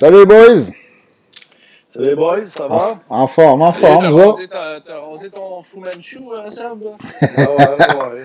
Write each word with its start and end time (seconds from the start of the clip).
Salut, 0.00 0.24
boys! 0.24 0.70
Salut, 1.92 2.06
les 2.06 2.14
boys, 2.14 2.46
ça 2.46 2.66
va? 2.68 2.98
En, 3.10 3.22
en 3.22 3.26
forme, 3.26 3.60
en 3.60 3.72
forme, 3.72 4.04
T'as 4.04 4.10
vous 4.10 4.18
autres? 4.20 4.40
t'as- 4.86 4.98
rosé 4.98 5.28
ton 5.28 5.62
Fu 5.62 5.78
Manchu, 5.78 6.20
hein, 6.34 6.48
Seb? 6.50 6.84
Ah 7.36 7.50
ouais, 7.50 7.76
ouais, 8.14 8.22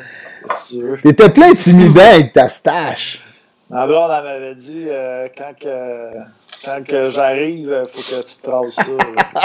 c'est 0.55 0.75
sûr. 0.75 0.97
T'étais 1.01 1.29
plein 1.29 1.51
intimidant 1.51 2.01
avec 2.13 2.31
ta 2.31 2.47
stache. 2.47 3.19
Ma 3.69 3.87
blonde, 3.87 4.09
elle 4.17 4.23
m'avait 4.23 4.55
dit, 4.55 4.85
euh, 4.87 5.27
quand 5.37 5.53
que, 5.59 6.11
quand 6.63 6.81
que 6.87 7.09
j'arrive, 7.09 7.75
il 7.83 7.89
faut 7.91 8.01
que 8.01 8.21
tu 8.25 8.35
te 8.35 8.41
traces 8.43 8.75
ça. 8.75 8.83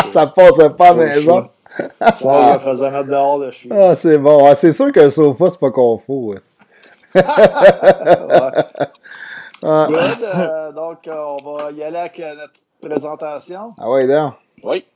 Ça 0.12 0.26
passait 0.28 0.70
pas 0.70 0.90
à 0.90 0.94
la 0.94 1.06
maison. 1.06 1.48
je 1.76 2.52
me 2.54 2.58
faisais 2.60 2.90
mettre 2.92 3.08
dehors 3.08 3.40
de 3.40 3.50
chez 3.50 3.70
Ah, 3.72 3.96
c'est 3.96 4.18
bon. 4.18 4.46
Ah, 4.46 4.54
c'est 4.54 4.70
sûr 4.72 4.92
qu'un 4.92 5.10
sofa, 5.10 5.50
c'est 5.50 5.58
pas 5.58 5.70
confort. 5.72 6.16
ouais. 6.26 6.38
Ah, 9.62 9.86
Good, 9.90 10.24
euh, 10.24 10.72
donc, 10.72 11.06
euh, 11.06 11.36
on 11.42 11.54
va 11.54 11.70
y 11.72 11.82
aller 11.82 11.98
avec 11.98 12.18
euh, 12.18 12.34
notre 12.34 12.60
présentation. 12.80 13.74
ah 13.78 13.90
ouais, 13.90 14.06
donc. 14.06 14.34
Oui. 14.62 14.86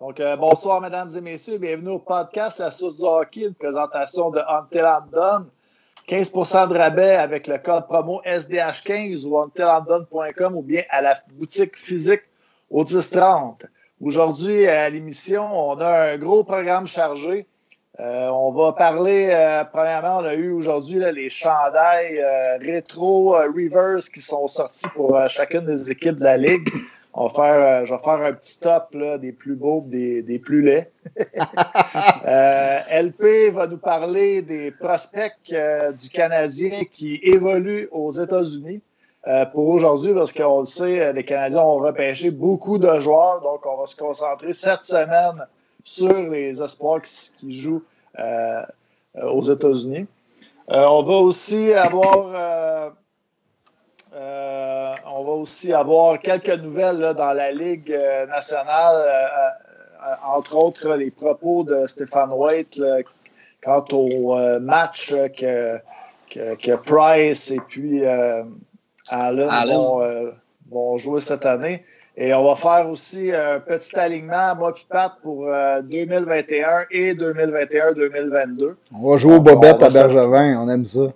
Donc, 0.00 0.20
euh, 0.20 0.36
bonsoir, 0.36 0.80
mesdames 0.80 1.10
et 1.16 1.20
messieurs. 1.20 1.58
Bienvenue 1.58 1.90
au 1.90 1.98
podcast 1.98 2.60
La 2.60 2.70
Source 2.70 2.98
du 2.98 3.04
Hockey, 3.04 3.46
une 3.46 3.54
présentation 3.54 4.30
de 4.30 4.40
Until 4.48 4.78
I'm 4.82 5.10
Done. 5.12 5.46
15% 6.08 6.68
de 6.68 6.78
rabais 6.78 7.16
avec 7.16 7.46
le 7.48 7.58
code 7.58 7.86
promo 7.86 8.20
SDH15 8.24 9.26
ou 9.26 9.38
untilandone.com 9.38 10.54
ou 10.54 10.62
bien 10.62 10.82
à 10.90 11.00
la 11.00 11.18
boutique 11.32 11.76
physique 11.76 12.22
au 12.70 12.84
1030. 12.84 13.66
Aujourd'hui, 14.00 14.66
à 14.68 14.90
l'émission, 14.90 15.48
on 15.52 15.80
a 15.80 16.12
un 16.12 16.18
gros 16.18 16.44
programme 16.44 16.86
chargé. 16.86 17.46
Euh, 18.00 18.28
on 18.30 18.50
va 18.50 18.72
parler, 18.72 19.28
euh, 19.30 19.62
premièrement, 19.72 20.16
on 20.16 20.24
a 20.24 20.34
eu 20.34 20.50
aujourd'hui 20.50 20.98
les 21.12 21.30
chandails 21.30 22.18
euh, 22.18 22.58
rétro 22.58 23.36
reverse 23.36 24.08
qui 24.08 24.20
sont 24.20 24.48
sortis 24.48 24.88
pour 24.94 25.16
chacune 25.28 25.64
des 25.64 25.92
équipes 25.92 26.16
de 26.16 26.24
la 26.24 26.36
Ligue. 26.36 26.68
On 27.12 27.28
va 27.28 27.34
faire, 27.34 27.84
je 27.84 27.94
vais 27.94 28.00
faire 28.02 28.20
un 28.20 28.32
petit 28.32 28.58
top 28.58 28.96
des 29.20 29.30
plus 29.30 29.54
beaux, 29.54 29.84
des, 29.86 30.40
plus 30.42 30.62
laids. 30.62 30.90
LP 32.26 33.52
va 33.52 33.68
nous 33.68 33.78
parler 33.78 34.42
des 34.42 34.72
prospects 34.72 35.32
du 35.46 36.08
Canadien 36.12 36.80
qui 36.90 37.20
évoluent 37.22 37.88
aux 37.92 38.10
États-Unis 38.10 38.80
pour 39.52 39.68
aujourd'hui, 39.68 40.12
parce 40.12 40.32
qu'on 40.32 40.60
le 40.60 40.66
sait, 40.66 41.12
les 41.12 41.24
Canadiens 41.24 41.60
ont 41.60 41.78
repêché 41.78 42.32
beaucoup 42.32 42.78
de 42.78 42.98
joueurs, 42.98 43.40
donc 43.42 43.64
on 43.64 43.76
va 43.76 43.86
se 43.86 43.94
concentrer 43.94 44.52
cette 44.52 44.82
semaine 44.82 45.46
sur 45.84 46.14
les 46.30 46.62
espoirs 46.62 47.02
qui, 47.02 47.32
qui 47.36 47.60
jouent 47.60 47.82
euh, 48.18 48.62
aux 49.22 49.42
États-Unis. 49.42 50.06
Euh, 50.70 50.84
on 50.86 51.02
va 51.02 51.14
aussi 51.14 51.72
avoir 51.72 52.30
euh, 52.34 52.90
on 55.06 55.24
va 55.24 55.32
aussi 55.32 55.72
avoir 55.72 56.20
quelques 56.20 56.58
nouvelles 56.60 56.98
là, 56.98 57.14
dans 57.14 57.32
la 57.32 57.52
Ligue 57.52 57.90
nationale, 58.28 59.54
entre 60.24 60.56
autres 60.56 60.94
les 60.94 61.10
propos 61.10 61.64
de 61.64 61.86
Stéphane 61.86 62.32
White 62.32 62.76
là, 62.76 62.98
quant 63.62 63.84
au 63.92 64.36
match 64.60 65.12
que, 65.36 65.78
que, 66.30 66.54
que 66.54 66.76
Price 66.76 67.50
et 67.50 67.60
puis 67.68 68.04
Allen, 68.04 68.54
Allen. 69.08 69.76
Vont, 69.76 70.32
vont 70.70 70.96
jouer 70.96 71.20
cette 71.20 71.44
année. 71.46 71.84
Et 72.16 72.32
on 72.32 72.44
va 72.44 72.54
faire 72.54 72.88
aussi 72.88 73.32
un 73.32 73.58
petit 73.58 73.96
alignement, 73.98 74.54
moi 74.54 74.72
puis 74.72 74.86
Pat, 74.88 75.12
pour 75.22 75.48
euh, 75.48 75.82
2021 75.82 76.84
et 76.92 77.14
2021-2022 77.14 78.74
On 78.94 79.10
va 79.10 79.16
jouer 79.16 79.34
aux 79.34 79.40
bobettes 79.40 79.82
à 79.82 79.90
Bergevin, 79.90 80.60
on 80.60 80.68
aime 80.68 80.86
ça. 80.86 81.08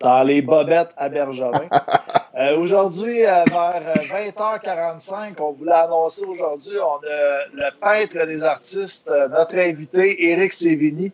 dans 0.00 0.22
les 0.24 0.42
bobettes 0.42 0.90
à 0.96 1.08
Bergevin. 1.08 1.68
Euh, 2.34 2.56
aujourd'hui, 2.56 3.26
euh, 3.26 3.44
vers 3.50 3.82
euh, 3.86 4.30
20h45, 4.30 5.34
on 5.38 5.52
voulait 5.52 5.72
annoncer 5.72 6.24
aujourd'hui, 6.24 6.72
on 6.80 6.96
a 7.06 7.46
le 7.52 7.70
peintre 7.78 8.26
des 8.26 8.42
artistes, 8.42 9.06
euh, 9.10 9.28
notre 9.28 9.58
invité, 9.58 10.30
Éric 10.30 10.54
Sévigny, 10.54 11.12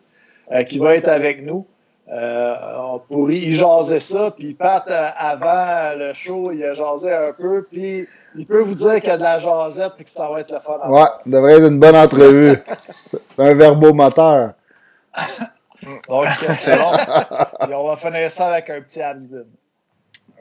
euh, 0.53 0.63
qui 0.63 0.79
va 0.79 0.95
être 0.95 1.09
avec 1.09 1.43
nous. 1.45 1.65
Euh, 2.11 2.55
on 2.77 2.99
pourrait 2.99 3.35
y 3.35 3.51
jaser 3.53 3.99
ça, 3.99 4.31
puis 4.31 4.55
Pat, 4.55 4.83
euh, 4.89 5.09
avant 5.15 5.95
le 5.95 6.11
show, 6.13 6.51
il 6.51 6.63
a 6.63 6.73
jasé 6.73 7.13
un 7.13 7.31
peu, 7.33 7.67
puis 7.69 8.07
il 8.35 8.47
peut 8.47 8.61
vous 8.61 8.73
dire 8.73 8.95
qu'il 8.95 9.09
y 9.09 9.11
a 9.11 9.17
de 9.17 9.21
la 9.21 9.37
jasette, 9.37 9.93
puis 9.95 10.05
que 10.05 10.09
ça 10.09 10.27
va 10.27 10.39
être 10.39 10.51
le 10.51 10.59
fun. 10.59 10.79
Ouais, 10.89 11.07
devrait 11.27 11.57
être 11.57 11.67
une 11.67 11.79
bonne 11.79 11.95
entrevue. 11.95 12.57
C'est 13.05 13.21
un 13.37 13.53
verbomoteur. 13.53 14.53
Donc, 16.09 16.25
euh, 16.25 16.53
c'est 16.57 16.77
bon. 16.77 17.67
Et 17.69 17.73
on 17.75 17.87
va 17.87 17.95
finir 17.95 18.31
ça 18.31 18.47
avec 18.47 18.71
un 18.71 18.81
petit 18.81 19.01
abdomen. 19.01 19.45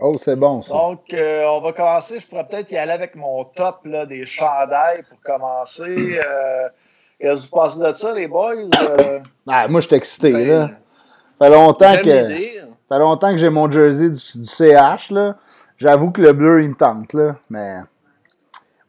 Oh, 0.01 0.15
c'est 0.19 0.37
bon, 0.37 0.63
ça. 0.63 0.73
Donc, 0.73 1.13
euh, 1.13 1.45
on 1.49 1.61
va 1.61 1.73
commencer. 1.73 2.19
Je 2.19 2.27
pourrais 2.27 2.47
peut-être 2.47 2.71
y 2.73 2.79
aller 2.79 2.93
avec 2.93 3.15
mon 3.15 3.45
top 3.45 3.81
là, 3.85 4.07
des 4.07 4.25
chandails 4.25 5.03
pour 5.09 5.21
commencer. 5.21 6.19
Qu'est-ce 7.21 7.47
que 7.47 7.51
vous 7.51 7.57
pensez 7.57 7.81
de 7.81 7.93
ça, 7.93 8.15
les 8.15 8.29
boys? 8.29 8.55
Ah, 9.49 9.69
moi, 9.69 9.81
je 9.81 9.87
suis 9.89 9.97
excité, 9.97 10.33
ben, 10.33 10.49
là. 10.49 10.71
Fait 11.39 11.51
longtemps 11.51 11.97
que, 11.97 12.29
fait 12.29 12.99
longtemps 12.99 13.31
que 13.31 13.37
j'ai 13.37 13.51
mon 13.51 13.71
jersey 13.71 14.11
du, 14.11 14.41
du 14.41 14.47
CH, 14.47 15.11
là. 15.11 15.37
J'avoue 15.77 16.11
que 16.11 16.21
le 16.21 16.33
bleu, 16.33 16.63
il 16.63 16.71
me 16.71 16.75
tente, 16.75 17.13
là. 17.13 17.37
Mais 17.51 17.77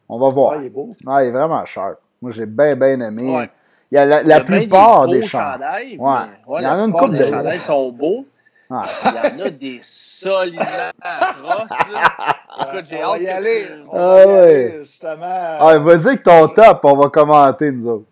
on 0.08 0.18
va 0.18 0.28
voir. 0.30 0.54
ah, 0.54 0.58
il 0.60 0.66
est 0.66 0.70
beau. 0.70 0.90
Ah, 1.06 1.22
il 1.22 1.28
est 1.28 1.32
vraiment 1.32 1.64
sharp. 1.64 1.98
Moi, 2.20 2.32
j'ai 2.32 2.46
bien, 2.46 2.74
bien 2.76 3.00
aimé. 3.00 3.34
Ouais. 3.36 3.50
Il 3.92 3.96
y 3.96 3.98
a 3.98 4.04
la, 4.06 4.22
la 4.22 4.40
plupart 4.40 5.06
beaux 5.06 5.12
des 5.12 5.22
chandails. 5.22 5.96
Ouais. 5.98 6.58
Il 6.58 6.62
y 6.62 6.66
en 6.66 6.78
a 6.78 6.84
une 6.84 6.92
couple 6.92 7.12
des 7.12 7.18
de- 7.18 7.24
chandails 7.24 7.60
sont 7.60 7.90
beaux. 7.92 8.26
Ouais. 8.68 8.78
Il 9.04 9.38
y 9.40 9.42
en 9.42 9.46
a 9.46 9.50
des 9.50 9.80
solidement 9.82 10.60
atroces. 11.02 11.70
là. 11.92 12.12
Écoute, 12.72 12.84
j'ai 12.88 13.04
on 13.04 13.10
va 13.12 13.18
y 13.18 13.24
que 13.24 13.30
aller. 13.30 13.66
tu- 13.66 13.82
On 13.90 13.96
Ah 13.96 13.98
va 13.98 14.22
y 14.22 14.26
ouais. 14.26 14.32
aller, 14.38 14.78
justement. 14.82 15.56
Ah, 15.60 15.78
vas-y 15.78 16.06
avec 16.08 16.22
ton 16.22 16.48
top, 16.48 16.80
on 16.84 16.96
va 16.96 17.08
commenter, 17.08 17.72
nous 17.72 17.86
autres. 17.88 18.04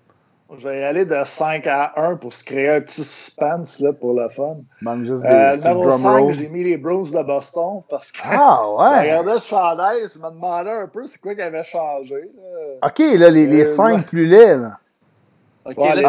Je 0.57 0.67
vais 0.67 0.81
y 0.81 0.83
aller 0.83 1.05
de 1.05 1.17
5 1.25 1.67
à 1.67 1.93
1 1.97 2.17
pour 2.17 2.33
se 2.33 2.43
créer 2.43 2.71
un 2.71 2.81
petit 2.81 3.05
suspense 3.05 3.81
là, 3.81 3.93
pour 3.93 4.15
le 4.15 4.31
fun. 4.31 4.57
Manque 4.81 5.05
juste 5.05 5.21
des 5.23 5.29
Euh, 5.29 5.55
petits 5.57 5.69
numéro 5.69 5.85
drum 5.89 6.01
5, 6.01 6.19
rolls. 6.21 6.33
j'ai 6.33 6.49
mis 6.49 6.65
les 6.65 6.77
Bruins 6.79 7.03
de 7.03 7.23
Boston 7.23 7.83
parce 7.91 8.11
que 8.13 8.21
Ah, 8.25 8.61
je 8.65 8.69
ouais. 8.69 9.01
regardais 9.03 9.35
le 9.35 9.41
chandail, 9.41 9.99
je 10.13 10.19
me 10.19 10.31
demandais 10.31 10.71
un 10.71 10.87
peu 10.89 11.05
c'est 11.05 11.19
quoi 11.21 11.35
qui 11.35 11.43
avait 11.43 11.65
changé. 11.65 12.15
là. 12.35 12.89
OK, 12.89 12.99
là, 13.19 13.29
les, 13.31 13.47
les 13.47 13.61
Euh, 13.63 13.65
cinq 13.67 13.97
ouais. 13.97 14.03
plus 14.03 14.27
laids, 14.27 14.57
là. 14.57 14.79
Ok, 15.67 15.77
Ouais, 15.77 15.95
là, 16.01 16.09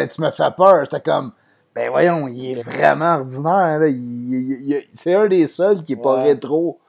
euh, 0.00 0.06
tu 0.08 0.20
me 0.20 0.30
fais 0.32 0.50
peur. 0.56 0.80
J'étais 0.84 1.00
comme, 1.00 1.30
ben 1.76 1.90
voyons, 1.90 2.26
il 2.26 2.58
est 2.58 2.62
vraiment 2.62 3.14
ordinaire. 3.18 3.78
Là. 3.78 3.86
Il- 3.86 3.94
il- 3.94 4.68
il- 4.72 4.84
c'est 4.94 5.14
un 5.14 5.26
des 5.28 5.46
seuls 5.46 5.80
qui 5.80 5.92
est 5.92 5.96
pas 6.02 6.22
rétro. 6.24 6.80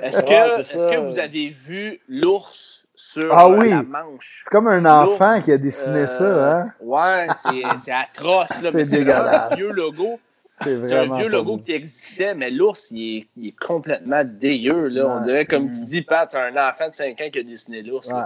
Est-ce 0.00 0.22
que, 0.22 0.28
Ouais, 0.28 0.50
c'est 0.54 0.60
est-ce 0.60 0.78
ça. 0.78 0.90
que 0.94 0.96
vous 1.00 1.18
avez 1.18 1.48
vu 1.50 2.00
l'ours 2.08 2.69
sur 3.12 3.32
Ah 3.36 3.48
oui. 3.48 3.70
la 3.70 3.82
manche? 3.82 4.40
C'est 4.44 4.50
comme 4.50 4.68
un 4.68 4.84
enfant 4.84 5.40
qui 5.40 5.52
a 5.52 5.58
dessiné 5.58 6.00
euh, 6.00 6.06
ça, 6.06 6.58
hein? 6.60 6.72
Ouais, 6.80 7.26
c'est, 7.42 7.62
c'est 7.84 7.92
atroce. 7.92 8.48
Là, 8.50 8.56
C'est 8.62 8.74
mais 8.74 8.84
c'est 8.84 8.98
dégueulasse. 8.98 9.52
un 9.52 9.56
vieux 9.56 9.72
logo. 9.72 10.20
C'est 10.50 10.76
C'est 10.84 10.92
un 10.94 10.98
vraiment. 11.06 11.16
vieux 11.16 11.30
pas 11.30 11.36
logo 11.36 11.58
qui 11.58 11.72
existait, 11.72 12.34
mais 12.34 12.50
l'ours, 12.50 12.88
il 12.90 13.18
est, 13.18 13.26
il 13.36 13.48
est 13.48 13.58
complètement 13.58 14.22
dégueu. 14.24 14.88
Là. 14.88 15.06
On 15.06 15.24
dirait, 15.24 15.46
comme 15.46 15.64
Mm. 15.68 15.72
tu 15.72 15.84
dis, 15.86 16.02
Pat, 16.02 16.30
c'est 16.30 16.38
un 16.38 16.68
enfant 16.68 16.88
de 16.88 16.94
5 16.94 17.20
ans 17.20 17.30
qui 17.32 17.38
a 17.38 17.42
dessiné 17.42 17.82
l'ours. 17.82 18.08
Ouais. 18.12 18.20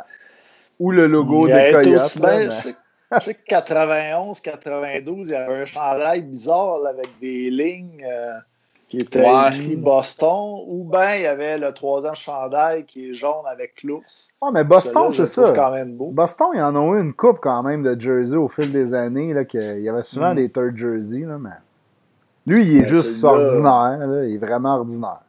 Ou 0.81 0.91
le 0.91 1.07
logo 1.07 1.47
Il 1.47 1.53
bien, 1.55 1.57
mais- 1.79 1.85
je, 1.93 1.97
sais, 1.99 2.75
je 3.13 3.25
sais 3.25 3.35
que 3.35 3.45
91, 3.47 4.41
92, 4.41 5.29
il 5.29 5.33
y 5.33 5.35
avait 5.37 5.63
un 5.63 5.65
chandail 5.65 6.23
bizarre 6.23 6.81
là, 6.83 6.91
avec 6.91 7.07
des 7.21 7.51
lignes 7.51 8.05
euh, 8.05 8.33
qui 8.89 8.99
étaient 8.99 9.21
Ouais. 9.21 9.49
écrit 9.49 9.77
Boston, 9.77 10.63
ou 10.67 10.85
bien 10.85 11.15
il 11.17 11.23
y 11.23 11.27
avait 11.27 11.59
le 11.59 11.73
troisième 11.73 12.15
chandail 12.15 12.85
qui 12.85 13.11
est 13.11 13.15
jaune 13.15 13.45
avec 13.51 13.83
l'ours. 13.83 14.33
Ouais, 14.43 14.51
mais 14.53 14.63
Boston, 14.65 15.11
c'est 15.11 15.27
ça. 15.27 15.53
quand 15.53 15.71
même 15.73 15.95
beau. 15.97 16.11
Boston, 16.11 16.49
ils 16.55 16.61
en 16.63 16.77
ont 16.77 16.95
eu 16.95 17.01
une 17.01 17.13
coupe 17.15 17.39
quand 17.41 17.63
même 17.63 17.83
de 17.83 17.99
jersey 17.99 18.37
au 18.37 18.49
fil 18.49 18.71
des 18.73 18.93
années. 18.95 19.33
Là, 19.33 19.45
que, 19.45 19.77
il 19.79 19.83
y 19.83 19.89
avait 19.89 20.03
souvent 20.03 20.33
Mm. 20.33 20.37
des 20.37 20.49
third 20.51 20.77
jerseys. 20.77 21.25
Là, 21.27 21.39
mais... 21.39 21.51
Lui, 22.47 22.67
il 22.67 22.77
est 22.77 22.81
Ben, 22.83 22.89
juste 22.89 23.25
ordinaire. 23.25 23.99
Là, 24.07 24.25
il 24.27 24.35
est 24.35 24.39
vraiment 24.39 24.77
ordinaire. 24.77 25.21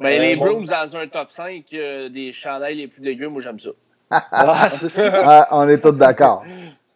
Mais 0.00 0.18
Euh, 0.18 0.22
les 0.22 0.36
bon. 0.36 0.44
Browns 0.44 0.66
dans 0.66 0.96
un 0.96 1.06
top 1.08 1.30
5 1.30 1.64
euh, 1.74 2.08
des 2.08 2.32
chandails 2.32 2.76
les 2.76 2.86
plus 2.88 3.02
dégueux, 3.02 3.28
moi 3.28 3.40
j'aime 3.42 3.58
ça. 3.58 3.70
Ah, 4.10 4.68
c'est 4.70 4.88
ça. 4.88 5.10
Ouais, 5.10 5.44
on 5.50 5.68
est 5.68 5.80
tous 5.80 5.92
d'accord. 5.92 6.44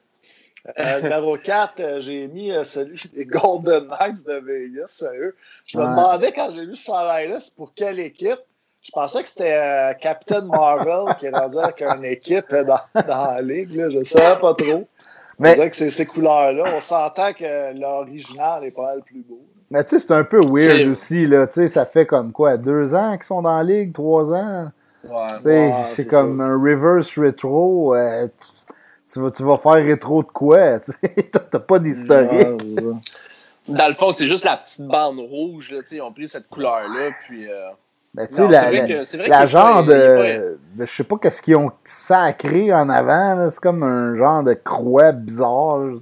Euh, 0.78 1.00
numéro 1.02 1.36
4, 1.36 2.00
j'ai 2.00 2.28
mis 2.28 2.52
euh, 2.52 2.64
celui 2.64 3.00
des 3.16 3.26
Golden 3.26 3.88
Knights 3.88 4.24
de 4.26 4.34
Vegas, 4.34 4.86
sérieux. 4.88 5.34
Je 5.66 5.78
me 5.78 5.82
Ouais. 5.84 5.90
demandais 5.90 6.32
quand 6.32 6.50
j'ai 6.54 6.66
vu 6.66 6.76
ce 6.76 6.84
chandail-là, 6.84 7.40
c'est 7.40 7.54
pour 7.54 7.72
quelle 7.74 7.98
équipe. 8.00 8.38
Je 8.82 8.90
pensais 8.92 9.22
que 9.22 9.28
c'était 9.28 9.54
euh, 9.56 9.92
Captain 10.00 10.42
Marvel 10.44 11.14
qui 11.18 11.26
est 11.26 11.30
rendu 11.36 11.56
avec 11.58 11.82
une 11.82 12.04
équipe 12.04 12.52
euh, 12.52 12.64
dans, 12.64 12.78
dans 13.06 13.32
la 13.32 13.42
ligue. 13.42 13.74
Là. 13.76 13.90
Je 13.90 13.98
ne 13.98 14.02
savais 14.04 14.40
pas 14.40 14.54
trop. 14.54 14.72
On 14.72 14.86
Mais- 15.38 15.54
dirait 15.54 15.70
que 15.70 15.76
c'est 15.76 15.90
ces 15.90 16.06
couleurs-là. 16.06 16.64
On 16.76 16.80
s'entend 16.80 17.32
que 17.32 17.78
l'original 17.78 18.64
est 18.64 18.70
pas 18.72 18.82
mal 18.86 19.02
plus 19.02 19.22
beau. 19.28 19.40
Mais 19.70 19.82
tu 19.84 19.90
sais, 19.90 19.98
c'est 20.00 20.12
un 20.12 20.24
peu 20.24 20.40
weird 20.40 20.76
C'est- 20.78 20.86
aussi. 20.86 21.26
Là, 21.26 21.46
Tu 21.46 21.54
sais, 21.54 21.68
ça 21.68 21.84
fait 21.86 22.06
comme 22.06 22.30
quoi, 22.32 22.56
deux 22.56 22.94
ans 22.94 23.12
qu'ils 23.16 23.24
sont 23.24 23.40
dans 23.42 23.56
la 23.56 23.62
ligue, 23.62 23.92
trois 23.92 24.32
ans? 24.34 24.70
Ouais. 25.04 25.26
Tu 25.38 25.42
sais, 25.44 25.66
Ouais, 25.68 25.72
c'est 25.88 25.94
c'est 26.02 26.06
comme 26.08 26.40
un 26.40 26.54
reverse 26.60 27.18
rétro. 27.18 27.94
euh, 27.94 28.26
tu, 29.10 29.20
vas, 29.20 29.30
tu 29.30 29.42
vas 29.42 29.56
faire 29.56 29.72
rétro 29.74 30.22
de 30.22 30.28
quoi? 30.28 30.78
T'as 31.50 31.58
pas 31.58 31.78
d'historique. 31.78 32.48
Dans 33.68 33.88
le 33.88 33.94
fond, 33.94 34.12
c'est 34.12 34.26
juste 34.26 34.44
la 34.44 34.56
petite 34.56 34.86
bande 34.86 35.18
rouge. 35.20 35.70
Là, 35.70 35.80
tu 35.82 35.88
sais, 35.88 35.96
ils 35.96 36.00
ont 36.02 36.12
pris 36.12 36.28
cette 36.28 36.48
couleur-là, 36.48 37.10
puis 37.26 37.48
euh, 37.48 37.68
Ben, 38.14 38.26
tu 38.26 38.34
sais, 38.34 38.48
la, 38.48 38.60
c'est 39.04 39.16
vrai 39.18 39.28
la- 39.28 39.42
que- 39.42 39.46
genre 39.46 39.84
de. 39.84 40.58
ben, 40.74 40.86
je 40.86 40.92
sais 40.92 41.04
pas 41.04 41.16
qu'est-ce 41.20 41.40
qu'ils 41.40 41.56
ont 41.56 41.70
sacré 41.84 42.72
en 42.74 42.88
avant. 42.88 43.34
là. 43.36 43.50
C'est 43.50 43.60
comme 43.60 43.82
un 43.84 44.16
genre 44.16 44.42
de 44.42 44.54
croix 44.54 45.12
bizarre. 45.12 45.78
là. 45.78 45.94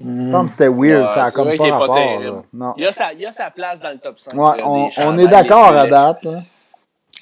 Il 0.00 0.06
me 0.08 0.28
semble 0.28 0.46
que 0.46 0.50
c'était 0.52 0.68
weird. 0.68 1.04
Ouais, 1.04 1.14
ça 1.14 1.24
a 1.24 1.30
comme 1.30 1.56
pas 1.56 1.70
rapport. 1.70 1.96
là. 2.20 2.42
Non. 2.52 2.74
Il 2.76 2.84
a, 2.86 2.92
sa, 2.92 3.12
il 3.12 3.24
a 3.26 3.30
sa 3.32 3.50
place 3.50 3.80
dans 3.80 3.90
le 3.90 3.98
top 3.98 4.18
5. 4.18 4.34
Ouais, 4.34 4.60
euh, 4.60 4.64
on, 4.64 4.88
on 5.06 5.18
est 5.18 5.28
d'accord 5.28 5.72
à 5.72 5.86
date. 5.86 6.24
là. 6.24 6.42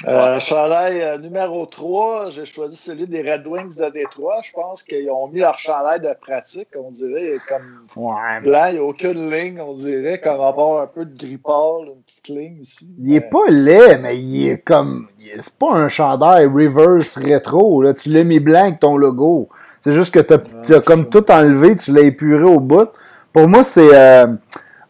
Euh, 0.08 0.40
chandail 0.40 1.00
euh, 1.00 1.18
numéro 1.18 1.64
3, 1.64 2.30
j'ai 2.30 2.44
choisi 2.44 2.74
celui 2.76 3.06
des 3.06 3.22
Red 3.22 3.46
Wings 3.46 3.76
de 3.78 3.88
Détroit. 3.90 4.40
Je 4.42 4.50
pense 4.50 4.82
qu'ils 4.82 5.08
ont 5.10 5.28
mis 5.28 5.38
leur 5.38 5.56
chandail 5.60 6.00
de 6.00 6.12
pratique, 6.20 6.68
on 6.76 6.90
dirait, 6.90 7.36
comme 7.48 7.62
Ouais. 7.94 8.14
Il 8.44 8.50
n'y 8.50 8.78
a 8.78 8.82
aucune 8.82 9.30
ligne, 9.30 9.60
on 9.60 9.74
dirait, 9.74 10.20
comme 10.20 10.40
avoir 10.40 10.82
un 10.82 10.86
peu 10.88 11.04
de 11.04 11.16
gris 11.16 11.36
pâle, 11.38 11.86
une 11.94 12.02
petite 12.04 12.28
ligne 12.28 12.58
ici. 12.62 12.88
Il 12.98 13.14
est 13.14 13.20
Mais- 13.20 13.30
pas 13.30 13.46
laid, 13.48 13.98
mais 13.98 14.18
il 14.18 14.48
est 14.50 14.58
comme. 14.58 15.06
C'est 15.38 15.54
pas 15.56 15.72
un 15.74 15.88
chandail 15.88 16.46
reverse 16.46 17.16
rétro. 17.16 17.80
Là. 17.82 17.94
Tu 17.94 18.08
l'as 18.08 18.24
mis 18.24 18.40
blanc 18.40 18.62
avec 18.62 18.80
ton 18.80 18.96
logo. 18.96 19.48
C'est 19.80 19.92
juste 19.92 20.12
que 20.12 20.20
t'as 20.20 20.38
as 20.74 20.80
comme 20.80 21.10
tout 21.10 21.30
enlevé, 21.30 21.76
tu 21.76 21.92
l'as 21.92 22.02
épuré 22.02 22.42
au 22.42 22.58
bout. 22.58 22.88
Pour 23.32 23.46
moi, 23.46 23.62
c'est. 23.62 23.94
euh, 23.94 24.26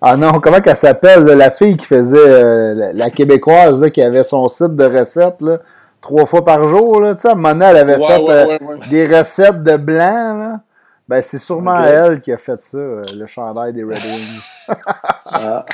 Ah 0.04 0.16
non, 0.16 0.40
comment 0.40 0.60
qu'elle 0.60 0.76
s'appelle, 0.76 1.24
la 1.24 1.50
fille 1.50 1.76
qui 1.76 1.86
faisait. 1.86 2.18
euh, 2.18 2.74
la, 2.74 2.92
la 2.92 3.10
québécoise 3.10 3.80
là, 3.80 3.88
qui 3.90 4.02
avait 4.02 4.24
son 4.24 4.48
site 4.48 4.74
de 4.74 4.84
recettes 4.84 5.40
là, 5.42 5.58
trois 6.00 6.26
fois 6.26 6.42
par 6.44 6.66
jour. 6.66 7.00
Là, 7.00 7.14
tu 7.14 7.22
sais, 7.22 7.28
à 7.28 7.32
un 7.32 7.34
moment 7.36 7.50
donné, 7.52 7.66
elle 7.66 7.76
avait 7.76 7.96
Ouais, 7.98 8.06
fait 8.06 8.18
ouais, 8.18 8.30
euh, 8.30 8.46
ouais, 8.66 8.78
des 8.90 9.06
recettes 9.18 9.62
de 9.62 9.76
blanc. 9.76 10.38
Là. 10.38 10.60
Ben, 11.08 11.22
c'est 11.22 11.38
sûrement 11.38 11.82
elle 11.84 12.20
qui 12.20 12.32
a 12.32 12.36
fait 12.36 12.60
ça, 12.62 12.78
euh, 12.78 13.04
le 13.16 13.26
chandail 13.26 13.72
des 13.72 13.84
Red 13.84 13.98
Wings. 14.04 14.42
Ah. 15.34 15.64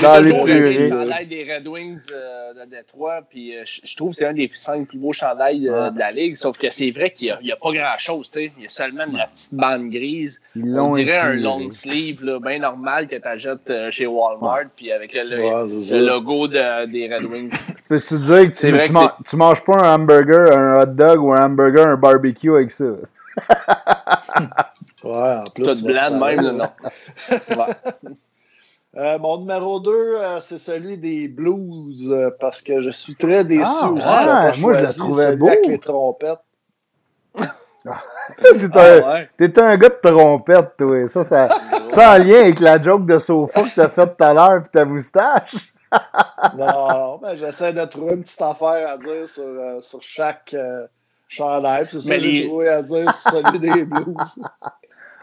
Dans 0.00 0.18
les 0.20 0.32
purées. 0.32 0.88
le 0.88 0.88
chandail 0.88 1.26
des 1.26 1.52
Red 1.54 1.68
Wings 1.68 1.98
euh, 2.12 2.54
de 2.54 2.70
Détroit, 2.70 3.20
puis 3.28 3.56
euh, 3.56 3.62
je 3.66 3.94
trouve 3.96 4.10
que 4.10 4.16
c'est 4.16 4.26
un 4.26 4.32
des 4.32 4.50
cinq 4.54 4.88
plus 4.88 4.98
beaux 4.98 5.12
chandails 5.12 5.68
euh, 5.68 5.90
de 5.90 5.98
la 5.98 6.10
ligue, 6.10 6.36
sauf 6.36 6.56
que 6.58 6.70
c'est 6.70 6.90
vrai 6.90 7.10
qu'il 7.10 7.36
n'y 7.42 7.52
a, 7.52 7.56
pas 7.56 7.72
grand-chose, 7.72 8.30
tu 8.30 8.40
sais. 8.40 8.52
Il 8.56 8.62
y 8.62 8.66
a 8.66 8.68
seulement 8.68 9.04
la 9.12 9.26
petite 9.26 9.54
bande 9.54 9.88
grise. 9.88 10.40
Ils 10.56 10.78
On 10.80 10.96
dirait 10.96 11.18
un 11.18 11.34
long 11.34 11.70
sleeve, 11.70 12.24
là, 12.24 12.40
bien 12.40 12.58
normal 12.58 13.06
que 13.06 13.16
tu 13.16 13.28
achètes 13.28 13.70
chez 13.90 14.06
Walmart, 14.06 14.64
puis 14.74 14.90
avec 14.90 15.12
le, 15.14 15.22
le- 15.36 15.42
Ouais, 15.42 15.68
c'est 15.68 15.98
le 16.00 16.06
ça. 16.06 16.12
logo 16.14 16.48
de- 16.48 16.86
des 16.86 17.14
Red 17.14 17.24
Wings. 17.24 17.52
Peux-tu 17.88 18.18
dire 18.18 18.50
que 18.50 18.56
tu, 18.58 18.70
vrai 18.70 18.82
tu 18.84 18.88
que 18.88 18.92
man- 18.94 19.12
tu 19.28 19.36
manges 19.36 19.64
pas 19.64 19.76
un 19.76 19.94
hamburger, 19.94 20.56
un 20.56 20.82
hot 20.82 20.86
dog 20.86 21.22
ou 21.22 21.32
un 21.34 21.44
hamburger, 21.44 21.86
un 21.86 21.96
barbecue 21.96 22.50
avec 22.54 22.70
ça? 22.70 22.84
Ouais, 25.04 25.36
en 25.38 25.44
plus. 25.54 25.82
Blanc 25.82 26.18
va 26.18 26.26
même, 26.34 26.40
là, 26.44 26.52
non. 26.52 26.68
Ouais. 27.56 28.12
Euh, 28.96 29.18
mon 29.18 29.38
numéro 29.38 29.80
2, 29.80 30.18
c'est 30.40 30.58
celui 30.58 30.98
des 30.98 31.26
Blues, 31.28 32.10
euh, 32.10 32.30
parce 32.38 32.60
que 32.60 32.82
je 32.82 32.90
suis 32.90 33.14
très 33.16 33.42
déçu 33.44 33.64
Ah, 33.66 33.90
aussi. 33.90 34.06
ouais, 34.08 34.60
moi, 34.60 34.72
je 34.74 34.78
choisi 34.80 34.98
trouvais 34.98 35.22
celui 35.24 35.36
beau. 35.36 35.46
avec 35.48 35.66
les 35.66 35.78
trompettes. 35.78 36.38
T'es 37.34 38.48
Ah, 38.74 38.80
un, 38.80 39.12
ouais. 39.14 39.30
t'es 39.36 39.58
un 39.60 39.76
gars 39.76 39.88
de 39.88 39.98
trompette, 40.10 40.76
toi. 40.78 41.08
Ça, 41.08 41.24
ça, 41.24 41.48
ça 41.92 42.12
en 42.12 42.18
lien 42.18 42.40
avec 42.42 42.60
la 42.60 42.80
joke 42.80 43.06
de 43.06 43.18
sofa 43.18 43.62
que 43.62 43.74
t'as 43.74 43.88
faite 43.88 44.16
tout 44.16 44.24
à 44.24 44.32
l'heure 44.34 44.62
pis 44.62 44.68
ta 44.70 44.84
moustache. 44.84 45.56
Non, 46.56 47.18
ben, 47.18 47.34
j'essaie 47.36 47.72
de 47.72 47.84
trouver 47.84 48.14
une 48.14 48.22
petite 48.22 48.40
affaire 48.40 48.88
à 48.90 48.96
dire 48.96 49.28
sur, 49.28 49.42
euh, 49.44 49.78
sur 49.80 50.02
chaque 50.02 50.54
euh, 50.54 50.86
chandail. 51.28 51.86
C'est 51.90 52.00
ça 52.00 52.08
Mais 52.10 52.16
que 52.16 52.22
j'ai 52.22 52.30
les- 52.32 52.46
trouvé 52.48 52.68
à 52.68 52.82
dire 52.82 53.12
sur 53.14 53.30
celui 53.30 53.60
des 53.60 53.84
Blues. 53.84 54.40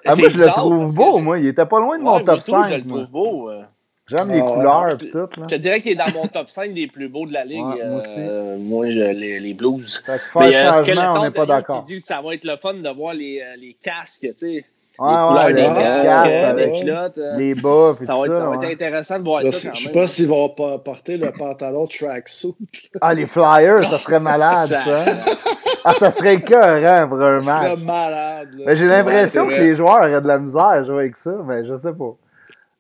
Ah, 0.06 0.16
moi, 0.16 0.30
je 0.30 0.38
le 0.38 0.48
trouve 0.48 0.94
beau, 0.96 1.18
moi. 1.20 1.40
Il 1.40 1.48
était 1.48 1.66
pas 1.66 1.80
loin 1.80 1.98
de 1.98 2.04
mon 2.04 2.20
top 2.20 2.28
moi, 2.28 2.36
tout, 2.38 2.64
Je 2.64 2.70
5. 2.70 2.78
le 2.78 2.84
moi. 2.84 2.98
trouve 3.00 3.12
beau. 3.12 3.50
euh. 3.50 3.62
J'aime 4.08 4.30
les 4.32 4.40
Ah, 4.40 4.46
couleurs 4.46 4.90
Je 4.90 4.96
te- 4.96 5.06
tout. 5.06 5.18
Là. 5.40 5.48
Je 5.50 5.56
te 5.56 5.62
dirais 5.62 5.80
qu'il 5.80 5.92
est 5.92 5.96
dans 5.96 6.12
mon 6.16 6.26
top 6.26 6.50
5 6.50 6.74
des 6.74 6.88
plus 6.88 7.10
beaux 7.10 7.28
de 7.28 7.34
la 7.34 7.46
ligue. 7.46 7.64
Ouais, 7.64 7.86
moi 7.88 8.02
euh, 8.18 8.58
moi, 8.58 8.90
je- 8.90 9.12
les, 9.14 9.40
les 9.40 9.54
Blues. 9.54 9.98
Fait 10.04 10.18
que 10.18 10.40
Mais 10.40 10.52
faire 10.52 10.74
euh, 10.74 10.84
changement, 10.84 11.14
on 11.20 11.24
n'est 11.24 11.32
pas 11.32 11.46
d'accord. 11.46 11.84
dit 11.84 12.02
ça 12.02 12.20
va 12.22 12.34
être 12.34 12.44
le 12.44 12.58
fun 12.58 12.74
de 12.74 12.90
voir 12.90 13.14
les, 13.14 13.40
euh, 13.40 13.56
les 13.58 13.76
casques, 13.84 14.22
tu 14.22 14.34
sais. 14.36 14.66
Ouais, 15.00 15.54
les 15.54 15.64
couleurs 15.64 15.74
des 15.76 15.82
les 15.82 16.06
casques, 16.06 16.80
culottes. 16.82 17.18
euh, 17.18 17.36
les 17.38 17.56
bas 17.56 17.96
ça 18.06 18.14
tout 18.14 18.20
va, 18.20 18.26
être, 18.28 18.34
ça. 18.36 18.42
ça 18.42 18.50
va 18.50 18.56
être 18.56 18.74
intéressant 18.74 19.20
de 19.20 19.24
voir 19.24 19.42
Je 19.46 19.52
ça 19.52 19.70
quand 19.70 19.76
je 19.76 19.84
sais 19.86 19.92
pas 19.92 20.08
s'ils 20.08 20.28
vont 20.28 20.50
pas 20.50 20.78
porter 20.80 21.18
le 21.18 21.32
pantalon 21.32 21.86
tracksuit. 21.88 22.56
Ah, 23.02 23.14
les 23.14 23.26
flyers, 23.28 23.88
ça 23.90 23.98
serait 23.98 24.20
malade, 24.20 24.70
Ça- 24.70 24.94
ça. 25.06 25.12
Ah, 25.86 25.94
ça 25.94 26.12
serait 26.12 26.36
écœurant 26.36 27.08
pour 27.08 27.22
un 27.22 27.40
match. 27.40 27.78
malade. 27.80 28.50
là. 28.58 28.64
Mais 28.68 28.78
j'ai 28.78 28.88
l'impression 28.88 29.44
Ouais, 29.46 29.54
que 29.56 29.62
les 29.62 29.76
joueurs 29.76 30.00
auraient 30.02 30.22
de 30.22 30.28
la 30.28 30.40
misère 30.40 30.62
à 30.66 30.84
jouer 30.84 31.00
avec 31.04 31.16
ça, 31.16 31.34
mais 31.46 31.66
je 31.66 31.76
sais 31.76 31.94
pas. 31.94 32.16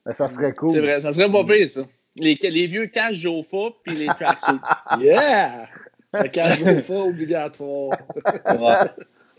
Mais 0.05 0.13
ça 0.13 0.27
serait 0.29 0.53
cool. 0.53 0.71
C'est 0.71 0.79
vrai, 0.81 0.99
ça 0.99 1.13
serait 1.13 1.31
pas 1.31 1.43
pire, 1.45 1.67
ça. 1.67 1.81
Les, 2.17 2.37
les 2.41 2.67
vieux 2.67 2.87
casques 2.87 3.13
Jofa 3.13 3.57
puis 3.85 3.95
les 3.95 4.07
tracksuits. 4.07 4.59
Yeah! 4.99 5.67
Le 6.11 6.27
cage 6.27 6.63
pas 6.87 6.93
obligatoire. 6.95 7.91
Ouais. 8.47 8.89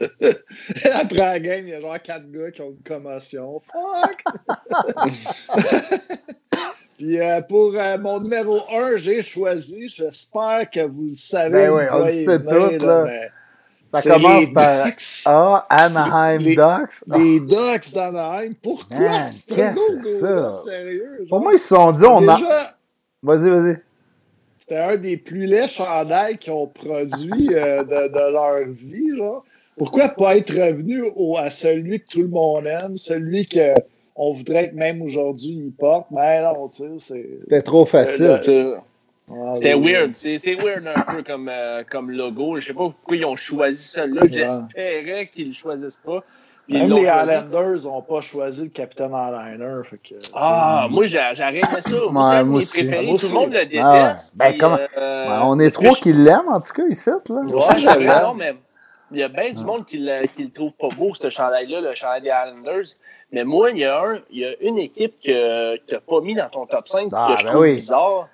Après 0.94 1.16
la 1.16 1.40
game, 1.40 1.66
il 1.66 1.70
y 1.70 1.74
a 1.74 1.80
genre 1.80 2.00
quatre 2.02 2.30
gars 2.30 2.50
qui 2.50 2.62
ont 2.62 2.70
une 2.70 2.82
commotion. 2.82 3.60
Fuck! 3.72 4.24
Puis 6.96 7.18
euh, 7.20 7.40
pour 7.42 7.72
euh, 7.74 7.98
mon 7.98 8.20
numéro 8.20 8.60
1, 8.70 8.96
j'ai 8.98 9.22
choisi, 9.22 9.88
j'espère 9.88 10.68
que 10.70 10.86
vous 10.86 11.06
le 11.06 11.12
savez. 11.12 11.50
Ben 11.66 11.70
oui, 11.70 11.82
on 11.90 11.98
le 12.04 12.10
sait 12.10 12.38
venir, 12.38 12.78
tout, 12.78 12.86
là. 12.86 13.04
mais 13.06 13.28
Ça 13.86 14.02
commence 14.10 14.52
par 14.52 14.84
Ducks. 14.86 15.02
Ah, 15.24 15.66
Anaheim 15.70 16.38
Les- 16.42 16.56
Ducks. 16.56 16.92
Ah, 17.10 17.18
Les 17.18 17.40
Ducks 17.40 17.92
d'Anaheim. 17.94 18.52
Pourquoi? 18.62 18.98
Man, 18.98 19.28
C'est 19.32 19.46
qu'est-ce 19.54 19.92
un 19.92 19.98
que 19.98 20.02
c'est 20.04 20.20
logo, 20.20 20.34
là, 20.42 20.50
ça? 20.52 20.62
sérieux. 20.64 21.16
genre? 21.20 21.28
Pour 21.30 21.40
moi, 21.40 21.52
ils 21.54 21.58
se 21.58 21.68
sont 21.68 21.92
dit, 21.92 22.04
on 22.04 22.28
a. 22.28 22.36
Déjà, 22.36 22.76
Vas-y, 23.22 23.50
vas-y. 23.50 23.78
C'était 24.58 24.76
un 24.78 24.96
des 24.96 25.16
plus 25.16 25.46
laids 25.46 25.68
chandails 25.68 26.36
qu'ils 26.38 26.52
ont 26.52 26.66
produit 26.66 27.54
euh, 27.54 27.82
de, 27.82 28.08
de 28.08 28.32
leur 28.32 28.66
vie, 28.68 29.16
genre. 29.16 29.44
Pourquoi 29.76 30.08
pas 30.08 30.36
être 30.36 30.52
revenu 30.52 31.02
au- 31.16 31.36
à 31.38 31.50
celui 31.50 32.00
que 32.00 32.06
tout 32.06 32.22
le 32.22 32.28
monde 32.28 32.66
aime, 32.66 32.96
celui 32.96 33.46
que 33.46 33.74
on 34.16 34.32
voudrait 34.34 34.70
que 34.70 34.74
même 34.74 35.00
aujourd'hui 35.00 35.50
il 35.66 35.72
porte, 35.72 36.06
mais 36.10 36.42
non, 36.42 36.68
tu 36.68 36.82
sais, 36.82 36.88
c'est. 36.98 37.26
C'était 37.40 37.62
trop 37.62 37.84
facile. 37.84 38.38
C'est- 38.42 38.74
Ouais, 39.28 39.54
C'était 39.54 39.74
weird. 39.74 40.10
C'est 40.16 40.38
weird 40.56 40.84
un 40.88 41.14
peu 41.14 41.22
comme, 41.22 41.48
euh, 41.48 41.84
comme 41.88 42.10
logo. 42.10 42.58
Je 42.58 42.66
sais 42.66 42.72
pas 42.72 42.80
pourquoi 42.90 43.16
ils 43.16 43.24
ont 43.24 43.36
choisi 43.36 43.80
celui-là. 43.80 44.22
J'espérais 44.26 45.26
qu'ils 45.26 45.48
le 45.48 45.54
choisissent 45.54 46.00
pas. 46.04 46.24
Même 46.68 46.90
les 46.90 47.04
choisi. 47.06 47.32
Islanders 47.32 47.84
n'ont 47.84 48.02
pas 48.02 48.20
choisi 48.22 48.62
le 48.64 48.68
capitaine 48.70 49.10
que, 49.10 50.14
Ah, 50.34 50.88
moi, 50.90 51.06
j'a- 51.06 51.32
j'aurais 51.34 51.58
aimé 51.58 51.62
ça. 51.80 51.90
Ouais, 51.92 51.98
Moi, 52.10 52.38
de 52.38 52.42
moi 52.42 52.44
mes 52.44 52.56
aussi. 52.56 52.68
préférés. 52.70 53.06
Moi 53.06 53.18
Tout 53.18 53.26
le 53.26 53.26
aussi. 53.26 53.34
monde 53.34 53.52
le 53.52 53.64
déteste. 53.66 53.80
Ah 53.84 53.92
ouais. 53.94 54.14
Ben, 54.34 54.48
puis, 54.50 54.58
comment- 54.58 54.78
euh, 54.98 55.38
on 55.44 55.58
est 55.60 55.70
trois 55.70 55.92
je- 55.94 56.00
qui 56.00 56.12
l'aiment, 56.12 56.48
en 56.48 56.60
tout 56.60 56.72
cas, 56.72 56.86
ici, 56.88 57.10
là. 57.10 57.16
Ouais, 57.28 57.52
Ouais, 57.54 57.60
j'aime. 57.78 58.56
Il 59.12 59.18
y 59.18 59.22
a 59.22 59.28
bien 59.28 59.52
du 59.52 59.64
monde 59.64 59.84
qui 59.86 59.98
le, 59.98 60.26
qui 60.26 60.44
le 60.44 60.50
trouve 60.50 60.72
pas 60.72 60.88
beau, 60.96 61.12
ce 61.14 61.30
chandail-là, 61.30 61.80
le 61.80 61.94
chandail 61.94 62.22
des 62.22 62.28
Islanders. 62.28 62.86
Mais 63.32 63.44
moi, 63.44 63.70
il 63.70 63.78
y 63.78 63.84
a, 63.84 64.00
un, 64.02 64.18
il 64.30 64.38
y 64.40 64.44
a 64.44 64.50
une 64.60 64.78
équipe 64.78 65.14
que 65.24 65.76
tu 65.76 65.94
n'as 65.94 66.00
pas 66.00 66.20
mis 66.20 66.34
dans 66.34 66.48
ton 66.48 66.66
top 66.66 66.88
5 66.88 67.08
Ah, 67.12 67.28
que 67.32 67.40
je 67.40 67.44
ben 67.44 67.50
trouve 67.52 67.62
oui. 67.62 67.74
bizarre. 67.76 68.28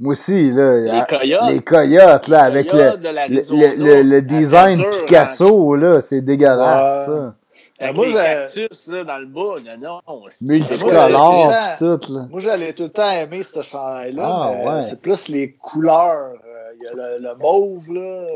Moi 0.00 0.12
aussi, 0.12 0.50
là. 0.50 0.78
Les 0.78 1.06
Coyotes. 1.06 1.50
Les 1.50 1.60
coyotes, 1.60 2.28
là, 2.28 2.42
avec 2.44 2.70
Coyotes 2.70 2.98
le, 3.02 3.76
de 3.76 4.02
le, 4.02 4.22
design 4.22 4.82
peinture, 4.82 5.04
Picasso, 5.04 5.74
là, 5.76 6.00
c'est 6.00 6.20
dégueulasse, 6.22 7.06
ça. 7.06 7.34
Avec 7.78 7.96
moi, 7.96 8.06
les 8.06 8.12
j'ai- 8.12 8.16
cactus 8.18 8.88
là, 8.88 9.04
dans 9.04 9.18
le 9.18 9.26
bas. 9.26 9.54
Non, 9.78 10.00
non. 10.08 10.22
c'est- 10.28 10.44
Multicolore, 10.48 11.52
tout, 11.78 12.12
là. 12.12 12.20
Moi, 12.30 12.40
j'allais 12.40 12.72
tout 12.72 12.84
le 12.84 12.88
temps 12.88 13.10
aimer 13.10 13.42
ce 13.42 13.60
chandail-là, 13.62 14.22
Ah, 14.24 14.52
mais 14.56 14.70
ouais. 14.70 14.82
c'est 14.82 15.00
plus 15.00 15.28
les 15.28 15.52
couleurs. 15.52 16.32
Il 16.80 16.84
y 16.84 17.00
a 17.00 17.18
le, 17.18 17.22
le 17.28 17.34
mauve, 17.36 17.92
là. 17.92 18.26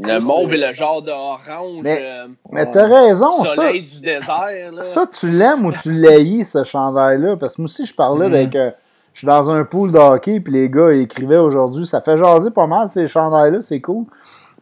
Le 0.00 0.20
mauve 0.24 0.54
et 0.54 0.58
le 0.58 0.72
genre 0.74 1.02
d'orange. 1.02 1.80
Mais- 1.82 1.98
euh, 2.02 2.26
Mais 2.50 2.70
t'as 2.70 2.86
raison, 2.86 3.44
ça. 3.44 3.54
soleil 3.54 3.82
du 3.82 4.00
désert. 4.00 4.72
Là. 4.72 4.82
Ça, 4.82 5.06
tu 5.06 5.28
l'aimes 5.28 5.66
ou 5.66 5.72
tu 5.72 5.92
l'haïs, 5.92 6.50
ce 6.50 6.64
chandail-là? 6.64 7.36
Parce 7.36 7.56
que 7.56 7.62
moi 7.62 7.66
aussi, 7.66 7.86
je 7.86 7.94
parlais 7.94 8.28
Mhm. 8.28 8.34
avec. 8.34 8.56
euh, 8.56 8.70
je 9.12 9.18
suis 9.18 9.26
dans 9.26 9.50
un 9.50 9.64
pool 9.64 9.92
de 9.92 9.98
hockey, 9.98 10.40
puis 10.40 10.52
les 10.54 10.70
gars 10.70 10.90
écrivaient 10.92 11.36
aujourd'hui. 11.36 11.86
Ça 11.86 12.00
fait 12.00 12.16
jaser 12.16 12.50
pas 12.50 12.66
mal, 12.66 12.88
ces 12.88 13.06
chandails-là, 13.06 13.60
c'est 13.60 13.80
cool. 13.80 14.04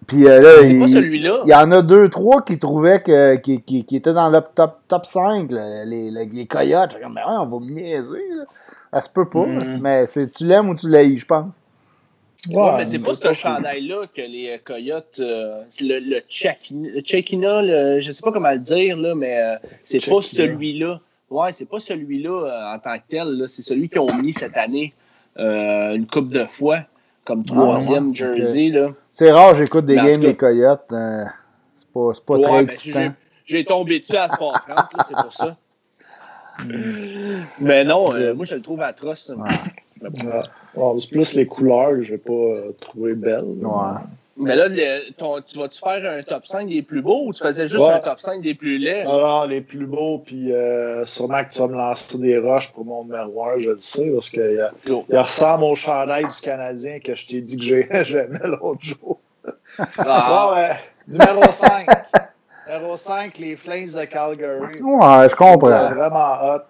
Puis 0.06 0.26
euh, 0.26 0.40
là, 0.40 0.50
C'est 0.62 0.78
pas 0.78 0.86
il, 0.86 0.92
celui-là. 0.92 1.40
il 1.44 1.50
y 1.50 1.54
en 1.54 1.70
a 1.70 1.82
deux, 1.82 2.08
trois 2.08 2.40
qui 2.42 2.58
trouvaient 2.58 3.00
que, 3.02 3.36
qui, 3.36 3.62
qui, 3.62 3.84
qui 3.84 3.96
étaient 3.96 4.12
dans 4.14 4.28
le 4.30 4.40
top, 4.54 4.78
top 4.88 5.06
5, 5.06 5.52
là, 5.52 5.84
les, 5.84 6.10
les, 6.10 6.24
les 6.26 6.46
coyotes. 6.46 6.90
J'étais 6.92 7.04
comme, 7.04 7.14
ben 7.14 7.20
ouais, 7.28 7.36
on 7.38 7.46
va 7.46 7.64
me 7.64 7.70
niaiser. 7.70 8.24
Là. 8.34 8.44
Ça 8.94 9.00
se 9.02 9.08
peut 9.10 9.28
pas, 9.28 9.46
Mhm. 9.46 9.78
mais 9.80 10.06
c'est, 10.06 10.28
tu 10.30 10.44
l'aimes 10.46 10.70
ou 10.70 10.74
tu 10.74 10.88
l'haïs, 10.88 11.18
je 11.18 11.26
pense. 11.26 11.60
Ouais, 12.48 12.70
mais 12.78 12.86
c'est 12.86 13.04
pas 13.04 13.14
ce 13.14 13.32
chandail-là 13.34 14.06
que 14.14 14.22
les 14.22 14.50
euh, 14.52 14.58
Coyotes. 14.64 15.16
euh, 15.20 15.62
c'est 15.68 15.84
le, 15.84 15.98
le 16.00 16.20
Chekina, 16.28 16.88
le 16.94 17.02
Chekina, 17.04 17.60
le- 17.62 18.00
je 18.00 18.10
sais 18.10 18.22
pas 18.22 18.32
comment 18.32 18.50
le 18.52 18.58
dire, 18.58 18.96
là, 18.96 19.14
mais 19.14 19.38
euh, 19.42 19.56
c'est 19.84 19.98
pas 19.98 20.22
celui-là. 20.22 21.00
Ouais, 21.28 21.52
c'est 21.52 21.68
pas 21.68 21.80
celui-là 21.80 22.30
euh, 22.30 22.74
en 22.74 22.78
tant 22.78 22.96
que 22.96 23.04
tel. 23.08 23.28
là. 23.36 23.46
C'est 23.46 23.62
celui 23.62 23.88
qu'ils 23.90 24.00
ont 24.00 24.14
mis 24.14 24.32
cette 24.32 24.56
année 24.56 24.94
euh, 25.38 25.94
une 25.94 26.06
coupe 26.06 26.32
de 26.32 26.44
fois 26.46 26.80
comme 27.24 27.44
troisième 27.44 28.08
ouais, 28.08 28.14
jersey. 28.14 28.70
Là. 28.70 28.88
C'est 29.12 29.30
rare, 29.30 29.54
j'écoute 29.54 29.84
des 29.84 29.96
games 29.96 30.20
des 30.20 30.34
coyotes. 30.34 30.86
euh, 30.92 31.24
c'est 31.74 31.88
pas, 31.88 32.10
c'est 32.14 32.24
pas 32.24 32.34
Ouais, 32.36 32.42
très 32.42 32.62
excitant. 32.62 33.12
j'ai- 33.44 33.64
tombé 33.66 34.00
dessus 34.00 34.16
à 34.16 34.28
Sport 34.28 34.58
30, 34.66 34.76
là, 34.96 35.04
c'est 35.06 35.14
pour 35.14 35.32
ça. 35.32 35.56
Mais 37.60 37.84
non, 37.84 38.14
euh, 38.14 38.34
moi 38.34 38.44
je 38.44 38.54
le 38.54 38.62
trouve 38.62 38.80
atroce. 38.82 39.30
Ça. 40.00 40.06
Ouais. 40.08 40.10
Mais 40.24 40.24
bon. 40.24 40.36
Ouais. 40.36 40.42
Bon, 40.74 40.98
c'est 40.98 41.10
plus 41.10 41.34
les 41.34 41.46
couleurs 41.46 41.90
que 41.90 42.02
j'ai 42.02 42.18
pas 42.18 42.32
euh, 42.32 42.72
trouvé 42.80 43.14
belles. 43.14 43.44
Ouais. 43.44 43.98
Mais 44.42 44.56
là, 44.56 44.68
le- 44.68 45.12
ton- 45.18 45.42
tu 45.42 45.58
vas-tu 45.58 45.80
faire 45.80 46.00
un 46.18 46.22
top 46.22 46.46
5 46.46 46.66
des 46.68 46.80
plus 46.80 47.02
beaux 47.02 47.26
ou 47.26 47.32
tu 47.34 47.42
faisais 47.42 47.68
juste 47.68 47.82
Ouais. 47.82 47.90
un 47.92 47.98
top 48.00 48.20
5 48.20 48.40
des 48.40 48.54
plus 48.54 48.78
laids? 48.78 49.04
Non, 49.04 49.20
non, 49.20 49.44
les 49.44 49.60
plus 49.60 49.84
beaux, 49.84 50.18
puis 50.24 50.50
euh, 50.52 51.04
sûrement 51.04 51.44
que 51.44 51.50
tu 51.52 51.58
vas 51.58 51.66
me 51.68 51.76
lancer 51.76 52.16
des 52.16 52.38
roches 52.38 52.72
pour 52.72 52.86
mon 52.86 53.06
1, 53.12 53.58
je 53.58 53.70
le 53.70 53.78
sais, 53.78 54.08
parce 54.10 54.30
qu'il 54.30 54.70
il 54.86 55.18
ressemble 55.18 55.64
au 55.64 55.74
chandail 55.74 56.24
du 56.24 56.40
Canadien 56.40 57.00
que 57.00 57.14
je 57.14 57.26
t'ai 57.26 57.40
dit 57.42 57.56
que 57.58 57.62
j'ai- 57.64 57.88
j'aimais 58.04 58.38
l'autre 58.44 58.80
jour. 58.80 59.18
Ah, 59.98 60.48
Bon, 60.54 60.56
euh, 60.58 60.68
numéro 61.18 61.50
5. 61.50 61.86
numéro 62.72 62.96
5, 62.96 63.36
les 63.38 63.56
Flames 63.56 63.88
de 63.90 64.04
Calgary. 64.06 64.80
Ouais, 64.80 65.24
je 65.24 65.28
C'est 65.28 65.36
comprends. 65.36 65.90
vraiment 65.92 66.34
hot. 66.42 66.60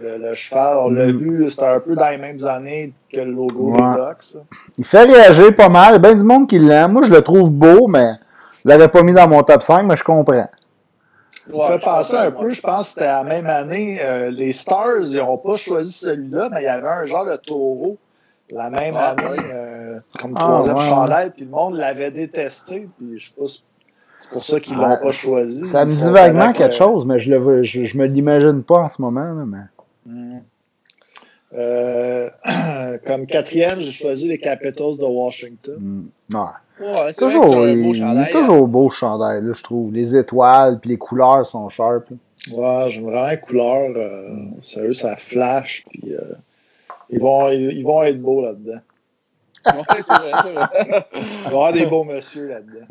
Le, 0.00 0.16
le 0.16 0.34
cheval, 0.34 0.78
on 0.78 0.90
l'a 0.90 1.06
Mm. 1.08 1.16
vu, 1.18 1.50
c'était 1.50 1.64
un 1.66 1.80
peu 1.80 1.94
dans 1.94 2.08
les 2.08 2.16
mêmes 2.16 2.42
années 2.46 2.92
que 3.12 3.20
le 3.20 3.32
logo 3.32 3.72
Ouais. 3.72 3.82
des 3.82 4.00
Ducks. 4.00 4.22
ça. 4.22 4.38
Il 4.78 4.84
fait 4.84 5.02
réagir 5.04 5.54
pas 5.54 5.68
mal. 5.68 5.90
Il 5.90 5.92
y 5.92 5.96
a 5.96 5.98
bien 5.98 6.14
du 6.14 6.24
monde 6.24 6.48
qui 6.48 6.58
l'aime. 6.58 6.92
Moi, 6.92 7.02
je 7.04 7.12
le 7.12 7.20
trouve 7.20 7.50
beau, 7.50 7.86
mais 7.86 8.12
je 8.64 8.70
l'aurais 8.70 8.88
pas 8.88 9.02
mis 9.02 9.12
dans 9.12 9.28
mon 9.28 9.42
top 9.42 9.62
5, 9.62 9.82
mais 9.82 9.96
je 9.96 10.04
comprends. 10.04 10.48
Il 11.52 11.56
me 11.58 11.62
fait 11.64 11.78
penser 11.80 12.16
un 12.16 12.30
peu, 12.30 12.50
je 12.50 12.60
pense 12.60 12.88
que 12.88 12.94
c'était 12.94 13.06
la 13.06 13.24
même 13.24 13.46
année. 13.46 13.98
euh, 14.02 14.30
les 14.30 14.52
Stars, 14.52 15.00
ils 15.02 15.16
n'ont 15.18 15.36
pas 15.38 15.56
choisi 15.56 15.92
celui-là, 15.92 16.48
mais 16.52 16.60
il 16.62 16.64
y 16.64 16.68
avait 16.68 16.88
un 16.88 17.04
genre 17.06 17.26
de 17.26 17.36
taureau 17.36 17.96
la 18.52 18.70
même 18.70 18.94
Ah, 18.96 19.10
année, 19.10 19.38
euh, 19.52 19.98
comme 20.20 20.32
Ah, 20.36 20.40
troisième 20.40 20.76
ouais. 20.76 20.82
chandail, 20.82 21.30
puis 21.30 21.44
le 21.44 21.50
monde 21.50 21.74
l'avait 21.76 22.10
détesté, 22.10 22.88
puis 22.98 23.18
je 23.18 23.28
sais 23.28 23.34
pas 23.38 23.46
si 23.46 23.64
c'est 24.22 24.30
pour 24.30 24.44
ça 24.44 24.60
qu'ils 24.60 24.76
l'ont 24.76 24.88
Ouais, 24.88 25.00
pas 25.00 25.12
choisi. 25.12 25.64
Ça 25.64 25.84
me 25.84 25.90
dit 25.90 26.10
vaguement 26.10 26.52
quelque 26.52 26.74
euh, 26.74 26.76
chose, 26.78 27.04
mais 27.06 27.18
je 27.20 27.62
je, 27.64 27.84
je 27.84 27.98
me 27.98 28.06
l'imagine 28.06 28.62
pas 28.62 28.78
en 28.78 28.88
ce 28.88 29.00
moment. 29.02 29.24
là, 29.24 29.44
mais... 29.46 29.58
Euh, 31.52 32.30
comme 33.06 33.26
quatrième, 33.26 33.80
j'ai 33.80 33.92
choisi 33.92 34.28
les 34.28 34.38
Capitals 34.38 34.98
de 34.98 35.04
Washington. 35.04 35.76
Mm. 35.78 36.34
Ouais. 36.34 36.40
Ouais, 36.80 36.94
c'est 36.94 36.94
vrai 36.94 37.06
que 37.08 37.12
c'est 37.12 37.18
Toujours, 37.40 37.56
un 37.64 37.68
il, 37.68 37.82
beau 37.82 37.92
il 37.94 38.00
chandail, 38.00 38.24
est 38.26 38.30
toujours 38.30 38.68
beau 38.68 38.90
ce 38.90 38.96
chandail, 38.96 39.42
là, 39.42 39.52
je 39.52 39.62
trouve. 39.62 39.92
Les 39.92 40.16
étoiles, 40.16 40.78
puis 40.80 40.90
les 40.90 40.96
couleurs 40.96 41.44
sont 41.46 41.68
sharp. 41.68 42.04
Ouais, 42.50 42.86
j'aime 42.88 43.02
vraiment 43.04 43.28
les 43.28 43.40
couleurs. 43.40 43.90
euh, 43.96 44.28
sérieux, 44.62 44.94
ça 44.94 45.16
flash. 45.16 45.84
Puis, 45.90 46.14
euh, 46.14 46.20
ils, 47.10 47.18
vont, 47.20 47.50
ils, 47.50 47.72
ils 47.78 47.84
vont 47.84 48.02
être 48.04 48.20
beaux 48.22 48.40
là-dedans. 48.42 48.78
hein. 49.66 49.76
Ouais, 49.76 50.00
c'est 50.00 50.14
vrai, 50.14 50.32
c'est 50.42 50.52
vrai. 50.52 51.06
Il 51.14 51.20
va 51.20 51.44
y 51.44 51.46
avoir 51.48 51.72
des 51.74 51.84
beaux 51.86 52.04
messieurs 52.04 52.48
là-dedans. 52.48 52.86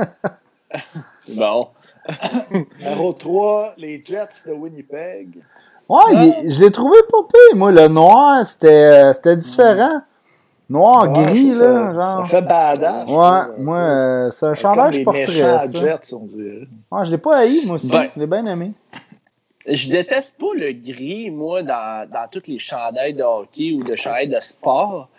Bon. 1.30 1.68
Numéro 2.80 3.14
3, 3.14 3.74
les 3.78 4.04
Jets 4.06 4.46
de 4.48 4.52
Winnipeg. 4.54 5.42
Ouais, 5.90 5.98
il- 6.44 6.52
je 6.54 6.62
l'ai 6.62 6.72
trouvé 6.72 6.98
pas 7.12 7.18
pire. 7.24 7.58
Moi, 7.58 7.72
le 7.72 7.88
noir, 7.88 8.46
c'était 8.46 8.68
euh, 8.68 9.14
c'était 9.14 9.36
différent. 9.36 10.02
Noir, 10.70 11.12
Ouais, 11.12 11.24
gris, 11.26 11.50
là, 11.50 11.56
ça, 11.56 11.94
genre. 11.94 12.22
Ça 12.22 12.26
fait 12.28 12.42
badass. 12.44 13.06
Ouais, 13.10 13.14
trouve, 13.56 13.64
moi, 13.66 13.78
euh, 13.78 14.30
c'est 14.32 14.46
un 14.46 14.54
chandail 14.54 14.94
je 14.94 15.04
porterais, 15.04 15.26
ça. 15.34 15.66
Jets, 15.74 16.14
on 16.14 16.26
dirait. 16.26 16.68
Ouais, 16.92 17.06
je 17.06 17.12
l'ai 17.12 17.18
pas 17.18 17.38
haï, 17.38 17.66
moi 17.66 17.76
aussi. 17.76 17.90
Ben. 17.90 18.10
Je 18.16 18.20
l'ai 18.20 18.28
bien 18.28 18.46
aimé. 18.46 18.74
Je 19.68 19.90
déteste 19.90 20.38
pas 20.40 20.54
le 20.56 20.72
gris, 20.72 21.32
moi, 21.32 21.64
dans, 21.64 22.08
dans 22.10 22.28
tous 22.32 22.44
les 22.48 22.60
chandails 22.60 23.14
de 23.16 23.24
hockey 23.24 23.74
ou 23.74 23.84
de 23.84 23.96
chandails 23.96 24.28
de 24.30 24.40
sport. 24.40 25.10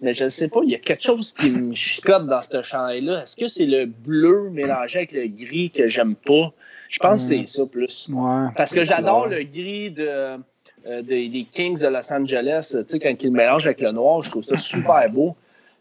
Mais 0.00 0.14
je 0.14 0.24
ne 0.24 0.28
sais 0.28 0.48
pas, 0.48 0.60
il 0.64 0.70
y 0.70 0.74
a 0.74 0.78
quelque 0.78 1.02
chose 1.02 1.32
qui 1.32 1.50
me 1.50 1.74
chicote 1.74 2.26
dans 2.26 2.42
ce 2.42 2.62
chandail-là. 2.62 3.22
Est-ce 3.22 3.36
que 3.36 3.48
c'est 3.48 3.66
le 3.66 3.86
bleu 3.86 4.50
mélangé 4.52 4.98
avec 4.98 5.12
le 5.12 5.26
gris 5.26 5.70
que 5.70 5.86
j'aime 5.88 6.14
pas? 6.14 6.52
Je 6.92 6.98
pense 6.98 7.22
que 7.22 7.28
c'est 7.28 7.46
ça 7.46 7.62
plus. 7.66 8.06
Ouais. 8.12 8.46
Parce 8.56 8.70
que 8.72 8.84
j'adore 8.84 9.26
le 9.26 9.42
gris 9.42 9.90
de, 9.90 10.06
euh, 10.08 11.02
des, 11.02 11.28
des 11.28 11.46
Kings 11.50 11.80
de 11.80 11.86
Los 11.88 12.12
Angeles. 12.12 12.68
Tu 12.72 12.84
sais, 12.86 12.98
quand 13.00 13.14
ils 13.20 13.26
le 13.26 13.30
mélangent 13.32 13.66
avec 13.66 13.80
le 13.80 13.90
noir, 13.92 14.22
je 14.22 14.30
trouve 14.30 14.44
ça 14.44 14.56
super 14.58 15.08
beau. 15.10 15.34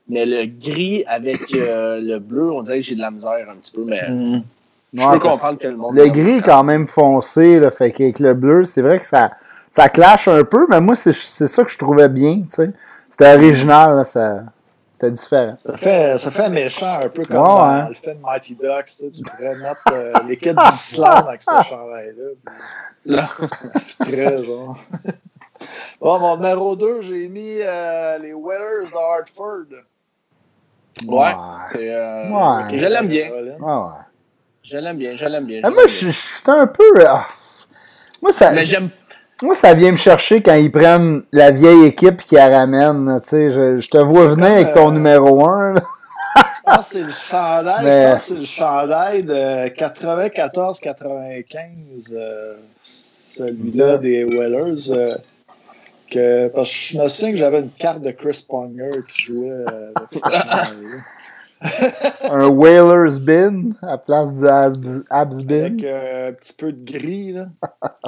Mais 0.08 0.26
le 0.26 0.46
gris 0.46 1.04
avec 1.08 1.54
euh, 1.54 2.00
le 2.02 2.18
bleu, 2.20 2.52
on 2.52 2.64
dirait 2.64 2.78
que 2.80 2.86
j'ai 2.86 2.96
de 2.96 3.02
la 3.02 3.12
misère 3.12 3.46
un 3.52 3.56
petit 3.58 3.72
peu. 3.72 3.84
Mais 3.86 4.02
Mm. 4.10 4.42
je 4.94 5.00
Ouais, 5.02 5.14
peux 5.14 5.20
comprendre 5.20 5.58
que 5.60 5.68
le 5.68 5.78
monde. 5.78 5.96
Le 5.96 6.08
gris 6.10 6.38
est 6.38 6.42
quand 6.42 6.64
même 6.64 6.88
foncé, 6.88 7.60
là, 7.60 7.72
fait 7.72 7.92
qu'avec 7.92 8.20
le 8.20 8.34
bleu, 8.34 8.64
c'est 8.66 8.82
vrai 8.82 9.00
que 9.00 9.06
ça, 9.06 9.32
ça 9.70 9.88
clash 9.90 10.28
un 10.28 10.44
peu, 10.44 10.66
mais 10.70 10.82
moi, 10.82 10.96
c'est 10.98 11.14
c'est 11.14 11.48
ça 11.48 11.64
que 11.64 11.70
je 11.72 11.78
trouvais 11.78 12.10
bien, 12.10 12.42
tu 12.42 12.48
sais. 12.50 12.72
C'était 13.10 13.34
original, 13.34 13.96
là, 13.98 14.04
ça, 14.04 14.44
c'était 15.02 15.12
différent. 15.12 15.58
Ça 15.66 15.78
fait, 15.78 16.18
ça 16.18 16.32
fait 16.32 16.50
méchant, 16.50 17.00
un 17.02 17.10
peu 17.10 17.24
comme 17.24 17.38
Ouais, 17.38 17.44
dans 17.44 17.84
ouais. 17.84 17.88
le 17.90 17.94
film 17.96 18.20
Mighty 18.22 18.56
Ducks. 18.56 18.86
Tu, 18.86 18.92
sais, 18.94 19.12
tu 19.12 19.24
pourrais 19.24 19.56
mettre 19.56 19.82
euh, 19.92 20.14
l'équipe 20.28 20.56
d'Islande 20.72 21.28
avec 21.28 21.42
ce 21.42 21.52
chandail-là. 21.70 23.28
Très 24.00 24.46
genre. 24.46 24.78
Bon, 26.00 26.20
mon 26.20 26.38
numéro 26.38 26.76
2, 26.76 27.02
j'ai 27.02 27.28
mis 27.28 27.58
euh, 27.62 28.18
les 28.20 28.34
Whalers 28.34 28.90
de 28.92 28.96
Hartford. 28.96 29.66
Ouais. 31.08 31.36
C'est, 31.72 31.94
euh, 31.94 32.30
Ouais. 32.30 32.78
Je 32.78 32.86
l'aime 32.86 33.08
bien. 33.08 33.30
Ouais, 33.32 33.42
ouais. 33.60 33.92
Je 34.64 34.78
l'aime 34.78 34.98
bien, 34.98 35.16
je 35.16 35.26
l'aime 35.26 35.46
bien. 35.46 35.62
Je 35.64 35.70
moi, 35.70 35.84
je 35.88 36.10
suis 36.10 36.44
un 36.48 36.68
peu. 36.68 36.84
ah, 37.08 37.26
moi, 38.22 38.32
ça, 38.32 38.52
Mais 38.52 38.62
j'aime. 38.64 38.90
Moi, 39.44 39.56
ça 39.56 39.74
vient 39.74 39.92
me 39.92 39.98
chercher 39.98 40.42
quand 40.42 40.56
ils 40.56 40.72
prennent 40.72 41.24
la 41.32 41.52
vieille 41.52 41.86
équipe 41.86 42.18
qui 42.24 42.36
la 42.36 42.50
ramène. 42.50 43.06
là, 43.06 43.20
Tu 43.20 43.30
sais, 43.30 43.52
je, 43.52 43.80
je 43.80 43.90
te 43.90 43.98
vois 43.98 44.28
venir 44.28 44.46
comme, 44.48 44.56
avec 44.56 44.72
ton 44.74 44.90
euh, 44.90 44.94
numéro 44.94 45.46
1. 45.46 45.76
Je 45.76 45.82
pense 46.66 46.88
que 46.90 46.94
c'est 46.94 47.04
le 47.04 47.12
chandail, 47.12 47.84
Mais- 47.86 48.08
je 48.08 48.12
pense 48.14 48.24
que 48.24 48.28
c'est 48.34 48.40
le 48.40 48.46
chandail 48.46 49.24
de 49.24 49.68
94-95, 49.70 52.14
euh, 52.14 52.54
celui-là 52.84 53.98
des 53.98 54.24
Whalers. 54.24 54.90
euh, 54.92 55.10
que, 56.10 56.48
parce 56.50 56.70
que 56.70 56.76
je 56.76 56.98
me 57.00 57.08
souviens 57.08 57.32
que 57.32 57.38
j'avais 57.38 57.60
une 57.62 57.72
carte 57.72 58.02
de 58.02 58.12
Chris 58.12 58.44
Pronger 58.48 58.90
qui 59.16 59.22
jouait 59.24 59.50
euh, 59.50 59.92
avec 59.96 60.10
ce. 60.14 60.20
un 62.32 62.48
Whalers 62.48 63.20
Bin 63.20 63.72
à 63.84 63.98
place 63.98 64.34
du 64.34 64.48
Habs, 64.48 65.04
Habs 65.10 65.44
Bin. 65.44 65.56
Avec 65.66 65.84
euh, 65.84 66.30
un 66.30 66.34
petit 66.34 66.54
peu 66.54 66.72
de 66.72 66.84
gris, 66.92 67.34
là. 67.34 67.46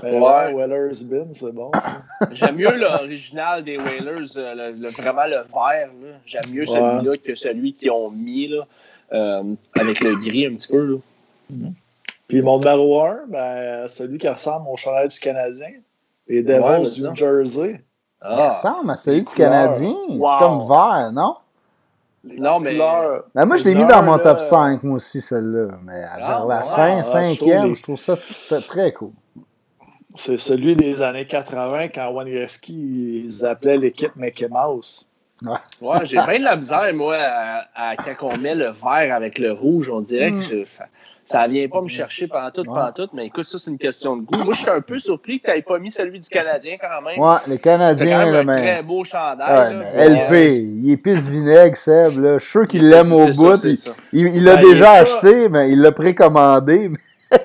Mais 0.01 0.19
Ouais. 0.19 0.19
ouais, 0.19 0.53
Whalers 0.53 1.03
Bin, 1.03 1.25
c'est 1.33 1.51
bon, 1.53 1.71
ça. 1.73 2.01
J'aime 2.31 2.55
mieux 2.55 2.75
l'original 2.75 3.63
des 3.63 3.77
Whalers, 3.77 4.37
euh, 4.37 4.55
le, 4.55 4.77
le- 4.81 4.89
vraiment 4.89 5.25
le 5.25 5.37
vert. 5.37 5.89
là. 6.01 6.09
J'aime 6.25 6.41
mieux 6.51 6.61
Ouais. 6.61 6.65
celui-là 6.67 7.17
que 7.17 7.35
celui 7.35 7.73
qu'ils 7.73 7.91
ont 7.91 8.09
mis 8.09 8.47
là, 8.47 8.63
euh, 9.13 9.43
avec 9.79 9.99
le 9.99 10.15
gris 10.15 10.47
un 10.47 10.55
petit 10.55 10.71
peu. 10.71 10.83
Là. 10.85 10.97
Puis 12.27 12.41
mon 12.41 12.57
numéro 12.57 13.01
1, 13.03 13.19
ben, 13.27 13.87
celui 13.87 14.17
qui 14.17 14.27
ressemble 14.29 14.67
au 14.71 14.77
chandail 14.77 15.09
du 15.09 15.19
Canadien. 15.19 15.69
Les 16.27 16.37
Ouais, 16.37 16.43
Devils 16.43 17.01
vas-y 17.03 17.11
du 17.11 17.15
Jersey. 17.15 17.81
Ça 18.21 18.27
Ah. 18.31 18.49
ressemble 18.55 18.91
à 18.91 18.95
celui 18.95 19.23
du. 19.23 19.33
Canadien. 19.35 19.93
Wow. 20.09 20.27
C'est 20.39 20.39
comme 20.45 20.67
vert, 20.67 21.11
non? 21.13 21.35
Les 22.23 22.37
Non, 22.39 22.59
mais- 22.59 22.71
couleurs. 22.71 23.25
Ben, 23.35 23.45
moi, 23.45 23.57
je 23.57 23.65
l'ai 23.65 23.75
mis 23.75 23.85
dans 23.85 24.01
mon 24.01 24.13
là, 24.15 24.19
top 24.19 24.39
5, 24.39 24.81
moi 24.83 24.95
aussi, 24.95 25.19
celle-là. 25.19 25.77
Mais 25.83 26.03
Ah, 26.09 26.17
vers 26.17 26.45
la 26.45 26.57
ouais. 26.59 26.63
fin, 26.63 26.97
Ah, 26.99 27.03
cinquième, 27.03 27.67
les- 27.69 27.75
je 27.75 27.83
trouve 27.83 27.99
ça 27.99 28.15
très, 28.15 28.61
très 28.61 28.93
cool. 28.93 29.11
C'est 30.15 30.37
celui 30.37 30.75
des 30.75 31.01
années 31.01 31.25
80 31.25 31.87
quand 31.89 32.09
Waniewski, 32.11 33.23
ils 33.25 33.45
appelaient 33.45 33.77
l'équipe 33.77 34.15
Mickey 34.15 34.47
Mouse. 34.49 35.07
Ouais, 35.81 36.05
j'ai 36.05 36.15
bien 36.17 36.39
de 36.39 36.43
la 36.43 36.55
misère, 36.55 36.93
moi, 36.93 37.17
à, 37.19 37.65
à- 37.75 37.95
quand 37.97 38.29
on 38.33 38.37
met 38.37 38.55
le 38.55 38.69
vert 38.69 39.13
avec 39.13 39.39
le 39.39 39.51
rouge, 39.51 39.89
on 39.89 39.99
dirait 40.01 40.31
Mm. 40.31 40.39
que 40.39 40.45
je- 40.45 40.83
ça, 41.25 41.47
vient 41.47 41.67
pas 41.67 41.81
me 41.81 41.87
chercher 41.87 42.27
pendant 42.27 42.51
tout, 42.51 42.63
pendant 42.63 42.91
tout. 42.91 43.07
Mais 43.13 43.27
écoute, 43.27 43.45
ça, 43.45 43.57
c'est 43.59 43.69
une 43.71 43.77
question 43.77 44.17
de 44.17 44.23
goût. 44.23 44.43
Moi, 44.43 44.53
je 44.53 44.59
suis 44.59 44.69
un 44.69 44.81
peu 44.81 44.99
surpris 44.99 45.39
que 45.39 45.45
tu 45.49 45.51
n'aies 45.55 45.61
pas 45.61 45.79
mis 45.79 45.91
celui 45.91 46.19
du 46.19 46.27
Canadien 46.29 46.75
quand 46.79 47.01
même. 47.01 47.19
Ouais, 47.19 47.57
Canadiens, 47.59 48.25
même 48.25 48.33
là, 48.33 48.39
un 48.39 48.43
mais. 48.43 48.61
très 48.61 48.83
beau 48.83 49.03
chandail. 49.03 49.75
Ouais, 49.77 49.83
là. 49.95 50.25
LP, 50.25 50.61
il 50.83 50.91
est 50.91 50.97
pisse 50.97 51.27
vinaigre, 51.29 51.77
Seb. 51.77 52.19
Là. 52.19 52.37
Je 52.37 52.43
suis 52.43 52.51
sûr 52.51 52.67
qu'il 52.67 52.89
l'aime 52.89 53.11
au 53.13 53.27
bout. 53.27 53.63
Il 53.63 53.77
ça. 53.77 53.93
il- 54.11 54.27
il 54.35 54.43
l'a 54.43 54.55
Ben, 54.57 54.61
il 54.63 54.69
déjà 54.71 54.85
pas- 54.85 54.99
acheté, 54.99 55.49
mais 55.49 55.71
il 55.71 55.81
l'a 55.81 55.91
précommandé. 55.91 56.89
mais- 56.89 56.97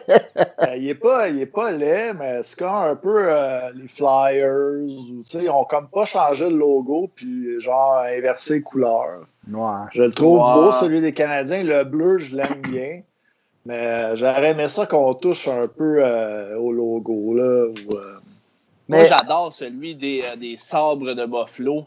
Euh, 0.61 0.77
il, 0.77 0.89
est 0.91 0.95
pas, 0.95 1.29
il 1.31 1.41
est 1.41 1.47
pas 1.47 1.71
laid, 1.73 2.13
mais 2.19 2.41
c'est 2.43 2.59
comme 2.59 2.75
un 2.75 2.95
peu 2.95 3.27
euh, 3.31 3.71
les 3.75 3.89
Flyers. 3.89 4.83
Ou, 4.83 5.23
tu 5.23 5.39
sais, 5.39 5.45
ils 5.45 5.49
ont 5.51 5.65
comme 5.65 5.89
pas 5.89 6.05
changé 6.05 6.51
le 6.51 6.57
logo, 6.57 7.11
puis 7.15 7.59
genre 7.59 8.03
inversé 8.07 8.57
les 8.57 8.61
couleurs. 8.63 9.21
Ouais. 9.51 9.71
Je 9.93 10.03
le 10.03 10.11
trouve 10.13 10.41
Ouais. 10.41 10.55
beau, 10.55 10.73
celui 10.73 11.01
des 11.01 11.13
Canadiens. 11.15 11.63
Le 11.63 11.85
bleu, 11.85 12.19
je 12.19 12.37
l'aime 12.37 12.61
bien. 12.69 13.01
Mais 13.67 13.77
euh, 13.87 14.17
j'aurais 14.17 14.51
aimé 14.51 14.69
ça 14.69 14.87
qu'on 14.87 15.15
touche 15.15 15.47
un 15.49 15.67
peu 15.67 15.99
euh, 16.03 16.57
au 16.59 16.73
logo. 16.73 17.35
Là, 17.35 17.43
euh, 17.43 17.71
Moi, 18.91 19.01
Mais- 19.01 19.07
j'adore 19.07 19.53
celui 19.53 19.95
des, 19.95 20.23
euh, 20.25 20.37
des 20.37 20.57
sabres 20.57 21.13
de 21.15 21.27
Buffalo. 21.27 21.85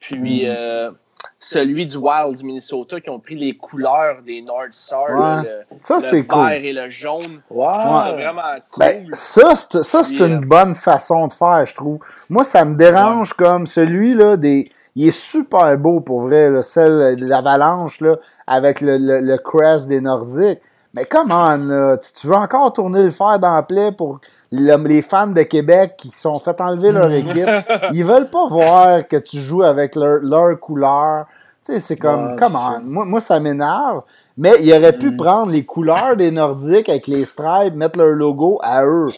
Puis 0.00 0.44
Mm. 0.46 0.50
euh, 0.50 0.90
celui 1.38 1.86
du 1.86 1.96
Wild 1.98 2.38
du 2.38 2.44
Minnesota 2.44 3.00
qui 3.00 3.08
ont 3.10 3.20
pris 3.20 3.36
les 3.36 3.54
couleurs 3.56 4.22
des 4.26 4.42
North 4.42 4.72
Star, 4.72 5.10
là, 5.10 5.40
Ouais. 5.42 5.48
le, 5.70 5.76
Ça, 5.82 5.96
le 5.96 6.00
c'est 6.00 6.20
vert 6.22 6.28
cool. 6.28 6.52
et 6.52 6.72
le 6.72 6.88
jaune. 6.90 7.42
Ouais. 7.50 7.66
C'est 8.06 8.22
vraiment 8.22 8.42
cool. 8.72 8.78
Ben, 8.84 9.06
ça, 9.12 9.54
c'est, 9.54 9.82
ça, 9.84 10.02
c'est 10.02 10.14
Puis, 10.14 10.24
une 10.24 10.42
euh, 10.42 10.46
bonne 10.46 10.74
façon 10.74 11.28
de 11.28 11.32
faire, 11.32 11.64
je 11.66 11.74
trouve. 11.74 11.98
Moi, 12.28 12.42
ça 12.42 12.64
me 12.64 12.74
dérange 12.74 13.32
comme 13.34 13.66
celui-là 13.68 14.36
des. 14.36 14.68
Il 14.96 15.06
est 15.06 15.10
super 15.16 15.78
beau 15.78 16.00
pour 16.00 16.22
vrai, 16.22 16.50
là, 16.50 16.62
celle 16.62 17.14
de 17.14 17.26
l'avalanche 17.26 18.00
là, 18.00 18.16
avec 18.48 18.80
le, 18.80 18.96
le, 18.98 19.20
le 19.20 19.36
crest 19.38 19.86
des 19.86 20.00
Nordiques. 20.00 20.60
Mais 20.94 21.04
comment, 21.04 21.56
là? 21.56 21.96
Tu, 21.98 22.12
tu 22.12 22.26
veux 22.26 22.34
encore 22.34 22.72
tourner 22.72 23.04
le 23.04 23.10
fer 23.10 23.38
dans 23.38 23.54
la 23.54 23.62
plaie 23.62 23.92
pour 23.92 24.18
le- 24.50 24.76
les 24.88 25.02
fans 25.02 25.28
de 25.28 25.42
Québec 25.42 25.94
qui 25.96 26.10
se 26.10 26.22
sont 26.22 26.38
fait 26.40 26.60
enlever 26.60 26.90
leur 26.90 27.10
équipe? 27.12 27.46
Ils 27.92 28.04
veulent 28.04 28.28
pas 28.30 28.48
voir 28.48 29.06
que 29.06 29.16
tu 29.16 29.38
joues 29.38 29.62
avec 29.62 29.94
leur, 29.94 30.18
leur 30.22 30.58
couleur. 30.58 31.26
Tu 31.64 31.74
sais, 31.74 31.78
c'est 31.80 31.96
comme, 31.96 32.30
Ouais, 32.30 32.36
come 32.36 32.56
on. 32.56 32.80
Moi, 32.80 33.04
moi, 33.04 33.20
ça 33.20 33.38
m'énerve. 33.38 34.02
Mais 34.36 34.54
ils 34.60 34.72
auraient 34.72 34.96
pu 34.98 35.14
prendre 35.16 35.52
les 35.52 35.64
couleurs 35.64 36.16
des 36.16 36.30
Nordiques 36.30 36.88
avec 36.88 37.06
les 37.06 37.24
stripes, 37.24 37.74
mettre 37.74 37.98
leur 37.98 38.08
logo 38.14 38.58
à 38.62 38.84
eux. 38.84 39.08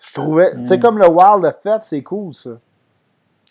Je 0.00 0.14
trouvais, 0.14 0.52
tu 0.54 0.66
sais, 0.66 0.78
comme 0.78 0.98
le 0.98 1.08
Wild 1.08 1.44
a 1.44 1.52
fait, 1.52 1.82
c'est 1.82 2.02
cool, 2.02 2.32
ça. 2.32 2.50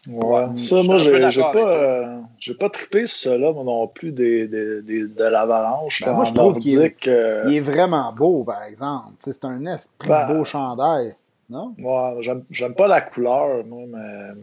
Ouais. 0.10 0.46
Je 0.56 0.62
Ça, 0.62 0.84
moi, 0.84 0.98
j'ai 0.98 1.12
pas, 1.42 1.54
euh, 1.56 2.20
j'ai 2.40 2.54
pas 2.54 2.70
trippé 2.70 3.08
sur 3.08 3.32
cela, 3.32 3.52
moi 3.52 3.64
non 3.64 3.88
plus, 3.88 4.12
des, 4.12 4.48
des, 4.48 4.82
des- 4.82 5.08
de 5.08 5.24
l'avalanche. 5.24 6.04
Ben, 6.06 6.12
en 6.14 6.16
moi, 6.16 6.26
je 6.26 6.34
trouve 6.34 6.60
qu'il 6.60 6.72
est- 6.74 6.76
nordique. 6.78 7.08
euh, 7.08 7.44
Il 7.48 7.56
est 7.56 7.60
vraiment 7.62 8.14
beau, 8.14 8.44
par 8.44 8.64
exemple. 8.64 9.12
C'est 9.20 9.44
un 9.44 9.66
esprit 9.66 10.08
Ben, 10.08 10.28
beau 10.34 10.46
chandail. 10.46 11.16
Non? 11.50 11.74
Ouais, 11.80 12.18
j'aime- 12.22 12.44
j'aime 12.52 12.74
pas 12.74 12.88
la 12.88 13.02
couleur, 13.02 13.66
moi, 13.66 13.84
mais 13.88 14.42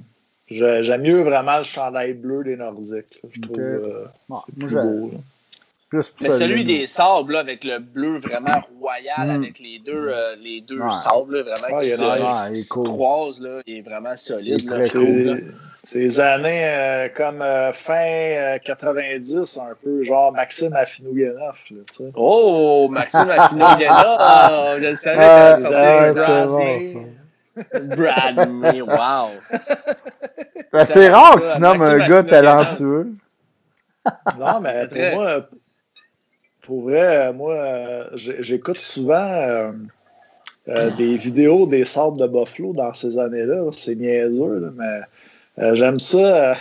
j'ai- 0.48 0.82
j'aime 0.82 1.02
mieux 1.02 1.22
vraiment 1.22 1.58
le 1.58 1.64
chandail 1.64 2.14
bleu 2.14 2.44
des 2.44 2.56
Nordiques. 2.56 3.20
là. 3.22 3.28
Je 3.30 3.40
trouve 3.40 3.58
euh, 3.58 4.06
Bon, 4.28 4.40
c'est 4.46 4.72
moi, 4.72 4.82
beau. 4.82 5.06
là. 5.12 5.18
Plus 6.02 6.28
Mais 6.28 6.32
celui 6.36 6.64
des 6.64 6.86
sables, 6.86 7.32
là, 7.34 7.40
avec 7.40 7.64
le 7.64 7.78
bleu 7.78 8.18
vraiment 8.18 8.60
royal, 8.80 9.28
Mm. 9.28 9.30
avec 9.42 9.58
les 9.58 9.78
deux, 9.78 10.08
euh, 10.08 10.36
les 10.40 10.60
deux 10.60 10.80
Ouais. 10.80 10.92
sables, 10.92 11.36
là, 11.36 11.42
vraiment, 11.42 11.76
Ouais, 11.78 11.84
qui 11.84 11.90
il 11.90 11.92
est 11.92 11.96
se, 11.96 12.02
nice. 12.02 12.20
Ouais, 12.20 12.50
il 12.52 12.58
est 12.58 12.62
se 12.62 12.68
cool. 12.68 12.88
croisent, 12.88 13.40
là, 13.40 13.60
il 13.66 13.78
est 13.78 13.82
vraiment 13.82 14.16
solide. 14.16 14.68
Là, 14.68 14.78
les 15.98 16.18
années 16.18 16.64
euh, 16.64 17.08
comme 17.14 17.42
euh, 17.42 17.70
fin 17.74 17.94
euh, 17.94 18.58
90, 18.58 19.58
un 19.58 19.74
peu, 19.82 20.02
genre 20.02 20.32
Maxime 20.32 20.72
sais. 21.94 22.10
Oh, 22.14 22.88
Maxime 22.90 23.28
Affinogena, 23.28 24.16
ah, 24.18 24.74
je 24.78 24.84
le 24.86 24.96
savais 24.96 25.18
Ah, 25.20 25.56
quand 25.56 25.60
il 25.60 25.74
ah, 25.74 26.06
sortait 26.06 26.14
c'est 26.14 26.14
Bradley. 26.14 26.92
bon, 26.94 27.96
Bradley, 27.96 28.80
wow. 28.80 29.28
Ben, 30.72 30.84
c'est 30.86 31.08
rare 31.10 31.36
que 31.36 31.54
tu 31.54 31.60
nommes 31.60 31.82
un 31.82 32.08
gars 32.08 32.22
talentueux. 32.22 33.12
Non, 34.38 34.60
mais 34.60 34.86
pour 34.86 34.96
Très. 34.96 35.14
moi, 35.14 35.48
pour 36.64 36.82
vrai, 36.82 37.32
moi, 37.32 37.54
euh, 37.54 38.08
j'écoute 38.14 38.78
souvent 38.78 39.14
euh, 39.14 39.72
euh, 40.68 40.90
des 40.96 41.16
vidéos 41.16 41.66
des 41.66 41.84
sables 41.84 42.18
de 42.18 42.26
Buffalo 42.26 42.72
dans 42.72 42.94
ces 42.94 43.18
années-là. 43.18 43.68
C'est 43.72 43.96
niaiseux, 43.96 44.58
là, 44.60 44.68
mais 44.74 45.00
euh, 45.62 45.74
j'aime 45.74 45.98
ça. 45.98 46.52
euh, 46.52 46.54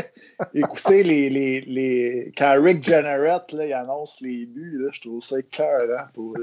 écouter 0.54 1.02
les, 1.02 1.30
les, 1.30 1.60
les. 1.60 2.32
Quand 2.36 2.56
Rick 2.60 2.82
Jenneret, 2.82 3.42
là, 3.52 3.66
il 3.66 3.72
annonce 3.72 4.20
les 4.20 4.46
buts, 4.46 4.78
là, 4.82 4.90
je 4.92 5.00
trouve 5.02 5.22
ça 5.22 5.38
écœurant. 5.38 6.06
Pour... 6.14 6.36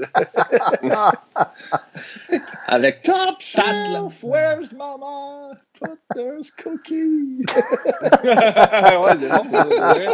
Avec 2.68 3.02
Top 3.02 3.40
shelf, 3.40 4.22
where's 4.22 4.72
mama? 4.72 5.58
Cookie. 6.62 7.44
ouais, 8.24 9.16
c'est 9.18 9.28
bon, 9.30 9.42
c'est 9.44 9.76
vrai. 9.78 10.06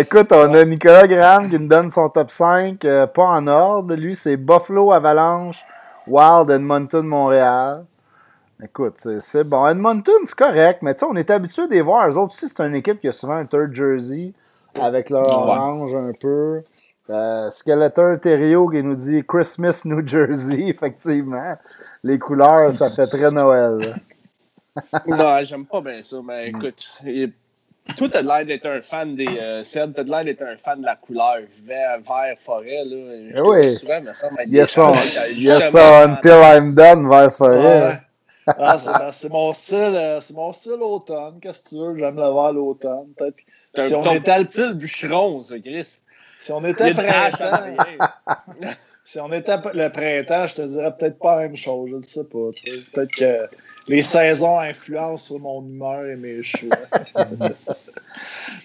Écoute, 0.00 0.32
on 0.32 0.52
a 0.54 0.64
Nicolas 0.64 1.06
Graham 1.06 1.48
qui 1.48 1.58
nous 1.58 1.68
donne 1.68 1.90
son 1.90 2.08
top 2.10 2.30
5, 2.30 2.84
euh, 2.84 3.06
pas 3.06 3.22
en 3.24 3.46
ordre. 3.46 3.94
Lui, 3.94 4.14
c'est 4.14 4.36
Buffalo, 4.36 4.92
Avalanche, 4.92 5.64
Wild, 6.06 6.50
Edmonton, 6.50 7.06
Montréal. 7.06 7.82
Écoute, 8.62 8.96
c'est- 9.20 9.44
bon. 9.44 9.66
Edmonton, 9.68 10.14
c'est 10.26 10.34
correct, 10.36 10.82
mais 10.82 10.94
tu 10.94 11.00
sais, 11.00 11.06
on 11.10 11.16
est 11.16 11.30
habitué 11.30 11.66
de 11.68 11.72
les 11.72 11.80
voir. 11.80 12.08
Eux 12.08 12.16
autres 12.18 12.34
aussi, 12.34 12.48
c'est 12.48 12.60
une 12.66 12.74
équipe 12.74 13.00
qui 13.00 13.08
a 13.08 13.12
souvent 13.12 13.34
un 13.36 13.46
third 13.46 13.72
jersey 13.72 14.32
avec 14.78 15.10
leur 15.10 15.26
Ouais. 15.26 15.32
orange 15.32 15.94
un 15.94 16.12
peu. 16.18 16.62
Euh, 17.10 17.50
Skeletor 17.50 18.20
Terrio 18.20 18.68
qui 18.68 18.82
nous 18.82 18.94
dit 18.94 19.22
Christmas 19.26 19.82
New 19.84 20.06
Jersey, 20.06 20.64
effectivement. 20.68 21.56
Les 22.04 22.18
couleurs, 22.18 22.70
ça 22.72 22.90
fait 22.90 23.06
très 23.06 23.30
Noël. 23.30 23.80
Non, 25.08 25.42
j'aime 25.42 25.66
pas 25.66 25.80
bien 25.80 26.04
ça, 26.04 26.18
mais 26.24 26.50
écoute, 26.50 26.88
il- 27.04 27.32
toi, 27.96 28.08
t'as 28.08 28.22
l'air 28.22 28.44
d'être 28.46 28.66
un 28.66 28.80
fan 28.80 29.16
des. 29.16 29.26
Euh, 29.26 29.64
Seb, 29.64 29.94
t'as 29.94 30.02
l'air 30.04 30.24
d'être 30.24 30.42
un 30.42 30.56
fan 30.56 30.80
de 30.80 30.86
la 30.86 30.94
couleur 30.94 31.38
vert, 31.64 31.98
vert 32.06 32.36
forêt, 32.38 32.84
là. 32.84 33.14
Je 33.16 33.32
Eh 33.36 33.40
oui. 33.40 33.62
Souvent, 33.74 34.00
des 34.00 34.56
Yes, 34.56 34.78
on, 34.78 34.92
yes, 35.34 35.74
on, 35.74 36.10
until 36.12 36.30
I'm 36.44 36.74
done 36.74 37.08
vers 37.08 37.32
forêt. 37.32 37.88
Ouais. 37.88 37.92
Ah, 38.46 38.78
c'est 38.78 38.92
ben, 38.92 39.10
c'est 39.12 39.30
mon 39.30 39.52
style, 39.52 39.76
euh, 39.94 40.20
c'est 40.20 40.34
mon 40.34 40.52
style 40.52 40.80
automne. 40.80 41.38
Qu'est-ce 41.40 41.64
que 41.64 41.68
tu 41.70 41.74
veux? 41.76 41.96
J'aime 41.98 42.16
le 42.16 42.28
voir 42.28 42.52
l'automne. 42.52 43.08
Peut-être 43.16 43.36
si 43.76 43.94
on 43.94 44.12
était, 44.12 44.44
petit 44.44 44.52
style 44.52 44.72
bûcheron, 44.74 45.42
ça, 45.42 45.58
Chris. 45.58 45.98
Si 46.38 46.52
on 46.52 46.64
était 46.64 46.94
printemps, 46.94 47.36
si 49.04 49.18
on 49.20 49.32
était 49.32 49.56
le 49.74 49.88
printemps, 49.88 50.46
je 50.46 50.54
te 50.56 50.62
dirais 50.62 50.92
peut-être 50.98 51.18
pas 51.18 51.36
la 51.36 51.42
même 51.48 51.56
chose. 51.56 51.90
Je 51.90 51.96
ne 51.96 52.02
sais 52.02 52.24
pas. 52.24 52.50
tu 52.54 52.72
sais. 52.72 52.78
Peut-être 52.92 53.10
que 53.16 53.54
les 53.88 54.02
saisons 54.02 54.58
influencent 54.58 55.24
sur 55.26 55.38
mon 55.40 55.62
humeur 55.62 56.04
et 56.06 56.16
mes 56.16 56.42
choix. 56.42 56.76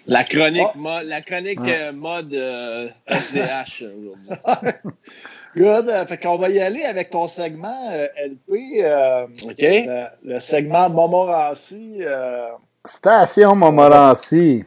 La 0.08 0.24
chronique, 0.24 0.68
Oh. 0.76 0.78
mode, 0.78 1.06
la 1.08 1.22
chronique 1.22 1.60
euh, 1.68 1.92
mode 1.94 2.34
euh, 2.34 2.90
SDH 3.08 3.84
euh, 3.84 3.94
aujourd'hui. 3.96 4.72
Good. 5.56 5.90
Euh, 5.90 6.06
fait 6.06 6.18
qu'on 6.18 6.38
va 6.38 6.50
y 6.50 6.60
aller 6.60 6.84
avec 6.84 7.10
ton 7.12 7.28
segment 7.28 7.90
euh, 7.92 8.08
LP. 8.18 8.82
euh, 8.82 9.26
OK? 9.44 9.56
le, 9.62 10.06
le 10.24 10.40
segment 10.40 10.90
Montmorency. 10.90 11.98
Euh, 12.02 12.48
Station 12.86 13.56
Montmorency. 13.56 14.66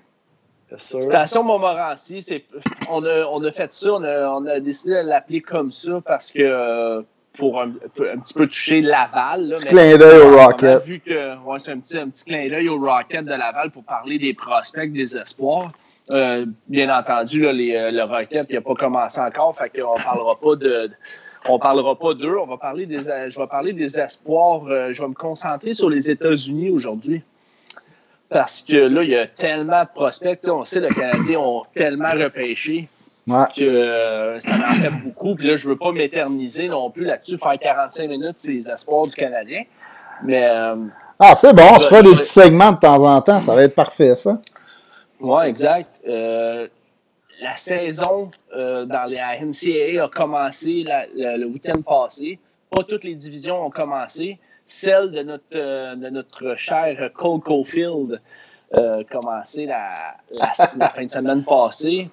Sûr. 0.79 1.03
Station 1.03 1.43
Montmorency, 1.45 2.23
c'est, 2.23 2.45
on, 2.91 3.05
a, 3.05 3.25
on 3.31 3.43
a 3.45 3.53
fait 3.53 3.73
ça, 3.73 3.93
on 3.93 4.03
a, 4.05 4.29
on 4.31 4.45
a 4.47 4.61
décidé 4.61 4.95
de 4.95 5.09
l'appeler 5.09 5.41
comme 5.41 5.71
ça 5.71 6.01
parce 6.05 6.31
que 6.31 6.43
euh, 6.43 7.03
pour 7.39 7.61
un, 7.61 7.69
un 7.69 8.19
petit 8.19 8.35
peu 8.35 8.47
toucher 8.47 8.81
Laval. 8.81 9.49
Là, 9.49 9.57
Petit 9.57 9.65
mais- 9.67 9.71
clin 9.71 9.99
d'œil 9.99 10.21
au 10.21 10.37
Rocket. 10.37 10.83
vu 10.85 11.01
que 11.01 11.37
ouais, 11.45 11.59
c'est 11.59 11.73
un 11.73 11.79
petit, 11.81 11.99
un 11.99 12.09
petit 12.09 12.25
clin 12.25 12.49
d'œil 12.49 12.69
au 12.69 12.79
Rocket 12.79 13.25
de 13.25 13.31
Laval 13.35 13.71
pour 13.71 13.85
parler 13.85 14.19
des 14.19 14.33
prospects, 14.35 14.93
des 14.93 15.17
espoirs. 15.17 15.71
Euh, 16.11 16.47
bien 16.69 16.97
entendu, 16.97 17.43
là, 17.43 17.53
les, 17.53 17.75
euh, 17.75 17.91
le 17.91 18.03
Rocket 18.05 18.51
n'a 18.51 18.61
pas 18.61 18.75
commencé 18.75 19.21
encore, 19.21 19.57
fait 19.57 19.71
qu'on 19.71 19.97
parlera 19.97 20.39
pas 20.39 20.57
de. 20.57 20.91
On 21.49 21.59
parlera 21.61 21.97
pas 21.97 22.15
d'eux, 22.15 22.37
on 22.39 22.47
va 22.47 22.57
parler 22.57 22.87
des, 22.87 22.99
je 22.99 23.39
vais 23.39 23.47
parler 23.47 23.73
des 23.73 24.01
espoirs. 24.01 24.63
je 24.67 25.01
vais 25.01 25.09
me 25.09 25.15
concentrer 25.15 25.75
sur 25.75 25.89
les 25.89 26.11
États-Unis 26.11 26.71
aujourd'hui. 26.71 27.23
Parce 28.29 28.61
que 28.63 28.77
là, 28.77 29.03
il 29.03 29.11
y 29.11 29.17
a 29.17 29.27
tellement 29.27 29.83
de 29.85 29.89
prospects. 29.95 30.41
On 30.49 30.63
sait, 30.65 30.81
le 30.81 30.89
Canadien 30.89 31.39
ont 31.39 31.65
tellement 31.75 32.11
repêché 32.11 32.89
Ouais. 33.29 33.45
que 33.57 33.63
euh, 33.65 34.39
ça 34.41 34.51
en 34.69 34.73
fait 34.75 34.91
beaucoup. 35.05 35.35
Puis 35.35 35.49
là, 35.49 35.57
je 35.57 35.69
veux 35.69 35.77
pas 35.77 35.91
m'éterniser 35.91 36.69
non 36.69 36.91
plus 36.91 37.05
là-dessus, 37.05 37.37
faire 37.39 37.59
45 37.59 38.09
minutes 38.09 38.39
sur 38.39 38.53
les 38.53 38.69
espoirs 38.71 39.07
du 39.07 39.15
Canadien. 39.17 39.63
Mais 40.23 40.47
euh, 40.49 40.77
Ah, 41.19 41.35
c'est 41.35 41.53
bon, 41.53 41.65
on 41.75 41.79
se 41.81 41.89
fait 41.89 42.03
des 42.05 42.15
petits 42.15 42.29
segments 42.29 42.71
de 42.73 42.79
temps 42.79 43.03
en 43.05 43.21
temps, 43.21 43.41
ça 43.41 43.53
va 43.55 43.63
être 43.65 43.75
parfait, 43.75 44.15
ça. 44.15 44.41
ouais, 45.21 45.49
exact. 45.49 45.89
Euh, 46.09 46.69
la 47.43 47.57
saison 47.57 48.31
dans 48.55 49.11
la 49.11 49.37
NCAA 49.41 50.05
a 50.05 50.09
commencé 50.09 50.85
la- 50.87 51.07
la- 51.17 51.37
le 51.37 51.47
week-end 51.47 51.81
passé. 51.83 52.39
Pas 52.71 52.83
toutes 52.85 53.05
les 53.05 53.15
divisions 53.15 53.65
ont 53.65 53.71
commencé. 53.71 54.39
Celle 54.67 55.11
de 55.13 55.23
notre, 55.23 55.45
euh, 55.55 55.95
de 55.95 56.09
notre 56.11 56.57
cher 56.57 57.11
Cole 57.15 57.41
Caulfield 57.41 58.21
euh, 58.75 59.01
a 59.01 59.05
commencé 59.05 59.65
la, 59.67 60.17
la, 60.31 60.53
la 60.77 60.89
fin 60.91 61.05
de 61.05 61.11
semaine 61.11 61.45
passée. 61.45 62.11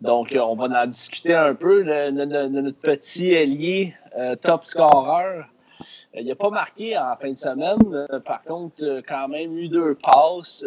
Donc, 0.00 0.34
euh, 0.34 0.40
on 0.40 0.56
va 0.56 0.82
en 0.82 0.86
discuter 0.86 1.34
un 1.34 1.54
peu 1.54 1.82
de, 1.84 2.10
de- 2.10 2.24
de- 2.24 2.48
de 2.48 2.60
notre 2.60 2.80
petit 2.82 3.32
ailier 3.32 3.94
euh, 4.18 4.34
top 4.36 4.64
scorer. 4.64 5.42
Il 6.14 6.26
n'a 6.26 6.34
pas 6.34 6.50
marqué 6.50 6.98
en 6.98 7.14
fin 7.20 7.30
de 7.30 7.36
semaine. 7.36 8.06
Par 8.24 8.42
contre, 8.42 9.00
quand 9.08 9.28
même 9.28 9.56
eu 9.56 9.68
deux 9.68 9.94
passes. 9.94 10.64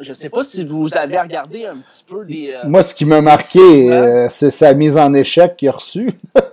Je 0.00 0.08
ne 0.08 0.14
sais 0.14 0.28
pas 0.28 0.42
si 0.42 0.64
vous 0.64 0.94
avez 0.96 1.18
regardé 1.20 1.66
un 1.66 1.76
petit 1.78 2.04
peu 2.06 2.22
les. 2.22 2.52
euh, 2.52 2.62
Moi, 2.64 2.82
ce 2.82 2.94
qui 2.96 3.04
m'a 3.04 3.20
marqué, 3.20 3.92
euh, 3.92 4.26
c'est 4.28 4.50
sa 4.50 4.74
mise 4.74 4.98
en 4.98 5.14
échec 5.14 5.56
qu'il 5.56 5.68
a 5.68 5.72
reçue. 5.72 6.10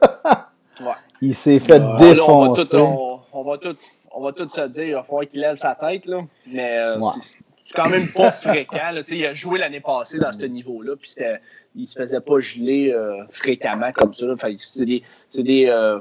Ouais. 0.79 0.93
Il 1.21 1.35
s'est 1.35 1.59
fait 1.59 1.73
Ouais. 1.73 1.79
Bon, 1.79 2.13
là, 2.13 2.23
on, 2.27 2.41
va 2.41 2.47
tout, 2.55 2.55
défoncer. 2.63 2.77
on, 2.77 3.11
on 3.34 3.44
va 3.44 3.58
tout, 3.58 3.76
on 4.13 4.22
va 4.22 4.32
tout 4.32 4.50
se 4.50 4.67
dire, 4.67 4.84
il 4.86 4.94
va 4.94 5.04
falloir 5.04 5.28
qu'il 5.28 5.39
lève 5.41 5.58
sa 5.58 5.76
tête, 5.76 6.06
là. 6.06 6.20
Mais 6.48 6.78
euh, 6.78 7.00
Ouais. 7.00 7.12
c'est- 7.22 7.39
quand 7.76 7.89
même 7.89 8.08
pas 8.12 8.32
fréquent. 8.32 8.91
Là. 8.91 9.04
Tu 9.04 9.13
sais, 9.13 9.17
Il 9.20 9.26
a 9.26 9.34
joué 9.34 9.58
l'année 9.60 9.80
passée 9.80 10.20
dans 10.20 10.34
ce 10.34 10.46
niveau-là, 10.46 10.96
puis 10.98 11.10
c'était- 11.10 11.39
il 11.76 11.88
se 11.88 11.98
faisait 12.02 12.20
pas 12.20 12.39
geler 12.39 12.91
euh, 12.91 13.24
fréquemment 13.30 13.91
comme 13.94 14.13
ça. 14.13 14.26
C'est 14.60 14.86
des, 14.86 15.04
c'est 15.30 15.44
des, 15.44 15.67
euh, 15.67 16.00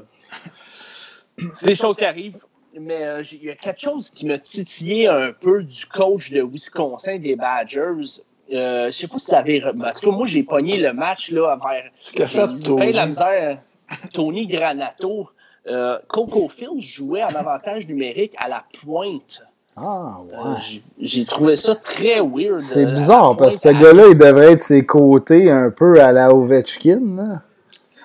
c'est 1.55 1.67
des 1.67 1.75
choses 1.75 1.95
qui 1.97 2.05
arrivent. 2.05 2.43
Mais 2.79 3.03
euh, 3.03 3.21
il 3.33 3.43
y 3.45 3.49
a 3.49 3.55
quelque 3.55 3.81
chose 3.81 4.09
qui 4.09 4.25
m'a 4.25 4.37
titillé 4.37 5.07
un 5.07 5.33
peu 5.33 5.63
du 5.63 5.85
coach 5.85 6.31
de 6.31 6.41
Wisconsin 6.41 7.17
des 7.19 7.35
Badgers. 7.35 8.21
Euh, 8.53 8.87
je 8.87 8.91
sais 8.91 9.07
pas 9.07 9.19
si 9.19 9.25
ça 9.27 9.39
avait. 9.39 9.63
En 9.63 9.71
tout 9.73 10.09
cas, 10.09 10.15
moi, 10.15 10.25
j'ai 10.25 10.43
pogné 10.43 10.77
le 10.77 10.93
match 10.93 11.31
là, 11.31 11.57
vers 11.57 11.83
Ce 12.01 12.13
qu'a 12.13 12.27
fait 12.27 12.47
Tony. 12.63 12.91
la 12.93 13.05
misère. 13.07 13.59
Tony 14.13 14.47
Granato. 14.47 15.29
Euh, 15.67 15.99
Coco 16.07 16.49
Field 16.49 16.81
jouait 16.81 17.23
en 17.23 17.35
avantage 17.35 17.87
numérique 17.87 18.33
à 18.37 18.47
la 18.47 18.63
pointe. 18.81 19.43
Ah, 19.77 20.17
ouais. 20.21 20.81
J'ai 20.99 21.25
trouvé 21.25 21.55
ça 21.55 21.75
très 21.75 22.19
weird. 22.19 22.59
C'est 22.59 22.85
bizarre 22.85 23.37
parce 23.37 23.57
que 23.57 23.69
ce 23.69 23.81
gars-là, 23.81 24.07
il 24.09 24.17
devrait 24.17 24.53
être 24.53 24.63
ses 24.63 24.85
côtés 24.85 25.49
un 25.49 25.69
peu 25.69 26.01
à 26.01 26.11
la 26.11 26.33
Ovechkin. 26.33 26.99
Là. 27.15 27.41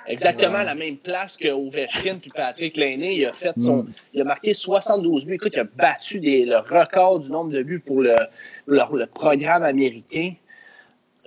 Exactement 0.09 0.63
la 0.63 0.75
même 0.75 0.97
place 0.97 1.37
que 1.37 1.49
Ovechkin 1.49 2.19
puis 2.21 2.31
Patrick 2.35 2.77
Lainé. 2.77 3.15
Il 3.15 3.27
a 3.27 3.33
fait 3.33 3.53
son, 3.59 3.79
mm. 3.79 3.93
il 4.15 4.21
a 4.21 4.25
marqué 4.25 4.55
72 4.55 5.25
buts. 5.25 5.35
Écoute, 5.35 5.53
il 5.55 5.61
a 5.61 5.65
battu 5.65 6.21
le 6.23 6.57
record 6.57 7.21
du 7.21 7.31
nombre 7.31 7.51
de 7.51 7.63
buts 7.63 7.83
pour 7.85 8.03
le, 8.03 8.17
le, 8.67 9.07
programme 9.07 9.65
américain. 9.65 10.35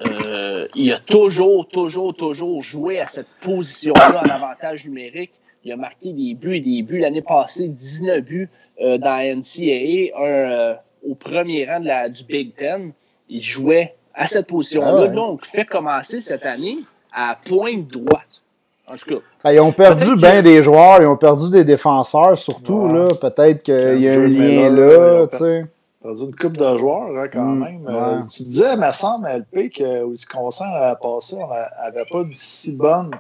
Euh, 0.06 0.65
il 0.76 0.94
a 0.94 1.00
toujours, 1.00 1.68
toujours, 1.68 2.15
toujours 2.15 2.63
joué 2.63 3.02
à 3.02 3.08
cette 3.08 3.28
position-là 3.42 4.24
en 4.26 4.30
avantage 4.30 4.86
numérique. 4.86 5.34
Il 5.63 5.72
a 5.72 5.76
marqué 5.76 6.13
des 6.13 6.34
buts 6.34 6.56
et 6.56 6.62
des 6.62 6.82
buts. 6.82 7.00
L'année 7.00 7.22
passée, 7.22 7.67
19 7.67 8.22
buts 8.22 8.50
euh, 8.82 8.98
dans 8.98 9.17
la 9.17 9.36
NCAA, 9.36 10.17
un, 10.17 10.24
euh, 10.24 10.76
au 11.08 11.15
premier 11.15 11.69
rang 11.69 11.80
de 11.80 11.88
la, 11.88 12.10
du 12.10 12.24
Big 12.24 12.56
Ten. 12.56 12.91
Il 13.30 13.41
jouait 13.41 13.95
à 14.13 14.28
cette 14.28 14.48
position-là. 14.48 14.98
Ah 15.04 15.08
Donc, 15.08 15.45
fait 15.45 15.65
commencer 15.65 16.22
cette 16.22 16.45
année 16.45 16.78
à 17.13 17.38
pointe 17.43 17.88
droite. 17.88 18.41
En 18.88 18.95
tout 18.95 19.06
cas. 19.06 19.22
Ben, 19.43 19.52
ils 19.52 19.60
ont 19.60 19.72
perdu 19.72 20.15
bien 20.15 20.41
des 20.41 20.63
joueurs, 20.63 21.02
ils 21.02 21.08
ont 21.08 21.17
perdu 21.17 21.50
des 21.50 21.63
défenseurs 21.63 22.38
surtout. 22.38 22.88
là. 22.88 23.10
Peut-être 23.15 23.62
qu'il 23.62 24.00
y 24.02 24.10
a 24.10 24.13
un 24.13 24.28
lien 24.28 24.69
là. 24.69 25.28
tu 25.28 25.38
sais. 25.38 25.65
perdu 26.02 26.15
une 26.15 26.34
coupe 26.34 26.58
de 26.58 26.78
joueurs 26.78 27.10
hein, 27.17 27.28
quand 27.32 27.43
mm, 27.43 27.60
même. 27.60 27.86
Euh, 27.88 28.22
tu 28.32 28.43
disais, 28.43 28.76
me 28.78 28.91
semble, 28.91 29.28
LP, 29.28 29.69
que 29.69 30.06
Wisconsin 30.10 30.65
à 30.65 30.95
passé, 30.95 31.36
on 31.39 31.50
n'avait 31.50 32.06
pas 32.10 32.19
une 32.19 32.34
si 32.34 32.72
bonne 32.72 33.12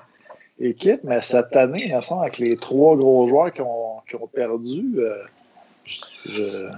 équipe, 0.59 1.01
mais 1.03 1.21
cette 1.21 1.55
année, 1.55 1.85
il 1.87 1.95
me 1.95 2.01
semble, 2.01 2.23
avec 2.23 2.37
les 2.37 2.57
trois 2.57 2.95
gros 2.95 3.25
joueurs 3.27 3.51
qui 3.53 3.61
ont, 3.61 4.01
qui 4.09 4.15
ont 4.15 4.27
perdu, 4.27 4.95
euh, 4.97 5.15
je, 6.25 6.69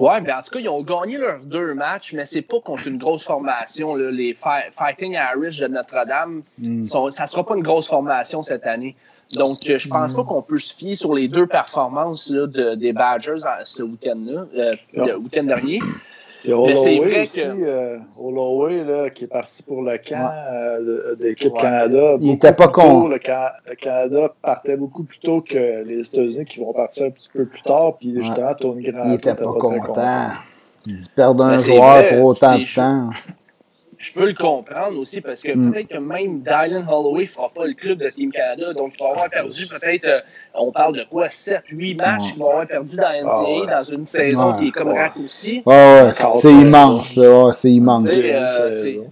oui, 0.00 0.20
ben 0.22 0.38
en 0.38 0.42
tout 0.42 0.50
cas, 0.50 0.60
ils 0.60 0.68
ont 0.68 0.82
gagné 0.82 1.18
leurs 1.18 1.40
deux 1.40 1.74
matchs, 1.74 2.14
mais 2.14 2.24
c'est 2.24 2.42
pas 2.42 2.58
contre 2.60 2.86
une 2.86 2.96
grosse 2.96 3.24
formation. 3.24 3.96
Les 3.96 4.34
Fighting 4.34 5.12
Irish 5.12 5.58
de 5.58 5.66
Notre-Dame, 5.66 6.42
mm. 6.58 6.86
ça 6.86 7.00
ne 7.00 7.28
sera 7.28 7.44
pas 7.44 7.54
une 7.54 7.62
grosse 7.62 7.88
formation 7.88 8.42
cette 8.42 8.66
année. 8.66 8.96
Donc, 9.34 9.68
euh, 9.68 9.78
je 9.78 9.88
pense 9.88 10.14
pas 10.14 10.22
mm. 10.22 10.26
qu'on 10.26 10.42
peut 10.42 10.58
se 10.58 10.74
fier 10.74 10.96
sur 10.96 11.14
les 11.14 11.28
deux 11.28 11.46
performances 11.46 12.30
de, 12.30 12.74
des 12.74 12.92
Badgers 12.92 13.44
ce 13.64 13.82
week-end-là, 13.82 14.46
euh, 14.56 14.74
le 14.94 15.16
week-end 15.16 15.44
dernier. 15.44 15.80
Il 16.44 16.50
y 16.50 16.52
a 16.52 16.58
Holloway 16.58 17.20
aussi, 17.20 17.40
euh, 17.42 17.98
Holloway, 18.18 18.84
là, 18.84 19.10
qui 19.10 19.24
est 19.24 19.28
parti 19.28 19.62
pour 19.62 19.82
le 19.82 19.98
camp 19.98 20.32
euh, 20.32 21.14
de 21.16 21.24
l'équipe 21.24 21.52
Canada. 21.54 22.16
Il 22.20 22.28
n'était 22.28 22.52
pas 22.52 22.68
con. 22.68 23.08
Le, 23.08 23.18
Canada 23.74 24.34
partait 24.40 24.76
beaucoup 24.76 25.04
plus 25.04 25.18
tôt 25.18 25.42
que 25.42 25.84
les 25.84 26.06
États-Unis 26.06 26.44
qui 26.44 26.60
vont 26.60 26.72
partir 26.72 27.06
un 27.06 27.10
petit 27.10 27.28
peu 27.32 27.44
plus 27.44 27.62
tard. 27.62 27.96
Puis 27.98 28.14
justement, 28.14 28.54
Tony 28.54 28.84
Grant 28.84 29.02
Il 29.04 29.10
n'était 29.10 29.34
pas, 29.34 29.44
pas 29.44 29.52
content. 29.52 30.28
Il 30.86 30.98
perdre 31.14 31.44
un 31.44 31.58
joueur 31.58 32.08
pour 32.08 32.24
autant 32.24 32.58
de 32.58 32.74
temps 32.74 33.10
je 34.00 34.14
peux 34.14 34.26
le 34.26 34.32
comprendre 34.32 34.98
aussi 34.98 35.20
parce 35.20 35.42
que 35.42 35.52
mm. 35.52 35.72
peut-être 35.72 35.88
que 35.88 35.98
même 35.98 36.40
Dylan 36.40 36.86
Holloway 36.88 37.24
ne 37.24 37.28
fera 37.28 37.50
pas 37.50 37.66
le 37.66 37.74
club 37.74 37.98
de 37.98 38.08
Team 38.08 38.32
Canada. 38.32 38.72
Donc, 38.72 38.94
il 38.98 39.02
va 39.02 39.10
avoir 39.10 39.28
perdu 39.28 39.66
peut-être, 39.66 40.06
euh, 40.06 40.20
on 40.54 40.72
parle 40.72 40.96
de 40.96 41.04
quoi, 41.04 41.28
7, 41.28 41.64
8 41.68 41.94
matchs 41.96 42.32
qu'il 42.32 42.42
va 42.42 42.48
avoir 42.48 42.66
perdu 42.66 42.96
dans 42.96 43.02
la 43.02 43.22
NCAA 43.22 43.66
ah, 43.68 43.78
dans 43.78 43.84
une 43.84 44.04
saison 44.04 44.54
qui 44.54 44.68
est 44.68 44.70
comme 44.70 44.88
raccourcie. 44.88 45.62
ouais, 45.66 46.12
c'est 46.40 46.52
immense. 46.52 47.18
c'est 47.58 47.70
immense. 47.70 48.06
Euh, 48.10 49.04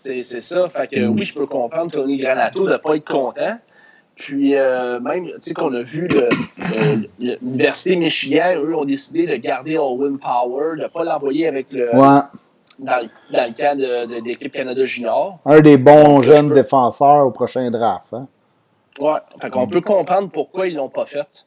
c'est 0.00 0.40
ça. 0.40 0.68
Fait 0.70 0.88
que 0.88 1.06
oui, 1.06 1.22
je 1.24 1.34
peux 1.34 1.46
comprendre 1.46 1.92
Tony 1.92 2.16
Granato 2.16 2.66
de 2.66 2.72
ne 2.72 2.76
pas 2.78 2.96
être 2.96 3.06
content. 3.06 3.58
Puis 4.16 4.54
euh, 4.54 5.00
même, 5.00 5.26
tu 5.26 5.32
sais, 5.40 5.54
qu'on 5.54 5.74
a 5.74 5.82
vu 5.82 6.08
l'Université 7.18 7.96
Michigan, 7.96 8.54
eux, 8.56 8.74
ont 8.74 8.86
décidé 8.86 9.26
de 9.26 9.36
garder 9.36 9.76
Owen 9.76 10.18
Power, 10.18 10.76
de 10.78 10.82
ne 10.82 10.88
pas 10.88 11.04
l'envoyer 11.04 11.46
avec 11.46 11.72
le, 11.72 11.94
ouais 11.94 12.20
dans, 12.80 13.08
dans, 13.32 13.46
le 13.48 13.54
cas 13.54 13.74
de, 13.74 14.24
l'équipe 14.24 14.52
Canada 14.52 14.84
Junior. 14.84 15.38
Un 15.44 15.60
des 15.60 15.76
bons 15.76 16.22
jeunes 16.22 16.52
défenseurs 16.52 17.26
au 17.26 17.30
prochain 17.30 17.70
draft. 17.70 18.12
Hein? 18.12 18.26
Ouais, 18.98 19.18
fait 19.40 19.50
qu'on 19.50 19.66
peut 19.66 19.80
comprendre 19.80 20.30
pourquoi 20.30 20.66
ils 20.66 20.74
ne 20.74 20.78
l'ont 20.78 20.88
pas 20.88 21.06
fait. 21.06 21.44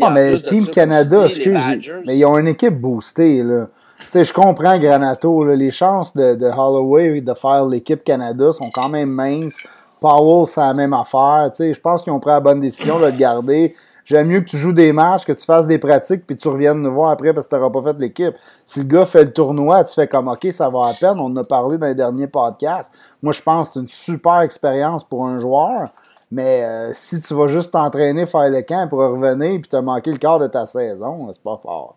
ah, 0.00 0.10
mais 0.10 0.36
Team 0.38 0.66
Canada, 0.66 1.26
excuse, 1.26 1.62
mais 2.06 2.18
ils 2.18 2.24
ont 2.24 2.38
une 2.38 2.48
équipe 2.48 2.74
boostée. 2.74 3.42
Là. 3.42 3.68
sais, 4.10 4.24
je 4.24 4.32
comprends 4.32 4.78
Granato, 4.78 5.44
là, 5.44 5.54
les 5.54 5.70
chances 5.70 6.14
de, 6.16 6.34
de, 6.34 6.46
Holloway 6.46 7.20
de 7.20 7.34
faire 7.34 7.64
l'équipe 7.66 8.04
Canada 8.04 8.52
sont 8.52 8.70
quand 8.70 8.88
même 8.88 9.10
minces. 9.10 9.58
Powell, 10.00 10.46
c'est 10.46 10.60
la 10.60 10.74
même 10.74 10.92
affaire. 10.92 11.50
Je 11.58 11.78
pense 11.80 12.02
qu'ils 12.02 12.12
ont 12.12 12.20
pris 12.20 12.30
la 12.30 12.40
bonne 12.40 12.60
décision 12.60 12.98
de 12.98 13.06
le 13.06 13.12
garder. 13.12 13.74
J'aime 14.04 14.28
mieux 14.28 14.40
que 14.40 14.46
tu 14.46 14.56
joues 14.56 14.72
des 14.72 14.92
matchs, 14.92 15.24
que 15.24 15.32
tu 15.32 15.44
fasses 15.44 15.66
des 15.66 15.78
pratiques, 15.78 16.26
puis 16.26 16.36
tu 16.36 16.48
reviennes 16.48 16.82
nous 16.82 16.92
voir 16.92 17.10
après 17.10 17.32
parce 17.32 17.46
que 17.46 17.54
tu 17.54 17.60
n'auras 17.60 17.70
pas 17.70 17.92
fait 17.92 18.00
l'équipe. 18.00 18.34
Si 18.64 18.80
le 18.80 18.86
gars 18.86 19.06
fait 19.06 19.24
le 19.24 19.32
tournoi, 19.32 19.84
tu 19.84 19.94
fais 19.94 20.08
comme 20.08 20.26
OK, 20.26 20.48
ça 20.50 20.68
va 20.68 20.88
à 20.88 20.94
peine. 20.94 21.20
On 21.20 21.26
en 21.26 21.36
a 21.36 21.44
parlé 21.44 21.78
dans 21.78 21.86
les 21.86 21.94
derniers 21.94 22.26
podcasts. 22.26 22.90
Moi, 23.22 23.32
je 23.32 23.42
pense 23.42 23.68
que 23.68 23.74
c'est 23.74 23.80
une 23.80 23.88
super 23.88 24.40
expérience 24.40 25.04
pour 25.04 25.26
un 25.26 25.38
joueur. 25.38 25.90
Mais 26.32 26.64
euh, 26.64 26.90
si 26.92 27.20
tu 27.20 27.34
vas 27.34 27.48
juste 27.48 27.72
t'entraîner, 27.72 28.26
faire 28.26 28.48
le 28.48 28.62
camp 28.62 28.88
pour 28.88 29.00
revenir, 29.00 29.60
puis 29.60 29.68
tu 29.68 29.76
as 29.76 29.82
manqué 29.82 30.10
le 30.10 30.18
quart 30.18 30.38
de 30.38 30.46
ta 30.46 30.66
saison, 30.66 31.30
c'est 31.32 31.42
pas 31.42 31.60
fort. 31.62 31.94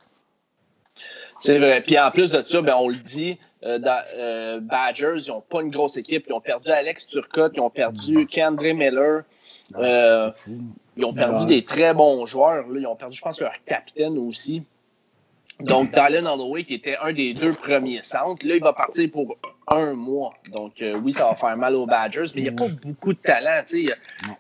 C'est 1.39 1.59
vrai. 1.59 1.81
Puis 1.81 1.99
en 1.99 2.09
plus 2.11 2.31
de 2.31 2.43
ça, 2.45 2.61
ben, 2.61 2.75
on 2.77 2.89
le 2.89 2.95
dit, 2.95 3.37
euh, 3.65 3.79
euh, 4.15 4.59
Badgers, 4.59 5.19
ils 5.25 5.29
n'ont 5.29 5.41
pas 5.41 5.61
une 5.61 5.69
grosse 5.69 5.97
équipe. 5.97 6.25
Ils 6.27 6.33
ont 6.33 6.41
perdu 6.41 6.69
Alex 6.69 7.07
Turcotte, 7.07 7.53
ils 7.55 7.61
ont 7.61 7.69
perdu 7.69 8.25
Kendra 8.27 8.73
Miller. 8.73 9.23
Euh, 9.75 10.31
ils 10.97 11.05
ont 11.05 11.13
perdu 11.13 11.45
des 11.45 11.63
très 11.63 11.93
bons 11.93 12.25
joueurs. 12.25 12.67
Là. 12.67 12.79
Ils 12.79 12.87
ont 12.87 12.95
perdu, 12.95 13.17
je 13.17 13.21
pense, 13.21 13.39
leur 13.39 13.53
capitaine 13.65 14.17
aussi. 14.17 14.63
Donc, 15.59 15.91
Dylan 15.93 16.27
Holloway, 16.27 16.63
qui 16.63 16.73
était 16.73 16.97
un 17.01 17.13
des 17.13 17.33
deux 17.33 17.53
premiers 17.53 18.01
centres, 18.01 18.45
là, 18.45 18.55
il 18.55 18.61
va 18.61 18.73
partir 18.73 19.09
pour 19.11 19.37
un 19.67 19.93
mois. 19.93 20.33
Donc, 20.51 20.81
euh, 20.81 20.99
oui, 21.01 21.13
ça 21.13 21.25
va 21.25 21.35
faire 21.35 21.55
mal 21.55 21.75
aux 21.75 21.85
Badgers, 21.85 22.25
mais 22.35 22.41
il 22.41 22.43
n'y 22.43 22.49
a 22.49 22.53
pas 22.53 22.67
beaucoup 22.83 23.13
de 23.13 23.19
talent. 23.19 23.61
sais. 23.65 23.83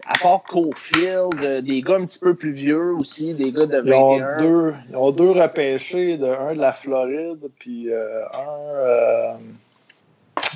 À 0.07 0.13
part 0.21 0.43
Cofield, 0.43 1.33
euh, 1.41 1.61
des 1.61 1.81
gars 1.81 1.95
un 1.95 2.05
petit 2.05 2.19
peu 2.19 2.33
plus 2.33 2.51
vieux 2.51 2.93
aussi, 2.93 3.33
des 3.33 3.51
gars 3.51 3.65
de 3.65 3.77
21. 3.77 3.85
Ils 3.85 3.93
ont 3.93 4.37
deux, 4.39 4.73
ils 4.89 4.95
ont 4.95 5.11
deux 5.11 5.31
repêchés, 5.31 6.17
de, 6.17 6.25
un 6.25 6.55
de 6.55 6.59
la 6.59 6.73
Floride, 6.73 7.49
puis 7.59 7.89
un 7.93 9.37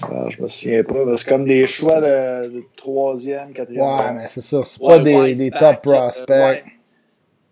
ah, 0.04 0.30
je 0.30 0.42
me 0.42 0.48
souviens 0.48 0.84
pas. 0.84 0.96
C'est 1.16 1.28
comme 1.28 1.46
des 1.46 1.68
choix 1.68 2.02
de, 2.02 2.64
troisième, 2.76 3.52
quatrième. 3.54 3.86
Ouais, 3.86 4.14
mais 4.14 4.28
c'est 4.28 4.42
ça. 4.42 4.62
C'est 4.64 4.80
pas 4.80 5.00
des, 5.00 5.34
des, 5.34 5.52
top 5.52 5.82
prospects. 5.82 6.30
Euh, 6.30 6.56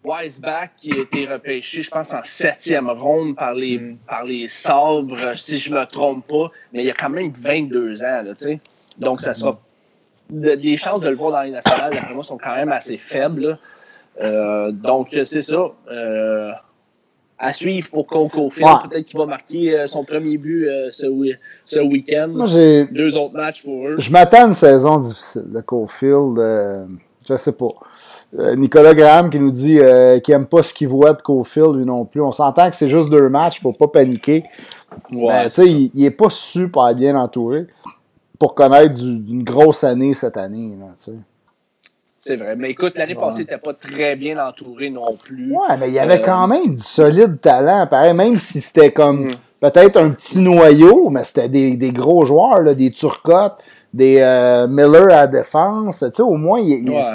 Wiseback 0.06 0.72
qui 0.78 0.94
a 0.94 1.02
été 1.02 1.26
repêché, 1.28 1.84
je 1.84 1.90
pense, 1.90 2.14
en 2.14 2.22
septième 2.24 2.90
ronde 2.90 3.36
par 3.36 3.54
les, 3.54 3.80
mm. 3.80 3.98
par 4.08 4.24
les 4.24 4.48
sabres, 4.48 5.18
si 5.38 5.60
je 5.60 5.72
me 5.72 5.84
trompe 5.86 6.28
pas. 6.28 6.52
Mais 6.74 6.84
il 6.84 6.86
y 6.86 6.92
a 6.92 6.94
quand 6.94 7.10
même 7.10 7.32
22 7.32 8.04
ans, 8.04 8.22
là, 8.24 8.34
tu 8.36 8.44
sais. 8.44 8.60
Donc, 8.98 9.22
ça 9.22 9.34
sera. 9.34 9.60
Les 10.32 10.78
chances 10.78 11.02
de 11.02 11.10
le 11.10 11.16
voir 11.16 11.32
dans 11.32 11.42
les 11.42 11.52
nationales, 11.52 11.94
d'après 11.94 12.14
moi, 12.14 12.24
sont 12.24 12.38
quand 12.38 12.56
même 12.56 12.72
assez 12.72 12.98
faibles. 12.98 13.60
Euh, 14.22 14.72
donc, 14.72 15.10
c'est 15.12 15.44
ça. 15.44 15.72
Euh, 15.92 16.52
à 17.38 17.54
suivre 17.54 17.90
pour 17.90 18.08
Coco 18.08 18.50
Peut-être 18.50 19.06
qu'il 19.06 19.18
va 19.18 19.26
marquer 19.26 19.78
euh, 19.78 19.88
son 19.88 20.04
premier 20.04 20.38
but 20.38 20.68
euh, 20.68 20.90
ce, 20.92 21.06
ce 21.64 21.80
week-end. 21.80 22.30
Deux 22.92 23.18
autres 23.18 23.34
matchs 23.34 23.64
pour 23.64 23.88
eux. 23.88 23.96
Je 23.98 24.10
m'attends 24.10 24.44
à 24.44 24.48
une 24.48 24.54
saison 24.54 25.00
difficile 25.00 25.52
de 25.52 25.62
Cofield. 25.62 26.40
Euh, 26.40 26.86
je 27.28 27.36
sais 27.36 27.52
pas. 27.52 27.74
Nicolas 28.56 28.94
Graham 28.94 29.30
qui 29.30 29.40
nous 29.40 29.52
dit 29.52 29.80
qu'il 30.24 30.34
n'aime 30.36 30.48
pas 30.48 30.64
ce 30.64 30.74
qu'il 30.74 30.88
voit 30.88 31.14
de 31.14 31.22
Cofield, 31.22 31.76
lui 31.76 31.86
non 31.86 32.06
plus. 32.06 32.22
On 32.22 32.32
s'entend 32.32 32.70
que 32.70 32.76
c'est 32.76 32.90
juste 32.90 33.10
deux 33.10 33.30
matchs, 33.30 33.60
il 33.62 33.68
ne 33.68 33.72
faut 33.74 33.78
pas 33.78 33.88
paniquer. 33.88 34.44
Ouais, 35.12 35.48
il, 35.58 35.92
n'est 35.94 36.08
est 36.08 36.12
pas 36.12 36.30
super 36.30 36.94
bien 36.96 37.16
entouré 37.16 37.68
pour 38.40 38.56
connaître 38.56 39.02
une 39.02 39.44
grosse 39.44 39.84
année 39.84 40.14
cette 40.14 40.38
année. 40.38 40.76
Là, 40.80 40.88
c'est 42.18 42.38
vrai. 42.38 42.56
Mais 42.56 42.72
écoute, 42.72 42.98
l'année 42.98 43.14
passée, 43.14 43.40
il 43.40 43.42
n'était 43.42 43.60
pas 43.60 43.74
très 43.74 44.16
bien 44.16 44.44
entouré 44.44 44.90
non 44.90 45.16
plus. 45.16 45.52
Ouais, 45.52 45.78
mais 45.80 45.90
il 45.90 45.94
y 45.94 46.00
avait 46.00 46.20
euh, 46.20 46.26
quand 46.26 46.48
même 46.48 46.74
du 46.74 46.82
solide 46.82 47.40
talent. 47.40 47.86
Pareil, 47.86 48.16
même 48.16 48.38
si 48.38 48.62
c'était 48.62 48.92
comme 48.92 49.28
mm. 49.28 49.32
peut-être 49.60 49.98
un 49.98 50.10
petit 50.10 50.40
noyau, 50.40 51.12
mais 51.12 51.24
c'était 51.24 51.50
des, 51.50 51.78
des, 51.78 51.92
gros 51.92 52.26
joueurs, 52.26 52.62
là, 52.62 52.74
des 52.74 52.90
Turcottes, 52.90 53.60
des 53.96 54.18
euh, 54.20 54.68
Miller 54.68 55.06
à 55.06 55.22
la 55.22 55.28
défense. 55.28 56.00
Tu 56.00 56.16
sais, 56.18 56.22
au 56.22 56.36
moins, 56.36 56.62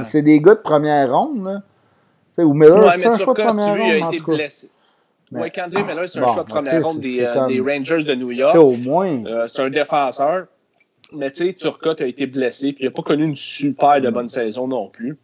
c'est 0.02 0.22
des 0.22 0.40
gars 0.40 0.54
de 0.54 0.60
première 0.60 1.12
ronde. 1.14 1.44
Là. 1.44 1.56
Tu 1.58 2.36
sais, 2.36 2.42
ou 2.42 2.54
Miller, 2.54 2.94
c'est 2.94 3.06
un 3.06 3.18
choix 3.18 3.34
de 3.34 3.42
première 3.42 3.76
ronde. 3.76 4.04
A 4.04 4.14
été 4.14 4.22
blessé. 4.22 4.70
Oui, 5.30 5.50
Kendrick 5.50 5.86
Miller, 5.86 6.08
c'est 6.08 6.18
un 6.20 6.32
choix 6.32 6.42
de 6.42 6.48
première 6.48 6.82
ronde 6.82 7.00
des, 7.00 7.20
euh, 7.20 7.46
des, 7.48 7.60
Rangers 7.60 8.02
de 8.02 8.14
New 8.14 8.30
York. 8.30 8.56
au 8.56 8.76
moins. 8.76 9.22
c'est 9.46 9.60
un 9.60 9.68
défenseur. 9.68 10.46
Mais 11.12 11.30
tu 11.30 11.46
sais, 11.46 11.52
Turcotte 11.52 12.00
a 12.00 12.06
été 12.06 12.26
blessé, 12.26 12.72
puis 12.72 12.84
il 12.84 12.86
n'a 12.86 12.92
pas 12.92 13.02
connu 13.02 13.24
une 13.24 13.36
super 13.36 14.00
de 14.00 14.08
bonne 14.10 14.28
saison 14.28 14.66
non 14.66 14.88
plus. 14.88 15.18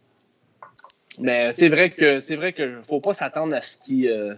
Mais 1.17 1.53
c'est 1.53 1.69
vrai 1.69 1.89
que 1.89 2.19
c'est 2.19 2.35
vrai 2.35 2.53
que 2.53 2.81
faut 2.87 2.99
pas 2.99 3.13
s'attendre 3.13 3.55
à 3.55 3.61
ce 3.61 3.77
qu'il 3.77 4.07
euh, 4.07 4.35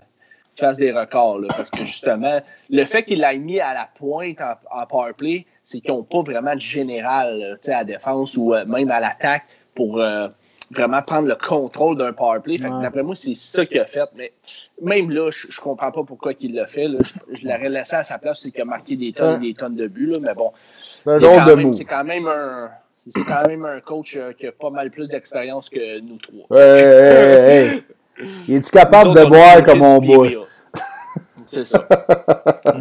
fasse 0.58 0.78
des 0.78 0.92
records, 0.92 1.42
parce 1.50 1.70
que 1.70 1.84
justement, 1.86 2.40
le 2.70 2.86
fait 2.86 3.04
qu'il 3.04 3.20
l'ait 3.20 3.38
mis 3.38 3.60
à 3.60 3.74
la 3.74 3.90
pointe 3.94 4.40
en, 4.42 4.54
en 4.72 4.86
powerplay, 4.86 5.46
c'est 5.70 5.82
qu'ils 5.82 5.94
n'ont 5.94 6.02
pas 6.04 6.22
vraiment 6.24 6.56
de 6.56 6.60
général 6.60 7.58
à 7.68 7.70
la 7.70 7.84
défense 7.84 8.36
ou 8.38 8.54
euh, 8.56 8.66
même 8.66 8.90
à 8.90 9.00
l'attaque 9.00 9.44
pour, 9.76 10.00
euh, 10.02 10.28
vraiment 10.72 11.02
prendre 11.02 11.28
le 11.28 11.36
contrôle 11.36 11.96
d'un 11.98 12.12
power 12.14 12.40
play. 12.42 12.60
Ouais. 12.64 12.70
D'après 12.82 13.04
moi, 13.04 13.16
c'est 13.16 13.36
ça 13.36 13.66
qu'il 13.66 13.80
a 13.80 13.86
fait. 13.86 14.08
Mais 14.16 14.32
même 14.82 15.10
là, 15.12 15.30
je, 15.32 15.48
je 15.50 15.60
comprends 15.62 15.92
pas 15.92 16.04
pourquoi 16.04 16.34
il 16.40 16.56
l'a 16.56 16.66
fait. 16.66 16.88
là. 16.88 17.00
Je, 17.04 17.36
je 17.42 17.48
l'aurais 17.48 17.70
laissé 17.70 17.96
à 17.96 18.04
sa 18.04 18.18
place, 18.18 18.40
c'est 18.42 18.52
qu'il 18.52 18.62
a 18.62 18.66
marqué 18.66 18.96
des 18.96 19.12
tonnes 19.14 19.40
Ouais. 19.42 19.48
et 19.48 19.54
des 19.54 19.58
tonnes 19.58 19.76
de 19.76 19.88
buts. 19.88 20.08
là. 20.08 20.18
Mais 20.22 20.34
bon, 20.34 20.52
C'est 21.06 21.82
est 21.82 21.86
quand 21.86 22.04
même- 22.04 22.24
quand 22.26 22.32
un. 22.32 22.70
c'est- 22.98 23.24
quand 23.24 23.48
même 23.48 23.66
un 23.66 23.80
coach 23.80 24.16
euh, 24.18 24.32
qui 24.34 24.48
a 24.48 24.52
pas 24.52 24.70
mal 24.72 24.90
plus 24.92 25.10
d'expérience 25.10 25.70
que 25.70 26.00
nous 26.02 26.18
trois. 26.18 26.58
Hey, 26.60 26.84
hey, 26.84 27.68
hey. 27.74 27.84
Il 28.48 28.56
est-tu 28.56 28.70
capable 28.72 29.10
Nous 29.10 29.16
de 29.16 29.26
boire 29.26 29.64
comme 29.64 29.82
on 29.82 30.00
boit? 30.00 30.28
C'est 31.52 31.66
ça. 31.66 31.88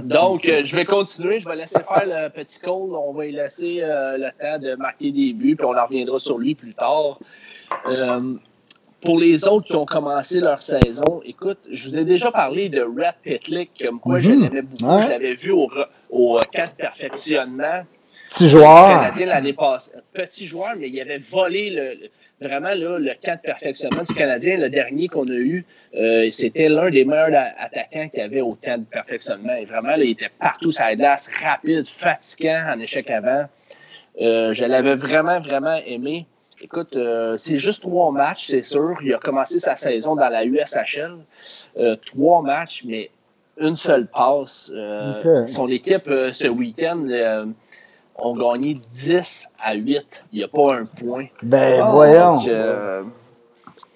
Donc, 0.05 0.47
euh, 0.49 0.63
je 0.65 0.77
vais 0.77 0.85
continuer. 0.85 1.41
Je 1.41 1.49
vais 1.49 1.57
laisser 1.57 1.79
faire 1.79 2.05
le 2.07 2.29
petit 2.29 2.61
Cole. 2.61 2.95
On 2.95 3.13
va 3.13 3.25
lui 3.25 3.33
laisser 3.33 3.79
euh, 3.83 4.17
le 4.19 4.29
temps 4.39 4.59
de 4.59 4.75
marquer 4.75 5.11
des 5.11 5.33
buts, 5.33 5.57
puis 5.57 5.65
on 5.67 5.77
en 5.77 5.87
reviendra 5.87 6.19
sur 6.19 6.39
lui 6.39 6.55
plus 6.55 6.75
tard. 6.75 7.19
Euh, 7.91 8.35
pour 9.01 9.19
les 9.19 9.47
autres 9.47 9.67
qui 9.67 9.77
ont 9.77 9.87
commencé 9.87 10.41
leur 10.41 10.61
saison, 10.61 11.23
écoute, 11.25 11.59
je 11.71 11.89
vous 11.89 11.97
ai 11.99 12.05
déjà 12.05 12.31
parlé 12.33 12.69
de 12.69 12.81
Red 12.83 13.15
Pitlick, 13.23 13.71
comme 13.85 14.01
quoi 14.01 14.19
je 14.21 14.31
Mhm. 14.31 14.43
l'aimais 14.43 14.63
beaucoup. 14.63 14.85
Ouais. 14.93 15.03
Je 15.05 15.09
l'avais 15.09 15.35
vu 15.35 15.53
au, 15.53 15.71
au 16.11 16.41
camp 16.53 16.67
de 16.71 16.77
perfectionnement 16.77 17.83
Petit 18.31 18.49
joueur. 18.51 18.89
Canadien 19.01 19.27
l'année 19.27 19.53
passée. 19.55 19.93
Petit 20.13 20.47
joueur, 20.47 20.71
mais 20.77 20.89
il 20.91 21.01
avait 21.01 21.19
volé 21.19 21.71
le, 21.71 21.95
le- 22.03 22.11
vraiment 22.41 22.75
là, 22.75 22.99
le 22.99 23.13
camp 23.23 23.37
de 23.37 23.41
perfectionnement 23.43 24.03
du 24.03 24.15
Canadien. 24.15 24.57
Le 24.59 24.71
dernier 24.71 25.09
qu'on 25.09 25.29
a 25.29 25.33
eu, 25.33 25.65
euh, 25.95 26.29
c'était 26.31 26.69
l'un 26.69 26.91
des 26.91 27.05
meilleurs 27.05 27.53
attaquants 27.59 28.09
qu'il 28.09 28.21
y 28.21 28.23
avait 28.23 28.41
au 28.41 28.53
camp 28.53 28.81
de 28.81 28.87
perfectionnement. 28.87 29.55
Et 29.55 29.65
vraiment, 29.65 29.89
là, 29.89 30.05
il 30.05 30.11
était 30.11 30.31
partout 30.39 30.73
sur 30.73 30.85
la 30.85 30.97
glace, 30.97 31.29
rapide, 31.43 31.89
fatigant 31.89 32.73
en 32.75 32.81
échec 32.81 33.11
avant. 33.11 33.47
Euh, 34.21 34.53
je 34.53 34.65
l'avais 34.65 34.95
vraiment, 34.95 35.41
vraiment 35.41 35.79
aimé. 35.87 36.27
Écoute, 36.61 36.97
euh, 36.97 37.37
c'est 37.37 37.59
juste 37.59 37.83
trois 37.83 38.11
matchs, 38.11 38.47
c'est 38.49 38.63
sûr. 38.63 38.97
Il 39.03 39.15
a 39.15 39.19
commencé 39.19 39.61
sa 39.61 39.77
saison 39.77 40.17
dans 40.17 40.29
la 40.29 40.45
USHL. 40.45 41.17
Trois 42.05 42.43
matchs, 42.43 42.83
mais 42.85 43.11
une 43.61 43.77
seule 43.77 44.07
passe. 44.07 44.73
Son 45.47 45.69
équipe, 45.69 46.11
ce 46.33 46.49
week-end, 46.49 47.07
ont 48.19 48.35
gagné 48.35 48.75
10 48.75 49.45
à 49.63 49.75
8. 49.75 50.25
Il 50.33 50.39
n'y 50.39 50.45
a 50.45 50.49
pas 50.49 50.75
un 50.77 50.85
point. 50.85 51.27
Ben, 51.43 51.79
Donc, 51.81 51.91
voyons. 51.93 52.41
euh, 52.49 53.03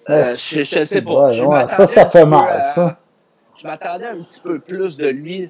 Ben, 0.07 0.13
euh, 0.13 0.23
je, 0.25 0.63
je 0.63 0.83
sais 0.85 1.01
pas. 1.01 1.27
ouais, 1.27 1.33
Je 1.33 1.41
ouais, 1.43 1.47
m'attendais 1.49 1.75
ça, 1.75 1.87
ça 1.87 2.05
fait 2.09 2.25
mal, 2.25 2.59
à- 2.59 2.61
ça. 2.73 2.97
Je 3.57 3.67
m'attendais 3.67 4.07
un 4.07 4.21
petit 4.21 4.41
peu 4.41 4.59
plus 4.59 4.97
de 4.97 5.07
lui. 5.07 5.49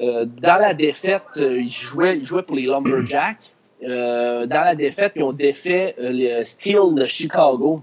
Euh, 0.00 0.24
dans 0.24 0.56
la 0.60 0.74
défaite, 0.74 1.22
euh, 1.36 1.60
il, 1.60 1.70
jouait, 1.70 2.16
il 2.18 2.24
jouait 2.24 2.42
pour 2.42 2.56
les 2.56 2.62
Lumberjacks. 2.66 3.36
Euh, 3.84 4.46
dans 4.46 4.62
la 4.62 4.74
défaite, 4.74 5.12
ils 5.16 5.22
ont 5.22 5.32
défait 5.32 5.94
euh, 6.00 6.10
le 6.12 6.42
Steel 6.42 6.94
de 6.94 7.04
Chicago. 7.04 7.82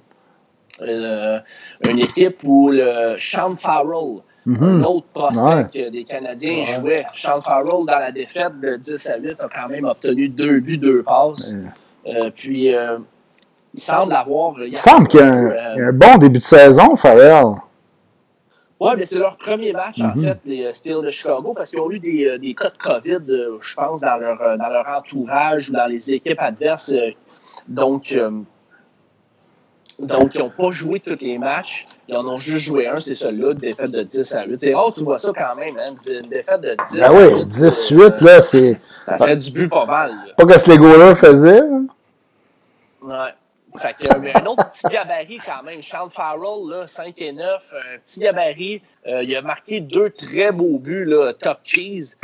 Euh, 0.82 1.39
une 1.88 2.00
équipe 2.00 2.39
où 2.44 2.70
le 2.72 3.15
Sean 3.20 3.56
Farrell, 3.56 4.22
Mhm. 4.46 4.64
un 4.64 4.84
autre 4.84 5.06
prospect 5.14 5.86
euh, 5.88 5.90
des 5.92 6.04
Canadiens, 6.04 6.58
Ouais. 6.58 6.66
jouait. 6.66 7.04
Sean 7.14 7.42
Farrell, 7.42 7.86
dans 7.86 8.00
la 8.00 8.12
défaite 8.12 8.60
de 8.60 8.76
10 8.76 9.08
à 9.08 9.18
8, 9.18 9.40
a 9.40 9.48
quand 9.48 9.70
même 9.70 9.86
obtenu 9.86 10.30
deux 10.30 10.60
buts, 10.60 10.78
deux 10.78 11.04
passes. 11.04 11.54
Euh, 12.08 12.32
puis, 12.36 12.74
euh, 12.76 12.98
il 13.74 13.80
semble 13.82 14.14
avoir. 14.14 14.54
Il 14.60 14.72
me 14.72 14.78
semble 14.78 15.08
qu'il 15.08 15.20
y 15.20 15.24
a 15.24 15.28
un, 15.32 15.46
euh, 15.46 15.74
il 15.76 15.80
y 15.80 15.84
a 15.84 15.88
un 15.88 15.94
bon 15.94 16.18
début 16.18 16.40
de 16.40 16.44
saison, 16.44 16.96
Farrell. 16.96 17.54
Oui, 18.80 18.90
mais 18.98 19.06
c'est 19.06 19.20
leur 19.20 19.38
premier 19.38 19.74
match, 19.74 20.02
en 20.02 20.16
Mhm. 20.16 20.24
fait, 20.24 20.40
les 20.46 20.66
euh, 20.66 20.72
Steelers 20.74 21.04
de 21.04 21.10
Chicago, 21.12 21.54
parce 21.56 21.70
qu'ils 21.70 21.80
ont 21.80 21.92
eu 21.92 22.00
des, 22.00 22.26
euh, 22.26 22.38
des 22.40 22.56
cas 22.56 22.72
de 22.72 22.78
COVID, 22.82 23.20
euh, 23.32 23.58
je 23.62 23.76
pense, 23.76 24.02
dans 24.02 24.18
leur, 24.18 24.42
euh, 24.42 24.58
dans 24.58 24.70
leur 24.70 24.88
entourage 24.88 25.70
ou 25.70 25.74
dans 25.74 25.86
les 25.86 26.12
équipes 26.14 26.42
adverses. 26.42 26.90
euh, 26.92 27.12
donc, 27.68 28.12
euh, 28.12 28.32
donc, 30.08 30.36
ils 30.36 30.40
n'ont 30.40 30.50
pas 30.50 30.72
joué 30.72 31.00
tous 31.00 31.18
les 31.22 31.38
matchs. 31.38 31.88
Ils 32.08 32.16
en 32.16 32.28
ont 32.28 32.40
juste 32.40 32.66
joué 32.66 32.88
un, 32.88 33.00
c'est 33.00 33.16
celui-là, 33.16 33.54
défaite 33.54 33.92
de 33.92 34.04
10 34.04 34.36
à 34.36 34.46
8. 34.46 34.60
C'est 34.60 34.74
rare, 34.74 34.94
tu 34.94 35.04
vois 35.04 35.18
ça 35.18 35.32
quand 35.36 35.56
même, 35.56 35.78
hein, 35.78 35.94
une 36.10 36.30
défaite 36.30 36.62
de 36.62 36.76
10 36.90 36.98
Ben 37.00 37.04
à 37.04 37.14
oui, 37.14 37.40
8. 37.42 37.48
18, 37.48 38.00
euh, 38.02 38.12
là, 38.22 38.42
c'est 38.42 38.80
Ça 39.08 39.18
fait 39.18 39.36
du 39.36 39.52
but 39.52 39.68
pas 39.70 39.86
mal. 39.86 40.12
là. 40.12 40.34
pas 40.36 40.46
que 40.46 40.58
ce 40.60 40.70
Lego-là 40.70 41.16
faisait. 41.16 41.62
là. 41.62 41.80
Ouais. 43.04 43.32
Fait 43.80 43.94
que, 43.94 44.18
mais 44.20 44.34
un 44.36 44.46
autre 44.48 44.70
petit 44.70 44.86
gabarit 44.92 45.38
quand 45.46 45.64
même. 45.64 45.82
Charles 45.82 46.12
Farrell, 46.12 46.68
là, 46.70 46.88
5 46.88 47.14
et 47.22 47.32
9, 47.32 47.46
un 47.74 47.98
petit 48.00 48.20
gabarit. 48.20 48.82
Euh, 49.08 49.24
il 49.24 49.34
a 49.34 49.42
marqué 49.42 49.80
deux 49.80 50.10
très 50.10 50.52
beaux 50.52 50.78
buts, 50.78 51.06
là, 51.06 51.32
top 51.34 51.60
cheese. 51.64 52.18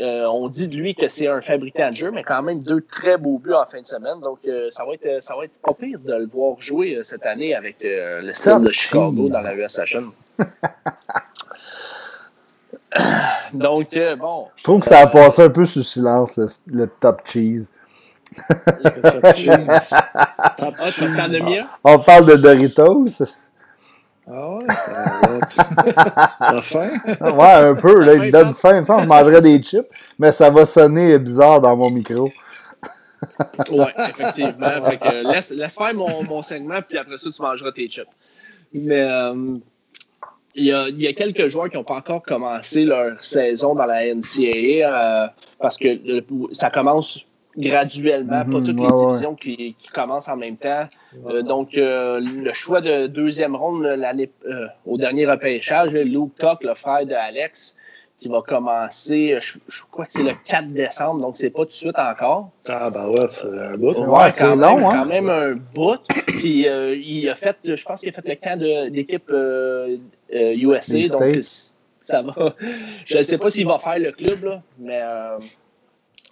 Euh, 0.00 0.26
on 0.26 0.48
dit 0.48 0.68
de 0.68 0.76
lui 0.76 0.94
que 0.94 1.08
c'est 1.08 1.26
un 1.26 1.40
fabricant 1.40 1.90
de 1.90 1.96
jeu, 1.96 2.10
mais 2.10 2.22
quand 2.22 2.42
même 2.42 2.62
deux 2.62 2.80
très 2.80 3.16
beaux 3.16 3.38
buts 3.38 3.54
en 3.54 3.66
fin 3.66 3.80
de 3.80 3.86
semaine. 3.86 4.20
Donc, 4.20 4.38
euh, 4.46 4.70
ça, 4.70 4.84
va 4.84 4.94
être, 4.94 5.22
ça 5.22 5.34
va 5.36 5.44
être 5.44 5.58
pas 5.60 5.74
pire 5.74 5.98
de 5.98 6.14
le 6.14 6.26
voir 6.26 6.60
jouer 6.60 6.96
euh, 6.96 7.02
cette 7.02 7.26
année 7.26 7.54
avec 7.54 7.84
euh, 7.84 8.20
le 8.22 8.32
style 8.32 8.52
Top 8.52 8.62
de 8.62 8.70
Chicago 8.70 9.28
dans 9.28 9.40
la 9.40 9.54
USHL. 9.54 10.04
Donc, 13.52 13.96
euh, 13.96 14.16
bon. 14.16 14.48
Je 14.56 14.62
trouve 14.64 14.80
que 14.80 14.86
ça 14.86 15.00
a 15.00 15.06
passé 15.06 15.42
un 15.42 15.50
peu 15.50 15.66
sous 15.66 15.82
silence, 15.82 16.36
le, 16.36 16.48
le 16.66 16.86
top 17.00 17.20
cheese. 17.24 17.68
Top 19.02 19.36
cheese. 19.36 19.48
Top 20.56 20.74
Ah? 20.78 21.64
On 21.84 21.98
parle 21.98 22.26
de 22.26 22.36
Doritos. 22.36 23.47
Ah 24.30 24.50
ouais, 24.50 25.40
t'as 26.38 26.60
faim? 26.60 26.90
Ouais, 27.20 27.52
un 27.52 27.74
peu, 27.74 28.02
là, 28.02 28.14
il 28.14 28.30
donne 28.30 28.54
faim. 28.54 28.74
Il 28.74 28.78
me 28.80 28.84
semble 28.84 28.98
que 28.98 29.04
je 29.04 29.08
mangerais 29.08 29.42
des 29.42 29.62
chips, 29.62 29.86
mais 30.18 30.32
ça 30.32 30.50
va 30.50 30.66
sonner 30.66 31.18
bizarre 31.18 31.60
dans 31.60 31.76
mon 31.76 31.90
micro. 31.90 32.30
Oui, 33.72 33.84
effectivement. 34.08 34.80
Fait 34.82 34.96
que, 34.96 35.08
euh, 35.08 35.22
laisse, 35.32 35.50
laisse 35.50 35.74
faire 35.74 35.92
mon, 35.92 36.22
mon 36.22 36.40
segment, 36.40 36.80
puis 36.88 36.98
après 36.98 37.16
ça, 37.16 37.28
tu 37.30 37.42
mangeras 37.42 37.72
tes 37.72 37.88
chips. 37.88 38.06
Mais 38.72 39.00
euh, 39.00 39.58
il 40.54 40.66
y, 40.66 40.72
a, 40.72 40.88
il 40.88 41.02
y 41.02 41.06
a 41.08 41.12
quelques 41.12 41.48
joueurs 41.48 41.68
qui 41.68 41.76
n'ont 41.76 41.84
pas 41.84 41.96
encore 41.96 42.22
commencé 42.22 42.84
leur 42.84 43.22
saison 43.22 43.74
dans 43.74 43.86
la 43.86 44.14
NCAA 44.14 45.24
euh, 45.24 45.26
parce 45.60 45.76
que 45.76 45.88
ça 46.52 46.70
commence 46.70 47.20
graduellement, 47.58 48.44
pas 48.44 48.58
Mhm, 48.58 48.64
toutes 48.64 48.80
ouais, 48.80 48.86
les 48.86 48.92
ouais. 48.92 49.06
divisions 49.06 49.34
qui, 49.34 49.74
qui 49.78 49.88
commencent 49.88 50.28
en 50.28 50.36
même 50.36 50.56
temps. 50.56 50.88
Euh, 51.28 51.42
donc, 51.42 51.76
euh, 51.76 52.20
le 52.20 52.52
choix 52.52 52.80
de 52.80 53.06
deuxième 53.06 53.56
ronde 53.56 53.82
l'année, 53.84 54.30
euh, 54.46 54.66
au 54.86 54.96
dernier 54.96 55.26
repêchage, 55.26 55.92
Luke 55.92 56.36
Tuck, 56.38 56.62
le 56.64 56.74
frère 56.74 57.04
de 57.04 57.14
Alex, 57.14 57.74
qui 58.20 58.28
va 58.28 58.42
commencer, 58.42 59.38
je, 59.40 59.58
je 59.68 59.82
crois 59.90 60.04
que 60.06 60.12
c'est 60.12 60.22
le 60.24 60.32
4 60.44 60.72
décembre, 60.72 61.20
donc 61.20 61.36
c'est 61.36 61.50
pas 61.50 61.60
tout 61.60 61.66
de 61.66 61.70
suite 61.70 61.98
encore. 61.98 62.50
Ah, 62.68 62.90
ben 62.90 63.06
ouais, 63.10 63.26
c'est 63.28 63.46
un 63.46 63.76
bout. 63.76 63.96
Ouais, 63.96 64.06
Ouais, 64.06 64.30
c'est 64.32 64.42
quand 64.44 64.56
long, 64.56 64.76
même, 64.76 64.84
hein? 64.86 64.92
quand 64.96 65.04
même 65.06 65.30
un 65.30 65.52
bout. 65.54 65.98
Puis 66.26 66.68
euh, 66.68 66.96
il 66.96 67.28
a 67.28 67.34
fait, 67.36 67.56
je 67.64 67.84
pense 67.84 68.00
qu'il 68.00 68.08
a 68.08 68.12
fait 68.12 68.26
le 68.28 68.34
camp 68.34 68.58
de- 68.58 69.32
euh, 69.32 69.96
euh, 70.34 70.54
USA. 70.56 70.98
Donc 71.08 71.22
States. 71.42 71.72
ça 72.02 72.22
va. 72.22 72.54
Je 73.06 73.18
ne 73.18 73.22
sais 73.22 73.38
pas 73.38 73.50
s'il 73.50 73.66
va 73.66 73.78
faire 73.78 73.98
le 74.00 74.10
club, 74.10 74.42
là, 74.44 74.62
mais 74.80 75.00
euh, 75.00 75.38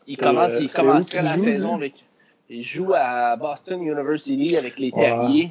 il 0.07 0.17
commence, 0.17 0.53
euh, 0.53 0.61
il 0.61 0.71
commencerait 0.73 1.23
la 1.23 1.37
joue, 1.37 1.45
saison 1.45 1.75
avec. 1.75 1.95
Il 2.49 2.63
joue 2.63 2.93
à 2.95 3.37
Boston 3.37 3.83
University 3.83 4.57
avec 4.57 4.79
les 4.79 4.93
Ouais. 4.93 5.01
Terriers. 5.01 5.51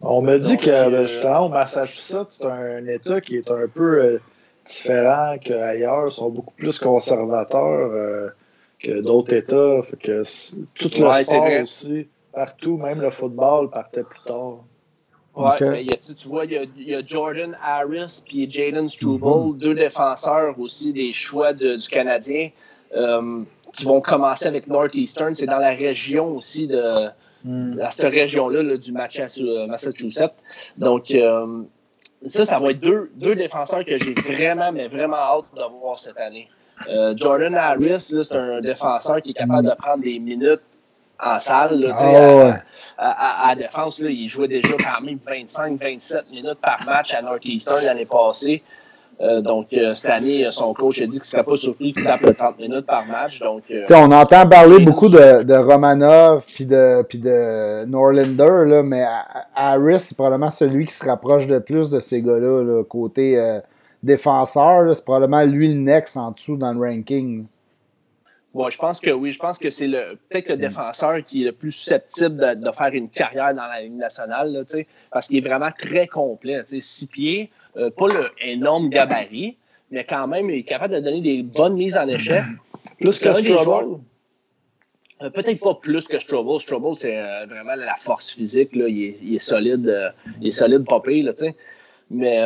On 0.00 0.20
me 0.20 0.36
dit 0.38 0.56
que 0.58 0.68
euh, 0.70 0.90
ben, 0.90 1.06
justement, 1.06 1.46
au 1.46 1.48
Massachusetts, 1.48 2.28
c'est 2.28 2.44
un 2.46 2.86
État 2.86 3.20
qui 3.20 3.36
est 3.36 3.50
un 3.50 3.68
peu 3.68 4.02
euh, 4.02 4.18
différent 4.66 5.36
qu'ailleurs. 5.40 6.06
Ils 6.08 6.12
sont 6.12 6.30
beaucoup 6.30 6.54
plus 6.54 6.78
conservateurs 6.78 7.64
euh, 7.92 8.28
que 8.80 9.00
d'autres 9.00 9.32
États. 9.32 9.82
Fait 9.82 9.96
que 9.96 10.22
tout 10.74 10.90
le 10.98 11.06
Ouais, 11.08 11.24
sport 11.24 11.62
aussi, 11.62 12.08
partout, 12.32 12.76
même 12.76 13.00
le 13.00 13.10
football 13.10 13.70
partait 13.70 14.02
plus 14.02 14.20
tard. 14.26 14.58
Ouais, 15.36 15.56
mais 15.60 15.84
y 15.84 15.92
a- 15.92 15.96
tu 15.96 16.28
vois, 16.28 16.44
il 16.44 16.52
y 16.52 16.58
a, 16.58 16.62
il 16.76 16.88
y 16.90 16.94
a 16.94 17.02
Jordan 17.04 17.56
Harris 17.62 18.22
puis 18.24 18.48
Jaden 18.50 18.88
Struble, 18.88 19.56
deux 19.58 19.74
défenseurs 19.74 20.58
aussi 20.60 20.92
des 20.92 21.12
choix 21.12 21.52
de- 21.52 21.74
du 21.76 21.88
Canadien, 21.88 22.50
qui 23.72 23.84
vont 23.84 24.00
commencer 24.00 24.46
avec 24.46 24.66
Northeastern. 24.68 25.34
C'est 25.34 25.46
dans 25.46 25.58
la 25.58 25.70
région 25.74 26.26
aussi 26.36 26.66
de 26.66 27.08
Hmm. 27.46 27.76
cette 27.90 28.10
région-là 28.10 28.62
là, 28.62 28.76
du 28.78 28.90
euh, 28.90 29.66
Massachusetts. 29.66 30.32
Donc, 30.78 31.10
euh, 31.10 31.62
ça, 32.26 32.46
ça 32.46 32.58
va 32.58 32.70
être 32.70 32.78
deux, 32.78 33.10
deux 33.16 33.34
défenseurs 33.34 33.84
que 33.84 33.98
j'ai 33.98 34.14
vraiment, 34.14 34.72
mais 34.72 34.88
vraiment 34.88 35.16
hâte 35.18 35.44
de 35.54 35.60
voir 35.78 35.98
cette 35.98 36.18
année. 36.18 36.48
Euh, 36.88 37.12
Jordan 37.14 37.54
Harris, 37.54 38.00
c'est 38.00 38.32
un 38.34 38.62
défenseur 38.62 39.20
qui 39.20 39.32
est 39.32 39.34
capable 39.34 39.68
de 39.68 39.74
prendre 39.74 40.02
des 40.02 40.18
minutes 40.18 40.62
en 41.22 41.38
salle. 41.38 41.78
Là, 41.80 41.92
Ah 41.94 42.06
à- 42.06 42.34
ouais. 42.36 42.52
à, 42.96 43.10
à- 43.10 43.44
à 43.50 43.54
la 43.54 43.62
défense, 43.62 43.98
là, 44.00 44.08
il 44.08 44.26
jouait 44.26 44.48
déjà 44.48 44.74
quand 44.78 45.02
même 45.02 45.18
25-27 45.18 46.30
minutes 46.30 46.58
par 46.62 46.82
match 46.86 47.12
à 47.12 47.20
Northeastern 47.20 47.84
l'année 47.84 48.06
passée. 48.06 48.62
Euh, 49.20 49.40
donc, 49.40 49.72
euh, 49.72 49.92
cette 49.94 50.10
année, 50.10 50.44
euh, 50.44 50.50
son 50.50 50.74
coach 50.74 51.00
a 51.00 51.04
dit 51.04 51.12
qu'il 51.12 51.20
ne 51.20 51.24
serait 51.24 51.44
pas 51.44 51.56
surpris 51.56 51.92
qu'il 51.92 52.02
tape 52.02 52.22
le 52.22 52.34
30 52.34 52.58
minutes 52.58 52.86
par 52.86 53.06
match. 53.06 53.40
Donc, 53.40 53.62
euh, 53.70 53.84
on 53.90 54.10
entend 54.10 54.48
parler 54.48 54.84
beaucoup 54.84 55.08
de, 55.08 55.44
de 55.44 55.54
Romanov 55.54 56.44
puis 56.46 56.66
de, 56.66 57.02
puis 57.02 57.18
de 57.18 57.84
Norlander, 57.84 58.68
là, 58.68 58.82
mais 58.82 59.04
Harris, 59.54 60.00
c'est 60.00 60.16
probablement 60.16 60.50
celui 60.50 60.86
qui 60.86 60.94
se 60.94 61.04
rapproche 61.04 61.46
le 61.46 61.60
plus 61.60 61.90
de 61.90 62.00
ces 62.00 62.22
gars-là, 62.22 62.64
là, 62.64 62.82
côté 62.82 63.38
euh, 63.38 63.60
défenseur. 64.02 64.92
C'est 64.94 65.04
probablement 65.04 65.44
lui 65.44 65.72
le 65.72 65.78
next 65.80 66.16
en 66.16 66.32
dessous 66.32 66.56
dans 66.56 66.72
le 66.72 66.80
ranking. 66.80 67.46
Bon, 68.52 68.70
je 68.70 68.78
pense 68.78 69.00
que 69.00 69.10
oui. 69.10 69.32
Je 69.32 69.38
pense 69.38 69.58
que 69.58 69.70
c'est 69.70 69.88
le 69.88 70.16
peut-être 70.28 70.48
le 70.48 70.56
défenseur 70.56 71.24
qui 71.24 71.42
est 71.42 71.46
le 71.46 71.52
plus 71.52 71.72
susceptible 71.72 72.36
de, 72.36 72.70
faire 72.70 72.90
une 72.92 73.08
carrière 73.08 73.52
dans 73.52 73.66
la 73.66 73.82
Ligue 73.82 73.96
nationale, 73.96 74.52
là, 74.52 74.60
parce 75.10 75.26
qu'il 75.26 75.38
est 75.38 75.48
vraiment 75.48 75.70
très 75.76 76.06
complet. 76.06 76.62
Six 76.66 77.06
pieds, 77.06 77.50
euh, 77.76 77.90
pas 77.90 78.06
le 78.06 78.30
énorme 78.40 78.88
gabarit, 78.88 79.56
mais 79.90 80.04
quand 80.04 80.28
même, 80.28 80.48
il 80.50 80.58
est 80.58 80.62
capable 80.62 80.94
de 80.94 81.00
donner 81.00 81.20
des 81.20 81.42
bonnes 81.42 81.74
mises 81.74 81.96
en 81.96 82.08
échec. 82.08 82.42
Plus 83.00 83.18
que 83.18 83.32
Strobel? 83.32 83.98
Euh, 85.22 85.30
peut-être 85.30 85.60
pas 85.60 85.74
plus 85.74 86.06
que 86.06 86.18
Strobel. 86.18 86.60
Strobel, 86.60 86.96
c'est 86.96 87.18
euh, 87.18 87.46
vraiment 87.46 87.74
la 87.74 87.96
force 87.96 88.30
physique. 88.30 88.74
Là. 88.76 88.86
Il, 88.88 89.34
est, 89.34 89.38
solide, 89.38 90.14
il 90.40 90.48
est 90.48 90.52
solide, 90.52 90.84
pas 90.86 91.00
pire, 91.00 91.26
là, 91.26 91.32
sais. 91.34 91.54
Mais 92.10 92.42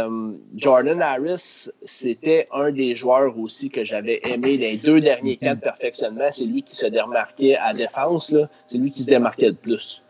Jordan 0.54 1.02
Harris, 1.02 1.68
c'était 1.82 2.46
un 2.52 2.70
des 2.70 2.94
joueurs 2.94 3.36
aussi 3.36 3.68
que 3.68 3.82
j'avais 3.82 4.20
aimé 4.24 4.56
les 4.56 4.76
deux 4.76 5.00
derniers 5.00 5.36
cas 5.36 5.56
de 5.56 5.60
perfectionnement. 5.60 6.28
C'est 6.30 6.44
lui 6.44 6.62
qui 6.62 6.76
se 6.76 6.86
démarquait 6.86 7.56
à 7.56 7.74
défense. 7.74 8.34
C'est 8.64 8.78
lui 8.78 8.90
qui 8.90 9.02
se 9.02 9.10
démarquait 9.10 9.48
le 9.48 9.54
plus. 9.54 10.04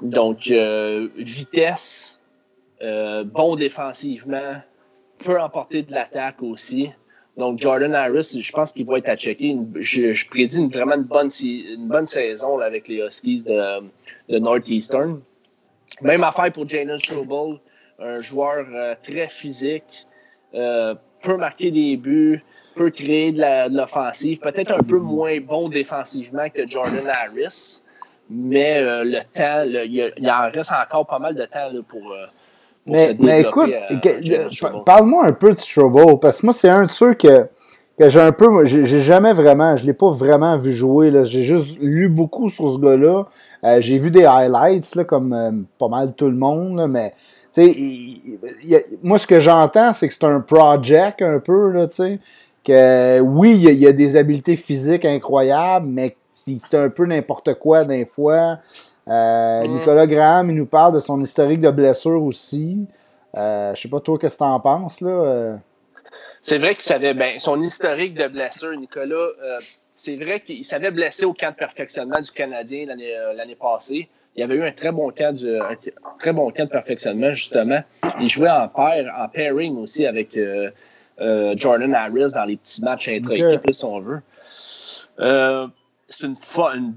Donc, 0.00 0.48
vitesse, 1.16 2.15
euh, 2.82 3.24
bon 3.24 3.56
défensivement, 3.56 4.56
peut 5.18 5.40
emporter 5.40 5.82
de 5.82 5.92
l'attaque 5.92 6.42
aussi. 6.42 6.90
Donc, 7.36 7.58
Jordan 7.58 7.94
Harris, 7.94 8.38
je 8.38 8.52
pense 8.52 8.72
qu'il 8.72 8.86
va 8.86 8.98
être 8.98 9.08
à 9.08 9.16
checker. 9.16 9.56
Je, 9.76 10.28
prédis 10.28 10.58
une, 10.58 10.70
vraiment 10.70 10.96
une 10.96 11.02
bonne, 11.02 12.06
saison 12.06 12.58
avec 12.60 12.88
les 12.88 12.98
Huskies 12.98 13.44
de, 13.44 14.38
Northeastern. 14.38 15.20
Même 16.02 16.24
affaire 16.24 16.52
pour 16.52 16.68
Jalen 16.68 16.98
Strobel 16.98 17.58
un 17.98 18.20
joueur 18.20 18.66
euh, 18.74 18.94
très 19.02 19.28
physique, 19.28 20.06
euh, 20.54 20.94
peut 21.22 21.38
marquer 21.38 21.70
des 21.70 21.96
buts, 21.96 22.42
peut 22.74 22.90
créer 22.90 23.32
de 23.32 23.74
l'offensive, 23.74 24.38
peut-être 24.38 24.72
un 24.72 24.82
peu 24.82 24.98
moins 24.98 25.40
bon 25.40 25.70
défensivement 25.70 26.50
que 26.50 26.68
Jordan 26.68 27.08
Harris, 27.08 27.82
mais 28.28 28.82
le 28.82 29.20
temps, 29.34 29.62
il, 29.64 30.30
en 30.30 30.50
reste 30.50 30.72
encore 30.72 31.06
pas 31.06 31.18
mal 31.18 31.34
de 31.34 31.46
temps 31.46 31.70
pour. 31.88 32.14
Mais, 32.86 33.16
mais 33.18 33.40
écoute, 33.42 33.70
parle-moi 34.84 35.26
un 35.26 35.32
peu 35.32 35.52
de 35.52 35.60
Strobel, 35.60 36.18
parce 36.20 36.40
que 36.40 36.46
moi, 36.46 36.52
c'est 36.52 36.68
un 36.68 36.84
de 36.84 36.90
ceux 36.90 37.14
que, 37.14 37.46
que 37.98 38.08
j'ai 38.08 38.20
un 38.20 38.32
peu. 38.32 38.64
J'ai 38.64 39.00
jamais 39.00 39.32
vraiment, 39.32 39.76
je 39.76 39.86
l'ai 39.86 39.92
pas 39.92 40.10
vraiment 40.10 40.56
vu 40.58 40.72
jouer. 40.72 41.12
J'ai 41.24 41.42
juste 41.42 41.78
lu 41.80 42.08
beaucoup 42.08 42.48
sur 42.48 42.72
ce 42.72 42.78
gars-là. 42.78 43.26
j'ai 43.80 43.98
vu 43.98 44.10
des 44.10 44.24
highlights, 44.24 44.94
là, 44.94 45.04
comme 45.04 45.66
pas 45.78 45.88
mal 45.88 46.14
tout 46.14 46.28
le 46.28 46.36
monde, 46.36 46.86
mais 46.88 47.12
moi, 49.02 49.18
ce 49.18 49.26
que 49.26 49.40
j'entends, 49.40 49.92
c'est 49.92 50.08
que 50.08 50.14
c'est 50.14 50.24
un 50.24 50.40
project 50.40 51.22
un 51.22 51.38
peu, 51.38 51.70
là, 51.70 51.86
que 52.64 53.20
oui, 53.20 53.52
il 53.56 53.78
y, 53.78 53.86
a 53.86 53.92
des 53.92 54.16
habiletés 54.16 54.56
physiques 54.56 55.04
incroyables, 55.04 55.86
mais 55.86 56.16
c'est 56.32 56.74
un 56.74 56.90
peu 56.90 57.06
n'importe 57.06 57.54
quoi 57.54 57.84
des 57.84 58.04
fois. 58.04 58.58
Euh, 59.08 59.62
mm. 59.62 59.78
Nicolas 59.78 60.06
Graham, 60.06 60.50
il 60.50 60.56
nous 60.56 60.66
parle 60.66 60.94
de 60.94 60.98
son 60.98 61.20
historique 61.20 61.60
de 61.60 61.70
blessure 61.70 62.22
aussi. 62.22 62.86
Euh, 63.36 63.74
je 63.74 63.82
sais 63.82 63.88
pas 63.88 64.00
toi, 64.00 64.18
qu'est-ce 64.18 64.36
que 64.36 64.44
tu 64.44 64.44
en 64.44 64.60
penses, 64.60 65.00
là? 65.00 65.10
Euh? 65.10 65.56
C'est 66.40 66.58
vrai 66.58 66.74
qu'il 66.74 66.82
savait, 66.82 67.14
ben, 67.14 67.38
son 67.38 67.60
historique 67.60 68.14
de 68.14 68.28
blessure, 68.28 68.76
Nicolas, 68.76 69.16
euh, 69.16 69.58
c'est 69.94 70.16
vrai 70.16 70.40
qu'il 70.40 70.64
s'avait 70.64 70.90
blessé 70.90 71.24
au 71.24 71.32
camp 71.32 71.50
de 71.50 71.56
perfectionnement 71.56 72.20
du 72.20 72.30
Canadien 72.30 72.86
l'année 72.86 73.56
passée. 73.56 74.08
Il 74.36 74.42
avait 74.42 74.56
eu 74.56 74.62
un 74.62 74.72
très 74.72 74.92
bon 74.92 75.10
camp, 75.10 75.34
de, 75.34 75.58
très 76.18 76.32
bon 76.32 76.50
camp 76.50 76.64
de 76.64 76.70
perfectionnement, 76.70 77.32
justement. 77.32 77.80
Il 78.20 78.28
jouait 78.28 78.50
en 78.50 78.68
pair, 78.68 79.12
en 79.18 79.28
pairing 79.28 79.78
aussi 79.78 80.06
avec 80.06 80.38
Jordan 81.18 81.94
Harris 81.94 82.32
dans 82.34 82.44
les 82.44 82.56
petits 82.56 82.82
matchs 82.82 83.08
intra-équipes, 83.08 83.72
si 83.72 83.84
on 83.84 84.00
veut. 84.00 84.20
Euh, 86.06 86.12
c'est 86.12 86.26
une, 86.26 86.36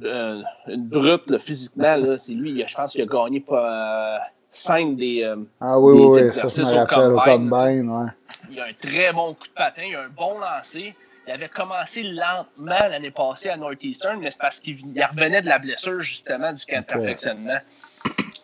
une, 0.04 0.46
une, 0.68 0.88
brute 0.88 1.38
physiquement. 1.40 2.18
C'est 2.18 2.34
lui, 2.34 2.64
je 2.66 2.76
pense 2.76 2.92
qu'il 2.92 3.02
a 3.02 3.06
gagné 3.06 3.40
pas, 3.40 4.20
cinq 4.52 4.96
des, 4.96 5.24
ah, 5.60 5.80
oui, 5.80 5.94
oui, 5.94 6.20
exercices 6.20 6.64
ça, 6.64 6.84
au 6.84 6.86
combine. 6.86 7.90
ouais. 7.90 8.10
Il 8.52 8.60
a 8.60 8.66
un 8.66 8.74
très 8.80 9.12
bon 9.14 9.34
coup 9.34 9.48
de 9.48 9.54
patin, 9.54 9.84
il 9.88 9.96
a 9.96 10.04
un 10.04 10.10
bon 10.10 10.40
lancer. 10.40 10.94
Il 11.28 11.34
avait 11.34 11.50
commencé 11.50 12.02
lentement 12.02 12.88
l'année 12.90 13.12
passée 13.12 13.50
à 13.50 13.58
Northeastern, 13.58 14.20
mais 14.20 14.32
c'est 14.32 14.42
parce 14.42 14.60
qu'il 14.60 14.78
revenait 14.96 15.44
de 15.44 15.48
la 15.48 15.60
blessure, 15.60 16.02
justement, 16.02 16.52
du 16.54 16.66
camp 16.66 16.82
de 16.82 16.86
perfectionnement. 16.86 17.60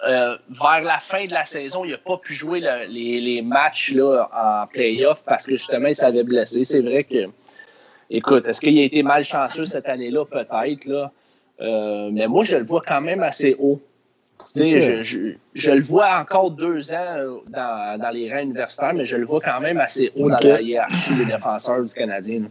Euh, 0.08 0.38
vers 0.50 0.82
la 0.82 1.00
fin 1.00 1.26
de 1.26 1.32
la 1.32 1.46
saison, 1.46 1.84
il 1.84 1.92
n'a 1.92 1.98
pas 1.98 2.18
pu 2.18 2.36
jouer 2.36 2.60
les, 2.60 3.42
matchs 3.42 3.94
là, 3.94 4.30
en 4.34 4.68
playoff 4.68 5.24
parce 5.24 5.46
que 5.46 5.56
justement, 5.56 5.88
il 5.88 5.96
s'avait 5.96 6.24
blessé. 6.24 6.64
C'est 6.64 6.82
vrai 6.82 7.06
que, 7.06 7.26
écoute, 8.10 8.48
est-ce 8.48 8.62
qu'il 8.62 8.78
a 8.80 8.84
été 8.84 9.04
malchanceux 9.04 9.66
cette 9.66 9.88
année-là? 9.88 10.26
Peut-être, 10.26 10.86
là. 10.86 11.12
Euh, 11.62 12.10
mais 12.12 12.28
moi, 12.28 12.44
je 12.44 12.58
le 12.58 12.66
vois 12.66 12.82
quand 12.86 13.02
même 13.02 13.24
assez 13.24 13.56
haut. 13.60 13.82
Je, 14.56 15.02
je, 15.54 15.72
le 15.72 15.82
vois 15.82 16.20
encore 16.20 16.52
deux 16.52 16.92
ans 16.92 17.40
dans, 17.48 18.00
dans, 18.00 18.10
les 18.10 18.32
rangs 18.32 18.44
universitaires, 18.44 18.94
mais 18.94 19.06
je 19.06 19.18
le 19.18 19.26
vois 19.26 19.42
quand 19.42 19.60
même 19.60 19.80
assez 19.80 20.12
haut 20.16 20.30
dans 20.30 20.38
la 20.40 20.62
hiérarchie 20.62 21.16
des 21.16 21.26
défenseurs 21.26 21.84
du 21.84 21.92
Canadien. 21.92 22.44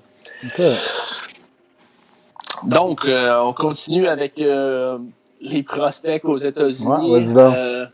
Donc, 2.64 3.05
euh, 3.07 3.40
on 3.43 3.53
continue 3.53 4.07
avec 4.07 4.40
euh, 4.40 4.99
les 5.40 5.62
prospects 5.62 6.25
aux 6.25 6.38
États-Unis. 6.38 7.27
Euh, 7.37 7.87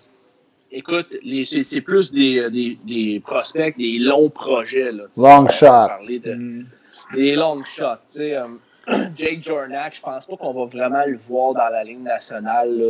écoute, 0.71 1.17
c'est 1.65 1.81
plus 1.81 2.13
des, 2.13 2.49
des, 2.51 2.79
des, 2.85 3.21
prospects, 3.21 3.77
des 3.77 3.99
longs 3.99 4.31
projets. 4.31 4.93
Là, 4.93 5.05
long 5.17 5.49
shot. 5.49 5.89
Mm. 6.09 6.65
Des 7.15 7.35
long 7.35 7.63
shots. 7.65 8.21
Jake 9.17 9.43
Jornak, 9.43 9.95
je 9.97 10.01
pense 10.01 10.27
pas 10.27 10.37
qu'on 10.37 10.53
va 10.53 10.65
vraiment 10.65 11.05
le 11.07 11.17
voir 11.17 11.55
dans 11.55 11.69
la 11.69 11.85
ligne 11.85 12.03
nationale 12.03 12.83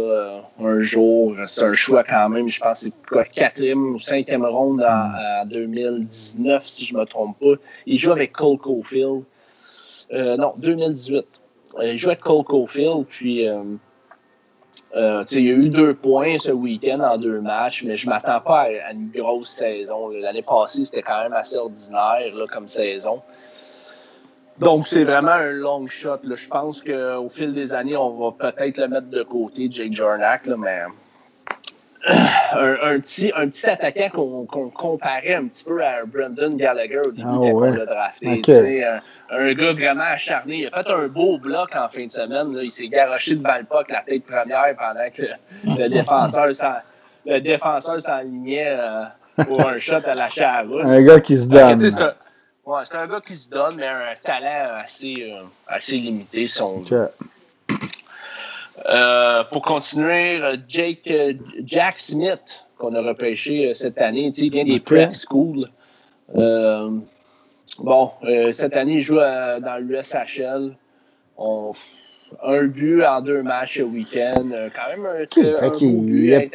un 0.59 0.81
jour. 0.81 1.35
C'est 1.47 1.65
un 1.65 1.75
choix 1.75 2.05
quand 2.05 2.29
même. 2.29 2.49
Je 2.49 2.61
pense 2.61 2.85
que 2.85 2.91
c'est 3.13 3.33
quatrième 3.33 3.95
ou 3.95 3.99
cinquième 3.99 4.47
ronde 4.47 4.83
en, 4.83 5.45
2019, 5.47 6.67
si 6.67 6.87
je 6.87 6.97
me 6.97 7.05
trompe 7.05 7.39
pas. 7.39 7.55
Il 7.87 7.99
joue 7.99 8.13
avec 8.13 8.33
Cole 8.33 8.59
Caulfield. 8.59 9.25
Euh, 10.13 10.37
non, 10.37 10.55
2018. 10.59 11.27
Euh, 11.79 11.93
il 11.93 11.99
jouait 11.99 12.13
avec 12.13 12.23
Cole 12.23 12.45
Caulfield, 12.45 13.07
puis 13.09 13.47
euh, 13.49 13.63
il 15.31 15.41
y 15.41 15.51
a 15.51 15.55
eu 15.55 15.69
deux 15.69 15.95
points 15.95 16.39
ce 16.41 16.51
week-end 16.51 17.01
en 17.01 17.17
deux 17.17 17.41
matchs, 17.41 17.85
mais 17.85 17.97
je 17.97 18.07
ne 18.07 18.11
m'attends 18.11 18.41
pas 18.41 18.63
à, 18.63 18.93
une 18.93 19.11
grosse 19.11 19.51
saison. 19.51 20.09
L'année 20.09 20.43
passée, 20.43 20.85
c'était 20.85 21.03
quand 21.03 21.23
même 21.23 21.33
assez 21.33 21.57
ordinaire 21.57 22.35
là, 22.35 22.47
comme 22.53 22.67
saison. 22.67 23.23
Donc, 24.59 24.87
c'est 24.87 25.05
vraiment 25.05 25.33
un 25.33 25.53
long 25.53 25.87
shot. 25.87 26.19
Je 26.25 26.49
pense 26.49 26.83
qu'au 26.83 27.29
fil 27.29 27.55
des 27.55 27.73
années, 27.73 27.97
on 27.97 28.31
va 28.31 28.53
peut-être 28.53 28.79
le 28.79 28.89
mettre 28.89 29.09
de 29.09 29.23
côté, 29.23 29.69
Jake 29.71 29.93
Jornak, 29.93 30.47
mais 30.49 30.83
un, 32.07 32.99
petit, 33.01 33.33
un 33.37 33.49
petit 33.49 33.67
attaquant 33.67 34.47
qu'on 34.47 34.71
comparait 34.71 35.35
un 35.35 35.47
petit 35.47 35.65
peu 35.65 35.85
à 35.85 36.05
Brendan 36.05 36.57
Gallagher 36.57 37.01
au 37.01 37.11
début 37.11 37.23
ah, 37.25 37.35
quand 37.35 37.43
on 37.43 37.61
l'a 37.61 37.87
drafté. 37.87 38.85
Un, 39.31 39.53
gars 39.55 39.73
vraiment 39.73 40.05
acharné. 40.13 40.61
Il 40.61 40.67
a 40.67 40.83
fait 40.83 40.91
un 40.91 41.09
beau 41.09 41.39
bloc 41.39 41.71
en 41.75 41.89
fin 41.89 42.07
de 42.07 42.11
semaine. 42.11 42.59
Il 42.63 42.71
s'est 42.71 42.89
garoché 42.89 43.35
devant 43.35 43.57
le 43.59 43.65
puck 43.65 43.91
la 43.91 44.03
tête 44.03 44.25
première 44.25 44.75
pendant 44.77 45.11
que 45.15 45.81
le, 45.81 45.89
défenseur 45.89 46.49
le 47.27 47.39
défenseur 47.41 48.01
s'enlignait 48.01 48.79
euh, 48.79 49.45
pour 49.45 49.67
un 49.67 49.79
shot 49.79 50.07
à 50.07 50.15
la 50.15 50.29
charrue. 50.29 50.83
Un 50.83 51.03
gars 51.03 51.21
qui 51.21 51.39
se 51.39 51.47
donne. 51.47 51.79
Ouais, 52.67 52.83
un, 52.93 53.07
gars 53.07 53.21
qui 53.21 53.35
se 53.35 53.49
donne, 53.49 53.77
mais 53.77 53.87
un 53.87 54.15
talent 54.23 54.79
assez, 54.83 55.31
euh, 55.31 55.43
assez 55.67 55.97
limité. 55.97 56.47
Son, 56.47 56.85
euh, 58.89 59.45
pour 59.45 59.63
continuer, 59.63 60.41
Jake, 60.69 61.11
euh, 61.11 61.35
Jack 61.65 61.99
Smith, 61.99 62.65
qu'on 62.79 62.95
a 62.95 63.03
repêché 63.03 63.73
cette 63.75 63.99
année, 63.99 64.33
il 64.37 64.51
vient 64.51 64.65
des 64.65 64.81
prep 64.81 65.15
schools. 65.15 65.69
bon, 67.79 68.11
cette 68.53 68.77
année, 68.77 68.95
il 68.95 69.03
joue 69.03 69.17
dans 69.17 69.79
l'USHL. 69.81 70.75
un 72.43 72.63
but 72.65 73.05
en 73.05 73.21
deux 73.21 73.43
matchs 73.43 73.79
le 73.79 73.85
week-end. 73.85 74.49
quand 74.75 74.89
même 74.89 75.07
un, 75.07 75.67
un 75.67 75.71
but 75.71 76.51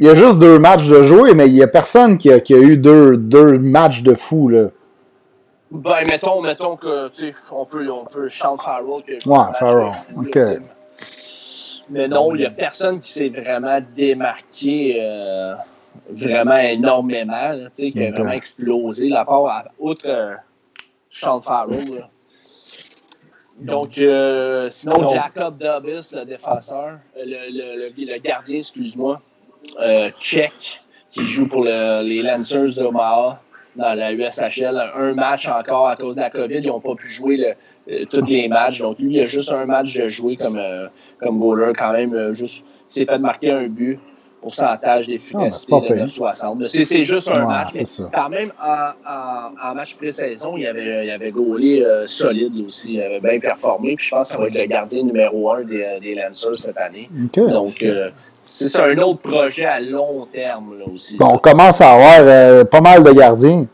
Il 0.00 0.06
y 0.06 0.10
a 0.10 0.14
juste 0.14 0.38
deux 0.38 0.58
matchs 0.58 0.86
de 0.86 1.02
jouer, 1.02 1.34
mais 1.34 1.48
il 1.48 1.54
n'y 1.54 1.62
a 1.62 1.66
personne 1.66 2.18
qui 2.18 2.30
a, 2.30 2.38
qui 2.38 2.54
a 2.54 2.58
eu 2.58 2.76
deux, 2.76 3.16
deux, 3.16 3.58
matchs 3.58 4.02
de 4.02 4.14
fou. 4.14 4.48
Là. 4.48 4.68
Ben, 5.72 6.06
mettons, 6.06 6.40
mettons 6.40 6.76
que, 6.76 7.08
tu 7.08 7.26
sais, 7.26 7.34
on 7.50 7.64
peut, 7.64 7.90
on 7.90 8.04
peut 8.04 8.28
chanter 8.28 8.62
Farrell. 8.64 9.02
Que 9.04 9.28
ouais, 9.28 9.54
Farrell, 9.58 9.92
ok. 10.16 10.38
mais 11.90 12.06
non, 12.06 12.34
il 12.34 12.38
n'y 12.38 12.46
a 12.46 12.50
personne 12.50 13.00
qui 13.00 13.10
s'est 13.10 13.28
vraiment 13.28 13.80
démarqué 13.96 14.98
euh, 15.00 15.54
vraiment 16.10 16.58
énormément, 16.58 17.54
tu 17.76 17.86
sais, 17.86 17.90
qui 17.90 18.04
a 18.04 18.12
vraiment 18.12 18.30
explosé, 18.30 19.08
la 19.08 19.24
part, 19.24 19.64
outre 19.80 20.06
euh, 20.06 20.34
Sean 21.10 21.40
Farrell. 21.40 22.08
Donc, 23.58 23.98
euh, 23.98 24.68
sinon, 24.68 25.10
Jacob 25.10 25.56
Dubbis, 25.56 26.10
le 26.12 26.24
défenseur, 26.24 26.98
le, 27.16 27.50
le, 27.50 28.12
le, 28.12 28.18
gardien, 28.20 28.60
excuse-moi, 28.60 29.20
euh, 29.80 30.10
Tchèque, 30.20 30.80
qui 31.10 31.22
joue 31.24 31.48
pour 31.48 31.64
les 31.64 32.22
Lancers 32.22 32.74
d'Omaha 32.76 33.40
dans 33.76 33.94
la 33.94 34.12
USHL. 34.12 34.76
Un 34.96 35.14
match 35.14 35.46
encore 35.48 35.88
à 35.88 35.96
cause 35.96 36.16
de 36.16 36.20
la 36.20 36.30
COVID. 36.30 36.58
Ils 36.58 36.66
n'ont 36.66 36.80
pas 36.80 36.94
pu 36.94 37.08
jouer 37.08 37.54
euh, 37.90 38.04
tous 38.10 38.24
les 38.26 38.48
matchs. 38.48 38.80
Donc, 38.80 38.98
lui, 38.98 39.14
il 39.14 39.20
a 39.20 39.26
juste 39.26 39.52
un 39.52 39.64
match 39.66 39.94
de 39.96 40.08
jouer 40.08 40.36
comme, 40.36 40.58
euh, 40.58 40.88
comme 41.20 41.38
goaler, 41.38 41.72
quand 41.76 41.92
même. 41.92 42.12
euh, 42.14 42.32
juste, 42.32 42.64
il 42.90 42.92
s'est 42.92 43.06
fait 43.06 43.18
marquer 43.18 43.50
un 43.52 43.66
but. 43.68 43.98
Pourcentage 44.40 45.08
d'efficacité 45.08 45.34
Ah, 45.36 45.40
ben, 45.40 45.50
c'est 45.50 45.88
pas 45.88 45.94
de 45.94 46.00
pire. 46.04 46.08
60. 46.08 46.66
C'est 46.66 47.02
juste 47.02 47.28
un 47.28 47.40
Ouais, 47.40 47.46
match. 47.46 47.70
mais 47.74 47.84
quand 48.14 48.28
même, 48.28 48.52
en, 48.62 48.90
en, 49.04 49.70
en 49.70 49.74
match 49.74 49.96
pré-saison, 49.96 50.56
il 50.56 50.64
avait, 50.64 51.06
il 51.06 51.10
avait 51.10 51.32
goalé 51.32 51.82
euh, 51.82 52.06
solide 52.06 52.52
aussi. 52.64 52.94
Il 52.94 53.02
avait 53.02 53.18
bien 53.18 53.40
performé. 53.40 53.96
Puis 53.96 54.06
je 54.06 54.10
pense 54.14 54.26
que 54.28 54.32
ça 54.34 54.38
va 54.38 54.46
être 54.46 54.54
le 54.56 54.66
gardien 54.66 55.02
numéro 55.02 55.50
un 55.50 55.64
des, 55.64 55.84
des 56.00 56.14
Lancers 56.14 56.56
cette 56.56 56.76
année. 56.78 57.10
Donc, 57.34 57.84
c'est 58.50 58.68
ça, 58.68 58.84
un 58.84 58.96
autre 58.98 59.20
projet 59.20 59.64
à 59.66 59.80
long 59.80 60.26
terme 60.32 60.78
là, 60.78 60.84
aussi. 60.92 61.16
Bon, 61.16 61.34
on 61.34 61.38
commence 61.38 61.80
à 61.80 61.92
avoir 61.92 62.18
euh, 62.20 62.64
pas 62.64 62.80
mal 62.80 63.02
de 63.02 63.12
gardiens. 63.12 63.66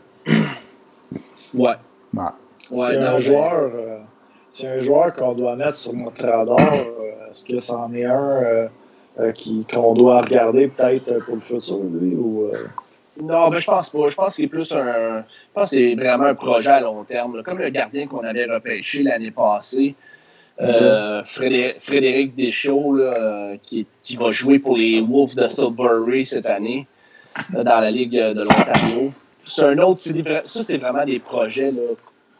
Ouais. 1.53 1.69
Ouais. 2.13 2.23
Ouais, 2.71 2.85
c'est 2.89 2.97
un 2.97 3.17
joueur, 3.17 3.53
euh, 3.75 3.97
c'est 4.51 4.67
un 4.67 4.79
joueur 4.79 5.13
qu'on 5.13 5.33
doit 5.33 5.55
mettre 5.55 5.75
sur 5.75 5.93
notre 5.93 6.25
radar. 6.25 6.59
euh, 6.59 7.29
Est-ce 7.31 7.45
que 7.45 7.59
c'en 7.59 7.93
est 7.93 8.05
un 8.05 8.29
euh, 8.41 8.67
euh, 9.19 9.31
qui- 9.31 9.65
qu'on 9.71 9.93
doit 9.93 10.21
regarder 10.21 10.67
peut-être 10.67 11.23
pour 11.25 11.35
le 11.35 11.41
futur, 11.41 11.79
lui? 11.83 12.15
Ou, 12.15 12.49
euh, 12.53 12.65
Non, 13.21 13.49
ben, 13.49 13.59
je 13.59 13.65
pense 13.67 13.89
pas. 13.89 14.07
Je 14.07 14.15
pense 14.15 14.35
qu'il 14.35 14.45
est 14.45 14.49
plus 14.49 14.71
un. 14.73 15.19
Je 15.19 15.23
pense 15.53 15.69
que 15.71 15.77
c'est 15.77 15.95
vraiment 15.95 16.25
un 16.25 16.35
projet 16.35 16.69
à 16.71 16.79
long 16.81 17.03
terme. 17.03 17.37
là. 17.37 17.43
Comme 17.43 17.59
le 17.59 17.69
gardien 17.69 18.07
qu'on 18.07 18.23
avait 18.25 18.45
repêché 18.45 19.03
l'année 19.03 19.31
passée, 19.31 19.95
euh, 20.61 21.23
Frédé- 21.23 21.75
Frédéric 21.79 22.35
Deschaux, 22.35 22.95
là, 22.95 23.03
euh, 23.13 23.55
qui, 23.63 23.85
qui 24.03 24.15
va 24.15 24.31
jouer 24.31 24.59
pour 24.59 24.77
les 24.77 25.01
Wolves 25.01 25.35
de 25.35 25.47
Sudbury 25.47 26.25
cette 26.25 26.45
année, 26.45 26.87
là, 27.53 27.63
dans 27.63 27.79
la 27.81 27.91
Ligue 27.91 28.11
de 28.13 28.41
l'Ontario. 28.41 29.11
C'est 29.45 29.63
un 29.63 29.77
autre. 29.79 30.01
ça, 30.45 30.63
c'est 30.63 30.77
vraiment 30.77 31.05
des 31.05 31.19
projets 31.19 31.71
là, 31.71 31.81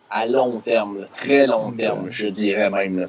à 0.09 0.25
long 0.25 0.59
terme, 0.59 1.01
là, 1.01 1.07
très 1.17 1.45
long 1.45 1.71
terme, 1.71 2.07
je 2.09 2.27
dirais 2.27 2.69
même. 2.69 3.05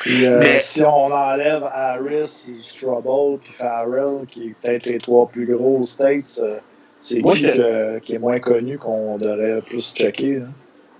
Puis, 0.00 0.24
euh, 0.26 0.38
Mais- 0.40 0.58
si 0.60 0.82
on 0.82 1.06
enlève 1.12 1.62
Harris, 1.64 2.50
Strubble, 2.62 3.38
puis 3.42 3.52
Farrell, 3.52 4.24
qui 4.30 4.48
est 4.48 4.54
peut-être 4.62 4.86
les 4.86 4.98
trois 4.98 5.26
plus 5.28 5.46
gros 5.46 5.84
States, 5.84 6.40
euh, 6.42 6.56
c'est 7.02 7.20
qui 7.34 7.42
te- 7.52 7.98
qui 7.98 8.14
est 8.14 8.18
moins 8.18 8.40
connu 8.40 8.78
qu'on 8.78 9.18
devrait 9.18 9.60
plus 9.62 9.92
checker? 9.94 10.36
hein? 10.38 10.50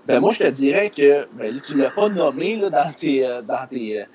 Ben 0.07 0.19
moi, 0.19 0.31
je 0.31 0.39
te 0.39 0.47
dirais 0.47 0.89
que 0.89 1.25
ben, 1.33 1.59
tu 1.65 1.75
ne 1.75 1.83
l'as 1.83 1.91
pas 1.91 2.09
nommé 2.09 2.55
là, 2.55 2.69
dans, 2.69 2.91
tes, 2.91 3.25
euh, 3.25 3.41
dans, 3.41 3.67
tes, 3.69 4.01
euh, 4.01 4.05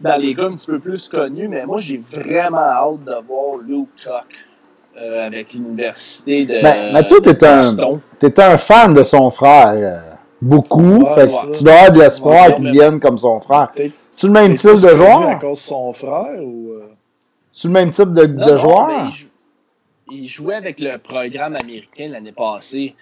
dans 0.00 0.20
les 0.20 0.34
gars 0.34 0.44
un 0.44 0.54
petit 0.54 0.66
peu 0.66 0.78
plus 0.78 1.08
connus, 1.08 1.48
mais 1.48 1.64
moi, 1.66 1.78
j'ai 1.80 1.96
vraiment 1.98 2.58
hâte 2.58 3.04
de 3.04 3.14
voir 3.26 3.56
Luke 3.66 3.88
Tuck 3.96 4.12
euh, 4.98 5.26
avec 5.26 5.54
l'université 5.54 6.44
de. 6.44 6.60
Ben, 6.62 6.92
mais 6.92 7.06
toi, 7.06 7.18
t'es 7.22 7.44
un-. 7.46 7.76
T'es 8.18 8.40
un 8.40 8.58
fan 8.58 8.92
de 8.94 9.02
son 9.02 9.30
frère. 9.30 10.02
beaucoup. 10.42 11.04
Fait 11.14 11.26
tu 11.56 11.64
dois 11.64 11.72
avoir 11.74 11.92
de 11.92 11.98
l'espoir 12.00 12.48
Ouais, 12.48 12.54
qu'il 12.54 12.64
mais- 12.64 12.72
vienne 12.72 13.00
comme 13.00 13.18
son 13.18 13.40
frère. 13.40 13.70
C'est 14.10 14.26
le 14.26 14.32
même 14.32 14.54
type 14.54 14.70
de 14.74 14.80
connu 14.80 14.92
À 14.92 14.96
joueur? 14.96 15.38
cause 15.38 15.50
de 15.58 15.62
son 15.62 15.92
frère 15.94 16.42
ou. 16.42 16.72
C'est 17.52 17.68
le 17.68 17.72
même 17.74 17.90
type 17.90 18.12
de, 18.12 18.26
Non, 18.26 18.46
de 18.46 18.50
non, 18.52 18.56
joueur? 18.58 18.86
mais 18.88 19.08
il, 19.08 19.12
jou- 19.12 19.28
il 20.10 20.28
jouait 20.28 20.54
avec 20.54 20.78
le 20.80 20.98
programme 20.98 21.56
américain 21.56 22.08
l'année 22.10 22.32
passée. 22.32 22.94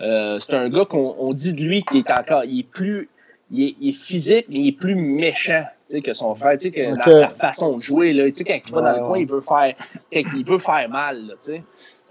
Euh, 0.00 0.38
c'est 0.38 0.54
un 0.54 0.68
gars 0.68 0.84
qu'on 0.84 1.14
on 1.18 1.32
dit 1.32 1.52
de 1.52 1.62
lui 1.62 1.82
qu'il 1.82 1.98
est 1.98 2.10
encore. 2.10 2.44
Il 2.44 2.60
est 2.60 2.68
plus. 2.68 3.08
Il 3.50 3.62
est, 3.62 3.74
il 3.80 3.90
est 3.90 3.92
physique, 3.92 4.46
mais 4.48 4.56
il 4.56 4.68
est 4.68 4.72
plus 4.72 4.94
méchant 4.96 5.64
tu 5.88 5.96
sais, 5.96 6.02
que 6.02 6.14
son 6.14 6.34
frère. 6.34 6.52
Tu 6.58 6.60
sais, 6.60 6.70
que 6.72 6.92
Ok. 6.92 6.98
dans 6.98 7.18
sa 7.20 7.28
façon 7.28 7.76
de 7.76 7.82
jouer, 7.82 8.12
là, 8.14 8.24
tu 8.30 8.38
sais, 8.38 8.44
quand 8.44 8.58
il 8.66 8.72
va 8.72 8.80
dans 8.80 8.86
Ouais, 8.88 8.92
le 8.94 9.00
coin, 9.00 9.12
ouais. 9.12 9.20
il 9.22 9.28
veut 9.28 9.40
faire, 9.42 9.74
quand 10.12 10.36
il 10.38 10.44
veut 10.44 10.58
faire 10.58 10.88
mal. 10.88 11.26
là, 11.26 11.34
tu 11.44 11.52
sais. 11.52 11.62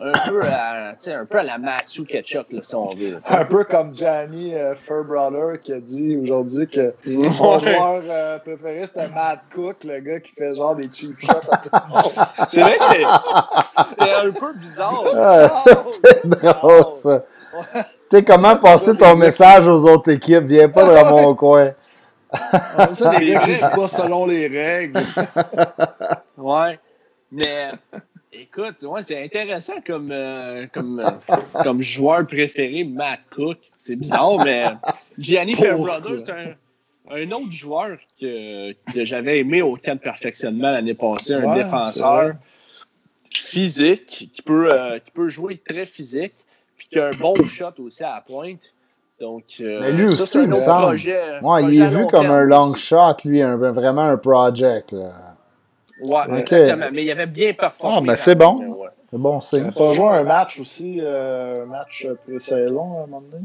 Un, 0.03 0.29
peu 0.29 0.41
à, 0.41 0.93
tu 0.93 1.05
sais, 1.05 1.13
un 1.13 1.25
peu 1.25 1.39
à 1.39 1.43
la 1.43 1.57
Matthew 1.57 2.05
Ketchup, 2.05 2.51
là, 2.51 2.59
si 2.61 2.75
on 2.75 2.89
veut. 2.89 3.21
Un 3.29 3.45
peu 3.45 3.63
comme 3.63 3.95
Gianni 3.95 4.53
euh, 4.53 4.75
qui 5.61 5.73
a 5.73 5.79
dit 5.79 6.17
aujourd'hui 6.17 6.67
que 6.67 6.93
son 7.31 7.59
joueur 7.59 8.01
euh, 8.05 8.39
préféré 8.39 8.85
c'était 8.85 9.07
Matt 9.09 9.39
Cook, 9.53 9.83
le 9.85 9.99
gars 9.99 10.19
qui 10.19 10.33
fait 10.33 10.55
genre 10.55 10.75
des 10.75 10.89
cheap 10.93 11.17
shots 11.19 11.31
à 11.49 11.57
tout 11.57 11.69
le 11.71 11.89
monde. 11.89 12.27
C'est 12.49 12.61
vrai 12.61 12.77
que 12.77 13.85
c'était 13.87 14.13
un 14.13 14.31
peu 14.31 14.53
bizarre. 14.59 15.03
Ah, 15.15 15.63
c'est 16.03 16.27
drôle, 16.27 16.93
ça. 16.93 17.23
Tu 17.73 18.17
sais, 18.17 18.23
comment 18.23 18.57
passer 18.57 18.95
ton 18.95 19.15
message 19.15 19.67
aux 19.67 19.85
autres 19.85 20.11
équipes? 20.11 20.45
Viens 20.45 20.69
pas 20.69 20.85
de 20.85 20.91
Ramon 20.91 21.27
au 21.27 21.35
coin. 21.35 21.71
On 22.77 22.93
ça 22.93 23.19
des 23.19 23.27
gars 23.33 23.39
qui 23.41 23.59
pas 23.59 23.87
selon 23.87 24.25
les 24.25 24.47
règles. 24.47 24.99
Ouais. 26.37 26.79
Mais 27.31 27.69
écoute, 28.57 28.83
ouais, 28.83 29.03
c'est 29.03 29.23
intéressant 29.23 29.81
comme, 29.85 30.09
euh, 30.11 30.67
comme, 30.73 30.99
euh, 30.99 31.09
comme 31.63 31.81
joueur 31.81 32.25
préféré, 32.27 32.83
Matt 32.83 33.21
Cook. 33.35 33.57
C'est 33.77 33.95
bizarre, 33.95 34.43
mais 34.43 34.65
Gianni? 35.17 35.55
Fairbrother, 35.55 36.19
c'est 36.19 36.31
un, 36.31 36.55
un 37.11 37.31
autre 37.31 37.51
joueur 37.51 37.97
que, 38.19 38.71
que 38.93 39.05
j'avais 39.05 39.39
aimé 39.39 39.61
au 39.61 39.75
camp 39.75 39.95
de 39.95 39.99
perfectionnement 39.99 40.71
l'année 40.71 40.93
passée, 40.93 41.33
un 41.33 41.47
Ouais, 41.49 41.55
défenseur 41.55 42.35
physique 43.33 44.29
qui 44.33 44.41
peut, 44.41 44.71
euh, 44.71 44.99
qui 44.99 45.11
peut 45.11 45.27
jouer 45.29 45.57
très 45.57 45.85
physique, 45.85 46.33
puis 46.77 46.87
qui 46.87 46.99
a 46.99 47.07
un 47.07 47.11
bon 47.19 47.35
shot 47.47 47.73
aussi 47.79 48.03
à 48.03 48.15
la 48.15 48.21
pointe. 48.21 48.73
Donc, 49.19 49.43
Mais 49.59 49.91
lui 49.91 50.09
ça, 50.11 50.23
aussi, 50.23 50.37
il 50.39 50.47
me 50.47 50.55
semble. 50.55 50.85
projet. 50.87 51.39
Ouais, 51.41 51.63
il 51.65 51.81
est 51.81 51.87
vu 51.87 52.07
comme 52.07 52.21
terme 52.21 52.31
un 52.31 52.43
long 52.43 52.75
shot, 52.75 53.15
lui, 53.25 53.41
un- 53.41 53.55
vraiment 53.57 54.01
un 54.01 54.17
project. 54.17 54.91
là. 54.91 55.32
Ouais, 56.03 56.41
Ok. 56.41 56.51
exactement. 56.53 56.85
Mais 56.91 57.03
il 57.03 57.11
avait 57.11 57.25
bien 57.25 57.53
performé. 57.53 57.95
Ah, 57.97 58.01
ben, 58.01 58.15
quand 58.15 58.21
c'est 58.23 58.35
bon. 58.35 58.55
ouais. 58.57 58.89
C'est 59.11 59.17
bon 59.19 59.39
Il 59.53 59.71
pas 59.73 59.93
joué 59.93 60.07
un 60.07 60.23
match 60.23 60.59
aussi, 60.59 60.99
euh, 61.01 61.63
un 61.63 61.65
match 61.65 62.07
pré-saison 62.25 62.81
à 62.99 63.03
un 63.03 63.07
moment 63.07 63.21
donné? 63.21 63.43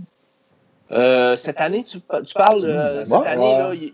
Euh, 0.93 1.37
cette 1.37 1.61
année, 1.61 1.85
tu, 1.85 1.99
tu 2.01 2.35
parles 2.35 2.65
euh, 2.65 3.01
Hmm, 3.03 3.05
cette 3.05 3.19
ouais. 3.21 3.27
année, 3.27 3.45
Ouais. 3.45 3.59
là, 3.59 3.91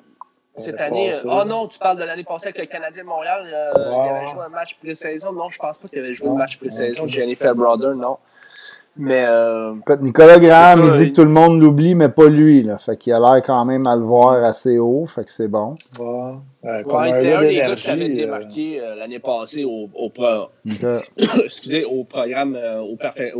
cette 0.56 0.80
année. 0.80 1.08
passée. 1.08 1.28
Oh 1.28 1.42
non, 1.44 1.66
tu 1.66 1.78
parles 1.80 1.98
de 1.98 2.04
l'année 2.04 2.22
passée 2.22 2.46
avec 2.48 2.58
le 2.60 2.66
Canadien 2.66 3.02
de 3.02 3.08
Montréal. 3.08 3.42
euh, 3.52 3.72
Ouais. 3.90 4.06
Il 4.06 4.10
avait 4.16 4.26
joué 4.28 4.42
un 4.46 4.48
match 4.50 4.76
pré-saison. 4.80 5.32
Non, 5.32 5.48
je 5.48 5.58
pense 5.58 5.78
pas 5.78 5.88
qu'il 5.88 5.98
avait 5.98 6.14
joué 6.14 6.28
un 6.28 6.34
match 6.34 6.58
pré-saison. 6.58 7.02
Ok. 7.02 7.08
Jennifer 7.08 7.54
Brother, 7.56 7.94
non. 7.96 8.18
Mais 8.96 9.24
euh, 9.26 9.74
Nicolas 10.00 10.38
Graham, 10.38 10.84
il 10.86 10.92
dit 10.92 11.02
il- 11.04 11.10
que 11.10 11.16
tout 11.16 11.24
le 11.24 11.30
monde 11.30 11.60
l'oublie, 11.60 11.94
mais 11.96 12.08
pas 12.08 12.28
lui. 12.28 12.62
Là. 12.62 12.78
Fait 12.78 12.96
qu'il 12.96 13.12
a 13.12 13.18
l'air 13.18 13.42
quand 13.44 13.64
même 13.64 13.86
à 13.88 13.96
le 13.96 14.02
voir 14.02 14.42
assez 14.44 14.78
haut. 14.78 15.04
Fait 15.06 15.24
que 15.24 15.32
c'est 15.32 15.48
bon. 15.48 15.76
Ouais. 15.98 16.34
Ouais, 16.62 16.84
ouais, 16.84 17.10
un 17.10 17.14
c'est 17.20 17.28
gars 17.30 17.38
un 17.38 17.42
des 17.42 17.54
gars 17.56 17.74
qui 17.74 17.90
avait 17.90 18.08
d'énergie, 18.08 18.20
euh, 18.22 18.24
démarqué 18.24 18.80
euh, 18.80 18.94
l'année 18.94 19.18
passée 19.18 19.64
au, 19.64 19.88
au, 19.94 20.08
pro- 20.10 20.48
Ok. 20.64 21.04
excusez, 21.44 21.84
au 21.84 22.04
programme, 22.04 22.54
euh, 22.56 22.80
au, 22.80 22.96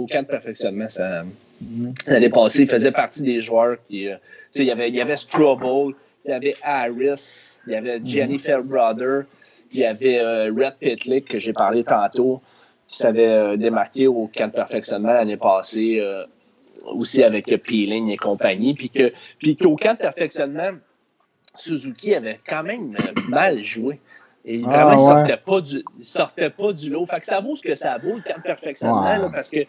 camp 0.07 0.23
de 0.23 0.27
perfectionnement. 0.27 0.87
Ça, 0.89 1.23
Mhm. 1.61 1.95
L'année 2.09 2.29
passée, 2.31 2.63
il 2.63 2.69
faisait 2.69 2.91
partie 2.91 3.23
des 3.23 3.41
joueurs 3.41 3.77
qui. 3.89 4.09
euh, 4.09 4.17
tu 4.17 4.59
sais, 4.59 4.63
il 4.65 4.67
y 4.67 4.73
avait, 4.73 4.89
il 4.89 4.95
y 4.97 5.01
avait 5.01 5.17
Strobel, 5.17 5.95
il 6.25 6.31
y 6.33 6.35
avait 6.35 6.57
Harris, 6.65 7.59
il 7.69 7.73
y 7.73 7.77
avait 7.77 8.01
Jenny 8.05 8.39
Fairbrother, 8.41 9.23
il 9.73 9.79
y 9.79 9.85
avait 9.85 10.19
euh, 10.21 10.53
Red 10.53 10.75
Pitlick, 10.81 11.29
que 11.29 11.39
j'ai 11.39 11.53
parlé 11.53 11.85
tantôt, 11.85 12.41
qui 12.87 12.97
s'avait 12.97 13.27
euh, 13.29 13.57
démarqué 13.57 14.07
au 14.07 14.31
camp 14.37 14.49
de 14.49 14.53
perfectionnement 14.53 15.13
l'année 15.13 15.37
passée, 15.37 15.99
euh, 16.01 16.25
aussi 16.85 17.23
avec 17.23 17.51
euh, 17.51 17.59
Peeling 17.59 18.09
et 18.11 18.17
compagnie. 18.17 18.75
Puis 18.75 19.57
qu'au 19.57 19.77
camp 19.77 19.95
de 19.95 19.99
perfectionnement, 19.99 20.71
Suzuki 21.57 22.15
avait 22.15 22.41
quand 22.47 22.63
même 22.63 22.97
mal 23.29 23.63
joué. 23.63 24.01
Et 24.45 24.61
Ah, 24.67 24.91
il 24.93 24.99
ouais. 24.99 25.07
sortait 25.07 25.37
pas 25.39 25.61
du, 25.61 25.83
il 25.99 26.05
sortait 26.05 26.51
pas 26.51 26.73
du 26.73 26.91
lot. 26.91 27.07
Fait 27.07 27.21
que 27.21 27.25
ça 27.25 27.41
vaut 27.41 27.57
ce 27.57 27.63
que 27.63 27.75
ça 27.75 27.97
vaut, 27.97 28.17
le 28.17 28.23
camp 28.23 28.37
de 28.37 28.43
perfectionnement, 28.43 29.03
Ouais. 29.03 29.19
là, 29.19 29.31
parce 29.33 29.49
que 29.49 29.61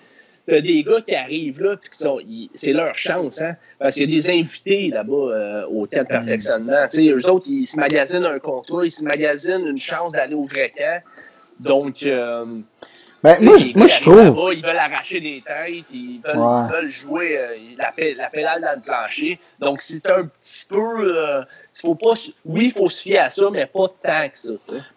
t'as 0.48 0.60
des 0.60 0.84
gars 0.84 1.00
qui 1.00 1.16
arrivent 1.16 1.62
là, 1.62 1.78
puis 1.78 1.90
qui 1.90 1.98
sont, 1.98 2.20
c'est 2.54 2.74
leur 2.74 2.94
chance, 2.96 3.42
hein, 3.42 3.56
parce 3.80 3.96
qu'il 3.96 4.12
y 4.14 4.18
a 4.18 4.22
des 4.22 4.30
invités 4.30 4.90
là-bas 4.90 5.14
euh, 5.14 5.66
au 5.68 5.88
camp 5.88 6.04
de 6.04 6.08
perfectionnement. 6.08 6.88
Tu 6.92 6.98
sais, 6.98 7.08
eux 7.10 7.30
autres, 7.30 7.46
ils 7.48 7.66
se 7.66 7.78
magasinent 7.78 8.26
un 8.26 8.40
contrat, 8.40 8.86
ils 8.86 8.92
se 8.92 9.04
magasinent 9.04 9.66
une 9.66 9.80
chance 9.80 10.12
d'aller 10.12 10.36
au 10.36 10.44
vrai 10.44 10.74
camp. 10.76 11.02
Donc, 11.62 12.04
euh, 12.04 12.46
Ben, 13.24 13.38
moi, 13.42 13.58
je- 13.58 13.78
moi, 13.78 13.88
trouve. 13.88 14.54
ils 14.54 14.64
veulent 14.64 14.78
arracher 14.78 15.20
des 15.20 15.44
têtes, 15.46 15.86
ils 15.92 16.22
veulent, 16.24 16.38
Ouais. 16.38 16.62
ils 16.70 16.72
veulent 16.76 16.90
jouer 16.90 17.38
euh, 17.38 17.48
la, 17.78 17.92
la 18.24 18.30
pédale 18.30 18.62
dans 18.62 18.76
le 18.76 18.82
plancher. 18.82 19.40
Donc, 19.60 19.82
c'est 19.82 20.08
un 20.10 20.26
petit 20.26 20.66
peu. 20.70 20.78
euh, 21.18 21.42
faut 21.82 21.96
pas, 21.96 22.12
oui, 22.46 22.66
il 22.66 22.72
faut 22.72 22.88
se 22.90 23.02
fier 23.02 23.18
à 23.20 23.30
ça, 23.30 23.50
mais 23.52 23.66
pas 23.66 23.88
tant 24.04 24.30
que 24.30 24.38
ça. 24.38 24.50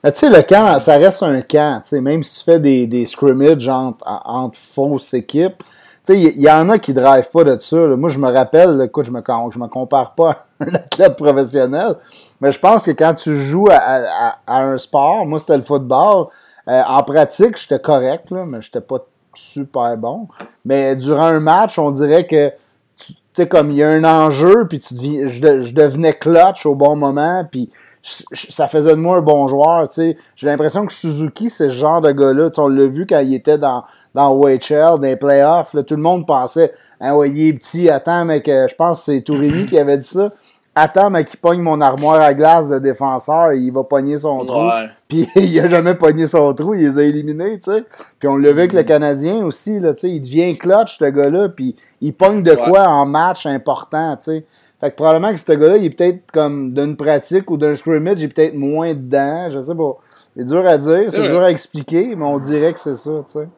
Mais 0.05 0.13
tu 0.13 0.19
sais, 0.21 0.29
le 0.29 0.43
camp, 0.43 0.79
ça 0.79 0.97
reste 0.99 1.23
un 1.23 1.41
camp. 1.41 1.83
Même 1.93 2.23
si 2.23 2.39
tu 2.41 2.45
fais 2.45 2.59
des, 2.61 2.87
des 2.87 3.07
scrimmages 3.07 3.67
entre, 3.69 4.05
entre 4.07 4.59
fausses 4.59 5.15
équipes, 5.15 5.63
il 6.11 6.39
y, 6.39 6.43
y 6.43 6.51
en 6.51 6.69
a 6.71 6.79
qui 6.79 6.93
ne 6.95 7.01
drivent 7.03 7.31
pas 7.31 7.45
de 7.45 7.59
ça. 7.59 7.77
là. 7.79 7.97
Moi, 7.97 8.09
je 8.11 8.19
me 8.19 8.31
rappelle, 8.31 8.77
là, 8.77 8.85
écoute, 8.85 9.05
je 9.05 9.11
me, 9.11 9.21
com- 9.23 9.51
je 9.53 9.59
me 9.59 9.67
compare 9.69 10.15
pas 10.15 10.31
à 10.31 10.45
un 10.65 10.75
athlète 10.75 11.17
professionnel, 11.17 11.95
mais 12.41 12.51
je 12.53 12.59
pense 12.59 12.83
que 12.83 12.91
quand 12.93 13.15
tu 13.15 13.37
joues 13.37 13.69
à, 13.71 13.77
à- 13.77 14.29
à- 14.29 14.39
à 14.47 14.63
un 14.63 14.79
sport, 14.79 15.27
moi, 15.27 15.39
c'était 15.39 15.57
le 15.57 15.63
football, 15.63 16.27
euh, 16.69 16.83
en 16.87 17.03
pratique, 17.03 17.57
j'étais 17.57 17.79
correct, 17.79 18.31
là, 18.31 18.45
mais 18.45 18.61
j'étais 18.61 18.81
pas 18.81 19.07
super 19.35 19.97
bon. 19.97 20.29
Mais 20.65 20.97
durant 20.97 21.27
un 21.27 21.41
match, 21.41 21.79
on 21.79 21.91
dirait 21.91 22.27
que 22.27 22.51
tu 22.97 23.15
tu 23.15 23.43
sais, 23.43 23.49
comme 23.49 23.71
il 23.71 23.77
y 23.77 23.83
a 23.83 23.89
un 23.89 24.05
enjeu, 24.05 24.67
puis 24.69 24.81
tu 24.81 24.95
deviens, 24.95 25.29
je, 25.29 25.73
devenais 25.73 26.13
clutch 26.13 26.67
au 26.67 26.75
bon 26.75 26.97
moment, 26.97 27.45
puis 27.51 27.71
ça 28.03 28.69
faisait 28.69 28.91
de 28.91 29.01
moi 29.01 29.19
un 29.19 29.21
bon 29.21 29.47
joueur, 29.47 29.89
tu 29.89 29.95
sais. 29.95 30.17
J'ai 30.35 30.47
l'impression 30.47 30.85
que 30.87 30.93
Suzuki, 30.93 31.49
c'est 31.49 31.69
ce 31.69 31.75
genre 31.75 32.01
de 32.01 32.11
gars-là. 32.11 32.51
On 32.59 32.69
l'a 32.69 32.87
vu 32.87 33.07
quand 33.07 33.21
il 33.21 33.35
était 33.35 33.59
dans, 33.59 33.85
dans 34.15 34.33
OHL, 34.33 34.59
dans 34.71 34.99
les 35.01 35.17
playoffs. 35.17 35.73
Là, 35.75 35.83
tout 35.83 35.97
le 35.97 36.03
monde 36.03 36.27
pensait, 36.27 36.73
ah 37.01 37.17
ouais, 37.17 37.31
il 37.31 37.49
est 37.49 37.53
petit, 37.53 37.89
attends, 37.89 38.25
mec, 38.25 38.47
je 38.47 38.75
pense 38.75 38.99
que 38.99 39.13
c'est 39.13 39.21
Tourini 39.23 39.67
qui 39.67 39.79
avait 39.79 39.99
dit 39.99 40.09
ça 40.09 40.33
attends, 40.79 41.11
mais 41.11 41.25
qu'il 41.25 41.39
pogne 41.39 41.61
mon 41.61 41.81
armoire 41.81 42.21
à 42.21 42.35
glace 42.35 42.69
de 42.69 42.79
défenseur, 42.79 43.53
il 43.53 43.71
va 43.73 43.85
pogner 43.85 44.19
son 44.19 44.39
trou. 44.39 44.69
Puis 45.09 45.29
il 45.37 45.61
a 45.61 45.69
jamais 45.69 45.95
pogné 45.95 46.27
son 46.27 46.53
trou, 46.55 46.75
il 46.75 46.81
les 46.81 46.99
a 46.99 47.03
éliminés, 47.03 47.61
tu 47.61 47.73
sais. 47.73 47.85
Puis 48.19 48.29
on 48.29 48.37
l'a 48.37 48.53
vu 48.53 48.61
avec 48.61 48.73
le 48.73 48.83
Canadien 48.83 49.45
aussi, 49.45 49.79
là, 49.81 49.95
tu 49.95 50.01
sais, 50.01 50.11
il 50.11 50.21
devient 50.21 50.57
clutch, 50.57 50.99
ce 50.99 51.05
gars-là, 51.05 51.49
puis 51.49 51.77
il 52.01 52.15
pogne 52.15 52.43
de 52.43 52.55
quoi 52.55 52.87
en 52.89 53.07
match 53.07 53.47
important, 53.47 54.17
tu 54.17 54.25
sais. 54.25 54.45
Fait 54.81 54.91
que 54.91 54.97
probablement 54.97 55.33
que 55.33 55.41
ce 55.41 55.53
gars-là, 55.53 55.77
il 55.77 55.87
est 55.87 55.91
peut-être 55.91 56.31
comme 56.33 56.73
d'une 56.73 56.97
pratique 56.97 57.51
ou 57.51 57.57
d'un 57.57 57.75
scrimmage, 57.75 58.21
il 58.21 58.25
est 58.25 58.29
peut-être 58.29 58.55
moins 58.55 58.95
dedans, 58.95 59.51
je 59.51 59.61
sais 59.61 59.75
pas. 59.75 59.97
C'est 60.37 60.45
dur 60.45 60.67
à 60.67 60.79
dire, 60.79 61.11
c'est 61.11 61.23
dur 61.23 61.43
à 61.43 61.51
expliquer, 61.51 62.15
mais 62.15 62.25
on 62.25 62.39
dirait 62.39 62.73
que 62.73 62.81
c'est 62.81 62.95
ça, 62.95 63.25
tu 63.27 63.33
sais. 63.33 63.49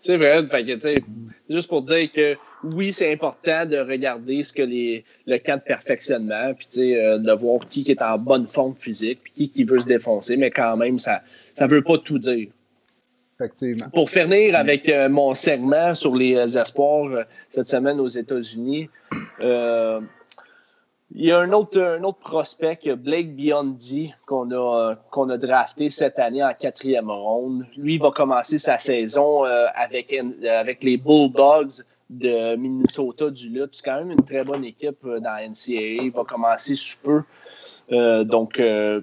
C'est 0.00 0.16
vrai, 0.16 0.44
fait 0.46 0.64
que, 0.64 0.72
tu 0.74 0.80
sais, 0.80 1.04
juste 1.48 1.68
pour 1.68 1.82
dire 1.82 2.10
que 2.12 2.36
oui, 2.64 2.92
c'est 2.92 3.12
important 3.12 3.66
de 3.66 3.78
regarder 3.78 4.42
ce 4.42 4.52
que 4.52 4.62
les, 4.62 5.04
le 5.26 5.38
cas 5.38 5.56
de 5.56 5.62
perfectionnement, 5.62 6.52
puis 6.54 6.96
euh, 6.96 7.18
de 7.18 7.32
voir 7.32 7.60
qui 7.68 7.82
est 7.88 8.02
en 8.02 8.18
bonne 8.18 8.46
forme 8.46 8.74
physique, 8.76 9.20
puis 9.22 9.32
qui, 9.32 9.50
qui 9.50 9.64
veut 9.64 9.80
se 9.80 9.86
défoncer, 9.86 10.36
mais 10.36 10.50
quand 10.50 10.76
même, 10.76 10.98
ça 10.98 11.22
ne 11.60 11.66
veut 11.66 11.82
pas 11.82 11.98
tout 11.98 12.18
dire. 12.18 12.48
Effectivement. 13.40 13.88
Pour 13.90 14.10
finir 14.10 14.56
avec 14.56 14.88
euh, 14.88 15.08
mon 15.08 15.34
segment 15.34 15.94
sur 15.94 16.16
les 16.16 16.34
euh, 16.34 16.60
espoirs 16.60 17.24
cette 17.48 17.68
semaine 17.68 18.00
aux 18.00 18.08
États-Unis, 18.08 18.90
il 21.10 21.24
y 21.24 21.32
a 21.32 21.38
un 21.38 21.52
autre, 21.52 21.80
un 21.80 22.02
autre 22.02 22.18
prospect, 22.18 22.80
Blake 22.96 23.34
Biondi, 23.34 24.12
qu'on 24.26 24.50
a, 24.50 24.96
qu'on 25.10 25.30
a 25.30 25.38
drafté 25.38 25.88
cette 25.88 26.18
année 26.18 26.44
en 26.44 26.52
quatrième 26.52 27.10
ronde. 27.10 27.64
Lui 27.78 27.96
va 27.96 28.10
commencer 28.10 28.58
sa 28.58 28.76
saison 28.76 29.44
avec, 29.44 30.14
avec 30.44 30.84
les 30.84 30.98
Bulldogs 30.98 31.82
de 32.10 32.56
Minnesota 32.56 33.30
du 33.30 33.48
Lutte. 33.48 33.76
C'est 33.76 33.84
quand 33.84 33.98
même 33.98 34.10
une 34.10 34.24
très 34.24 34.44
bonne 34.44 34.64
équipe 34.64 35.04
euh, 35.04 35.20
dans 35.20 35.32
la 35.32 35.48
NCAA. 35.48 36.04
Il 36.04 36.10
va 36.10 36.24
commencer 36.24 36.76
sous 36.76 36.98
peu. 37.02 37.22
Euh, 37.92 38.24
donc, 38.24 38.60
euh, 38.60 39.00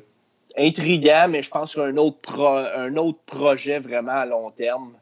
intriguant, 0.57 1.27
mais 1.29 1.41
je 1.41 1.49
pense 1.49 1.73
qu'il 1.73 1.81
y 1.81 1.85
a 1.85 1.87
un 1.87 1.97
autre, 1.97 2.71
un 2.75 2.95
autre 2.97 3.19
projet 3.25 3.79
vraiment 3.79 4.13
à 4.13 4.25
long 4.25 4.51
terme. 4.51 4.93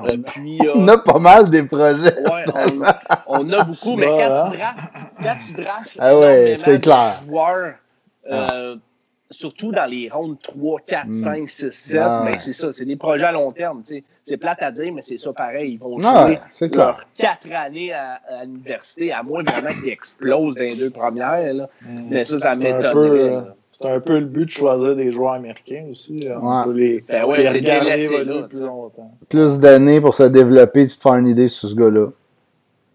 On, 0.00 0.22
puis, 0.22 0.58
on 0.74 0.88
a 0.88 0.98
pas 0.98 1.18
mal 1.18 1.50
des 1.50 1.62
projets. 1.62 2.14
Ouais, 2.24 2.44
on, 3.26 3.52
a 3.52 3.64
beaucoup, 3.64 3.96
mais 3.96 4.06
quand, 4.06 4.50
tu 4.50 4.56
drafts, 4.56 4.92
quand 5.22 5.36
tu 5.46 5.62
drafts 5.62 5.96
ah 6.00 6.18
ouais, 6.18 6.58
c'est 6.60 6.80
clair. 6.80 7.22
joueurs, 7.26 7.74
ah 8.28 8.74
surtout 9.30 9.72
dans 9.72 9.84
les 9.84 10.08
rondes 10.08 10.40
3, 10.40 10.80
4, 10.86 11.12
5, 11.12 11.48
6, 11.48 11.70
7, 11.70 12.00
ben 12.00 12.38
c'est 12.38 12.52
ça, 12.52 12.72
c'est 12.72 12.84
des 12.84 12.96
projets 12.96 13.26
à 13.26 13.32
long 13.32 13.52
terme. 13.52 13.82
C'est 14.24 14.36
plate 14.36 14.62
à 14.62 14.70
dire, 14.70 14.92
mais 14.92 15.02
c'est 15.02 15.18
ça 15.18 15.32
pareil. 15.32 15.72
Ils 15.72 15.78
vont 15.78 15.98
jouer 15.98 16.38
leurs 16.72 17.04
4 17.14 17.52
années 17.52 17.92
à, 17.92 18.20
l'université, 18.44 19.12
à 19.12 19.22
moins 19.22 19.42
vraiment 19.42 19.74
qu'ils 19.80 19.90
explosent 19.90 20.54
dans 20.54 20.62
les 20.62 20.76
deux 20.76 20.90
premières. 20.90 21.52
Là. 21.52 21.68
Mm. 21.82 22.08
Mais 22.10 22.24
ça, 22.24 22.38
ça 22.38 22.54
m'étonnerait. 22.54 23.44
C'est 23.70 23.86
un 23.86 24.00
peu 24.00 24.18
le 24.18 24.24
but 24.24 24.46
de 24.46 24.50
choisir 24.50 24.96
des 24.96 25.12
joueurs 25.12 25.34
américains 25.34 25.84
aussi. 25.90 26.26
On 26.40 26.64
peut 26.64 26.72
les, 26.72 27.04
ben 27.06 27.24
ouais, 27.24 27.42
les 27.42 27.48
regarder 27.48 28.08
plus 28.48 28.60
longtemps. 28.60 29.12
Plus 29.28 29.58
d'années 29.58 30.00
pour 30.00 30.14
se 30.14 30.24
développer, 30.24 30.86
de 30.86 30.90
faire 30.90 31.14
une 31.14 31.28
idée 31.28 31.48
sur 31.48 31.68
ce 31.68 31.74
gars-là. 31.74 32.08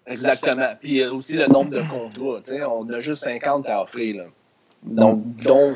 Exactement. 0.08 0.74
Puis 0.82 1.06
aussi 1.06 1.38
le 1.38 1.48
nombre 1.48 1.70
de 1.70 1.80
contrats. 1.80 2.70
On 2.76 2.90
a 2.90 3.00
juste 3.00 3.24
50 3.24 3.70
à 3.70 3.84
offrir. 3.84 4.18
Là. 4.18 4.24
Donc, 4.86 5.22
dont, 5.44 5.76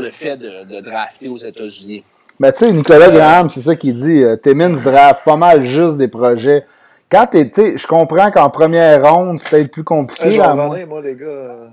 le 0.00 0.10
fait 0.10 0.36
de, 0.36 0.80
drafter 0.80 1.28
aux 1.28 1.38
États-Unis. 1.38 2.04
Mais 2.38 2.52
tu 2.52 2.64
sais, 2.64 2.72
Nicolas 2.72 3.10
Graham, 3.10 3.48
c'est 3.48 3.60
ça 3.60 3.74
qu'il 3.76 3.94
dit. 3.94 4.22
Euh, 4.22 4.36
Timmins 4.36 4.74
draft 4.82 5.24
pas 5.24 5.36
mal 5.36 5.64
juste 5.64 5.96
des 5.96 6.08
projets. 6.08 6.66
Quand 7.10 7.26
tu 7.26 7.48
je 7.54 7.86
comprends 7.86 8.30
qu'en 8.30 8.50
première 8.50 9.10
ronde, 9.10 9.38
c'est 9.38 9.48
peut-être 9.48 9.70
plus 9.70 9.84
compliqué. 9.84 10.32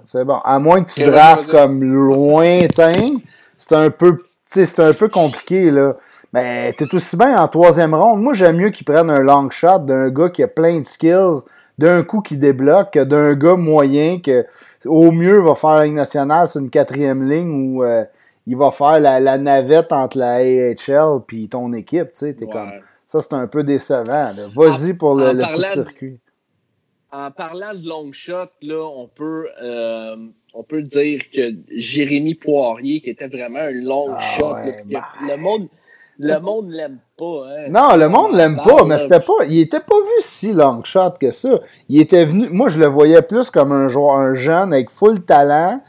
C'est 0.03 0.23
bon. 0.23 0.37
À 0.43 0.59
moins 0.59 0.83
que 0.83 0.91
tu 0.91 1.03
draftes 1.03 1.49
comme 1.49 1.83
lointain, 1.83 3.17
c'est 3.57 3.73
un 3.73 3.89
peu, 3.89 4.19
c'est 4.47 4.79
un 4.79 4.93
peu 4.93 5.09
compliqué, 5.09 5.71
là. 5.71 5.95
Mais 6.33 6.73
t'es 6.73 6.93
aussi 6.93 7.15
bien 7.15 7.39
en 7.41 7.47
troisième 7.47 7.93
ronde. 7.93 8.21
Moi, 8.21 8.33
j'aime 8.33 8.57
mieux 8.57 8.69
qu'ils 8.69 8.85
prennent 8.85 9.09
un 9.09 9.21
long 9.21 9.49
shot 9.49 9.79
d'un 9.79 10.09
gars 10.09 10.29
qui 10.29 10.43
a 10.43 10.47
plein 10.47 10.79
de 10.79 10.85
skills, 10.85 11.41
d'un 11.77 12.03
coup 12.03 12.21
qui 12.21 12.37
débloque, 12.37 12.91
que 12.93 13.03
d'un 13.03 13.33
gars 13.33 13.55
moyen 13.55 14.19
que 14.19 14.43
au 14.85 15.11
mieux, 15.11 15.39
va 15.39 15.55
faire 15.55 15.75
la 15.75 15.85
Ligue 15.85 15.95
nationale 15.95 16.47
sur 16.47 16.61
une 16.61 16.69
quatrième 16.69 17.27
ligne 17.29 17.75
où 17.75 17.83
euh, 17.83 18.05
il 18.45 18.57
va 18.57 18.71
faire 18.71 18.99
la, 18.99 19.37
navette 19.37 19.91
entre 19.91 20.17
la 20.17 20.35
AHL 20.35 21.21
et 21.31 21.47
ton 21.47 21.73
équipe. 21.73 22.07
Tu 22.13 22.35
comme, 22.47 22.71
ça, 23.05 23.21
c'est 23.21 23.33
un 23.33 23.47
peu 23.47 23.63
décevant. 23.63 24.33
Vas-y 24.55 24.93
pour 24.93 25.15
le, 25.15 25.33
le 25.33 25.43
circuit. 25.73 26.19
En 27.11 27.29
parlant 27.29 27.75
de 27.75 27.87
long 27.87 28.11
shot, 28.11 28.49
là, 28.63 28.83
on 28.83 29.07
peut, 29.07 29.47
euh, 29.61 30.15
on 30.55 30.63
peut 30.63 30.81
dire 30.81 31.21
que 31.29 31.53
Jérémy 31.69 32.33
Poirier, 32.33 33.01
qui 33.01 33.11
était 33.11 33.27
vraiment 33.27 33.59
un 33.59 33.71
long 33.71 34.15
ah 34.17 34.19
shot, 34.19 34.55
bah. 34.85 35.05
le 35.21 35.37
monde 35.37 35.67
le 36.19 36.39
monde 36.39 36.69
l'aime 36.69 36.99
pas. 37.17 37.43
Hein. 37.47 37.69
Non, 37.69 37.95
le 37.95 38.07
monde 38.09 38.33
l'aime 38.33 38.57
pas, 38.57 38.83
mais 38.85 38.99
c'était 38.99 39.19
pas. 39.19 39.45
Il 39.47 39.59
était 39.59 39.79
pas 39.79 39.99
vu 39.99 40.21
si 40.21 40.53
long 40.53 40.83
shot 40.83 41.11
que 41.19 41.31
ça. 41.31 41.59
Il 41.89 41.99
était 41.99 42.25
venu. 42.25 42.49
Moi, 42.49 42.69
je 42.69 42.79
le 42.79 42.87
voyais 42.87 43.21
plus 43.21 43.49
comme 43.49 43.71
un 43.71 43.87
joueur, 43.87 44.15
un 44.15 44.33
jeune 44.33 44.73
avec 44.73 44.89
full 44.89 45.21
talent. 45.21 45.81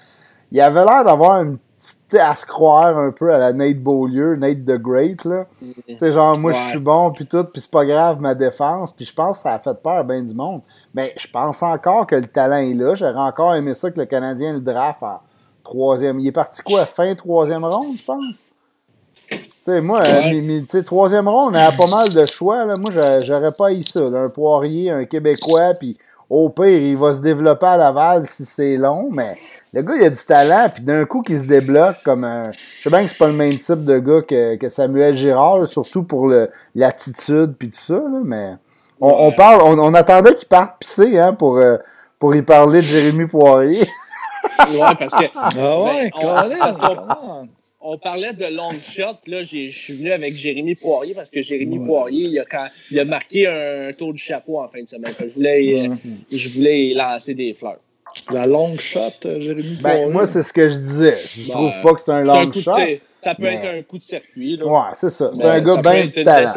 Il 0.53 0.61
avait 0.61 0.85
l'air 0.85 1.05
d'avoir 1.05 1.43
une 1.43 1.59
petite 1.59 2.15
à 2.15 2.35
se 2.35 2.47
croire 2.47 2.97
un 2.97 3.11
peu 3.11 3.35
à 3.35 3.39
la 3.39 3.53
Nate 3.53 3.79
Beaulieu, 3.79 4.37
Nate 4.37 4.65
the 4.65 4.79
Great, 4.79 5.25
là. 5.25 5.47
Tu 5.87 5.99
sais, 5.99 6.13
genre, 6.13 6.39
moi, 6.39 6.53
je 6.53 6.59
suis 6.71 6.79
bon, 6.79 7.11
puis 7.11 7.25
tout, 7.25 7.45
puis 7.45 7.61
c'est 7.61 7.71
pas 7.71 7.85
grave, 7.85 8.21
ma 8.21 8.35
défense. 8.35 8.93
Puis 8.93 9.05
je 9.05 9.13
pense 9.13 9.39
que 9.39 9.43
ça 9.43 9.55
a 9.55 9.59
fait 9.59 9.81
peur 9.83 9.99
à 9.99 10.03
bien 10.03 10.23
du 10.23 10.35
monde. 10.35 10.63
Mais 10.95 11.13
je 11.17 11.27
pense 11.27 11.63
encore 11.63 12.07
que 12.07 12.15
le 12.15 12.27
talent 12.27 12.57
est 12.57 12.75
là. 12.75 12.95
J'aurais 12.95 13.15
encore 13.17 13.55
aimé 13.55 13.75
ça 13.75 13.91
que 13.91 13.99
le 13.99 14.07
Canadien 14.07 14.55
le 14.55 14.61
draft 14.61 15.03
en 15.03 15.21
troisième. 15.63 16.21
Il 16.21 16.29
est 16.29 16.33
parti 16.33 16.63
quoi, 16.63 16.87
fin 16.87 17.15
troisième 17.15 17.65
ronde, 17.65 17.97
je 17.99 18.05
pense? 18.05 18.45
Sais, 19.65 19.81
moi, 19.81 20.03
ouais. 20.03 20.83
troisième 20.85 21.29
ronde, 21.29 21.55
on 21.55 21.59
a 21.59 21.73
pas 21.73 21.87
mal 21.87 22.09
de 22.09 22.27
choix. 22.27 22.65
Là. 22.65 22.75
Moi, 22.77 22.91
j'aurais 23.21 23.53
pas 23.53 23.73
eu 23.73 23.83
ça. 23.83 24.01
Un 24.01 24.29
Poirier, 24.29 24.91
un 24.91 25.05
Québécois, 25.05 25.75
puis 25.75 25.97
au 26.31 26.49
pire, 26.49 26.67
il 26.67 26.97
va 26.97 27.13
se 27.13 27.21
développer 27.21 27.67
à 27.67 27.77
Laval 27.77 28.27
si 28.27 28.45
c'est 28.45 28.77
long, 28.77 29.09
mais 29.11 29.37
le 29.73 29.83
gars, 29.83 29.95
il 29.97 30.05
a 30.05 30.11
du 30.11 30.25
talent, 30.25 30.71
puis 30.73 30.83
d'un 30.83 31.05
coup, 31.05 31.23
qu'il 31.23 31.39
se 31.39 31.47
débloque 31.47 31.97
comme 32.05 32.25
un. 32.25 32.51
Je 32.53 32.83
sais 32.83 32.91
bien 32.91 33.03
que 33.03 33.09
c'est 33.09 33.19
pas 33.19 33.27
le 33.27 33.33
même 33.35 33.59
type 33.59 33.85
de 33.85 33.99
gars 33.99 34.23
que, 34.23 34.57
que 34.57 34.69
Samuel 34.69 35.17
Girard, 35.17 35.67
surtout 35.67 36.05
pour 36.05 36.33
l'attitude, 36.75 37.55
puis 37.59 37.71
tout 37.71 37.81
ça, 37.81 37.95
là, 37.95 38.21
mais 38.25 38.55
on, 39.01 39.33
parle, 39.33 39.63
on, 39.63 39.95
attendait 39.95 40.35
qu'il 40.35 40.49
parte 40.49 40.79
pisser 40.79 41.19
hein, 41.19 41.35
pour, 41.35 41.59
euh, 41.59 41.77
pour 42.19 42.35
y 42.35 42.43
parler 42.43 42.79
de 42.79 42.87
Jérémy 42.87 43.27
Poirier. 43.27 43.87
ouais, 44.61 44.95
parce 44.99 45.15
que. 45.15 45.25
Ah 45.35 45.51
ouais, 45.83 46.11
ben, 46.21 46.51
on 47.23 47.49
parlait 48.03 48.33
de 48.33 48.47
long 48.47 48.71
shot. 48.71 49.19
Là, 49.27 49.43
je 49.43 49.69
suis 49.69 49.95
venu 49.95 50.11
avec 50.13 50.35
Jérémy 50.35 50.75
Poirier 50.75 51.15
parce 51.15 51.31
que 51.31 51.43
Jérémy 51.43 51.85
Poirier, 51.85 52.29
il 52.29 52.39
a, 52.39 52.45
quand, 52.45 52.67
il 52.91 52.99
a 52.99 53.05
marqué 53.05 53.47
un 53.47 53.93
tour 53.93 54.13
du 54.13 54.23
chapeau 54.23 54.59
en 54.59 54.69
fin 54.69 54.83
de 54.83 54.89
semaine. 54.89 55.13
Je 55.19 55.35
voulais, 55.35 55.89
euh, 55.89 55.95
je 56.31 56.49
voulais 56.51 56.95
lancer 56.95 57.35
des 57.35 57.55
fleurs. 57.55 57.79
La 58.31 58.47
long 58.47 58.79
shot, 58.79 59.01
euh, 59.25 59.41
Jérémy 59.41 59.79
ben, 59.83 59.91
Poirier? 59.91 60.13
moi, 60.13 60.27
c'est 60.27 60.43
ce 60.43 60.53
que 60.53 60.69
je 60.69 60.79
disais. 60.79 61.17
Je 61.17 61.49
ben, 61.49 61.55
trouve 61.55 61.73
pas 61.83 61.95
que 61.95 62.01
c'est 62.01 62.13
un 62.13 62.23
long 62.23 62.53
shot. 62.53 62.73
Ça 63.25 63.35
peut 63.35 63.45
être 63.45 63.67
un 63.67 63.83
coup 63.83 63.99
de 63.99 64.05
circuit. 64.05 64.59
Là. 64.59 64.67
Ouais, 64.67 64.91
c'est 64.93 65.09
ça. 65.09 65.31
C'est 65.35 65.45
un 65.45 65.61
gars 65.61 65.81
bien 65.81 66.11
talent. 66.25 66.53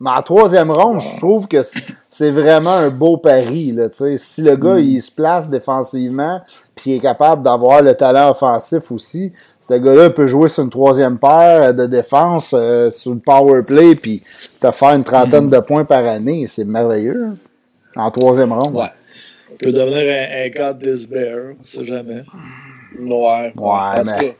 Mais 0.00 0.10
en 0.10 0.22
troisième 0.22 0.70
ronde, 0.70 1.00
je 1.00 1.18
trouve 1.18 1.48
que 1.48 1.62
c'est 2.08 2.30
vraiment 2.30 2.70
un 2.70 2.90
beau 2.90 3.16
pari. 3.16 3.72
Là, 3.72 3.88
si 4.16 4.40
le 4.40 4.54
gars, 4.54 4.76
mm. 4.76 4.84
il 4.84 5.02
se 5.02 5.10
place 5.10 5.50
défensivement, 5.50 6.40
puis 6.76 6.92
il 6.92 6.96
est 6.96 7.00
capable 7.00 7.42
d'avoir 7.42 7.82
le 7.82 7.94
talent 7.94 8.30
offensif 8.30 8.92
aussi, 8.92 9.32
ce 9.66 9.74
gars-là 9.74 10.10
peut 10.10 10.26
jouer 10.26 10.48
sur 10.48 10.64
une 10.64 10.70
troisième 10.70 11.18
paire 11.18 11.72
de 11.72 11.86
défense, 11.86 12.50
euh, 12.52 12.90
sur 12.90 13.12
le 13.12 13.20
power 13.20 13.62
play, 13.62 13.94
puis 13.94 14.22
te 14.60 14.70
faire 14.70 14.90
une 14.90 15.04
trentaine 15.04 15.48
de 15.48 15.60
points 15.60 15.84
par 15.84 16.04
année. 16.06 16.46
C'est 16.48 16.64
merveilleux. 16.64 17.26
Hein. 17.30 17.36
En 17.96 18.10
troisième 18.10 18.52
ronde. 18.52 18.74
Ouais. 18.74 18.86
Il 19.52 19.56
peut 19.58 19.72
devenir 19.72 19.98
un, 19.98 20.46
un 20.46 20.48
gars 20.48 20.72
Bear, 20.72 21.54
on 21.58 21.62
sait 21.62 21.84
jamais. 21.84 22.24
Ouais. 22.98 23.52
Ouais, 23.56 24.04
mais. 24.04 24.36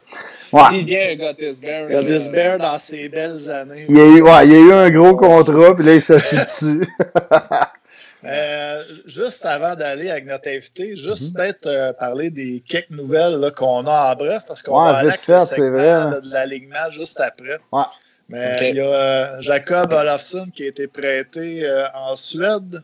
Ouais. 0.53 0.63
Il 0.75 0.85
vient 0.85 1.01
un 1.13 1.17
Gottesberg. 1.17 1.91
Gottesberg 1.91 2.61
dans 2.61 2.79
ses 2.79 3.09
belles 3.09 3.49
années. 3.49 3.87
Il 3.89 3.97
y 3.97 4.01
a 4.01 4.05
eu, 4.05 4.23
ouais, 4.23 4.47
il 4.47 4.53
y 4.53 4.55
a 4.55 4.59
eu 4.59 4.73
un 4.73 4.91
gros 4.91 5.17
contrat, 5.17 5.75
puis 5.75 5.85
là, 5.85 5.95
il 5.95 6.03
s'assied 6.03 6.39
dessus. 6.39 6.87
Euh, 8.25 8.83
juste 9.07 9.45
avant 9.47 9.75
d'aller 9.75 10.11
avec 10.11 10.27
notre 10.27 10.49
invité, 10.49 10.95
juste 10.97 11.31
mhm. 11.31 11.33
peut-être 11.35 11.67
euh, 11.67 11.93
parler 11.93 12.31
des 12.31 12.63
quelques 12.67 12.91
nouvelles 12.91 13.53
qu'on 13.57 13.87
a 13.87 14.13
en 14.13 14.17
bref, 14.17 14.45
parce 14.47 14.63
qu'on 14.63 14.81
va 14.81 14.99
aller 14.99 15.11
fait, 15.13 15.45
c'est 15.45 15.69
vrai. 15.69 15.91
Hein. 15.91 16.21
de 16.23 16.31
l'alignement 16.31 16.89
juste 16.91 17.21
après. 17.21 17.59
Ouais. 17.73 17.83
Mais 18.29 18.71
il 18.71 18.77
y 18.77 18.81
a 18.81 18.85
euh, 18.85 19.41
Jacob 19.41 19.93
Olofsson 19.93 20.47
qui 20.55 20.63
a 20.63 20.69
été 20.69 20.87
prêté 20.87 21.69
en 21.95 22.15
Suède. 22.15 22.83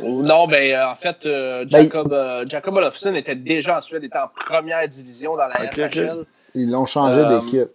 Non, 0.00 0.48
ben 0.48 0.82
en 0.82 0.96
fait, 0.96 1.28
Jacob, 1.68 2.14
Jacob 2.48 2.76
Olofsson 2.76 3.14
était 3.14 3.36
déjà 3.36 3.78
en 3.78 3.80
Suède, 3.80 4.02
était 4.02 4.18
en 4.18 4.28
première 4.28 4.86
division 4.88 5.36
dans 5.36 5.46
la 5.46 5.70
SHL. 5.70 6.26
Ils 6.54 6.70
l'ont 6.70 6.86
changé 6.86 7.24
d'équipe. 7.26 7.70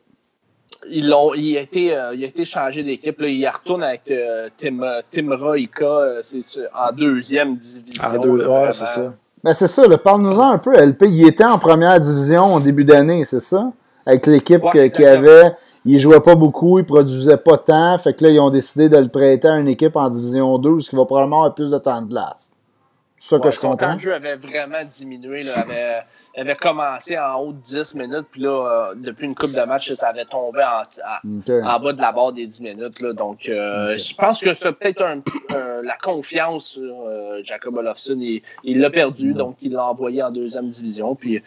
Ils 0.90 1.14
ont, 1.14 1.34
il, 1.34 1.58
a 1.58 1.62
été, 1.62 1.86
il 2.16 2.24
a 2.24 2.28
été 2.28 2.46
changé 2.46 2.84
d'équipe. 2.84 3.22
Il 3.22 3.48
retourne 3.48 3.84
avec 3.84 4.12
Tim, 4.58 4.80
Timra 5.10 5.58
Ika 5.58 6.20
en 6.74 6.92
deuxième 6.92 7.56
division. 7.56 8.04
En 8.04 8.18
deux, 8.18 8.48
ouais, 8.48 8.72
c'est 8.72 8.86
ça. 8.86 9.14
Ben 9.44 9.54
c'est 9.54 9.68
ça, 9.68 9.84
parle-nous-en 9.98 10.52
un 10.52 10.58
peu. 10.60 10.74
LP, 10.74 11.06
il 11.10 11.28
était 11.28 11.44
en 11.44 11.58
première 11.58 12.00
division 12.00 12.54
au 12.54 12.60
début 12.60 12.86
d'année, 12.86 13.26
c'est 13.26 13.40
ça? 13.40 13.72
Avec 14.06 14.28
l'équipe 14.28 14.64
qu'il 14.72 15.06
avait, 15.06 15.54
il 15.84 16.00
jouait 16.00 16.20
pas 16.20 16.36
beaucoup, 16.36 16.78
il 16.80 16.86
produisait 16.86 17.38
pas 17.38 17.58
tant. 17.58 17.98
Fait 17.98 18.14
que 18.14 18.24
là, 18.24 18.30
ils 18.30 18.40
ont 18.40 18.52
décidé 18.52 18.88
de 18.88 18.98
le 18.98 19.08
prêter 19.08 19.48
à 19.48 19.58
une 19.58 19.68
équipe 19.68 19.96
en 19.96 20.10
division 20.10 20.58
2, 20.60 20.80
ce 20.80 20.90
qui 20.90 20.96
va 20.96 21.06
probablement 21.06 21.38
avoir 21.38 21.56
plus 21.56 21.72
de 21.72 21.78
temps 21.78 22.02
de 22.02 22.08
glace. 22.08 22.50
Ça 23.24 23.38
que 23.38 23.52
je 23.52 23.60
son 23.60 23.78
comprends. 23.78 24.00
jeu 24.00 24.16
avait 24.16 24.36
vraiment 24.36 24.84
diminué. 24.84 25.44
Là, 25.44 25.60
avait, 25.60 26.00
avait 26.36 26.56
commencé 26.56 27.16
en 27.20 27.36
haut 27.36 27.54
de 27.54 27.60
10 27.60 27.94
minutes, 27.94 28.26
puis 28.32 28.42
là, 28.42 28.50
euh, 28.50 28.96
depuis 28.96 29.28
une 29.28 29.36
coupe 29.36 29.52
de 29.52 29.62
match, 29.62 29.94
ça 29.94 30.08
avait 30.08 30.26
tombé 30.26 30.64
en, 30.64 31.24
en, 31.24 31.80
bas 31.80 31.94
de 31.94 32.02
la 32.02 32.12
barre 32.12 32.34
des 32.34 32.48
10 32.48 32.62
minutes. 32.62 33.00
Là, 33.00 33.14
donc, 33.14 33.48
euh, 33.48 33.96
je 33.96 34.16
pense 34.16 34.40
que 34.40 34.56
c'est 34.56 34.72
peut-être 34.72 35.04
un, 35.04 35.22
la 35.84 35.96
confiance 36.02 36.70
sur 36.70 36.82
euh, 36.82 37.42
Jacob 37.44 37.78
Olofsson. 37.78 38.18
Il 38.64 38.80
l'a 38.80 38.90
perdu, 38.90 39.34
donc 39.34 39.58
il 39.62 39.74
l'a 39.74 39.86
envoyé 39.86 40.24
en 40.24 40.32
deuxième 40.32 40.72
division. 40.72 41.14
Puis, 41.14 41.44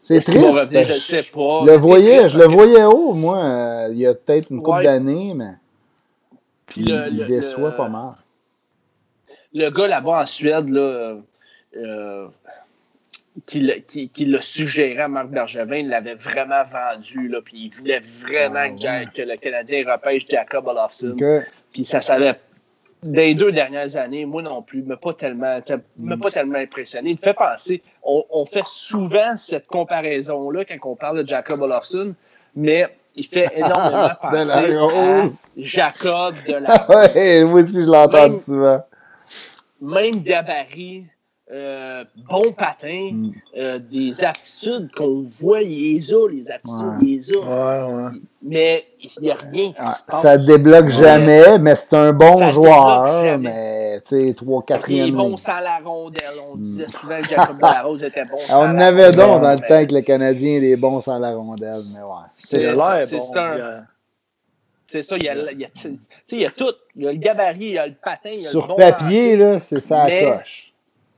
c'est 0.00 0.20
triste. 0.20 0.38
Revenir, 0.38 0.82
je 0.82 1.00
sais 1.00 1.22
pas. 1.22 1.62
Le 1.64 1.78
voyais, 1.78 2.18
triste, 2.18 2.32
je 2.32 2.38
le 2.38 2.44
voyais 2.44 2.84
haut, 2.84 3.14
moi, 3.14 3.86
il 3.90 3.96
y 3.96 4.06
a 4.06 4.12
peut-être 4.12 4.50
une 4.50 4.58
couple 4.60 4.76
ouais. 4.76 4.84
d'années, 4.84 5.32
mais 5.34 5.54
puis 6.66 6.82
il, 6.82 6.94
le, 6.94 7.08
il 7.10 7.26
déçoit 7.26 7.70
le, 7.70 7.76
pas 7.76 7.88
mal 7.88 8.16
le 9.54 9.70
gars 9.70 9.86
là-bas 9.88 10.22
en 10.22 10.26
Suède, 10.26 10.68
là, 10.68 11.16
euh, 11.76 12.28
qui, 13.46 13.68
qui, 13.86 14.08
qui 14.10 14.24
l'a 14.26 14.40
suggéré 14.40 15.00
à 15.00 15.08
Marc 15.08 15.28
Bergevin, 15.28 15.76
il 15.76 15.88
l'avait 15.88 16.14
vraiment 16.14 16.62
vendu, 16.64 17.28
là, 17.28 17.40
puis 17.44 17.64
il 17.66 17.70
voulait 17.74 18.00
vraiment 18.00 18.54
Ah, 18.60 18.68
ouais. 18.68 19.06
que, 19.12 19.16
que 19.16 19.22
le 19.22 19.36
Canadien 19.36 19.84
repêche 19.90 20.26
Jacob 20.28 20.66
Olofsson. 20.68 21.16
Ok. 21.20 21.24
Puis 21.72 21.84
ça 21.84 22.00
savait. 22.00 22.34
Dans 23.02 23.20
les 23.20 23.34
deux 23.34 23.52
dernières 23.52 23.96
années, 23.96 24.24
moi 24.24 24.40
non 24.40 24.62
plus, 24.62 24.82
mais 24.82 24.96
pas 24.96 25.12
tellement, 25.12 25.60
m'a 25.98 26.16
pas 26.16 26.30
tellement 26.30 26.58
impressionné. 26.58 27.10
Il 27.10 27.16
me 27.16 27.22
fait 27.22 27.34
penser, 27.34 27.82
on, 28.02 28.24
on 28.30 28.46
fait 28.46 28.64
souvent 28.64 29.36
cette 29.36 29.66
comparaison-là 29.66 30.64
quand 30.64 30.78
on 30.90 30.96
parle 30.96 31.22
de 31.22 31.28
Jacob 31.28 31.60
Olofsson, 31.60 32.14
mais 32.56 32.88
il 33.14 33.26
fait 33.26 33.50
énormément 33.56 34.04
De 34.04 34.08
la 34.08 34.14
penser 34.44 34.74
à 34.74 34.80
rose. 34.80 35.32
Jacob 35.58 36.34
de 36.48 36.54
la 36.54 36.88
ouais, 37.14 37.44
moi 37.44 37.60
aussi, 37.60 37.74
je 37.84 37.90
l'entends 37.90 38.30
Même- 38.30 38.40
souvent. 38.40 38.80
Même 39.84 40.20
gabarit, 40.20 41.04
euh, 41.52 42.04
bon 42.30 42.52
patin, 42.52 43.10
Mm. 43.12 43.30
euh, 43.58 43.78
des 43.78 44.24
aptitudes 44.24 44.88
qu'on 44.96 45.26
voit, 45.28 45.60
il 45.62 45.96
les 45.96 46.12
a, 46.12 46.28
les 46.30 46.50
aptitudes, 46.50 46.80
Ouais. 46.86 46.94
il 47.02 47.16
les 47.18 47.32
a. 47.32 47.38
Ouais, 47.38 47.92
ouais. 47.94 48.10
Mais 48.42 48.84
il 49.02 49.22
n'y 49.22 49.30
a 49.30 49.34
rien 49.34 49.72
qui 49.72 49.78
Ouais, 49.80 49.86
se 49.98 50.04
passe. 50.06 50.22
ça 50.22 50.38
débloque 50.38 50.88
jamais, 50.88 51.58
mais 51.58 51.74
c'est 51.74 51.92
un 51.94 52.12
bon 52.14 52.38
Ça 52.38 52.50
joueur. 52.50 53.02
débloque 53.04 53.24
jamais. 53.24 53.50
Mais, 53.50 54.00
tu 54.00 54.20
sais, 54.28 54.34
3 54.34 54.62
Il 54.68 54.72
est 54.72 54.78
4e. 54.78 55.16
bon 55.16 55.36
sans 55.36 55.60
la 55.60 55.78
rondelle. 55.84 56.22
On 56.50 56.56
disait 56.56 56.86
souvent 56.88 57.20
que 57.20 57.28
Jacob 57.28 57.56
Delarose 57.58 58.04
était 58.04 58.24
bon 58.24 58.38
sans 58.38 58.62
Mm. 58.66 58.70
On 58.70 58.76
en 58.76 58.80
avait 58.80 59.12
donc 59.12 59.42
dans 59.42 59.52
le 59.52 59.58
temps 59.68 59.86
que 59.86 59.94
le 59.94 60.00
Canadien 60.00 60.62
est 60.62 60.76
bon 60.76 61.00
sans 61.02 61.18
la 61.18 61.34
rondelle, 61.34 61.80
mais 61.94 62.00
ouais. 62.00 62.26
C'est 62.36 62.56
l'air 62.58 63.06
c'est- 63.06 63.16
bon. 63.16 63.22
c'est 63.32 63.38
un- 63.38 63.86
C'est 64.94 65.02
ça, 65.02 65.16
il 65.16 65.24
y, 65.24 65.28
a, 65.28 65.50
il, 65.50 65.58
y 65.60 65.64
a, 65.64 65.68
tu 65.74 65.88
sais, 65.88 66.36
il 66.36 66.40
y 66.42 66.46
a 66.46 66.50
tout. 66.52 66.70
Il 66.94 67.02
y 67.02 67.08
a 67.08 67.10
le 67.10 67.18
gabarit, 67.18 67.64
il 67.64 67.72
y 67.72 67.78
a 67.78 67.86
le 67.88 67.94
patin, 67.94 68.30
il 68.30 68.34
y 68.36 68.42
a 68.42 68.44
le 68.44 68.48
Sur 68.48 68.68
bon 68.68 68.76
papier, 68.76 69.36
là, 69.36 69.58
c'est 69.58 69.80
ça 69.80 70.04
Mais- 70.04 70.22
coche. 70.38 70.72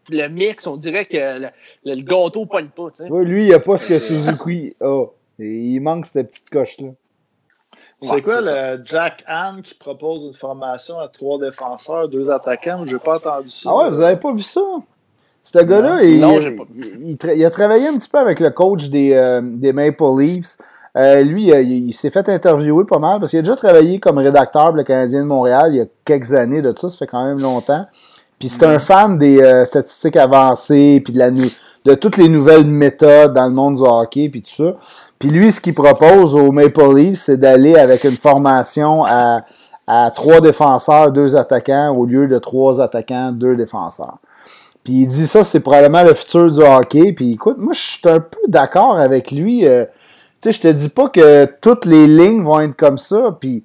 Le 0.09 0.29
mix, 0.29 0.67
on 0.67 0.79
dirait 0.79 1.05
que 1.05 1.17
le, 1.19 1.49
le, 1.85 1.93
le 1.93 2.01
gâteau 2.03 2.41
ne 2.41 2.45
pogne 2.47 2.69
pas. 2.69 2.85
Tu 2.97 3.07
vois, 3.11 3.23
lui, 3.23 3.49
il 3.49 3.53
a 3.53 3.59
pas 3.61 3.77
ce 3.77 3.87
que 3.87 3.99
Suzuki 3.99 4.75
a. 4.81 5.05
Il 5.39 5.81
manque 5.81 6.07
cette 6.07 6.29
petite 6.29 6.49
coche-là. 6.49 6.89
C'est 8.01 8.11
Ouais, 8.13 8.23
quoi 8.23 8.43
c'est 8.43 8.77
le 8.79 8.83
Jack 8.87 9.23
Ann 9.27 9.61
qui 9.61 9.75
propose 9.75 10.25
une 10.25 10.33
formation 10.33 10.99
à 10.99 11.09
trois 11.09 11.39
défenseurs, 11.39 12.09
deux 12.09 12.31
attaquants? 12.31 12.87
J'ai 12.87 12.99
pas 12.99 13.17
entendu 13.17 13.51
ça. 13.51 13.69
Ah 13.71 13.77
ouais, 13.77 13.91
vous 13.91 14.01
avez 14.01 14.17
pas 14.17 14.33
vu 14.33 14.41
ça? 14.43 14.63
Ce 15.43 15.59
gars-là, 15.59 16.03
il, 16.03 16.19
Non, 16.21 16.41
j'ai 16.41 16.53
pas 16.53 16.65
il, 16.75 17.19
il 17.37 17.45
a 17.45 17.51
travaillé 17.51 17.89
un 17.89 17.99
petit 17.99 18.09
peu 18.09 18.19
avec 18.19 18.41
le 18.41 18.49
coach 18.51 18.89
des, 18.89 19.13
euh, 19.13 19.43
des 19.43 19.75
Maple 19.75 20.03
Leafs. 20.19 20.57
Euh, 20.97 21.23
lui, 21.23 21.53
euh, 21.53 21.61
il, 21.61 21.89
il 21.89 21.93
s'est 21.93 22.11
fait 22.11 22.29
interviewer 22.29 22.85
pas 22.85 22.99
mal 22.99 23.19
parce 23.19 23.31
qu'il 23.31 23.39
a 23.39 23.43
déjà 23.43 23.57
travaillé 23.57 23.99
comme 24.01 24.19
rédacteur 24.19 24.67
pour 24.67 24.77
le 24.77 24.83
Canadien 24.83 25.21
de 25.21 25.27
Montréal 25.27 25.67
il 25.71 25.77
y 25.77 25.81
a 25.81 25.85
quelques 26.05 26.33
années 26.33 26.63
de 26.63 26.73
ça, 26.75 26.89
ça 26.89 26.97
fait 26.97 27.07
quand 27.07 27.25
même 27.25 27.39
longtemps. 27.41 27.85
Puis 28.39 28.49
c'est 28.49 28.65
un 28.65 28.79
fan 28.79 29.19
des 29.19 29.41
euh, 29.41 29.65
statistiques 29.65 30.17
avancées, 30.17 31.01
puis 31.03 31.13
de, 31.13 31.19
la 31.19 31.31
de 31.31 31.95
toutes 31.95 32.17
les 32.17 32.29
nouvelles 32.29 32.67
méthodes 32.67 33.33
dans 33.33 33.47
le 33.47 33.53
monde 33.55 33.77
du 33.77 33.83
hockey, 33.83 34.29
puis 34.29 34.43
tout 34.43 34.65
ça. 34.65 34.77
Puis 35.19 35.31
lui, 35.31 35.53
ce 35.53 35.61
qu'il 35.61 35.75
propose 35.75 36.35
aux 36.35 36.53
Maple 36.53 36.95
Leafs, 36.95 37.19
c'est 37.21 37.39
d'aller 37.39 37.77
avec 37.77 38.05
une 38.05 38.17
formation 38.17 39.05
à, 39.05 39.45
à 39.87 40.11
trois 40.11 40.41
défenseurs, 40.41 41.13
deux 41.13 41.37
attaquants, 41.37 41.95
au 41.97 42.05
lieu 42.05 42.27
de 42.27 42.39
trois 42.39 42.81
attaquants, 42.81 43.33
deux 43.33 43.57
défenseurs. 43.57 44.19
Puis 44.85 44.95
il 44.95 45.07
dit 45.07 45.27
ça, 45.27 45.43
c'est 45.43 45.61
probablement 45.61 46.03
le 46.03 46.15
futur 46.15 46.51
du 46.51 46.61
hockey. 46.61 47.13
Puis 47.13 47.33
écoute, 47.33 47.57
moi, 47.59 47.73
je 47.73 47.81
suis 47.81 48.01
un 48.05 48.21
peu 48.21 48.39
d'accord 48.49 48.97
avec 48.99 49.31
lui. 49.31 49.67
euh, 49.67 49.85
tu 50.41 50.53
sais, 50.53 50.53
je 50.53 50.61
te 50.61 50.69
dis 50.69 50.89
pas 50.89 51.09
que 51.09 51.47
toutes 51.61 51.85
les 51.85 52.07
lignes 52.07 52.43
vont 52.43 52.61
être 52.61 52.77
comme 52.77 52.99
ça. 52.99 53.37
Puis, 53.41 53.65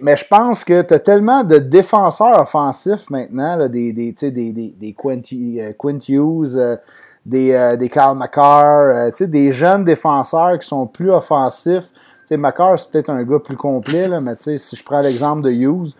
mais 0.00 0.16
je 0.16 0.26
pense 0.26 0.64
que 0.64 0.82
tu 0.82 0.94
as 0.94 0.98
tellement 0.98 1.44
de 1.44 1.58
défenseurs 1.58 2.40
offensifs 2.40 3.08
maintenant, 3.08 3.68
des, 3.68 3.92
des, 3.92 4.12
des, 4.12 4.52
des, 4.52 4.96
Quint, 4.98 5.20
euh, 5.32 5.98
Hughes, 6.08 6.56
euh, 6.56 6.76
des, 7.24 7.52
euh, 7.52 7.76
des 7.76 7.90
euh, 7.96 9.10
des 9.26 9.52
jeunes 9.52 9.84
défenseurs 9.84 10.58
qui 10.58 10.68
sont 10.68 10.86
plus 10.86 11.10
offensifs. 11.10 11.90
Tu 11.92 12.00
sais, 12.26 12.36
McCarr, 12.36 12.78
c'est 12.78 12.90
peut-être 12.90 13.10
un 13.10 13.22
gars 13.22 13.38
plus 13.38 13.56
complet, 13.56 14.08
là, 14.08 14.20
mais 14.20 14.34
si 14.36 14.58
je 14.58 14.84
prends 14.84 15.00
l'exemple 15.00 15.42
de 15.42 15.50
Hughes, 15.50 15.94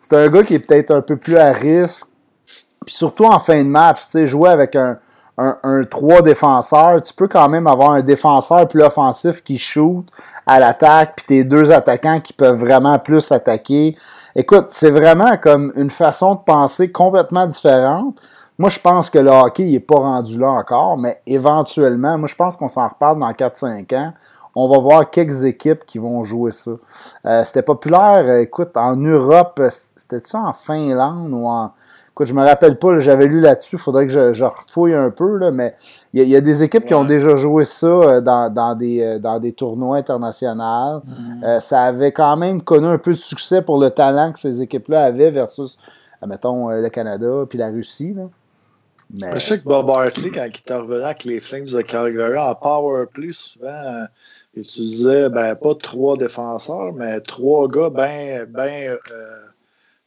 c'est 0.00 0.14
un 0.14 0.28
gars 0.28 0.44
qui 0.44 0.54
est 0.54 0.60
peut-être 0.60 0.92
un 0.92 1.02
peu 1.02 1.16
plus 1.16 1.36
à 1.36 1.52
risque. 1.52 2.06
Puis 2.84 2.94
surtout 2.94 3.24
en 3.24 3.40
fin 3.40 3.64
de 3.64 3.68
match, 3.68 4.02
jouer 4.26 4.50
avec 4.50 4.76
un, 4.76 4.98
un, 5.38 5.58
un 5.62 5.84
3 5.84 6.22
défenseurs, 6.22 7.02
tu 7.02 7.12
peux 7.12 7.28
quand 7.28 7.48
même 7.48 7.66
avoir 7.66 7.92
un 7.92 8.02
défenseur 8.02 8.66
plus 8.68 8.82
offensif 8.82 9.42
qui 9.42 9.58
shoot 9.58 10.06
à 10.46 10.60
l'attaque, 10.60 11.14
puis 11.16 11.26
tes 11.26 11.44
deux 11.44 11.72
attaquants 11.72 12.20
qui 12.20 12.32
peuvent 12.32 12.58
vraiment 12.58 12.98
plus 12.98 13.30
attaquer. 13.32 13.96
Écoute, 14.34 14.66
c'est 14.68 14.90
vraiment 14.90 15.36
comme 15.36 15.72
une 15.76 15.90
façon 15.90 16.34
de 16.34 16.40
penser 16.40 16.90
complètement 16.90 17.46
différente. 17.46 18.20
Moi, 18.58 18.70
je 18.70 18.80
pense 18.80 19.10
que 19.10 19.18
le 19.18 19.30
hockey, 19.30 19.64
n'est 19.64 19.80
pas 19.80 19.98
rendu 19.98 20.38
là 20.38 20.48
encore, 20.48 20.96
mais 20.96 21.20
éventuellement, 21.26 22.16
moi, 22.16 22.26
je 22.26 22.34
pense 22.34 22.56
qu'on 22.56 22.70
s'en 22.70 22.88
reparle 22.88 23.20
dans 23.20 23.30
4-5 23.30 23.94
ans. 23.94 24.12
On 24.54 24.68
va 24.68 24.78
voir 24.78 25.10
quelques 25.10 25.44
équipes 25.44 25.84
qui 25.84 25.98
vont 25.98 26.22
jouer 26.24 26.52
ça. 26.52 26.70
Euh, 27.26 27.44
c'était 27.44 27.60
populaire, 27.62 28.38
écoute, 28.38 28.74
en 28.78 28.96
Europe, 28.96 29.60
c'était-tu 29.96 30.36
en 30.36 30.54
Finlande 30.54 31.30
ou 31.34 31.46
en, 31.46 31.72
Écoute, 32.16 32.28
je 32.28 32.32
me 32.32 32.42
rappelle 32.42 32.78
pas, 32.78 32.98
j'avais 32.98 33.26
lu 33.26 33.42
là-dessus, 33.42 33.76
il 33.76 33.78
faudrait 33.78 34.06
que 34.06 34.12
je, 34.12 34.32
je 34.32 34.44
refouille 34.44 34.94
un 34.94 35.10
peu, 35.10 35.36
là, 35.36 35.50
mais 35.50 35.74
il 36.14 36.20
y, 36.20 36.22
a- 36.22 36.24
il 36.24 36.30
y 36.30 36.36
a 36.36 36.40
des 36.40 36.62
équipes 36.62 36.86
qui 36.86 36.94
ont 36.94 37.04
déjà 37.04 37.36
joué 37.36 37.66
ça 37.66 37.86
euh, 37.88 38.20
dans, 38.22 38.50
dans 38.50 38.74
des, 38.74 39.02
euh, 39.02 39.18
dans 39.18 39.38
des 39.38 39.52
tournois 39.52 39.98
internationaux. 39.98 41.02
Euh, 41.44 41.60
ça 41.60 41.82
avait 41.82 42.12
quand 42.12 42.38
même 42.38 42.62
connu 42.62 42.86
un 42.86 42.96
peu 42.96 43.10
de 43.12 43.18
succès 43.18 43.60
pour 43.60 43.78
le 43.78 43.90
talent 43.90 44.32
que 44.32 44.38
ces 44.38 44.62
équipes-là 44.62 45.04
avaient 45.04 45.30
versus, 45.30 45.76
mettons, 46.26 46.70
euh, 46.70 46.80
le 46.80 46.88
Canada 46.88 47.44
puis 47.46 47.58
la 47.58 47.68
Russie. 47.68 48.14
Là. 48.14 48.22
Mais, 49.12 49.34
Je 49.34 49.38
sais 49.38 49.58
que 49.58 49.64
Bob 49.64 49.90
Hartley, 49.90 50.30
quand 50.30 50.46
il 50.46 50.56
était 50.58 50.74
revenu 50.74 51.02
avec 51.04 51.24
les 51.24 51.40
Flames 51.40 51.66
de 51.66 51.82
Calgary, 51.82 52.38
en 52.38 52.54
power 52.54 53.04
play, 53.12 53.32
souvent, 53.32 53.66
euh, 53.68 54.04
il 54.54 54.62
utilisait 54.62 55.28
ben, 55.28 55.54
pas 55.54 55.74
trois 55.74 56.16
défenseurs, 56.16 56.94
mais 56.94 57.20
trois 57.20 57.68
gars 57.68 57.90
bien 57.90 58.46
ben, 58.48 58.88
euh, 58.92 58.96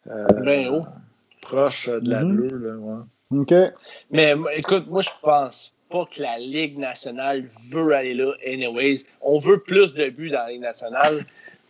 euh, 0.07 0.25
Ben 0.43 0.69
haut. 0.69 0.85
Proches 1.41 1.89
de 1.89 2.09
la 2.09 2.23
Mhm. 2.23 2.35
bleue. 2.35 2.57
Là, 2.57 2.75
ouais. 2.77 3.39
OK. 3.41 3.53
Mais 4.11 4.35
écoute, 4.55 4.85
moi, 4.89 5.01
je 5.01 5.09
pense 5.21 5.71
pas 5.91 6.05
que 6.15 6.21
la 6.21 6.37
Ligue 6.37 6.77
nationale 6.77 7.45
veut 7.71 7.93
aller 7.93 8.13
là, 8.13 8.31
anyways. 8.47 8.97
On 9.21 9.39
veut 9.39 9.59
plus 9.59 9.93
de 9.93 10.09
buts 10.09 10.29
dans 10.31 10.39
la 10.39 10.49
Ligue 10.51 10.61
nationale. 10.61 11.13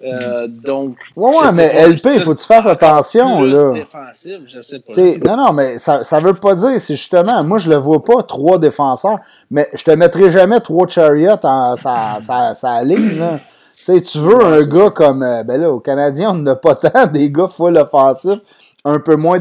Euh, 0.01 0.47
donc. 0.47 0.95
Ouais, 1.17 1.29
ouais, 1.29 1.51
mais 1.53 1.69
pas, 1.73 1.87
LP, 1.89 2.05
il 2.15 2.21
faut 2.21 2.33
que 2.33 2.39
tu 2.39 2.45
fasses 2.45 2.65
attention, 2.65 3.39
plus 3.41 3.49
là. 3.51 3.73
défensif, 3.73 4.39
je 4.47 4.61
sais 4.61 4.79
pas. 4.79 4.93
Non, 5.25 5.35
non, 5.35 5.51
mais 5.51 5.77
ça, 5.77 6.03
ça 6.05 6.19
veut 6.19 6.33
pas 6.33 6.55
dire, 6.55 6.79
c'est 6.79 6.95
justement, 6.95 7.43
moi 7.43 7.57
je 7.57 7.69
le 7.69 7.75
vois 7.75 8.01
pas 8.01 8.23
trois 8.23 8.57
défenseurs, 8.59 9.19
mais 9.51 9.67
je 9.73 9.83
te 9.83 9.91
mettrai 9.91 10.31
jamais 10.31 10.61
trois 10.61 10.87
chariots 10.87 11.35
en 11.43 11.75
sa, 11.75 12.19
sa, 12.21 12.55
sa 12.55 12.81
ligne, 12.81 13.19
là. 13.19 13.39
Tu 13.77 13.83
sais, 13.85 14.01
tu 14.01 14.19
veux 14.19 14.41
un 14.41 14.65
gars 14.65 14.89
comme, 14.89 15.21
euh, 15.21 15.43
ben 15.43 15.59
là, 15.59 15.69
au 15.69 15.81
Canadien, 15.81 16.31
on 16.31 16.35
n'a 16.35 16.55
pas 16.55 16.75
tant 16.75 17.07
des 17.07 17.29
gars 17.29 17.47
full 17.49 17.75
offensifs, 17.77 18.39
un 18.85 18.99
peu 18.99 19.15
moins 19.15 19.39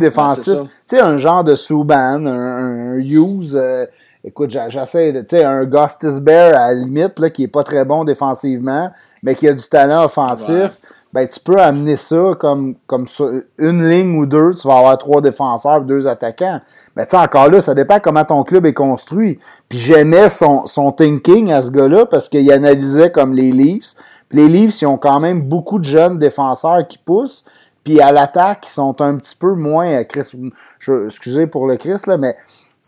tu 0.63 0.71
sais, 0.87 1.01
un 1.01 1.19
genre 1.19 1.45
de 1.45 1.55
Subban, 1.55 2.27
un, 2.27 2.95
un 2.95 2.99
Hughes, 2.99 3.55
euh, 3.55 3.87
écoute, 4.25 4.51
j'essaie 4.51 5.13
de, 5.13 5.21
tu 5.21 5.37
sais, 5.37 5.45
un 5.45 5.65
Gustis 5.65 6.21
Bear 6.21 6.55
à 6.57 6.69
la 6.69 6.75
limite, 6.75 7.19
là, 7.19 7.31
qui 7.31 7.45
est 7.45 7.49
pas 7.49 7.63
très 7.63 7.85
bon 7.85 8.05
défensivement, 8.05 8.91
mais 9.23 9.35
qui 9.35 9.49
a 9.49 9.55
du 9.55 9.65
talent 9.69 10.05
offensif, 10.05 10.81
ben, 11.13 11.27
tu 11.27 11.41
peux 11.41 11.59
amener 11.59 11.97
ça 11.97 12.33
comme, 12.39 12.75
comme 12.87 13.09
ça, 13.09 13.25
une 13.57 13.89
ligne 13.89 14.19
ou 14.19 14.27
deux, 14.27 14.55
tu 14.55 14.69
vas 14.69 14.77
avoir 14.77 14.99
trois 14.99 15.23
défenseurs, 15.23 15.81
deux 15.81 16.07
attaquants. 16.07 16.61
Mais 16.97 17.07
tu 17.07 17.13
sais, 17.13 17.17
encore 17.17 17.49
là, 17.49 17.61
ça 17.61 17.75
dépend 17.75 17.99
comment 17.99 18.25
ton 18.25 18.43
club 18.43 18.67
est 18.67 18.75
construit. 18.75 19.39
Puis 19.69 19.79
j'aimais 19.79 20.29
son, 20.29 20.67
son 20.67 20.93
thinking 20.93 21.51
à 21.51 21.63
ce 21.63 21.71
gars-là 21.71 22.05
parce 22.05 22.29
qu'il 22.29 22.51
analysait 22.53 23.11
comme 23.11 23.33
les 23.33 23.53
Leafs. 23.53 23.95
Puis 24.29 24.41
les 24.41 24.49
Leafs, 24.49 24.83
ils 24.83 24.87
ont 24.87 24.99
quand 24.99 25.19
même 25.19 25.41
beaucoup 25.41 25.79
de 25.79 25.85
jeunes 25.85 26.19
défenseurs 26.19 26.87
qui 26.87 26.99
poussent. 26.99 27.45
Puis 27.89 28.03
à 28.03 28.13
l'attaque, 28.13 28.67
ils 28.67 28.71
sont 28.71 29.01
un 29.01 29.17
petit 29.17 29.35
peu 29.35 29.55
moins. 29.55 30.05
Chris, 30.05 30.31
je, 30.79 31.07
excusez 31.07 31.47
pour 31.47 31.67
le 31.67 31.77
Chris, 31.77 31.97
là, 32.07 32.19
mais 32.19 32.37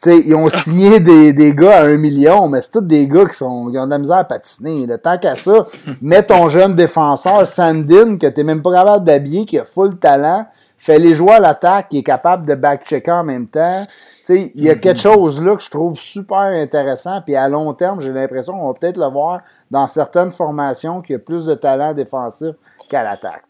ils 0.04 0.34
ont 0.34 0.50
signé 0.50 1.00
des, 1.00 1.32
des, 1.32 1.54
gars 1.54 1.78
à 1.78 1.84
un 1.84 1.96
million, 1.96 2.48
mais 2.48 2.60
c'est 2.60 2.72
tous 2.72 2.82
des 2.82 3.08
gars 3.08 3.24
qui, 3.24 3.34
sont, 3.34 3.70
qui 3.70 3.78
ont 3.78 3.86
de 3.86 3.90
la 3.92 3.96
misère 3.96 4.18
à 4.18 4.24
patiner. 4.24 4.84
Le 4.84 4.98
Tant 4.98 5.16
qu'à 5.16 5.36
ça, 5.36 5.66
mets 6.02 6.22
ton 6.22 6.50
jeune 6.50 6.74
défenseur, 6.74 7.46
Sandin, 7.46 8.18
que 8.18 8.26
t'es 8.26 8.44
même 8.44 8.60
pas 8.60 8.74
capable 8.74 9.06
d'habiller, 9.06 9.46
qui 9.46 9.58
a 9.58 9.64
full 9.64 9.96
talent, 9.96 10.44
fais-les 10.76 11.14
jouer 11.14 11.32
à 11.32 11.40
l'attaque, 11.40 11.88
qui 11.88 12.00
est 12.00 12.02
capable 12.02 12.44
de 12.44 12.54
back-checker 12.54 13.10
en 13.10 13.24
même 13.24 13.46
temps. 13.46 13.86
Il 14.28 14.50
y 14.62 14.68
a 14.68 14.74
quelque 14.74 14.98
mm-hmm. 14.98 15.02
chose 15.02 15.40
là 15.40 15.56
que 15.56 15.62
je 15.62 15.70
trouve 15.70 15.98
super 15.98 16.36
intéressant. 16.36 17.22
Puis 17.22 17.36
à 17.36 17.48
long 17.48 17.72
terme, 17.72 18.02
j'ai 18.02 18.12
l'impression 18.12 18.52
qu'on 18.52 18.68
va 18.68 18.74
peut-être 18.74 18.98
le 18.98 19.06
voir 19.06 19.40
dans 19.70 19.88
certaines 19.88 20.30
formations 20.30 21.00
qui 21.00 21.14
a 21.14 21.18
plus 21.18 21.46
de 21.46 21.54
talent 21.54 21.94
défensif 21.94 22.54
qu'à 22.90 23.02
l'attaque. 23.02 23.44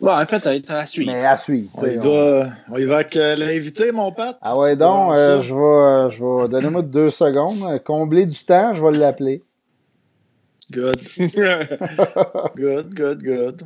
Ouais, 0.00 0.26
peut-être, 0.26 0.72
à 0.72 0.86
suivre. 0.86 1.12
Mais 1.12 1.24
à 1.24 1.36
suivre. 1.36 1.70
On 1.74 1.86
y, 1.86 1.96
va, 1.96 2.50
on 2.68 2.76
y 2.78 2.84
va 2.84 2.96
avec 2.96 3.16
euh, 3.16 3.34
l'invité, 3.36 3.92
mon 3.92 4.12
Pat. 4.12 4.36
Ah 4.42 4.56
ouais, 4.56 4.76
donc, 4.76 5.14
euh, 5.14 5.40
je 5.40 5.54
vais, 5.54 5.60
euh, 5.60 6.10
je 6.10 6.22
vais 6.22 6.48
donner-moi 6.50 6.82
deux 6.82 7.10
secondes. 7.10 7.82
Combler 7.84 8.26
du 8.26 8.38
temps, 8.44 8.74
je 8.74 8.82
vais 8.84 8.98
l'appeler. 8.98 9.42
Good. 10.70 11.00
good, 12.56 12.94
good, 12.94 13.22
good. 13.22 13.62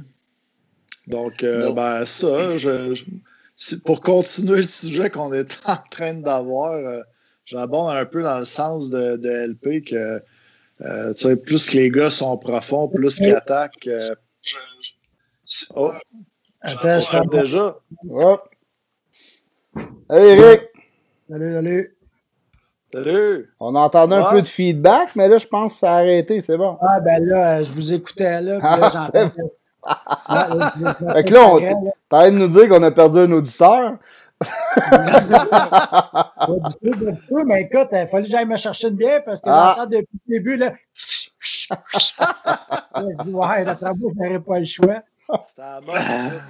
Donc, 1.07 1.43
ben, 1.43 2.05
ça, 2.05 2.57
je, 2.57 3.03
pour 3.85 4.01
continuer 4.01 4.59
le 4.59 4.63
sujet 4.65 5.11
qu'on 5.11 5.33
est 5.33 5.59
en 5.67 5.79
train 5.91 6.15
d'avoir, 6.15 6.79
j'abonde 7.45 7.91
un 7.91 8.05
peu 8.05 8.23
dans 8.23 8.39
le 8.39 8.45
sens 8.45 8.91
de, 8.91 9.17
de 9.17 9.29
LP 9.29 9.85
que, 9.85 10.19
tu 10.79 11.15
sais, 11.15 11.37
plus 11.37 11.69
que 11.69 11.77
les 11.77 11.91
gars 11.91 12.11
sont 12.11 12.37
profonds, 12.37 12.89
plus 12.89 13.17
qu'ils 13.17 13.35
attaquent. 13.35 13.89
Oh. 15.75 15.91
Attends, 16.61 17.01
je 17.01 17.29
déjà. 17.29 17.77
Oh. 18.09 18.39
Salut 20.09 20.27
Eric. 20.27 20.63
Salut, 21.29 21.53
salut. 21.53 21.97
Salut. 22.93 23.55
On 23.61 23.77
entendait 23.77 24.17
un 24.17 24.31
peu 24.31 24.43
de 24.43 24.47
feedback, 24.47 25.17
mais 25.17 25.29
là, 25.29 25.39
je 25.39 25.47
pense 25.47 25.73
que 25.75 25.79
ça 25.79 25.95
a 25.95 25.99
arrêté, 25.99 26.41
c'est 26.41 26.57
bon. 26.57 26.77
Ah, 26.81 26.99
ben 27.01 27.25
là, 27.25 27.63
je 27.63 27.71
vous 27.73 27.93
écoutais 27.93 28.41
là. 28.41 28.59
Puis 28.59 28.69
là 28.69 28.91
ah, 29.83 30.19
ah, 30.27 30.73
fait 31.13 31.25
que 31.25 31.33
là, 31.33 31.47
on 31.47 31.61
t'arrêtes 32.09 32.35
de 32.35 32.39
nous 32.39 32.49
dire 32.49 32.69
qu'on 32.69 32.83
a 32.83 32.91
perdu 32.91 33.21
un 33.21 33.33
auditeur? 33.33 33.97
mais 37.47 37.63
écoute, 37.63 37.89
il 37.93 38.09
fallait 38.11 38.25
que 38.25 38.29
j'aille 38.29 38.45
me 38.47 38.57
chercher 38.57 38.89
une 38.89 38.97
bière 38.97 39.23
parce 39.25 39.41
que 39.41 39.49
ah. 39.49 39.77
j'entends 39.77 39.91
depuis 39.91 40.19
le 40.27 40.35
début, 40.35 40.57
là. 40.57 40.75
je 40.95 41.29
dis, 43.25 43.33
ouais, 43.33 43.65
la 43.65 43.75
je 43.75 43.85
n'aurais 43.85 44.41
pas 44.41 44.59
le 44.59 44.65
choix. 44.65 45.03
C'était 45.49 45.63
un 45.63 45.81
bon 45.81 45.93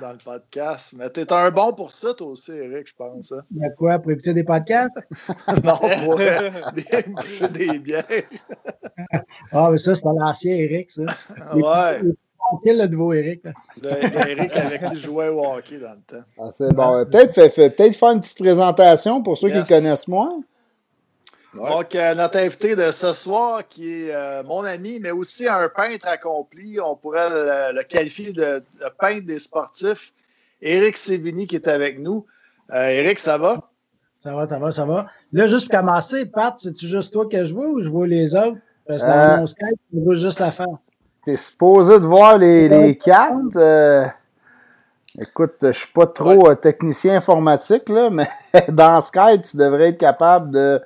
dans 0.01 0.13
le 0.13 0.19
podcast. 0.19 0.95
Mais 0.97 1.11
t'es 1.11 1.33
un 1.33 1.51
bon 1.51 1.73
pour 1.73 1.93
ça, 1.93 2.15
toi 2.15 2.29
aussi, 2.29 2.53
Eric, 2.53 2.89
je 2.89 2.95
pense. 2.95 3.33
Hein? 3.33 3.43
Mais 3.51 3.69
quoi, 3.77 3.99
pour 3.99 4.13
écouter 4.13 4.35
des 4.35 4.45
podcasts? 4.45 4.97
non, 5.65 5.77
pour 5.77 6.21
euh, 6.21 6.51
des, 6.75 7.49
des 7.49 7.79
bières. 7.79 8.05
ah, 9.53 9.69
mais 9.71 9.79
ça, 9.79 9.95
c'est 9.95 10.05
l'ancien 10.05 10.55
Eric, 10.55 10.91
ça. 10.91 11.03
ouais. 11.55 12.01
Quel 12.65 12.79
le 12.79 12.87
nouveau 12.89 13.13
Eric? 13.13 13.43
Eric 13.83 14.57
avec 14.57 14.85
qui 14.87 14.97
je 14.97 15.05
jouais 15.05 15.29
au 15.29 15.45
hockey 15.45 15.79
dans 15.79 15.93
le 15.93 16.01
temps. 16.01 16.25
Ah, 16.39 16.51
c'est 16.51 16.73
bon. 16.73 17.05
Peut-être 17.05 17.35
peut 17.35 17.49
faire 17.49 18.11
une 18.11 18.21
petite 18.21 18.39
présentation 18.39 19.23
pour 19.23 19.39
ceux 19.39 19.51
qui 19.51 19.65
connaissent 19.65 20.09
moins. 20.09 20.41
Donc, 21.55 21.97
euh, 21.97 22.15
notre 22.15 22.39
invité 22.39 22.77
de 22.77 22.91
ce 22.93 23.13
soir, 23.13 23.67
qui 23.69 24.05
est 24.05 24.15
euh, 24.15 24.43
mon 24.45 24.63
ami, 24.63 25.01
mais 25.01 25.11
aussi 25.11 25.49
un 25.49 25.69
peintre 25.69 26.07
accompli, 26.07 26.79
on 26.81 26.95
pourrait 26.95 27.29
le, 27.29 27.83
qualifier 27.83 28.33
de, 28.33 28.63
peintre 28.99 29.27
des 29.27 29.41
sportifs, 29.41 30.13
Éric 30.63 30.97
Sévigny, 30.97 31.47
qui 31.49 31.57
est 31.57 31.67
avec 31.67 31.99
nous. 31.99 32.25
Euh, 32.73 32.89
Éric, 32.89 33.19
ça 33.19 33.37
va? 33.37 33.69
Ça 34.23 34.33
va, 34.35 34.47
ça 34.47 34.59
va, 34.59 34.71
ça 34.71 34.85
va. 34.85 35.07
Là, 35.33 35.49
juste 35.49 35.69
pour 35.69 35.81
commencer, 35.81 36.27
Pat, 36.27 36.55
c'est-tu 36.57 36.87
juste 36.87 37.13
toi 37.13 37.27
que 37.27 37.45
je 37.45 37.53
vois 37.53 37.67
ou 37.67 37.81
je 37.81 37.89
vois 37.89 38.07
les 38.07 38.37
autres? 38.37 38.59
Parce 38.87 39.03
que 39.03 39.09
dans 39.09 39.41
mon 39.41 39.47
Skype, 39.47 39.81
je 39.93 40.01
vois 40.01 40.15
juste 40.15 40.39
la 40.39 40.53
face. 40.53 40.69
T'es 41.25 41.37
supposé 41.37 41.99
de 41.99 42.07
voir 42.07 42.39
les, 42.39 42.69
les 42.69 42.97
quatre. 42.97 44.13
Écoute, 45.19 45.57
je 45.63 45.73
suis 45.73 45.93
pas 45.93 46.07
trop 46.07 46.55
technicien 46.55 47.17
informatique, 47.17 47.89
là, 47.89 48.09
mais 48.11 48.29
dans 48.69 49.01
Skype, 49.01 49.43
tu 49.43 49.57
devrais 49.57 49.89
être 49.89 49.99
capable 49.99 50.51
de 50.53 50.81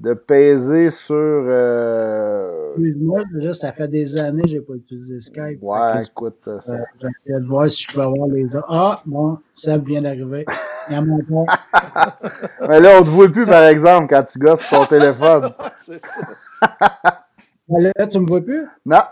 de 0.00 0.14
peser 0.14 0.90
sur. 0.90 1.14
Euh... 1.14 2.70
Excuse-moi, 2.70 3.20
déjà, 3.34 3.52
ça 3.52 3.72
fait 3.72 3.88
des 3.88 4.18
années 4.18 4.42
que 4.42 4.48
je 4.48 4.54
n'ai 4.54 4.60
pas 4.62 4.74
utilisé 4.74 5.20
Skype. 5.20 5.62
Ouais, 5.62 6.02
écoute. 6.02 6.42
Euh, 6.48 6.58
ça... 6.60 6.76
J'essaie 6.98 7.38
de 7.38 7.46
voir 7.46 7.70
si 7.70 7.82
je 7.82 7.94
peux 7.94 8.00
avoir 8.00 8.28
les 8.28 8.46
autres. 8.46 8.66
Ah, 8.68 9.02
bon, 9.04 9.38
ça 9.52 9.76
vient 9.76 10.00
d'arriver. 10.00 10.46
Il 10.88 10.94
y 10.94 10.96
a 10.96 11.02
mon 11.02 11.18
Mais 12.68 12.80
là, 12.80 12.96
on 12.96 13.00
ne 13.00 13.04
te 13.04 13.10
voit 13.10 13.28
plus, 13.28 13.44
par 13.44 13.64
exemple, 13.64 14.06
quand 14.08 14.22
tu 14.22 14.38
gosses 14.38 14.62
sur 14.62 14.78
ton 14.78 14.86
téléphone. 14.86 15.50
C'est 15.76 16.00
ça. 16.00 17.26
là, 17.68 18.06
tu 18.06 18.18
ne 18.18 18.22
me 18.22 18.28
vois 18.28 18.40
plus? 18.40 18.66
Non. 18.86 19.02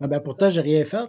Ah 0.00 0.06
ben, 0.06 0.20
pourtant, 0.20 0.50
j'ai 0.50 0.60
rien 0.60 0.84
fait. 0.84 1.08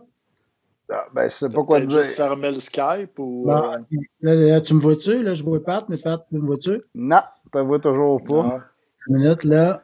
Ah, 0.92 1.06
ben, 1.14 1.24
je 1.26 1.34
sais 1.34 1.50
pas 1.50 1.64
quoi 1.64 1.82
dire. 1.82 2.02
juste 2.02 2.16
fermer 2.16 2.52
le 2.52 2.60
Skype 2.60 3.18
ou. 3.18 3.46
Ben, 3.48 3.86
là, 4.22 4.62
tu 4.62 4.74
me 4.76 4.80
vois-tu? 4.80 5.24
Là, 5.24 5.34
je 5.34 5.44
vois 5.44 5.64
Pat, 5.64 5.86
mais 5.88 5.98
Pat, 5.98 6.24
tu 6.30 6.36
me 6.36 6.46
vois-tu? 6.46 6.82
Non, 6.96 7.22
tu 7.52 7.58
ne 7.58 7.64
vois 7.64 7.80
toujours 7.80 8.24
pas. 8.24 8.60
Une 9.08 9.18
minute, 9.18 9.44
là. 9.44 9.82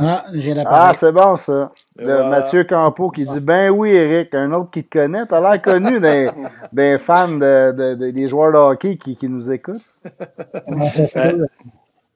Ah, 0.00 0.26
j'ai 0.32 0.54
la 0.54 0.62
Ah, 0.64 0.92
c'est 0.94 1.10
bon, 1.10 1.36
ça. 1.36 1.72
Le 1.96 2.30
Mathieu 2.30 2.62
Campo 2.62 3.10
qui 3.10 3.26
dit 3.26 3.40
Ben 3.40 3.70
oui, 3.70 3.90
Eric, 3.90 4.32
un 4.34 4.52
autre 4.52 4.70
qui 4.70 4.84
te 4.84 4.96
connaît. 4.96 5.26
Tu 5.26 5.34
as 5.34 5.40
l'air 5.40 5.60
connu 5.60 5.98
des, 6.00 6.30
des 6.72 6.98
fans 6.98 7.26
de, 7.26 7.72
de, 7.72 8.10
des 8.12 8.28
joueurs 8.28 8.52
de 8.52 8.58
hockey 8.58 8.96
qui, 8.96 9.16
qui 9.16 9.28
nous 9.28 9.50
écoutent. 9.50 9.82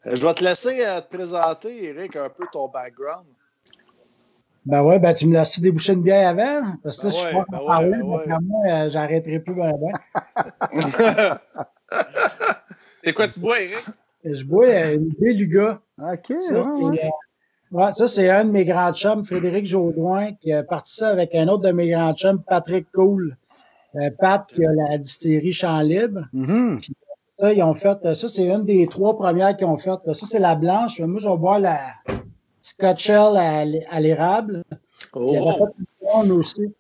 Euh, 0.05 0.17
je 0.17 0.27
vais 0.27 0.35
te 0.35 0.43
laisser 0.43 0.85
euh, 0.85 1.01
te 1.01 1.17
présenter, 1.17 1.85
Eric, 1.85 2.17
un 2.17 2.29
peu 2.29 2.45
ton 2.51 2.67
background. 2.67 3.25
Ben 4.67 4.83
ouais, 4.83 4.99
ben 4.99 5.15
tu 5.15 5.29
me 5.29 5.35
laisses 5.35 5.61
déboucher 5.61 5.93
une 5.93 6.03
bière 6.03 6.29
avant? 6.29 6.77
Parce 6.83 6.99
que 6.99 7.05
ben 7.05 7.11
ça, 7.13 7.29
je 7.29 7.33
pense 7.33 7.47
ben 7.49 7.59
ouais, 7.59 7.67
parler, 7.67 7.91
ben 7.91 8.03
ouais. 8.03 8.27
moi, 8.43 8.61
euh, 8.69 8.89
j'arrêterai 8.91 9.39
plus 9.39 9.55
ben 9.55 9.73
ben. 9.79 9.93
C'est 13.05 13.13
quoi 13.13 13.29
tu 13.29 13.39
bois, 13.39 13.61
Eric? 13.61 13.85
Je 14.25 14.45
bois 14.45 14.69
euh, 14.69 14.97
une 14.97 15.09
Beluga. 15.19 15.81
OK, 15.99 16.33
ça, 16.41 16.61
ouais, 16.61 17.05
euh, 17.05 17.09
ouais. 17.73 17.93
ça, 17.95 18.09
c'est 18.09 18.31
un 18.31 18.45
de 18.45 18.51
mes 18.51 18.65
grands 18.65 18.93
chums, 18.93 19.25
Frédéric 19.25 19.67
Jaudoin, 19.67 20.33
qui 20.35 20.53
a 20.53 20.63
parti 20.63 20.95
ça 20.95 21.09
avec 21.09 21.35
un 21.35 21.49
autre 21.49 21.65
de 21.65 21.73
mes 21.73 21.91
grands 21.91 22.15
chums, 22.15 22.43
Patrick 22.43 22.87
Cool. 22.93 23.37
Euh, 23.97 24.11
Pat, 24.19 24.47
qui 24.47 24.65
a 24.65 24.71
la 24.73 24.97
distillerie 24.97 25.53
Champ 25.53 25.81
Libre. 25.81 26.27
Mm 26.33 26.45
-hmm. 26.45 26.93
ça, 27.39 27.53
ils 27.53 27.63
ont 27.63 27.75
fait, 27.75 28.15
ça, 28.15 28.29
c'est 28.29 28.49
une 28.49 28.65
des 28.65 28.87
trois 28.87 29.15
premières 29.17 29.55
qu'ils 29.57 29.67
ont 29.67 29.77
faites. 29.77 30.01
Ça, 30.15 30.27
c'est 30.27 30.39
la 30.39 30.55
blanche. 30.55 30.99
Moi, 31.01 31.21
je 31.21 31.29
vais 31.29 31.37
boire 31.37 31.59
la, 31.59 31.79
Scotchell 32.63 33.37
à, 33.37 34.01
l'érable. 34.01 34.63
Oh. 35.13 35.33
Il 35.33 35.39
avait 35.39 35.59
fait 35.59 36.25
une 36.25 36.33
aussi. 36.33 36.73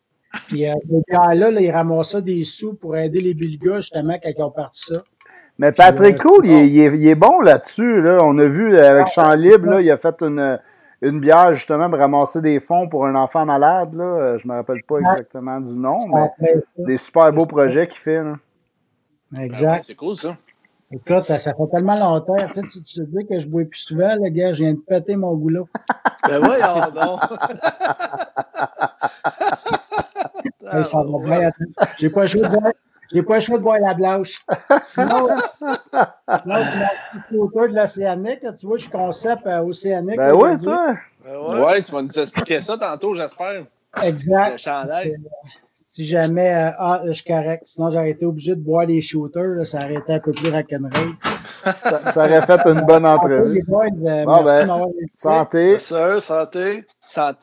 Puis 0.48 0.66
euh, 0.66 0.74
gars-là, 1.10 1.50
là, 1.50 1.60
il 1.60 1.70
ramassait 1.70 2.22
des 2.22 2.44
sous 2.44 2.74
pour 2.74 2.96
aider 2.96 3.20
les 3.20 3.34
Bulgares, 3.34 3.82
justement, 3.82 4.16
quand 4.22 4.30
ils 4.34 4.42
ont 4.42 4.50
parti 4.50 4.84
ça. 4.84 5.02
Mais 5.58 5.72
Patrick 5.72 6.16
euh, 6.16 6.28
Cool, 6.28 6.46
il, 6.46 7.06
est, 7.06 7.14
bon 7.14 7.40
là-dessus. 7.40 8.00
Là. 8.00 8.20
On 8.22 8.38
a 8.38 8.46
vu 8.46 8.74
euh, 8.74 8.90
avec 8.90 9.06
ah, 9.08 9.10
Champ 9.10 9.34
Libre, 9.34 9.68
là, 9.68 9.80
il 9.80 9.90
a 9.90 9.96
fait 9.96 10.22
une, 10.22 10.58
une 11.02 11.20
bière 11.20 11.54
justement 11.54 11.88
pour 11.90 11.98
ramasser 11.98 12.40
des 12.40 12.58
fonds 12.58 12.88
pour 12.88 13.06
un 13.06 13.14
enfant 13.14 13.44
malade. 13.44 13.94
Là. 13.94 14.38
Je 14.38 14.46
ne 14.46 14.52
me 14.52 14.58
rappelle 14.58 14.82
pas 14.86 14.98
exactement 14.98 15.60
du 15.60 15.78
nom, 15.78 15.98
mais 16.40 16.54
des 16.78 16.96
super 16.96 17.32
beaux 17.32 17.46
projets 17.46 17.86
qu'il 17.86 18.00
fait. 18.00 18.22
Là. 18.22 18.34
Exact. 19.38 19.84
c'est 19.86 19.94
cool 19.94 20.16
ça. 20.16 20.36
Écoute, 20.94 21.22
ça 21.22 21.38
fait 21.38 21.52
tellement 21.70 21.98
longtemps. 21.98 22.36
Tu, 22.48 22.54
sais, 22.54 22.62
tu, 22.62 22.82
te 22.82 23.00
dis 23.00 23.26
que 23.26 23.38
je 23.38 23.46
bois 23.46 23.64
plus 23.64 23.80
souvent, 23.80 24.14
le 24.14 24.28
gars, 24.28 24.52
je 24.52 24.62
viens 24.62 24.74
de 24.74 24.78
péter 24.78 25.16
mon 25.16 25.34
goulot. 25.34 25.66
Ben 26.28 26.38
voyons 26.38 26.90
donc. 26.94 27.20
hey, 30.72 30.84
ça 30.84 31.02
va 31.02 31.18
bien. 31.18 31.50
J'ai 31.98 32.10
pas 32.10 32.26
choix 32.26 32.48
de. 32.48 32.56
J'ai 33.12 33.22
pas 33.22 33.34
le 33.34 33.40
choix 33.40 33.58
de 33.58 33.62
boire 33.62 33.78
la 33.78 33.94
blanche. 33.94 34.44
Sinon, 34.82 35.28
sinon 35.28 36.56
tu 37.28 37.36
m'as 37.36 37.68
de 37.68 37.74
l'océanique. 37.74 38.40
Tu 38.58 38.66
vois, 38.66 38.78
je 38.78 38.82
suis 38.82 38.90
concept 38.90 39.46
euh, 39.46 39.60
océanique. 39.60 40.16
Ben 40.16 40.34
oui, 40.34 40.56
toi. 40.58 40.94
Ben 41.24 41.38
ouais. 41.38 41.64
ouais. 41.64 41.82
tu 41.82 41.92
vas 41.92 42.02
nous 42.02 42.18
expliquer 42.18 42.60
ça 42.60 42.76
tantôt, 42.78 43.14
j'espère. 43.14 43.64
Exact. 44.02 44.52
Le 44.52 44.58
chandail. 44.58 45.16
si 45.90 46.04
jamais, 46.04 46.54
euh, 46.54 46.70
ah, 46.78 47.02
je 47.04 47.12
suis 47.12 47.24
correct. 47.24 47.64
Sinon, 47.66 47.90
j'aurais 47.90 48.10
été 48.10 48.24
obligé 48.24 48.54
de 48.54 48.60
boire 48.60 48.86
des 48.86 49.00
shooters. 49.00 49.66
ça 49.66 49.78
aurait 49.78 49.96
été 49.96 50.14
un 50.14 50.20
peu 50.20 50.32
plus 50.32 50.50
rock'n'roll. 50.50 51.14
ça, 51.22 52.04
ça 52.06 52.20
aurait 52.24 52.40
fait 52.40 52.60
une 52.66 52.86
bonne 52.86 53.04
entrevue. 53.04 53.62
Boys, 53.68 53.86
euh, 54.06 54.24
bon, 54.24 54.42
ben, 54.42 54.66
santé. 55.14 55.78
santé. 55.78 56.86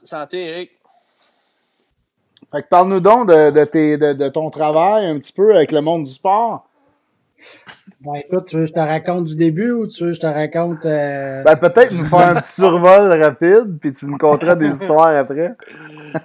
Santé, 0.03 0.47
Eric. 0.47 0.78
Fait 2.52 2.64
que 2.64 2.68
parle-nous 2.68 3.00
donc 3.00 3.30
de, 3.30 3.52
de, 3.52 3.64
tes, 3.64 3.97
de, 3.97 4.14
de, 4.14 4.28
ton 4.28 4.50
travail 4.50 5.06
un 5.06 5.20
petit 5.20 5.34
peu 5.34 5.56
avec 5.56 5.72
le 5.72 5.82
monde 5.82 6.06
du 6.06 6.12
sport. 6.12 6.66
Ben 8.02 8.16
écoute, 8.16 8.45
tu 8.47 8.56
veux 8.56 8.64
que 8.64 8.70
je 8.70 8.74
te 8.74 8.80
raconte 8.80 9.26
du 9.26 9.36
début 9.36 9.72
ou 9.72 9.88
tu 9.88 10.04
veux 10.04 10.10
que 10.10 10.16
je 10.16 10.22
te 10.22 10.28
raconte. 10.28 10.86
Euh... 10.86 11.43
Ben 11.43 11.56
peut-être 11.56 11.91
nous 11.91 12.06
faire 12.06 12.30
un 12.30 12.36
petit 12.36 12.54
survol 12.54 13.22
rapide, 13.22 13.78
puis 13.80 13.93
tu 13.93 14.08
nous 14.08 14.18
conteras 14.18 14.56
des 14.56 14.70
histoires 14.70 15.16
après. 15.16 15.56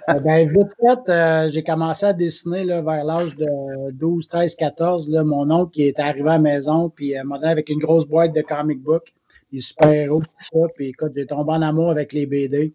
Euh, 0.09 0.19
ben 0.19 0.49
vite 0.49 0.71
fait, 0.79 1.11
euh, 1.11 1.49
j'ai 1.49 1.63
commencé 1.63 2.05
à 2.05 2.13
dessiner 2.13 2.63
là, 2.63 2.81
vers 2.81 3.03
l'âge 3.03 3.35
de 3.35 3.91
12, 3.91 4.27
13, 4.27 4.55
14. 4.55 5.09
Là, 5.09 5.23
mon 5.23 5.49
oncle 5.51 5.71
qui 5.71 5.83
était 5.83 6.01
arrivé 6.01 6.29
à 6.29 6.33
la 6.33 6.39
maison, 6.39 6.89
puis 6.89 7.17
euh, 7.17 7.23
m'a 7.23 7.37
donné 7.37 7.51
avec 7.51 7.69
une 7.69 7.79
grosse 7.79 8.05
boîte 8.05 8.33
de 8.33 8.41
comic 8.41 8.81
book, 8.81 9.13
des 9.51 9.59
super-héros, 9.59 10.21
tout 10.21 10.45
ça. 10.53 10.67
Puis 10.75 10.89
écoute, 10.89 11.11
j'ai 11.15 11.25
tombé 11.25 11.53
en 11.53 11.61
amour 11.61 11.91
avec 11.91 12.13
les 12.13 12.25
BD. 12.25 12.73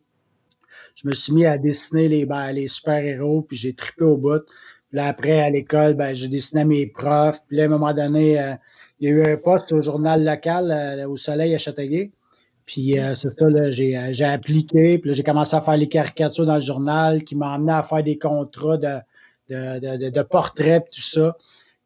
Je 0.94 1.08
me 1.08 1.14
suis 1.14 1.32
mis 1.32 1.46
à 1.46 1.58
dessiner 1.58 2.08
les, 2.08 2.26
ben, 2.26 2.52
les 2.52 2.68
super-héros, 2.68 3.42
puis 3.42 3.56
j'ai 3.56 3.72
trippé 3.74 4.04
au 4.04 4.16
bout. 4.16 4.44
Puis 4.88 4.96
là, 4.96 5.06
après, 5.06 5.40
à 5.40 5.50
l'école, 5.50 5.94
ben, 5.94 6.14
j'ai 6.14 6.28
dessiné 6.28 6.64
mes 6.64 6.86
profs. 6.86 7.40
Puis 7.46 7.56
là, 7.56 7.64
à 7.64 7.66
un 7.66 7.68
moment 7.68 7.94
donné, 7.94 8.40
euh, 8.40 8.54
il 8.98 9.08
y 9.08 9.12
a 9.12 9.14
eu 9.14 9.22
un 9.22 9.36
poste 9.36 9.72
au 9.72 9.80
journal 9.80 10.24
local 10.24 10.70
euh, 10.70 11.08
au 11.08 11.16
Soleil 11.16 11.54
à 11.54 11.58
Châteauguay. 11.58 12.10
Puis 12.66 12.98
euh, 12.98 13.14
c'est 13.14 13.30
ça, 13.38 13.48
là, 13.48 13.70
j'ai, 13.70 13.96
appliqué. 14.24 14.98
Puis 14.98 15.10
là, 15.10 15.14
j'ai 15.14 15.22
commencé 15.22 15.56
à 15.56 15.60
faire 15.60 15.76
les 15.76 15.88
caricatures 15.88 16.46
dans 16.46 16.56
le 16.56 16.60
journal 16.60 17.24
qui 17.24 17.36
m'a 17.36 17.54
amené 17.54 17.72
à 17.72 17.82
faire 17.82 18.02
des 18.02 18.18
contrats 18.18 18.76
de, 18.76 18.96
de, 19.48 19.96
de, 19.96 20.10
de, 20.10 20.22
portraits 20.22 20.84
tout 20.90 21.00
ça. 21.00 21.36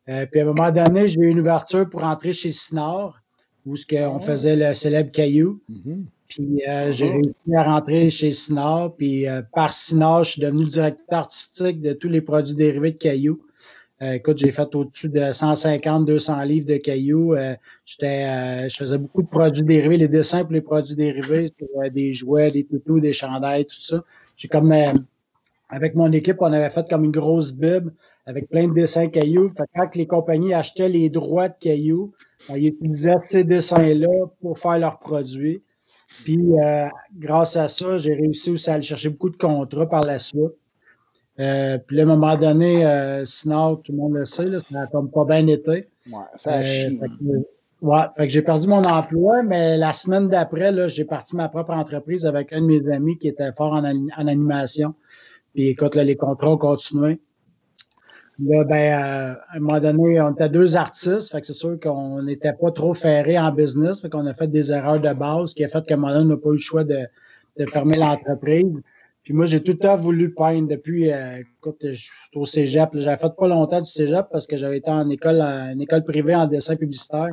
puis 0.07 0.41
à 0.41 0.43
un 0.43 0.47
moment 0.47 0.71
donné, 0.71 1.09
j'ai 1.09 1.21
eu 1.21 1.29
une 1.29 1.41
ouverture 1.41 1.89
pour 1.89 2.05
entrer 2.05 2.33
chez 2.33 2.53
Sinor, 2.53 3.19
où 3.65 3.77
ce 3.77 3.87
qu'on 3.87 4.17
ah. 4.17 4.21
faisait 4.21 4.57
le 4.57 4.75
célèbre 4.75 5.11
caillou. 5.11 5.63
Mm-hmm. 5.71 6.05
Puis 6.29 6.63
euh, 6.67 6.93
j'ai 6.93 7.09
oh. 7.09 7.13
réussi 7.13 7.55
à 7.57 7.63
rentrer 7.65 8.11
chez 8.11 8.33
Sinor. 8.33 8.95
Puis 8.97 9.29
euh, 9.29 9.43
par 9.53 9.73
Sinor, 9.73 10.25
je 10.25 10.33
suis 10.33 10.41
devenu 10.41 10.65
le 10.65 10.71
directeur 10.71 11.19
artistique 11.19 11.81
de 11.81 11.93
tous 11.93 12.09
les 12.09 12.21
produits 12.21 12.55
dérivés 12.55 12.93
de 12.93 12.99
cailloux. 12.99 13.41
Euh, 14.03 14.15
écoute, 14.15 14.39
j'ai 14.39 14.51
fait 14.51 14.75
au-dessus 14.75 15.09
de 15.09 15.21
150-200 15.21 16.47
livres 16.47 16.67
de 16.67 16.77
cailloux. 16.77 17.35
j'étais, 17.85 18.69
je 18.69 18.77
faisais 18.77 18.99
beaucoup 18.99 19.23
de 19.23 19.29
produits 19.29 19.63
dérivés, 19.63 19.97
les 19.97 20.09
dessins 20.09 20.43
pour 20.43 20.53
les 20.53 20.61
produits 20.61 20.97
dérivés, 20.97 21.47
des 21.93 22.13
jouets, 22.13 22.51
des 22.51 22.65
toutous, 22.65 23.01
des 23.01 23.13
chandails, 23.13 23.67
tout 23.67 23.81
ça. 23.81 24.03
J'ai 24.37 24.49
comme 24.49 24.73
avec 25.75 25.95
mon 25.95 26.13
équipe, 26.13 26.37
on 26.41 26.53
avait 26.53 26.71
fait 26.71 26.89
comme 26.89 27.05
une 27.05 27.11
grosse 27.11 27.53
bible 27.53 27.93
avec 28.27 28.49
plein 28.49 28.69
de 28.69 28.75
dessins 28.75 29.09
cailloux. 29.09 29.49
Fait 29.49 29.65
quand 29.75 29.95
les 29.97 30.07
compagnies 30.07 30.55
achetaient 30.55 30.89
les 30.89 31.09
droits 31.11 31.49
de 31.49 31.57
cailloux, 31.59 32.13
ben, 32.49 32.57
ils 32.57 32.69
utilisaient 32.69 33.17
ces 33.25 33.45
dessins-là 33.45 34.27
pour 34.41 34.59
faire 34.59 34.79
leurs 34.79 34.99
produits. 34.99 35.63
Puis, 36.25 36.41
euh, 36.59 36.89
grâce 37.19 37.57
à 37.57 37.69
ça, 37.69 37.99
j'ai 37.99 38.15
réussi 38.15 38.51
aussi 38.51 38.71
à 38.71 38.75
aller 38.75 38.83
chercher 38.83 39.09
beaucoup 39.09 39.31
de 39.31 39.37
contrats 39.37 39.89
par 39.89 40.05
la 40.05 40.19
suite. 40.19 40.53
Euh, 41.41 41.79
puis, 41.79 42.01
à 42.01 42.05
un 42.05 42.07
moment 42.07 42.37
donné, 42.37 42.87
euh, 42.87 43.25
sinon, 43.27 43.77
tout 43.77 43.93
le 43.93 43.99
monde 43.99 44.15
le 44.15 44.25
sait, 44.25 44.45
là, 44.45 44.61
ça 44.61 44.81
n'a 44.81 44.87
comme 44.87 45.11
pas 45.11 45.25
bien 45.25 45.47
été. 45.47 45.89
Ouais, 46.11 46.23
ça 46.37 46.55
a 46.55 46.63
chié. 46.63 46.99
ouais, 47.83 48.03
fait 48.17 48.27
que 48.27 48.33
j'ai 48.33 48.43
perdu 48.43 48.69
mon 48.69 48.85
emploi, 48.85 49.43
mais 49.43 49.77
la 49.77 49.93
semaine 49.93 50.29
d'après, 50.29 50.89
j'ai 50.89 51.05
parti 51.05 51.35
ma 51.37 51.49
propre 51.49 51.73
entreprise 51.73 52.27
avec 52.27 52.53
un 52.53 52.61
de 52.61 52.67
mes 52.67 52.89
amis 52.91 53.19
qui 53.19 53.29
était 53.29 53.53
fort 53.53 53.73
en, 53.73 53.85
en 53.85 54.27
animation. 54.27 54.95
Puis, 55.55 55.69
écoute, 55.69 55.95
là, 55.95 56.05
les 56.05 56.17
contrats 56.17 56.51
ont 56.51 56.59
continué. 56.59 57.21
Là, 58.41 58.65
ben, 58.65 58.75
euh, 58.75 59.35
à 59.35 59.57
un 59.57 59.61
moment 59.61 59.81
donné, 59.81 60.21
on 60.21 60.33
était 60.33 60.49
deux 60.49 60.77
artistes, 60.77 61.31
fait 61.31 61.41
que 61.41 61.47
c'est 61.47 61.53
sûr 61.53 61.79
qu'on 61.81 62.23
n'était 62.23 62.53
pas 62.53 62.73
trop 62.73 62.93
ferré 62.93 63.39
en 63.39 63.53
business, 63.53 64.01
fait 64.01 64.11
qu'on 64.11 64.27
a 64.27 64.35
fait 64.35 64.49
des 64.49 64.73
erreurs 64.73 65.01
de 65.01 65.13
base, 65.13 65.51
ce 65.51 65.55
qui 65.55 65.65
a 65.65 65.69
fait 65.69 65.87
qu'à 65.87 65.95
un 65.95 65.99
moment 65.99 66.13
donné, 66.13 66.25
on 66.25 66.29
n'a 66.31 66.37
pas 66.37 66.49
eu 66.49 66.53
le 66.53 66.59
choix 66.59 66.83
de, 66.85 67.07
de 67.59 67.67
fermer 67.67 67.97
l'entreprise. 67.97 68.73
Puis 69.23 69.33
moi, 69.33 69.47
j'ai 69.47 69.63
tout 69.63 69.73
le 69.73 69.79
temps 69.79 69.97
voulu 69.97 70.35
peindre 70.35 70.69
depuis, 70.69 71.11
euh, 71.11 71.39
écoute, 71.39 71.79
je 71.83 71.95
suis 71.95 72.11
au 72.35 72.45
cégep. 72.45 72.91
J'avais 72.95 73.17
fait 73.17 73.35
pas 73.39 73.49
longtemps 73.49 73.81
du 73.81 73.91
cégep 73.91 74.27
parce 74.31 74.47
que 74.47 74.57
j'avais 74.57 74.79
été 74.79 74.91
en 74.91 75.09
école, 75.09 75.41
en 75.41 75.79
école 75.79 76.05
privée 76.05 76.35
en 76.35 76.47
dessin 76.47 76.77
publicitaire. 76.77 77.31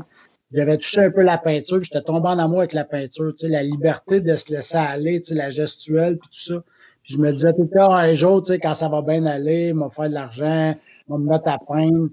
J'avais 0.53 0.77
touché 0.77 1.01
un 1.01 1.11
peu 1.11 1.21
la 1.21 1.37
peinture, 1.37 1.81
j'étais 1.81 2.01
tombé 2.01 2.27
en 2.27 2.37
amour 2.37 2.59
avec 2.59 2.73
la 2.73 2.83
peinture, 2.83 3.31
tu 3.31 3.39
sais, 3.39 3.47
la 3.47 3.63
liberté 3.63 4.19
de 4.19 4.35
se 4.35 4.53
laisser 4.53 4.77
aller, 4.77 5.19
tu 5.21 5.27
sais, 5.27 5.35
la 5.35 5.49
gestuelle, 5.49 6.17
puis 6.17 6.29
tout 6.29 6.53
ça. 6.53 6.63
Puis 7.03 7.15
je 7.15 7.19
me 7.19 7.31
disais 7.31 7.53
tout 7.53 7.63
le 7.63 7.69
temps, 7.69 7.93
un 7.93 8.13
jour, 8.13 8.41
tu 8.41 8.47
sais, 8.47 8.59
quand 8.59 8.73
ça 8.73 8.89
va 8.89 9.01
bien 9.01 9.25
aller, 9.25 9.73
m'a 9.73 9.89
faire 9.89 10.09
de 10.09 10.13
l'argent, 10.13 10.75
on 11.11 11.19
me 11.19 11.29
mettre 11.29 11.47
à 11.47 11.57
peindre. 11.57 12.09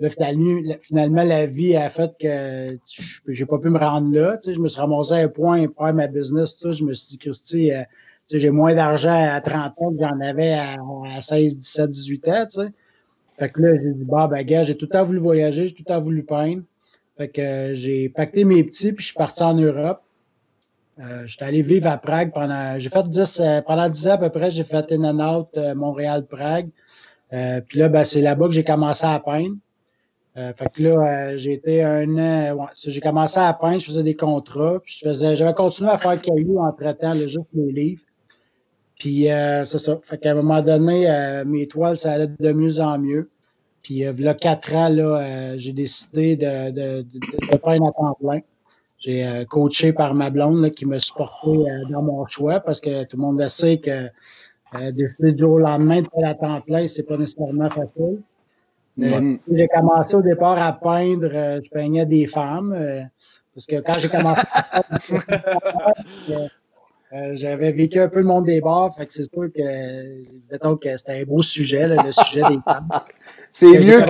Là, 0.00 0.08
finalement, 0.80 1.24
la 1.24 1.46
vie 1.46 1.74
a 1.74 1.90
fait 1.90 2.12
que 2.20 2.78
j'ai 3.26 3.46
pas 3.46 3.58
pu 3.58 3.68
me 3.68 3.78
rendre 3.78 4.12
là. 4.16 4.36
Tu 4.36 4.50
sais, 4.50 4.54
je 4.54 4.60
me 4.60 4.68
suis 4.68 4.80
ramassé 4.80 5.14
à 5.14 5.16
un 5.16 5.28
point 5.28 5.66
faire 5.76 5.94
ma 5.94 6.06
business. 6.06 6.56
Tout, 6.56 6.72
je 6.72 6.84
me 6.84 6.92
suis 6.92 7.08
dit, 7.08 7.18
Christy, 7.18 7.72
euh, 7.72 7.82
j'ai 8.32 8.50
moins 8.50 8.74
d'argent 8.74 9.12
à 9.12 9.40
30 9.40 9.74
ans 9.78 9.92
que 9.92 9.98
j'en 9.98 10.20
avais 10.20 10.52
à, 10.52 10.76
16, 11.20 11.58
17, 11.58 11.90
18 11.90 12.28
ans. 12.28 12.46
Tu 12.48 12.60
sais. 12.60 12.68
Fait 13.38 13.48
que 13.50 13.60
là, 13.60 13.74
j'ai 13.74 13.92
dit, 13.92 14.04
bah, 14.04 14.28
ben, 14.28 14.42
gars, 14.44 14.62
j'ai 14.62 14.76
tout 14.76 14.86
le 14.86 14.90
temps 14.90 15.04
voulu 15.04 15.18
voyager, 15.18 15.66
j'ai 15.66 15.74
tout 15.74 15.82
le 15.86 15.92
temps 15.92 16.00
voulu 16.00 16.22
peindre. 16.22 16.62
Fait 17.16 17.28
que 17.28 17.40
euh, 17.40 17.74
j'ai 17.74 18.08
pacté 18.08 18.44
mes 18.44 18.62
petits, 18.62 18.92
puis 18.92 19.02
je 19.02 19.08
suis 19.08 19.16
parti 19.16 19.42
en 19.42 19.54
Europe. 19.54 20.02
Euh, 21.00 21.26
j'étais 21.26 21.44
allé 21.44 21.62
vivre 21.62 21.88
à 21.88 21.98
Prague 21.98 22.32
pendant. 22.32 22.78
J'ai 22.78 22.88
fait 22.88 23.08
10, 23.08 23.42
pendant 23.66 23.88
10 23.88 24.08
ans 24.08 24.12
à 24.12 24.18
peu 24.18 24.30
près, 24.30 24.52
j'ai 24.52 24.64
fait 24.64 24.92
in 24.92 25.02
and 25.02 25.38
out 25.38 25.48
Montréal-Prague. 25.74 26.68
Euh, 27.32 27.60
puis 27.60 27.78
là, 27.78 27.88
ben, 27.88 28.04
c'est 28.04 28.20
là-bas 28.20 28.46
que 28.46 28.52
j'ai 28.52 28.64
commencé 28.64 29.04
à 29.04 29.18
peindre. 29.20 29.56
Euh, 30.36 30.52
fait 30.54 30.70
que 30.72 30.82
là, 30.82 30.90
euh, 30.90 31.38
j'ai 31.38 31.54
été 31.54 31.82
un 31.82 32.08
an. 32.16 32.54
Ouais, 32.54 32.66
j'ai 32.74 33.00
commencé 33.00 33.38
à 33.38 33.52
peindre, 33.52 33.80
je 33.80 33.86
faisais 33.86 34.02
des 34.02 34.14
contrats. 34.14 34.78
Puis 34.82 34.98
je 35.00 35.08
faisais, 35.08 35.36
j'avais 35.36 35.54
continué 35.54 35.90
à 35.90 35.98
faire 35.98 36.20
caillou 36.20 36.60
entre-temps, 36.60 37.14
juste 37.14 37.48
les 37.54 37.72
livres. 37.72 38.02
Puis 38.98 39.28
c'est 39.64 39.78
ça. 39.78 39.98
Fait 40.02 40.18
qu'à 40.18 40.32
un 40.32 40.34
moment 40.34 40.60
donné, 40.60 41.42
mes 41.46 41.68
toiles, 41.68 41.96
ça 41.96 42.12
allait 42.12 42.26
de 42.26 42.52
mieux 42.52 42.80
en 42.80 42.98
mieux. 42.98 43.30
Puis 43.80 44.00
là, 44.00 44.34
quatre 44.34 44.74
ans, 44.74 44.88
là, 44.88 45.56
j'ai 45.56 45.72
décidé 45.72 46.34
de, 46.34 46.72
de, 46.72 47.02
de, 47.02 47.56
peindre 47.58 47.86
à 47.86 47.92
temps 47.92 48.16
plein. 48.20 48.40
J'ai 48.98 49.46
coaché 49.48 49.92
par 49.92 50.14
ma 50.14 50.30
blonde 50.30 50.60
là, 50.60 50.70
qui 50.70 50.84
me 50.84 50.98
supportait 50.98 51.64
dans 51.90 52.02
mon 52.02 52.26
choix 52.26 52.58
parce 52.58 52.80
que 52.80 53.04
tout 53.04 53.16
le 53.16 53.22
monde 53.22 53.40
le 53.40 53.48
sait 53.48 53.78
que 53.78 54.10
euh, 54.74 54.92
décider 54.92 55.32
du 55.32 55.38
jour 55.38 55.52
au 55.52 55.58
lendemain 55.58 56.02
de 56.02 56.08
faire 56.14 56.28
à 56.28 56.34
temps 56.34 56.60
plein, 56.60 56.86
c'est 56.86 57.04
pas 57.04 57.16
nécessairement 57.16 57.70
facile. 57.70 58.22
J'ai 58.98 59.68
commencé 59.68 60.14
au 60.16 60.22
départ 60.22 60.60
à 60.60 60.72
peindre, 60.72 61.30
euh, 61.34 61.60
je 61.62 61.70
peignais 61.70 62.06
des 62.06 62.26
femmes. 62.26 62.72
Euh, 62.72 63.02
parce 63.54 63.66
que 63.66 63.80
quand 63.80 63.94
j'ai 63.98 64.08
commencé 64.08 64.42
à 64.54 64.82
peindre, 64.82 65.22
euh, 67.12 67.30
j'avais 67.34 67.72
vécu 67.72 68.00
un 68.00 68.08
peu 68.08 68.18
le 68.18 68.26
monde 68.26 68.44
des 68.44 68.60
bars, 68.60 68.94
fait 68.94 69.06
que 69.06 69.12
c'est 69.12 69.30
sûr 69.32 69.48
que, 69.54 70.76
que 70.76 70.96
c'était 70.96 71.20
un 71.20 71.24
beau 71.24 71.42
sujet, 71.42 71.88
le 71.88 72.12
sujet 72.12 72.42
des 72.50 72.58
femmes. 72.64 72.88
c'est 73.50 73.78
mieux, 73.78 74.04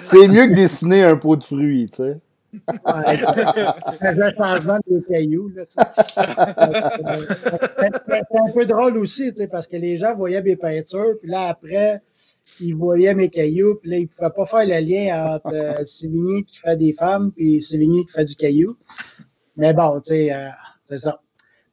c'est 0.00 0.28
mieux 0.28 0.46
que 0.46 0.54
dessiner 0.54 1.02
un 1.02 1.16
pot 1.16 1.36
de 1.36 1.44
fruits, 1.44 1.90
tu 1.90 2.02
sais. 2.02 2.18
Ouais, 2.52 3.20
un 4.00 4.34
changement 4.34 4.78
de 4.88 5.00
cailloux. 5.08 5.52
c'est 5.54 5.80
un 8.38 8.52
peu 8.52 8.66
drôle 8.66 8.98
aussi, 8.98 9.32
parce 9.50 9.66
que 9.66 9.76
les 9.76 9.96
gens 9.96 10.14
voyaient 10.16 10.42
mes 10.42 10.56
peintures, 10.56 11.14
puis 11.20 11.30
là, 11.30 11.48
après, 11.48 12.02
ils 12.60 12.74
voyaient 12.74 13.14
mes 13.14 13.28
cailloux, 13.28 13.76
puis 13.76 13.90
là, 13.90 13.98
ils 13.98 14.02
ne 14.02 14.08
pouvaient 14.08 14.30
pas 14.34 14.46
faire 14.46 14.66
le 14.66 14.84
lien 14.84 15.34
entre 15.36 15.54
euh, 15.54 15.84
Sévigné 15.84 16.42
qui 16.44 16.58
fait 16.58 16.76
des 16.76 16.92
femmes, 16.92 17.32
puis 17.32 17.60
Sévigné 17.60 18.04
qui 18.04 18.12
fait 18.12 18.24
du 18.24 18.34
caillou. 18.34 18.76
Mais 19.56 19.72
bon, 19.72 20.00
tu 20.00 20.08
sais, 20.08 20.32
euh, 20.32 20.48
c'est 20.86 20.98
ça. 20.98 21.20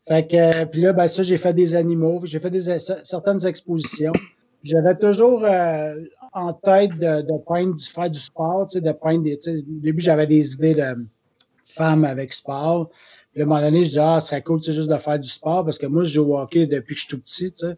Fait 0.07 0.25
que, 0.25 0.65
puis 0.65 0.81
là, 0.81 0.93
ben, 0.93 1.07
ça, 1.07 1.23
j'ai 1.23 1.37
fait 1.37 1.53
des 1.53 1.75
animaux, 1.75 2.21
j'ai 2.23 2.39
fait 2.39 2.51
des, 2.51 2.79
certaines 2.79 3.45
expositions. 3.45 4.13
J'avais 4.63 4.95
toujours 4.95 5.43
euh, 5.45 5.95
en 6.33 6.53
tête 6.53 6.97
de, 6.97 7.21
de 7.21 7.73
de 7.73 7.81
faire 7.81 8.09
du 8.09 8.19
sport, 8.19 8.67
de 8.73 8.91
peindre 8.91 9.23
des. 9.23 9.39
Au 9.47 9.61
début, 9.81 10.01
j'avais 10.01 10.27
des 10.27 10.53
idées 10.53 10.75
de 10.75 11.05
femmes 11.65 12.05
avec 12.05 12.33
sport. 12.33 12.89
Puis 13.31 13.41
à 13.41 13.45
un 13.45 13.47
moment 13.47 13.61
donné, 13.61 13.83
je 13.83 13.89
disais, 13.89 14.01
ah, 14.01 14.19
ce 14.19 14.29
serait 14.29 14.41
cool, 14.41 14.63
juste 14.63 14.89
de 14.89 14.97
faire 14.97 15.19
du 15.19 15.29
sport 15.29 15.63
parce 15.63 15.77
que 15.77 15.85
moi, 15.85 16.03
je 16.03 16.13
joue 16.13 16.33
au 16.33 16.39
hockey 16.39 16.65
depuis 16.65 16.95
que 16.95 17.01
je 17.01 17.07
suis 17.07 17.15
tout 17.15 17.21
petit, 17.21 17.51
tu 17.51 17.67
sais. 17.67 17.77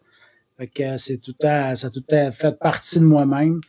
Fait 0.58 0.66
que 0.66 0.96
c'est 0.96 1.18
tout 1.18 1.34
à, 1.42 1.74
ça 1.74 1.86
a 1.86 1.90
tout 1.90 2.04
à 2.10 2.32
fait 2.32 2.58
partie 2.58 2.98
de 3.00 3.04
moi-même. 3.04 3.60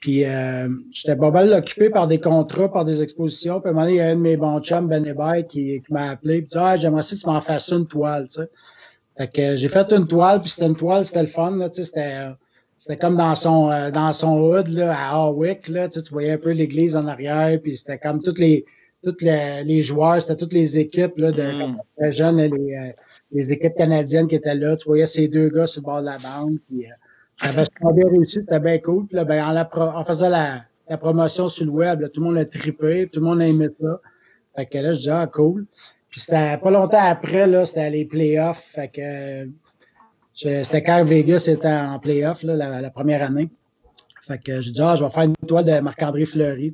Puis 0.00 0.26
euh, 0.26 0.68
j'étais 0.90 1.16
pas 1.16 1.30
mal 1.30 1.50
occupé 1.54 1.88
par 1.88 2.06
des 2.06 2.20
contrats, 2.20 2.70
par 2.70 2.84
des 2.84 3.02
expositions. 3.02 3.60
Puis 3.60 3.68
à 3.68 3.70
un 3.70 3.74
moment 3.74 3.86
donné, 3.86 3.96
il 3.96 3.98
y 3.98 4.02
a 4.02 4.08
un 4.08 4.16
de 4.16 4.20
mes 4.20 4.36
bons 4.36 4.60
chums, 4.60 4.86
Ben 4.86 5.06
Hébert, 5.06 5.46
qui, 5.48 5.80
qui 5.80 5.92
m'a 5.92 6.10
appelé. 6.10 6.42
Puis 6.42 6.48
dit 6.50 6.58
Ah, 6.58 6.76
j'aimerais 6.76 7.02
ça 7.02 7.16
que 7.16 7.20
tu 7.20 7.26
m'en 7.26 7.40
fasses 7.40 7.70
une 7.72 7.86
toile, 7.86 8.28
tu 8.28 8.42
sais. 8.42 8.50
Fait 9.16 9.28
que 9.28 9.56
j'ai 9.56 9.68
fait 9.68 9.90
une 9.92 10.06
toile, 10.06 10.42
puis 10.42 10.50
c'était 10.50 10.66
une 10.66 10.76
toile, 10.76 11.06
c'était 11.06 11.22
le 11.22 11.28
fun, 11.28 11.56
là, 11.56 11.68
c'était 11.70 12.26
c'était 12.78 12.96
comme 12.96 13.16
dans 13.16 13.34
son 13.36 13.70
euh, 13.70 13.90
dans 13.90 14.12
son 14.12 14.38
hood 14.40 14.68
là, 14.68 14.92
à 14.92 15.10
Harwick, 15.12 15.68
là, 15.68 15.88
tu, 15.88 15.94
sais, 15.94 16.02
tu 16.02 16.12
voyais 16.12 16.32
un 16.32 16.38
peu 16.38 16.50
l'église 16.50 16.96
en 16.96 17.06
arrière, 17.06 17.58
puis 17.62 17.76
c'était 17.76 17.98
comme 17.98 18.22
toutes 18.22 18.38
les 18.38 18.64
toutes 19.04 19.22
les, 19.22 19.62
les 19.64 19.82
joueurs, 19.82 20.20
c'était 20.20 20.36
toutes 20.36 20.52
les 20.52 20.78
équipes 20.78 21.18
là, 21.18 21.30
de 21.30 21.42
mm. 21.42 22.10
jeunes, 22.10 22.38
les, 22.38 22.74
euh, 22.74 22.92
les 23.30 23.52
équipes 23.52 23.76
canadiennes 23.76 24.26
qui 24.26 24.34
étaient 24.34 24.54
là. 24.54 24.76
Tu 24.76 24.86
voyais 24.86 25.06
ces 25.06 25.28
deux 25.28 25.48
gars 25.50 25.66
sur 25.66 25.82
le 25.82 25.84
bord 25.84 26.00
de 26.00 26.06
la 26.06 26.18
bande. 26.18 26.58
Puis, 26.66 26.86
euh, 26.86 26.90
J'avais 27.42 27.94
bien 27.94 28.08
réussi, 28.08 28.40
c'était 28.40 28.58
bien 28.58 28.78
cool. 28.78 29.06
Puis 29.06 29.16
là, 29.16 29.24
ben, 29.24 29.44
en, 29.44 30.04
faisant 30.04 30.28
la, 30.28 30.62
promotion 30.96 31.48
sur 31.48 31.66
le 31.66 31.70
web, 31.70 32.10
tout 32.12 32.20
le 32.20 32.26
monde 32.26 32.38
a 32.38 32.44
trippé, 32.44 33.08
tout 33.12 33.20
le 33.20 33.26
monde 33.26 33.42
a 33.42 33.46
aimé 33.46 33.68
ça. 33.80 34.00
Fait 34.56 34.66
que 34.66 34.78
là, 34.78 34.94
je 34.94 35.00
dis, 35.00 35.10
ah, 35.10 35.28
cool. 35.32 35.66
Puis 36.08 36.20
c'était 36.20 36.56
pas 36.56 36.70
longtemps 36.70 36.98
après, 37.00 37.46
là, 37.46 37.66
c'était 37.66 37.90
les 37.90 38.04
playoffs. 38.04 38.64
Fait 38.72 38.88
que 38.88 39.48
c'était 40.34 40.82
quand 40.82 41.04
Vegas 41.04 41.46
était 41.48 41.68
en 41.68 41.98
playoff, 41.98 42.42
là, 42.42 42.80
la, 42.80 42.90
première 42.90 43.22
année. 43.22 43.50
Fait 44.26 44.42
que 44.42 44.60
je 44.60 44.70
dis, 44.70 44.80
ah, 44.80 44.96
je 44.96 45.04
vais 45.04 45.10
faire 45.10 45.24
une 45.24 45.36
toile 45.46 45.64
de 45.64 45.78
Marc-André 45.80 46.24
Fleury. 46.24 46.72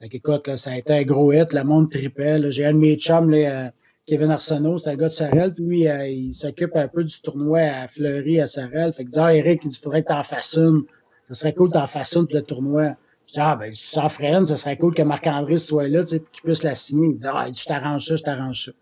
Fait 0.00 0.14
écoute, 0.14 0.56
ça 0.56 0.70
a 0.70 0.76
été 0.78 0.92
un 0.94 1.02
gros 1.02 1.32
hit, 1.32 1.52
le 1.52 1.62
monde 1.62 1.90
tripait. 1.90 2.50
J'ai 2.50 2.64
un 2.64 2.72
de 2.72 2.78
mes 2.78 2.96
chums, 2.96 3.32
euh, 3.34 3.68
Kevin 4.06 4.30
Arsenault, 4.30 4.78
c'est 4.78 4.88
un 4.88 4.96
gars 4.96 5.08
de 5.08 5.14
Sarel, 5.14 5.54
puis 5.54 5.86
euh, 5.88 6.08
il 6.08 6.32
s'occupe 6.32 6.74
un 6.74 6.88
peu 6.88 7.04
du 7.04 7.20
tournoi 7.20 7.60
à 7.60 7.86
Fleury, 7.86 8.40
à 8.40 8.48
Sarel. 8.48 8.92
Fait 8.92 9.04
que 9.04 9.10
dit, 9.10 9.18
ah, 9.18 9.34
Eric, 9.34 9.60
il 9.64 9.72
faudrait 9.72 10.02
que 10.02 10.08
tu 10.08 10.14
en 10.14 10.22
fasses 10.22 10.56
une. 10.56 10.84
Ça 11.28 11.34
serait 11.34 11.52
cool 11.52 11.68
que 11.68 11.74
tu 11.74 11.78
en 11.78 11.86
fasses 11.86 12.14
une 12.14 12.26
pour 12.26 12.36
le 12.36 12.42
tournoi. 12.42 12.94
Je 13.26 13.34
dis, 13.34 13.40
ah, 13.40 13.56
ben, 13.56 13.72
ferait 13.72 14.32
une, 14.32 14.46
ça 14.46 14.56
serait 14.56 14.76
cool 14.76 14.94
que 14.94 15.02
Marc-André 15.02 15.58
soit 15.58 15.86
là, 15.86 16.00
tu 16.02 16.08
sais, 16.08 16.22
qu'il 16.32 16.42
puisse 16.42 16.62
la 16.62 16.74
signer. 16.74 17.08
Il 17.08 17.18
dit, 17.18 17.26
ah, 17.30 17.46
je 17.54 17.64
t'arrange 17.64 18.06
ça, 18.06 18.16
je 18.16 18.22
t'arrange 18.22 18.64
ça. 18.64 18.72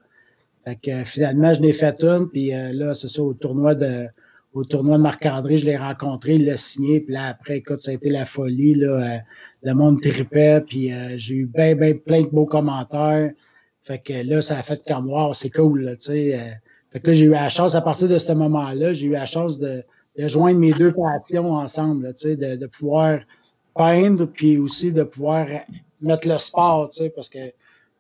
Fait 0.69 0.77
que 0.77 0.91
euh, 0.91 1.05
finalement, 1.05 1.55
je 1.55 1.63
l'ai 1.63 1.73
fait 1.73 2.03
une, 2.03 2.29
puis 2.29 2.51
là, 2.51 2.95
c'est 2.95 3.09
ça, 3.09 3.23
au 3.23 3.35
tournoi 3.35 3.75
de 3.75 4.09
au 4.55 4.65
tournoi 4.65 4.97
de 4.97 5.03
Marc-André, 5.03 5.59
je 5.59 5.67
l'ai 5.67 5.77
rencontré, 5.77 6.35
il 6.35 6.47
l'a 6.47 6.57
signé, 6.57 7.01
puis 7.01 7.15
là, 7.15 7.29
après, 7.29 7.59
écoute, 7.59 7.81
ça 7.81 7.91
a 7.91 7.95
été 7.95 8.11
la 8.11 8.25
folie, 8.25 8.75
là, 8.75 8.89
euh, 8.89 9.19
le 9.63 9.75
monde 9.75 10.01
tripait, 10.01 10.61
puis 10.61 10.93
euh, 10.93 11.17
j'ai 11.17 11.35
eu 11.35 11.47
ben, 11.47 11.79
ben, 11.79 11.99
plein 11.99 12.23
de 12.23 12.29
beaux 12.29 12.47
commentaires. 12.47 13.31
Fait 13.83 13.99
que 13.99 14.13
là, 14.13 14.43
ça 14.43 14.59
a 14.59 14.63
fait 14.63 14.83
comme, 14.87 15.11
wow, 15.11 15.35
c'est 15.35 15.51
cool, 15.51 15.97
tu 15.99 16.05
sais. 16.05 16.35
Euh. 16.35 16.51
fait 16.91 17.01
que 17.01 17.09
là, 17.09 17.13
j'ai 17.13 17.25
eu 17.27 17.31
la 17.31 17.49
chance, 17.49 17.75
à 17.75 17.81
partir 17.81 18.09
de 18.09 18.19
ce 18.19 18.33
moment-là, 18.33 18.95
j'ai 18.95 19.07
eu 19.07 19.13
la 19.13 19.27
chance 19.27 19.59
de, 19.59 19.85
de, 20.19 20.29
joindre 20.29 20.59
mes 20.59 20.73
deux 20.73 20.93
passions 20.93 21.53
ensemble, 21.53 22.13
tu 22.15 22.29
sais, 22.29 22.37
de, 22.37 22.57
de 22.57 22.67
pouvoir 22.67 23.21
peindre, 23.75 24.27
puis 24.27 24.59
aussi 24.59 24.93
de 24.93 25.03
pouvoir 25.03 25.47
mettre 26.01 26.27
le 26.27 26.39
sport, 26.39 26.89
tu 26.91 27.05
sais, 27.05 27.11
parce 27.11 27.29
que 27.29 27.39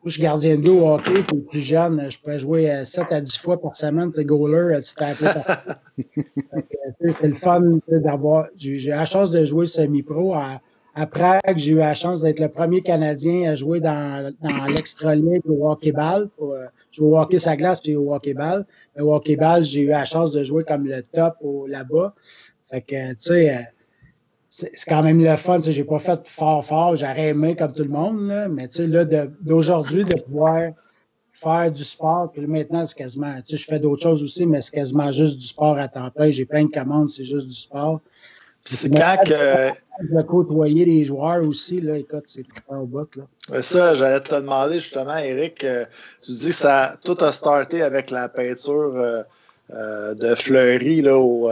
je 0.09 0.14
suis 0.14 0.22
gardien 0.22 0.56
de 0.56 0.62
dos 0.62 0.80
au 0.80 0.94
hockey, 0.94 1.22
puis 1.26 1.38
plus 1.38 1.61
jeune, 1.61 2.11
je 2.11 2.18
pouvais 2.18 2.38
jouer 2.38 2.84
7 2.84 3.12
à 3.12 3.20
10 3.20 3.38
fois 3.38 3.61
par 3.61 3.76
semaine. 3.76 4.11
Tu 4.12 4.24
goaler, 4.24 4.78
tu 4.82 4.94
t'es 4.94 5.04
appelé 5.04 5.30
C'est 7.20 7.28
le 7.28 7.34
fun 7.34 7.78
d'avoir. 7.88 8.46
J'ai 8.56 8.70
eu 8.70 8.88
la 8.88 9.04
chance 9.04 9.30
de 9.30 9.44
jouer 9.44 9.66
semi-pro. 9.66 10.34
À, 10.34 10.61
à, 10.94 11.06
Prague, 11.06 11.56
j'ai 11.56 11.72
eu 11.72 11.76
la 11.76 11.94
chance 11.94 12.22
d'être 12.22 12.40
le 12.40 12.48
premier 12.48 12.80
Canadien 12.80 13.50
à 13.50 13.54
jouer 13.54 13.80
dans, 13.80 14.32
dans 14.40 14.64
l'extra-ligue 14.64 15.42
au 15.48 15.70
hockey-ball. 15.70 16.28
Euh, 16.40 16.66
jouer 16.90 17.09
au 17.09 17.18
hockey 17.18 17.38
sa 17.38 17.56
glace 17.56 17.80
puis 17.80 17.94
au 17.94 18.12
hockey-ball. 18.14 18.66
Au 18.98 19.14
hockey-ball, 19.14 19.62
j'ai 19.62 19.82
eu 19.82 19.88
la 19.88 20.04
chance 20.04 20.32
de 20.32 20.42
jouer 20.42 20.64
comme 20.64 20.86
le 20.86 21.02
top 21.02 21.36
là-bas. 21.68 22.14
Fait 22.70 22.82
que, 22.82 23.11
tu 23.11 23.16
sais, 23.18 23.50
euh, 23.50 23.61
c'est 24.59 24.88
quand 24.88 25.02
même 25.02 25.22
le 25.22 25.36
fun. 25.36 25.61
J'ai 25.61 25.84
pas 25.84 25.98
fait 25.98 26.26
fort, 26.26 26.64
fort. 26.64 26.96
J'aurais 26.96 27.28
aimé 27.28 27.54
comme 27.54 27.72
tout 27.72 27.84
le 27.84 27.90
monde. 27.90 28.26
Là, 28.26 28.48
mais 28.48 28.66
là, 28.78 29.04
d'aujourd'hui, 29.40 30.04
de, 30.04 30.20
pouvoir 30.20 30.72
faire 31.32 31.70
du 31.70 31.84
sport, 31.84 32.32
puis 32.32 32.44
maintenant, 32.46 32.84
c'est 32.84 32.96
quasiment. 32.96 33.34
Je 33.48 33.56
fais 33.56 33.78
d'autres 33.78 34.02
choses 34.02 34.22
aussi, 34.24 34.46
mais 34.46 34.61
c'est 34.61 34.72
quasiment 34.72 35.12
juste 35.12 35.38
du 35.38 35.46
sport 35.46 35.78
à 35.78 35.86
temps 35.86 36.11
plein. 36.11 36.30
J'ai 36.30 36.44
plein 36.44 36.64
de 36.64 36.70
commandes, 36.70 37.09
c'est 37.09 37.24
juste 37.24 37.46
du 37.46 37.54
sport. 37.54 38.00
C'est 38.62 38.90
quand 38.90 39.16
que. 39.24 39.70
De 40.00 40.22
côtoyer 40.22 40.84
les 40.84 41.04
joueurs 41.04 41.42
aussi, 41.42 41.80
là, 41.80 41.96
écoute, 41.96 42.24
c'est 42.26 42.44
au 42.68 42.86
bout. 42.86 43.09
Là. 43.16 43.62
Ça, 43.62 43.94
j'allais 43.94 44.20
te 44.20 44.32
demander 44.34 44.78
justement, 44.78 45.16
Eric, 45.16 45.64
euh, 45.64 45.84
tu 46.22 46.32
dis 46.32 46.48
que 46.48 46.54
ça 46.54 46.96
tout 47.04 47.16
a 47.20 47.32
starté 47.32 47.82
avec 47.82 48.12
la 48.12 48.28
peinture 48.28 48.92
euh, 48.94 49.22
euh, 49.72 50.14
de 50.14 50.36
Fleury 50.36 51.02
là, 51.02 51.18
au, 51.18 51.50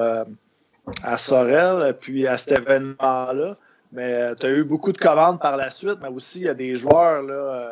à 1.02 1.18
Sorel, 1.18 1.94
puis 2.00 2.26
à 2.26 2.38
cet 2.38 2.60
événement-là. 2.60 3.56
Mais 3.92 4.12
euh, 4.12 4.34
tu 4.34 4.46
as 4.46 4.50
eu 4.50 4.64
beaucoup 4.64 4.92
de 4.92 4.98
commandes 4.98 5.40
par 5.40 5.56
la 5.56 5.70
suite, 5.70 5.98
mais 6.02 6.08
aussi 6.08 6.40
il 6.40 6.46
y 6.46 6.48
a 6.48 6.54
des 6.54 6.76
joueurs 6.76 7.22
là, 7.22 7.34
euh, 7.34 7.68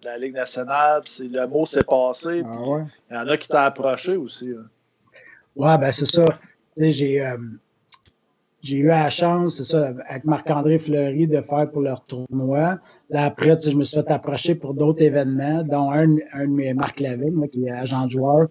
de 0.00 0.04
la 0.06 0.18
Ligue 0.18 0.34
nationale, 0.34 1.02
puis 1.02 1.28
le 1.28 1.46
mot 1.46 1.64
s'est 1.66 1.84
passé. 1.84 2.42
Ah 2.44 2.84
il 3.10 3.14
y 3.14 3.18
en 3.18 3.28
a 3.28 3.36
qui 3.36 3.48
t'ont 3.48 3.58
approché 3.58 4.16
aussi. 4.16 4.52
Oui, 4.52 4.64
Ouais, 5.54 5.78
ben 5.78 5.92
c'est 5.92 6.06
ça. 6.06 6.24
J'ai 6.76 7.24
euh, 7.24 7.36
j'ai 8.62 8.78
eu 8.78 8.86
la 8.86 9.10
chance, 9.10 9.56
c'est 9.56 9.64
ça, 9.64 9.92
avec 10.08 10.24
Marc-André 10.24 10.78
Fleury, 10.78 11.26
de 11.26 11.40
faire 11.40 11.68
pour 11.70 11.82
leur 11.82 12.04
tournoi. 12.04 12.78
Là, 13.10 13.24
après, 13.24 13.58
je 13.58 13.76
me 13.76 13.82
suis 13.82 14.00
fait 14.00 14.10
approcher 14.10 14.54
pour 14.54 14.74
d'autres 14.74 15.02
événements, 15.02 15.62
dont 15.64 15.90
un, 15.90 16.16
un 16.32 16.44
de 16.44 16.52
mes 16.52 16.72
Marc 16.72 17.00
Lavigne, 17.00 17.48
qui 17.48 17.66
est 17.66 17.70
agent 17.72 18.06
de 18.06 18.10
joueur, 18.12 18.48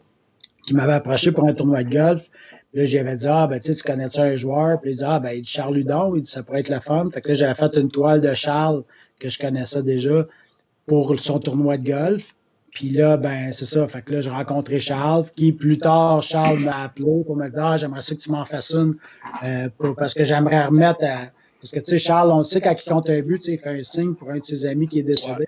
qui 0.67 0.75
m'avait 0.75 0.93
approché 0.93 1.31
pour 1.31 1.47
un 1.47 1.53
tournoi 1.53 1.83
de 1.83 1.93
golf. 1.93 2.29
Là, 2.73 2.85
j'avais 2.85 3.15
dit, 3.17 3.27
ah, 3.27 3.47
ben, 3.47 3.59
tu 3.59 3.73
connais-tu 3.75 4.19
un 4.19 4.35
joueur? 4.35 4.79
Puis 4.79 4.91
il 4.91 4.97
dit, 4.97 5.03
ah, 5.05 5.19
ben, 5.19 5.31
il 5.31 5.41
dit 5.41 5.49
Charles 5.49 5.75
Ludon, 5.75 6.15
il 6.15 6.21
dit, 6.21 6.27
ça 6.27 6.41
pourrait 6.41 6.61
être 6.61 6.69
la 6.69 6.79
fun. 6.79 7.09
Fait 7.11 7.21
que 7.21 7.29
là, 7.29 7.33
j'avais 7.33 7.55
fait 7.55 7.77
une 7.77 7.89
toile 7.89 8.21
de 8.21 8.33
Charles, 8.33 8.83
que 9.19 9.29
je 9.29 9.37
connaissais 9.37 9.83
déjà, 9.83 10.25
pour 10.85 11.19
son 11.19 11.39
tournoi 11.39 11.77
de 11.77 11.89
golf. 11.89 12.33
Puis 12.71 12.89
là, 12.89 13.17
ben, 13.17 13.51
c'est 13.51 13.65
ça. 13.65 13.85
Fait 13.87 14.01
que 14.01 14.13
là, 14.13 14.21
j'ai 14.21 14.29
rencontré 14.29 14.79
Charles, 14.79 15.25
qui 15.35 15.51
plus 15.51 15.77
tard, 15.77 16.23
Charles 16.23 16.59
m'a 16.59 16.83
appelé 16.83 17.23
pour 17.25 17.35
me 17.35 17.49
dire, 17.49 17.65
ah, 17.65 17.77
j'aimerais 17.77 18.01
ça 18.01 18.15
que 18.15 18.21
tu 18.21 18.31
m'en 18.31 18.45
fasses 18.45 18.71
une, 18.71 18.95
euh, 19.43 19.67
parce 19.97 20.13
que 20.13 20.23
j'aimerais 20.23 20.65
remettre 20.65 21.03
à. 21.03 21.31
Parce 21.59 21.71
que, 21.71 21.79
tu 21.79 21.91
sais, 21.91 21.99
Charles, 21.99 22.31
on 22.31 22.39
le 22.39 22.43
sait, 22.43 22.59
quand 22.59 22.73
il 22.73 22.89
compte 22.89 23.09
un 23.09 23.21
but, 23.21 23.45
il 23.47 23.59
fait 23.59 23.69
un 23.69 23.83
signe 23.83 24.15
pour 24.15 24.31
un 24.31 24.39
de 24.39 24.43
ses 24.43 24.65
amis 24.65 24.87
qui 24.87 24.99
est 24.99 25.03
décédé. 25.03 25.47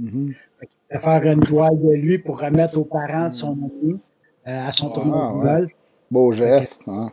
Mm-hmm. 0.00 0.34
Il 0.62 0.68
fait 0.92 0.98
faire 1.00 1.22
une 1.24 1.40
toile 1.40 1.80
de 1.82 1.90
lui 1.94 2.18
pour 2.18 2.38
remettre 2.40 2.78
aux 2.78 2.84
parents 2.84 3.28
de 3.28 3.32
son 3.32 3.52
ami 3.54 3.98
euh, 4.46 4.66
à 4.68 4.70
son 4.70 4.90
tournoi 4.90 5.32
de 5.32 5.42
golf. 5.42 5.72
Beau 6.10 6.32
geste. 6.32 6.88
Hein? 6.88 7.12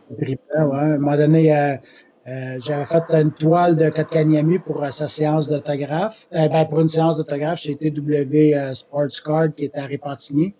À 0.54 0.62
un 0.62 0.98
moment 0.98 1.16
donné, 1.16 1.54
euh, 1.54 1.76
euh, 2.28 2.58
j'avais 2.60 2.86
fait 2.86 3.02
une 3.10 3.30
toile 3.30 3.76
de 3.76 3.90
Kotkaniemi 3.90 4.58
pour 4.58 4.82
euh, 4.82 4.88
sa 4.88 5.06
séance 5.06 5.48
d'autographe. 5.50 6.26
ben, 6.32 6.64
pour 6.64 6.80
une 6.80 6.88
séance 6.88 7.18
d'autographe 7.18 7.58
chez 7.58 7.76
TW 7.76 8.72
Sports 8.72 9.22
Card 9.24 9.54
qui 9.54 9.66
était 9.66 9.80
à 9.80 9.86
Répentigny. 9.86 10.54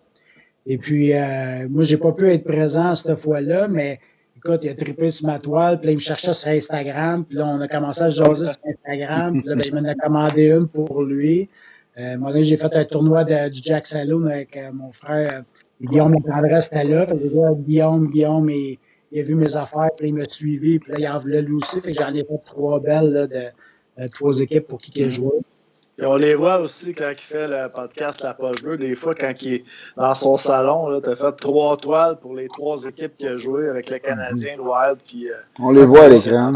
Et 0.67 0.79
puis, 0.79 1.13
moi, 1.71 1.85
j'ai 1.85 1.97
pas 1.97 2.13
pu 2.13 2.29
être 2.29 2.45
présent 2.45 2.95
cette 2.97 3.17
fois-là, 3.17 3.69
mais 3.69 4.01
écoute, 4.37 4.61
il 4.65 4.71
a 4.71 4.75
trippé 4.75 5.11
sur 5.13 5.27
ma 5.27 5.39
toile, 5.39 5.79
puis 5.79 5.87
là, 5.87 5.93
il 5.93 5.97
me 5.97 6.01
cherchait 6.01 6.35
sur 6.35 6.49
Instagram, 6.49 7.25
puis 7.25 7.39
là, 7.39 7.47
on 7.47 7.61
a 7.61 7.69
commencé 7.69 8.03
à 8.03 8.11
jaser 8.11 8.47
sur 8.47 8.57
Instagram, 8.67 9.41
puis 9.41 9.49
là, 9.49 9.55
ben, 9.55 9.63
il 9.65 9.75
m'en 9.75 9.89
a 9.89 9.95
commandé 9.95 10.51
une 10.51 10.67
pour 10.67 11.03
lui. 11.05 11.49
Euh, 11.99 12.19
donné, 12.19 12.43
j'ai 12.43 12.57
fait 12.57 12.75
un 12.75 12.85
tournoi 12.85 13.25
de, 13.25 13.49
du 13.49 13.61
Jack 13.63 13.87
Saloon 13.87 14.27
avec 14.27 14.59
mon 14.73 14.93
frère 14.93 15.45
Guillaume 15.81 16.15
Lecandre 16.15 16.47
était 16.47 16.85
là. 16.85 17.07
Fait 17.07 17.15
que, 17.15 17.55
Guillaume, 17.55 18.11
Guillaume, 18.11 18.51
il, 18.51 18.79
il, 19.13 19.21
a 19.21 19.23
vu 19.23 19.35
mes 19.35 19.57
affaires, 19.57 19.91
puis 19.97 20.09
il 20.09 20.15
m'a 20.15 20.29
suivi, 20.29 20.79
puis 20.79 20.93
là, 20.93 20.99
il 20.99 21.09
en 21.09 21.19
voulait 21.19 21.43
lui 21.43 21.55
aussi. 21.55 21.81
Fait 21.81 21.93
que 21.93 21.99
j'en 21.99 22.15
ai 22.15 22.25
fait 22.25 22.41
trois 22.45 22.81
belles 22.81 23.11
là, 23.11 23.27
de, 23.27 24.09
trois 24.09 24.41
équipes 24.41 24.67
pour 24.67 24.79
qui 24.79 24.93
il 24.97 25.07
a 25.07 25.11
joué. 25.11 25.33
Et 25.99 26.05
on 26.05 26.17
les 26.17 26.35
voit 26.35 26.61
aussi 26.61 26.93
quand 26.93 27.11
il 27.11 27.19
fait 27.19 27.49
le 27.49 27.71
podcast 27.71 28.23
La 28.23 28.35
Poche 28.35 28.63
Bleue. 28.63 28.77
Des 28.77 28.95
fois, 28.95 29.15
quand 29.15 29.33
il 29.41 29.55
est 29.55 29.65
dans 29.97 30.15
son 30.15 30.37
salon, 30.37 31.01
tu 31.01 31.09
as 31.09 31.17
fait 31.17 31.33
trois 31.33 31.79
toiles 31.79 32.19
pour 32.21 32.35
les 32.35 32.49
trois 32.49 32.85
équipes 32.85 33.15
qu'il 33.15 33.29
a 33.29 33.39
joué 33.39 33.69
avec 33.71 33.89
les 33.89 34.01
Canadiens, 34.01 34.57
le 34.57 34.63
Wild. 34.63 34.99
Puis, 35.07 35.31
euh, 35.31 35.35
on 35.59 35.71
les 35.71 35.87
voit 35.87 36.05
à 36.05 36.09
l'écran. 36.09 36.53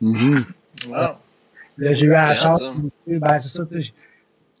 Mm 0.00 0.40
Là, 1.78 1.90
j'ai 1.92 2.06
eu 2.06 2.10
la 2.10 2.34
chance. 2.34 2.62
Ben, 3.06 3.38
c'est 3.38 3.48
ça. 3.48 3.64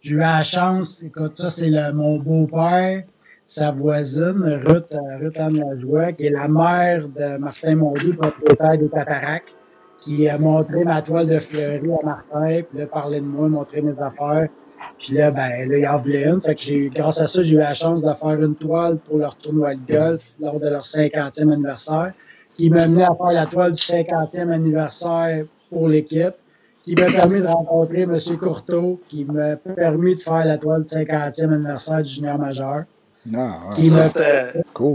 J'ai 0.00 0.14
eu 0.14 0.16
la 0.16 0.42
chance. 0.42 1.02
Écoute, 1.02 1.36
ça, 1.36 1.50
c'est 1.50 1.70
mon 1.92 2.18
beau-père 2.18 3.04
sa 3.52 3.70
voisine, 3.70 4.62
Ruth, 4.64 4.96
Ruth 5.20 5.36
Anne 5.38 5.58
Lajoie, 5.58 6.12
qui 6.12 6.24
est 6.24 6.30
la 6.30 6.48
mère 6.48 7.06
de 7.06 7.36
Martin 7.36 7.74
Mondu, 7.74 8.14
propriétaire 8.16 8.78
des 8.78 8.88
Tataracs, 8.88 9.54
qui 10.00 10.26
a 10.26 10.38
montré 10.38 10.84
ma 10.84 11.02
toile 11.02 11.26
de 11.26 11.38
fleurie 11.38 11.90
à 12.02 12.06
Martin, 12.06 12.62
puis 12.62 12.78
là, 12.78 12.86
parlé 12.86 13.20
de 13.20 13.26
moi, 13.26 13.50
montré 13.50 13.82
mes 13.82 14.00
affaires. 14.00 14.48
Puis 14.98 15.14
là, 15.14 15.30
ben, 15.30 15.50
il 15.70 15.86
en 15.86 15.98
voulait 15.98 16.24
une. 16.30 16.40
Fait 16.40 16.54
que 16.54 16.88
grâce 16.94 17.20
à 17.20 17.26
ça, 17.28 17.42
j'ai 17.42 17.56
eu 17.56 17.58
la 17.58 17.74
chance 17.74 18.02
de 18.02 18.14
faire 18.14 18.42
une 18.42 18.54
toile 18.54 18.96
pour 18.96 19.18
leur 19.18 19.36
tournoi 19.36 19.74
de 19.74 19.86
golf 19.86 20.32
lors 20.40 20.58
de 20.58 20.68
leur 20.70 20.82
50e 20.82 21.52
anniversaire, 21.52 22.12
qui 22.56 22.70
m'a 22.70 22.84
amené 22.84 23.02
à 23.02 23.14
faire 23.14 23.32
la 23.32 23.44
toile 23.44 23.72
du 23.72 23.82
50e 23.82 24.50
anniversaire 24.50 25.44
pour 25.68 25.88
l'équipe, 25.88 26.34
qui 26.84 26.94
m'a 26.94 27.12
permis 27.12 27.42
de 27.42 27.46
rencontrer 27.46 28.02
M. 28.02 28.16
Courteau, 28.40 28.98
qui 29.10 29.26
m'a 29.26 29.56
permis 29.56 30.14
de 30.14 30.20
faire 30.20 30.46
la 30.46 30.56
toile 30.56 30.84
du 30.84 30.88
50e 30.88 31.52
anniversaire 31.52 32.02
du 32.02 32.08
junior 32.08 32.38
majeur. 32.38 32.84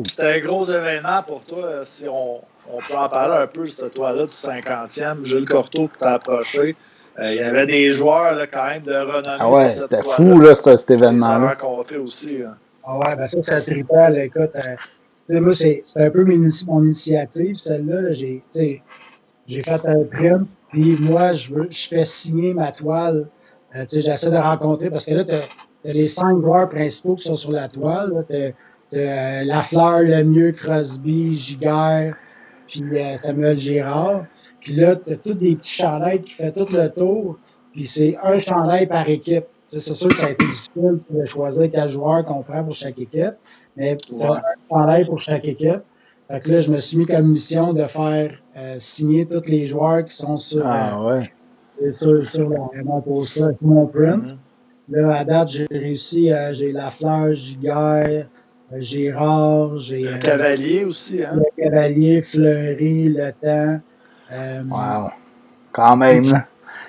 C'était 0.05 0.33
un 0.35 0.39
gros 0.39 0.65
événement 0.65 1.23
pour 1.25 1.45
toi. 1.45 1.85
Si 1.85 2.05
on, 2.09 2.41
on 2.73 2.79
peut 2.87 2.95
en 2.95 3.09
parler 3.09 3.43
un 3.43 3.47
peu, 3.47 3.67
cette 3.67 3.93
toi-là 3.93 4.25
du 4.25 4.33
50e, 4.33 5.23
Jules 5.25 5.47
Corteau 5.47 5.87
qui 5.87 5.97
t'a 5.99 6.15
approché. 6.15 6.75
Euh, 7.19 7.31
il 7.33 7.37
y 7.37 7.41
avait 7.41 7.65
des 7.65 7.91
joueurs 7.91 8.35
là, 8.35 8.45
quand 8.45 8.67
même 8.67 8.83
de 8.83 8.93
renommée. 8.93 9.37
Ah 9.39 9.49
ouais, 9.49 9.71
c'était 9.71 10.03
fou 10.03 10.39
là, 10.39 10.53
cet 10.53 10.91
événement-là. 10.91 11.49
rencontré 11.55 11.97
aussi. 11.97 12.41
Ah 12.85 12.97
ouais, 12.97 13.15
ben 13.15 13.25
ça, 13.25 13.39
c'est 13.41 13.61
triple. 13.61 14.17
Écoute, 14.17 14.51
euh, 14.55 15.41
moi, 15.41 15.53
c'est 15.55 15.83
un 15.95 16.09
peu 16.09 16.23
mon 16.23 16.83
initiative, 16.83 17.55
celle-là. 17.55 18.11
J'ai 18.13 19.61
fait 19.61 19.85
un 19.85 20.03
print, 20.03 20.47
puis 20.69 20.97
moi, 20.99 21.33
je, 21.33 21.53
veux, 21.53 21.67
je 21.69 21.87
fais 21.87 22.03
signer 22.03 22.53
ma 22.53 22.71
toile. 22.71 23.27
Euh, 23.75 23.85
J'essaie 23.91 24.29
de 24.29 24.37
rencontrer, 24.37 24.89
parce 24.89 25.05
que 25.05 25.15
là, 25.15 25.23
les 25.93 26.07
cinq 26.07 26.41
joueurs 26.41 26.69
principaux 26.69 27.15
qui 27.15 27.23
sont 27.23 27.35
sur 27.35 27.51
la 27.51 27.67
toile. 27.69 28.25
Tu 28.29 28.53
euh, 28.93 29.43
Lafleur, 29.43 29.99
Lemieux, 29.99 30.53
Crosby, 30.53 31.35
Giguère, 31.35 32.15
puis 32.67 32.83
Samuel 33.21 33.57
Girard. 33.57 34.25
Puis 34.61 34.75
là, 34.75 34.95
tu 34.95 35.13
as 35.13 35.17
tous 35.17 35.33
des 35.33 35.55
petits 35.55 35.73
chandails 35.75 36.21
qui 36.21 36.33
font 36.33 36.51
tout 36.51 36.67
le 36.71 36.87
tour, 36.89 37.37
puis 37.73 37.85
c'est 37.85 38.17
un 38.23 38.39
chandail 38.39 38.87
par 38.87 39.07
équipe. 39.09 39.45
C'est 39.67 39.81
sûr 39.81 40.07
que 40.07 40.15
ça 40.15 40.27
a 40.27 40.29
été 40.29 40.45
difficile 40.45 40.99
de 41.09 41.25
choisir 41.25 41.65
quel 41.69 41.89
joueur 41.89 42.23
qu'on 42.25 42.41
prend 42.41 42.63
pour 42.63 42.75
chaque 42.75 42.97
équipe, 42.99 43.35
mais 43.75 43.97
tu 43.97 44.13
as 44.21 44.35
un 44.35 44.41
chandail 44.69 45.05
pour 45.05 45.19
chaque 45.19 45.45
équipe. 45.45 45.81
Fait 46.29 46.39
que 46.39 46.51
là, 46.51 46.61
je 46.61 46.71
me 46.71 46.77
suis 46.77 46.97
mis 46.97 47.05
comme 47.05 47.27
mission 47.27 47.73
de 47.73 47.85
faire 47.85 48.31
signer 48.77 49.25
tous 49.25 49.45
les 49.47 49.67
joueurs 49.67 50.05
qui 50.05 50.13
sont 50.13 50.37
sur, 50.37 50.65
ah, 50.65 51.03
ouais. 51.05 51.93
sur, 51.93 52.25
sur 52.29 52.49
mon 52.49 53.01
poster, 53.01 53.49
mon 53.61 53.85
print. 53.87 54.23
Mm-hmm. 54.23 54.37
Là, 54.89 55.17
à 55.17 55.23
date, 55.25 55.49
j'ai 55.49 55.67
réussi, 55.69 56.31
euh, 56.31 56.53
j'ai 56.53 56.71
Lafleur, 56.71 57.33
Giguère, 57.33 58.25
euh, 58.71 58.77
Gérard, 58.79 59.77
j'ai. 59.79 60.03
Le 60.03 60.17
Cavalier 60.17 60.85
aussi, 60.85 61.23
hein? 61.23 61.35
Le 61.35 61.61
Cavalier, 61.61 62.21
Fleury, 62.21 63.09
Le 63.09 63.31
Temps. 63.33 63.81
Euh, 64.31 64.63
wow. 64.63 65.09
Quand 65.73 65.97
même, 65.97 66.31
là. 66.31 66.45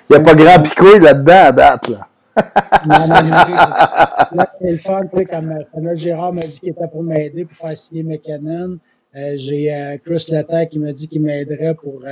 Il 0.09 0.13
n'y 0.13 0.17
a 0.17 0.21
pas 0.21 0.33
grand 0.33 0.61
picouille 0.61 0.99
là-dedans 0.99 1.43
à 1.43 1.51
date, 1.51 1.89
là. 1.89 2.07
non, 2.87 2.99
non, 2.99 3.21
non. 3.23 3.55
Là, 4.31 4.53
c'est 4.61 4.71
le 4.71 4.77
fun, 4.77 5.01
tu 5.11 5.17
sais, 5.17 5.25
comme 5.25 5.53
Samuel 5.73 5.97
Gérard 5.97 6.31
m'a 6.31 6.41
dit 6.43 6.59
qu'il 6.59 6.69
était 6.69 6.87
pour 6.87 7.03
m'aider 7.03 7.43
pour 7.43 7.57
faire 7.57 7.77
signer 7.77 8.03
McKinnon. 8.03 8.77
Euh, 9.15 9.33
j'ai 9.35 9.99
Chris 10.05 10.25
Letang 10.29 10.67
qui 10.67 10.79
m'a 10.79 10.93
dit 10.93 11.09
qu'il 11.09 11.21
m'aiderait 11.21 11.73
pour 11.73 12.05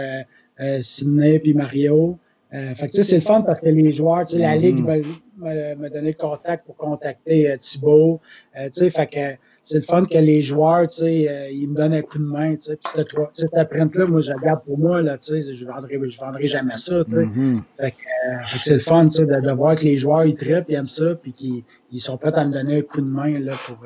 signer, 0.82 1.40
puis 1.40 1.54
Mario. 1.54 2.18
Euh, 2.54 2.74
fait 2.76 2.88
que, 2.88 3.04
c'est 3.04 3.16
le 3.16 3.22
fun 3.22 3.42
parce 3.42 3.60
que 3.60 3.68
les 3.68 3.92
joueurs, 3.92 4.26
tu 4.26 4.36
sais, 4.36 4.42
la 4.42 4.56
Ligue 4.56 4.80
mm-hmm. 4.80 5.78
m'a 5.78 5.90
donné 5.90 6.12
le 6.12 6.18
contact 6.18 6.66
pour 6.66 6.78
contacter 6.78 7.52
euh, 7.52 7.58
Thibault. 7.58 8.22
Euh, 8.58 8.70
tu 8.70 8.84
sais, 8.84 8.90
fait 8.90 9.08
que 9.08 9.42
c'est 9.62 9.78
le 9.78 9.82
fun 9.82 10.06
que 10.06 10.18
les 10.18 10.42
joueurs, 10.42 10.88
tu 10.88 11.02
sais, 11.02 11.52
ils 11.54 11.68
me 11.68 11.76
donnent 11.76 11.94
un 11.94 12.02
coup 12.02 12.20
de 12.20 12.24
main, 12.24 12.56
tu 12.56 12.64
sais. 12.64 12.78
Puis 12.78 13.04
cette 13.34 13.70
print-là, 13.70 14.06
moi, 14.06 14.22
je 14.22 14.32
la 14.32 14.38
garde 14.38 14.64
pour 14.64 14.78
moi, 14.78 15.02
là, 15.02 15.18
tu 15.18 15.42
sais, 15.42 15.54
je 15.54 15.66
vendrai, 15.66 16.00
je 16.08 16.20
vendrai 16.20 16.48
jamais 16.48 16.78
ça, 16.78 17.04
tu 17.04 17.12
sais. 17.12 17.18
Mm-hmm. 17.18 17.62
Fait 17.78 17.92
que, 17.92 18.60
c'est 18.62 18.74
le 18.76 18.80
fun, 18.80 19.08
tu 19.08 19.16
sais, 19.16 19.26
de, 19.26 19.52
voir 19.52 19.76
que 19.76 19.84
les 19.84 19.98
joueurs, 19.98 20.24
ils 20.24 20.36
trippent, 20.36 20.70
ils 20.70 20.76
aiment 20.76 20.86
ça, 20.86 21.16
puis 21.16 21.34
qu'ils 21.34 21.64
ils 21.92 22.00
sont 22.00 22.18
prêts 22.18 22.32
à 22.34 22.46
me 22.46 22.52
donner 22.54 22.78
un 22.78 22.82
coup 22.82 23.02
de 23.02 23.08
main, 23.08 23.40
là, 23.40 23.56
pour, 23.66 23.78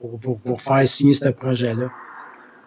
pour, 0.00 0.18
pour, 0.18 0.38
pour 0.40 0.60
faire 0.60 0.86
signer 0.88 1.14
ce 1.14 1.28
projet-là. 1.28 1.90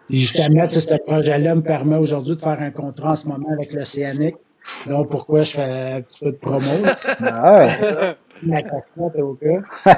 Puis 0.08 0.20
justement, 0.20 0.66
ce 0.66 0.96
projet-là 1.06 1.54
me 1.54 1.62
permet 1.62 1.96
aujourd'hui 1.96 2.34
de 2.34 2.40
faire 2.40 2.58
un 2.62 2.70
contrat 2.70 3.10
en 3.10 3.16
ce 3.16 3.28
moment 3.28 3.50
avec 3.52 3.74
l'Océanique 3.74 4.36
donc, 4.86 5.10
pourquoi 5.10 5.42
je 5.42 5.52
fais 5.52 5.62
un 5.62 6.00
petit 6.02 6.24
peu 6.24 6.32
de 6.32 6.36
promo? 6.36 6.70
Ah, 7.20 8.14
Ma 8.40 8.62
casquette 8.62 9.20
au 9.20 9.34
cas. 9.34 9.96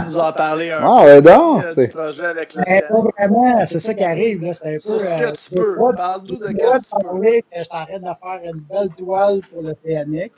tu 0.00 0.06
nous 0.06 0.18
en 0.18 0.32
parler 0.32 0.72
un 0.72 0.80
ah, 0.82 1.04
peu 1.04 1.22
donc, 1.22 1.78
du 1.78 1.88
projet 1.88 2.26
avec 2.26 2.54
le 2.54 2.62
ben, 2.64 2.82
Pas 2.88 3.00
vraiment, 3.16 3.66
c'est 3.66 3.78
ça 3.78 3.94
qui 3.94 4.02
arrive. 4.02 4.52
C'est 4.54 4.68
un 4.68 4.72
peu. 4.72 4.80
C'est 4.80 5.04
ce 5.04 5.14
que 5.14 5.22
euh, 5.22 5.32
tu 5.32 5.54
peux. 5.54 5.94
Parle-nous 5.94 6.36
de 6.36 6.58
quoi 6.58 6.78
tu 6.80 7.08
peux. 7.08 7.22
que 7.22 7.62
je 7.62 7.68
t'arrête 7.68 8.02
de 8.02 8.06
faire 8.06 8.40
une 8.52 8.60
belle 8.60 8.88
toile 8.96 9.40
pour 9.52 9.62
l'Océanique. 9.62 10.32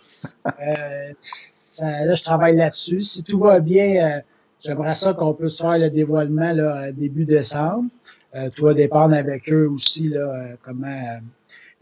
euh, 0.47 1.13
là, 1.81 2.13
je 2.13 2.23
travaille 2.23 2.57
là-dessus. 2.57 3.01
Si 3.01 3.23
tout 3.23 3.39
va 3.39 3.61
bien, 3.61 3.97
euh, 3.97 4.21
j'aimerais 4.63 4.95
ça 4.95 5.15
qu'on 5.15 5.33
puisse 5.33 5.59
faire 5.59 5.79
le 5.79 5.89
dévoilement 5.89 6.53
là, 6.53 6.93
début 6.93 7.25
décembre. 7.25 7.85
Euh, 8.35 8.51
tout 8.55 8.67
va 8.67 8.75
dépendre 8.75 9.15
avec 9.15 9.51
eux 9.51 9.67
aussi, 9.69 10.09
là, 10.11 10.21
euh, 10.21 10.55
comment 10.63 10.87
euh, 10.87 11.19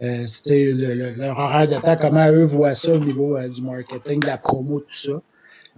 c'était 0.01 0.73
le, 0.73 1.13
leur 1.13 1.39
horaire 1.39 1.69
de 1.69 1.77
temps, 1.77 1.97
comment 1.97 2.29
eux 2.29 2.45
voient 2.45 2.75
ça 2.75 2.93
au 2.93 2.99
niveau 2.99 3.37
euh, 3.37 3.49
du 3.49 3.63
marketing, 3.63 4.21
de 4.21 4.27
la 4.27 4.39
promo, 4.39 4.81
tout 4.81 4.95
ça. 4.95 5.23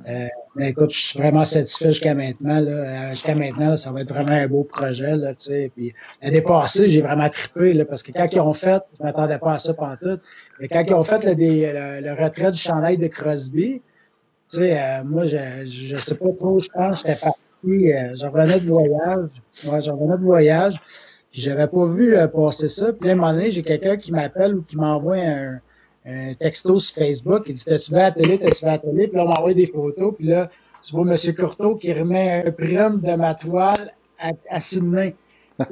Euh, 0.08 0.26
mais 0.54 0.70
écoute, 0.70 0.92
je 0.92 0.98
suis 0.98 1.18
vraiment 1.18 1.44
satisfait 1.44 1.90
jusqu'à 1.90 2.14
maintenant. 2.14 2.60
Là. 2.60 3.10
Jusqu'à 3.10 3.34
maintenant, 3.34 3.76
ça 3.76 3.90
va 3.90 4.02
être 4.02 4.12
vraiment 4.12 4.32
un 4.32 4.46
beau 4.46 4.62
projet. 4.62 5.16
Là, 5.16 5.32
puis 5.74 5.92
l'année 6.22 6.40
passée, 6.40 6.88
j'ai 6.88 7.00
vraiment 7.00 7.28
trippé 7.28 7.74
là, 7.74 7.84
parce 7.84 8.02
que 8.02 8.12
quand 8.12 8.28
ils 8.30 8.40
ont 8.40 8.52
fait, 8.52 8.82
je 8.96 9.02
ne 9.02 9.06
m'attendais 9.06 9.38
pas 9.38 9.54
à 9.54 9.58
ça 9.58 9.74
pendant 9.74 9.96
tout, 9.96 10.20
mais 10.60 10.68
quand 10.68 10.84
ils 10.86 10.94
ont 10.94 11.04
fait 11.04 11.24
le, 11.24 11.34
des, 11.34 11.72
le, 11.72 12.12
retrait 12.12 12.52
du 12.52 12.58
chandail 12.58 12.96
de 12.96 13.08
Crosby, 13.08 13.82
euh, 14.56 15.04
moi, 15.04 15.26
je 15.26 15.94
ne 15.94 15.98
sais 15.98 16.14
pas 16.14 16.32
trop, 16.38 16.58
je 16.58 16.68
pense, 16.68 16.98
j'étais 16.98 17.20
parti, 17.20 17.92
euh, 17.92 18.14
j'en 18.14 18.30
revenais 18.30 18.60
de 18.60 18.68
voyage. 18.68 19.28
Ouais, 19.66 19.82
j'en 19.82 19.96
revenais 19.96 20.16
de 20.16 20.24
voyage. 20.24 20.74
J'avais 21.38 21.66
pas 21.66 21.86
vu 21.86 22.16
euh, 22.16 22.26
passer 22.26 22.68
ça. 22.68 22.92
Puis 22.92 23.08
à 23.08 23.12
un 23.12 23.16
moment 23.16 23.32
donné, 23.32 23.50
j'ai 23.50 23.62
quelqu'un 23.62 23.96
qui 23.96 24.12
m'appelle 24.12 24.56
ou 24.56 24.62
qui 24.62 24.76
m'envoie 24.76 25.16
un, 25.16 25.60
texto 26.40 26.76
sur 26.76 26.94
Facebook. 26.94 27.44
Il 27.46 27.54
dit 27.54 27.64
T'as-tu 27.64 27.92
vu 27.92 27.98
à 27.98 28.10
télé? 28.10 28.38
T'as-tu 28.38 28.64
vu 28.64 28.70
à 28.70 28.78
télé? 28.78 29.08
Puis 29.08 29.16
là, 29.16 29.24
on 29.24 29.28
m'envoie 29.28 29.54
des 29.54 29.66
photos. 29.66 30.14
Puis 30.16 30.26
là, 30.26 30.48
tu 30.82 30.94
vois 30.94 31.06
M. 31.06 31.34
Courteau 31.34 31.76
qui 31.76 31.92
remet 31.92 32.44
un 32.46 32.50
print 32.50 33.02
de 33.02 33.14
ma 33.14 33.34
toile 33.34 33.92
à, 34.18 34.30
à 34.50 34.60
Sydney. 34.60 35.14
Là, 35.58 35.66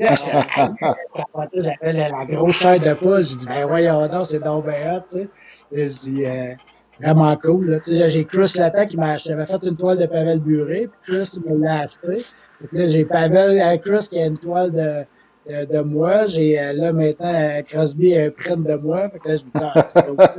j'appelle 1.55 1.97
la 1.97 2.25
grosse 2.27 2.57
chair 2.57 2.81
de 2.81 2.95
poule. 2.95 3.25
Je 3.25 3.37
dis 3.37 3.47
Ben 3.47 3.67
voyons 3.67 4.07
donc, 4.09 4.27
c'est 4.27 4.43
donc 4.43 4.67
bien 4.67 5.03
tu 5.11 5.29
je 5.73 5.99
dis 5.99 6.25
euh, 6.25 6.55
Vraiment 7.01 7.37
cool. 7.37 7.71
Là. 7.71 8.09
J'ai 8.09 8.25
Chris 8.25 8.53
Latta 8.57 8.87
qui 8.87 8.97
m'a. 8.97 9.17
J'avais 9.17 9.47
fait 9.47 9.63
une 9.63 9.77
toile 9.77 9.99
de 9.99 10.07
Pavel 10.07 10.41
Buré. 10.41 10.89
Puis 11.03 11.15
Chris 11.15 11.39
me 11.47 11.63
l'a 11.63 11.81
acheté. 11.81 12.25
Puis 12.69 12.79
là, 12.79 12.89
j'ai 12.89 13.05
Pavel 13.05 13.61
à 13.61 13.77
Chris 13.79 14.09
qui 14.11 14.19
a 14.19 14.27
une 14.27 14.39
toile 14.39 14.73
de 14.73 14.79
euh, 14.79 15.03
de 15.49 15.81
moi. 15.81 16.27
J'ai 16.27 16.59
euh, 16.59 16.73
là 16.73 16.93
maintenant 16.93 17.33
euh, 17.33 17.63
Crosby 17.63 18.17
un 18.19 18.31
print 18.31 18.67
de 18.67 18.75
moi. 18.75 19.09
Fait 19.11 19.19
que 19.19 19.29
là, 19.29 19.37
je 19.37 19.45
me 19.45 19.51
dis, 19.51 19.67
ah, 19.75 19.83
c'est 19.83 20.07
comme 20.07 20.17
ça. 20.17 20.35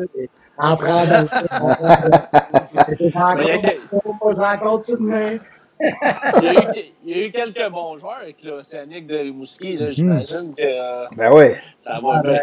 En 0.60 0.76
prendre 0.76 1.06
Je 3.00 4.42
rencontre 4.42 4.86
ça 4.86 4.96
demain. 4.96 5.38
il, 5.80 6.44
y 6.44 6.48
a 6.48 6.54
eu, 6.54 6.58
il 7.06 7.18
y 7.18 7.22
a 7.22 7.28
eu 7.28 7.32
quelques 7.32 7.70
bons 7.72 8.00
joueurs 8.00 8.18
avec 8.24 8.44
l'Océanique 8.44 9.06
de 9.06 9.18
Rimouski. 9.18 9.78
Là, 9.78 9.92
j'imagine 9.92 10.56
que 10.58 10.64
euh, 10.64 11.06
ben 11.16 11.32
oui. 11.32 11.52
ça 11.82 12.00
va 12.04 12.22
bien. 12.24 12.40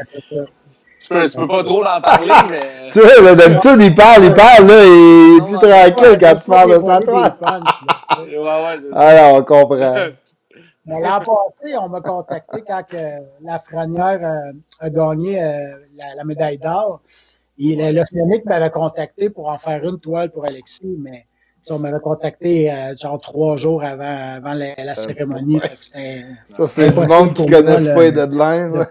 Tu 1.01 1.09
peux, 1.09 1.29
tu 1.29 1.37
peux 1.37 1.49
pas 1.49 1.65
trop 1.65 1.85
en 1.85 2.01
parler, 2.01 2.33
mais. 2.49 2.89
tu 2.91 3.01
sais, 3.01 3.37
d'habitude, 3.37 3.81
il 3.81 3.95
parle, 3.95 4.25
il 4.25 4.33
parle, 4.33 4.67
là, 4.69 4.85
il 4.85 5.39
est 5.39 5.47
plus 5.47 5.59
tranquille 5.59 6.19
quand 6.19 6.35
tu 6.37 6.51
parles 6.51 6.73
de 6.73 6.79
ça, 6.87 7.01
toi. 7.01 7.37
ouais, 8.21 8.39
ouais, 8.39 8.97
Alors, 8.97 9.35
on 9.39 9.43
comprend. 9.43 9.97
L'an 10.87 11.21
passé, 11.21 11.77
on 11.79 11.89
m'a 11.89 12.01
contacté 12.01 12.63
quand 12.67 12.85
la 13.43 13.59
Franière 13.59 14.21
euh, 14.23 14.53
a 14.81 14.91
gagné 14.91 15.43
euh, 15.43 15.77
la, 16.17 16.25
médaille 16.25 16.59
d'or. 16.59 17.01
L'Océanique 17.59 18.45
m'avait 18.45 18.71
contacté 18.71 19.31
pour 19.31 19.49
en 19.49 19.57
faire 19.57 19.83
une 19.85 19.99
toile 19.99 20.31
pour 20.31 20.45
Alexis, 20.45 20.97
mais 20.99 21.27
on 21.71 21.79
m'avait 21.79 22.01
contacté 22.01 22.71
euh, 22.71 22.95
genre 22.97 23.19
trois 23.19 23.57
jours 23.57 23.83
avant, 23.83 24.37
avant 24.37 24.53
la, 24.53 24.95
cérémonie. 24.95 25.61
ça, 26.51 26.67
c'est 26.67 26.91
du 26.91 27.07
monde 27.07 27.33
qui 27.33 27.47
ne 27.47 27.51
connaissent 27.51 27.87
pas 27.87 28.03
les 28.03 28.13
deadlines. 28.13 28.85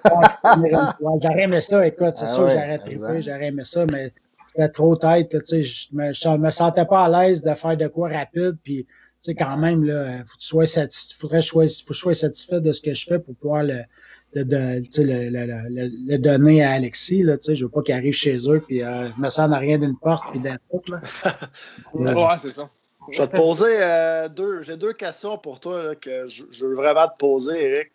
j'aurais 1.21 1.43
aimé 1.43 1.61
ça, 1.61 1.85
écoute, 1.85 2.13
c'est 2.15 2.25
ah 2.25 2.27
sûr, 2.27 2.49
j'aurais 2.49 2.79
trippé, 2.79 3.21
j'aurais 3.21 3.47
aimé 3.47 3.63
ça, 3.65 3.85
mais 3.85 4.11
c'était 4.47 4.69
trop 4.69 4.95
tête. 4.95 5.35
Je 5.51 5.87
me, 5.91 6.11
je 6.11 6.37
me 6.37 6.49
sentais 6.49 6.85
pas 6.85 7.05
à 7.05 7.09
l'aise 7.27 7.43
de 7.43 7.53
faire 7.53 7.77
de 7.77 7.87
quoi 7.87 8.09
rapide. 8.09 8.57
Puis, 8.63 8.87
sais, 9.24 9.36
quand 9.36 9.57
même, 9.57 9.84
là, 9.84 10.19
faut 10.19 10.36
que 10.36 10.41
tu 10.41 10.47
sois 10.47 10.65
satisfait, 10.65 11.15
faudrait 11.19 11.41
choisir, 11.41 11.86
faut 11.86 11.89
que 11.89 11.93
je 11.95 11.99
sois 11.99 12.15
satisfait 12.15 12.61
de 12.61 12.71
ce 12.71 12.82
que 12.82 12.93
je 12.93 13.05
fais 13.05 13.19
pour 13.19 13.36
pouvoir 13.36 13.63
le, 13.63 13.84
le, 14.34 14.43
le, 14.43 14.82
le, 15.30 15.89
le, 16.07 16.17
donner 16.17 16.63
à 16.63 16.71
Alexis. 16.71 17.24
Là, 17.24 17.38
je 17.41 17.63
veux 17.63 17.69
pas 17.69 17.82
qu'il 17.82 17.95
arrive 17.95 18.13
chez 18.13 18.38
eux 18.49 18.61
puis 18.65 18.84
euh, 18.84 19.09
me 19.17 19.30
sens 19.30 19.51
en 19.51 19.59
rien 19.59 19.78
d'une 19.78 19.97
porte 19.97 20.24
puis 20.32 20.39
d'un 20.39 20.57
truc. 20.69 20.89
Là. 20.89 21.01
ouais, 21.93 22.38
c'est 22.38 22.51
ça. 22.51 22.69
Je 23.11 23.21
vais 23.21 23.28
te 23.28 23.36
poser 23.36 23.78
euh, 23.80 24.30
deux. 24.30 24.63
J'ai 24.63 24.78
deux 24.78 24.93
questions 24.93 25.38
pour 25.38 25.59
toi 25.59 25.84
là, 25.84 25.95
que 25.95 26.28
je, 26.28 26.43
je, 26.49 26.65
veux 26.65 26.76
vraiment 26.76 27.07
te 27.07 27.17
poser, 27.17 27.65
Eric. 27.65 27.91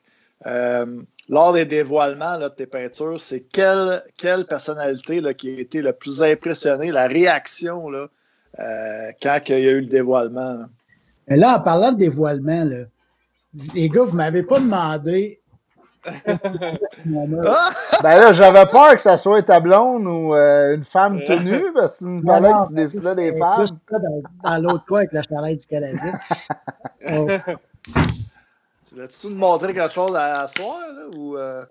Euh, 0.46 1.02
lors 1.28 1.52
des 1.52 1.64
dévoilements 1.64 2.36
là, 2.36 2.48
de 2.48 2.54
tes 2.54 2.66
peintures, 2.66 3.18
c'est 3.18 3.40
quelle, 3.40 4.02
quelle 4.16 4.44
personnalité 4.44 5.20
là, 5.20 5.34
qui 5.34 5.56
a 5.56 5.60
été 5.60 5.82
le 5.82 5.92
plus 5.92 6.22
impressionnée, 6.22 6.90
la 6.90 7.08
réaction 7.08 7.90
là, 7.90 8.08
euh, 8.58 9.12
quand 9.22 9.38
il 9.48 9.64
y 9.64 9.68
a 9.68 9.72
eu 9.72 9.80
le 9.80 9.86
dévoilement? 9.86 10.66
Mais 11.28 11.36
là, 11.36 11.56
en 11.56 11.60
parlant 11.60 11.92
de 11.92 11.98
dévoilement, 11.98 12.64
là, 12.64 12.84
les 13.74 13.88
gars, 13.88 14.04
vous 14.04 14.12
ne 14.12 14.16
m'avez 14.16 14.42
pas 14.42 14.60
demandé. 14.60 15.40
ben 17.04 17.30
là, 18.02 18.32
j'avais 18.32 18.66
peur 18.66 18.94
que 18.94 19.00
ça 19.00 19.18
soit 19.18 19.42
ta 19.42 19.60
blonde 19.60 20.06
ou 20.06 20.34
euh, 20.34 20.76
une 20.76 20.84
femme 20.84 21.22
tenue, 21.24 21.72
parce 21.74 21.98
que 21.98 22.04
tu 22.04 22.10
me 22.10 22.22
parlais 22.24 22.50
que 22.50 22.68
tu 22.68 22.74
décidais 22.74 23.14
des 23.14 23.36
femmes. 23.36 23.66
Dans, 23.90 24.22
dans 24.44 24.58
l'autre 24.58 24.84
coin 24.86 25.00
avec 25.00 25.12
la 25.12 25.22
charrette 25.22 25.60
du 25.60 25.66
Canadien. 25.66 26.12
oh. 27.10 27.28
Tu 28.86 28.94
voulais-tu 28.94 29.26
nous 29.28 29.36
montrer 29.36 29.74
quelque 29.74 29.92
chose 29.92 30.16
à, 30.16 30.42
à 30.42 30.48
soir, 30.48 30.80
là, 30.94 31.02
ou... 31.14 31.36
Euh... 31.36 31.64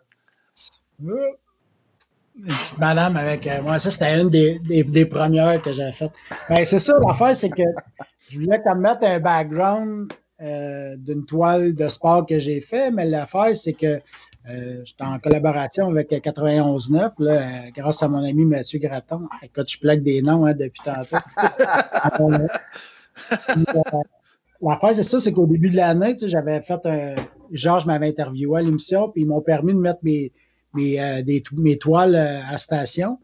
Une 1.03 2.45
petite 2.45 2.77
madame 2.77 3.17
avec 3.17 3.47
euh, 3.47 3.61
moi, 3.63 3.79
ça 3.79 3.89
c'était 3.89 4.19
une 4.19 4.29
des, 4.29 4.59
des, 4.59 4.83
des, 4.83 5.05
premières 5.05 5.61
que 5.61 5.71
j'avais 5.71 5.91
faites. 5.91 6.11
Ben, 6.49 6.63
c'est 6.65 6.79
ça, 6.79 6.97
l'affaire, 6.99 7.35
c'est 7.35 7.49
que 7.49 7.63
je 8.29 8.39
voulais 8.39 8.61
comme 8.61 8.81
mettre 8.81 9.03
un 9.03 9.19
background 9.19 10.11
euh, 10.39 10.95
d'une 10.97 11.25
toile 11.25 11.75
de 11.75 11.87
sport 11.87 12.27
que 12.27 12.37
j'ai 12.37 12.61
fait, 12.61 12.91
mais 12.91 13.05
l'affaire, 13.05 13.57
c'est 13.57 13.73
que 13.73 13.99
euh, 14.49 14.81
j'étais 14.85 15.03
en 15.03 15.17
collaboration 15.17 15.89
avec 15.89 16.11
91.9, 16.11 17.11
là, 17.17 17.31
euh, 17.31 17.69
grâce 17.75 18.03
à 18.03 18.07
mon 18.07 18.23
ami 18.23 18.45
Mathieu 18.45 18.77
Graton. 18.77 19.21
Écoute, 19.41 19.67
je 19.67 19.79
plaque 19.79 20.03
des 20.03 20.21
noms 20.21 20.45
hein, 20.45 20.53
depuis 20.53 20.79
tantôt. 20.83 21.17
l'affaire, 24.61 24.93
c'est 24.93 25.03
ça, 25.03 25.19
c'est 25.19 25.31
qu'au 25.31 25.47
début 25.47 25.71
de 25.71 25.75
l'année, 25.77 26.15
j'avais 26.21 26.61
fait 26.61 26.85
un. 26.85 27.15
Georges 27.51 27.87
m'avait 27.87 28.09
interviewé 28.09 28.59
à 28.59 28.61
l'émission, 28.61 29.09
puis 29.09 29.23
ils 29.23 29.27
m'ont 29.27 29.41
permis 29.41 29.73
de 29.73 29.79
mettre 29.79 30.01
mes, 30.03 30.31
mes, 30.75 31.23
des, 31.23 31.43
mes 31.53 31.79
toiles 31.79 32.15
à 32.15 32.57
station. 32.59 33.17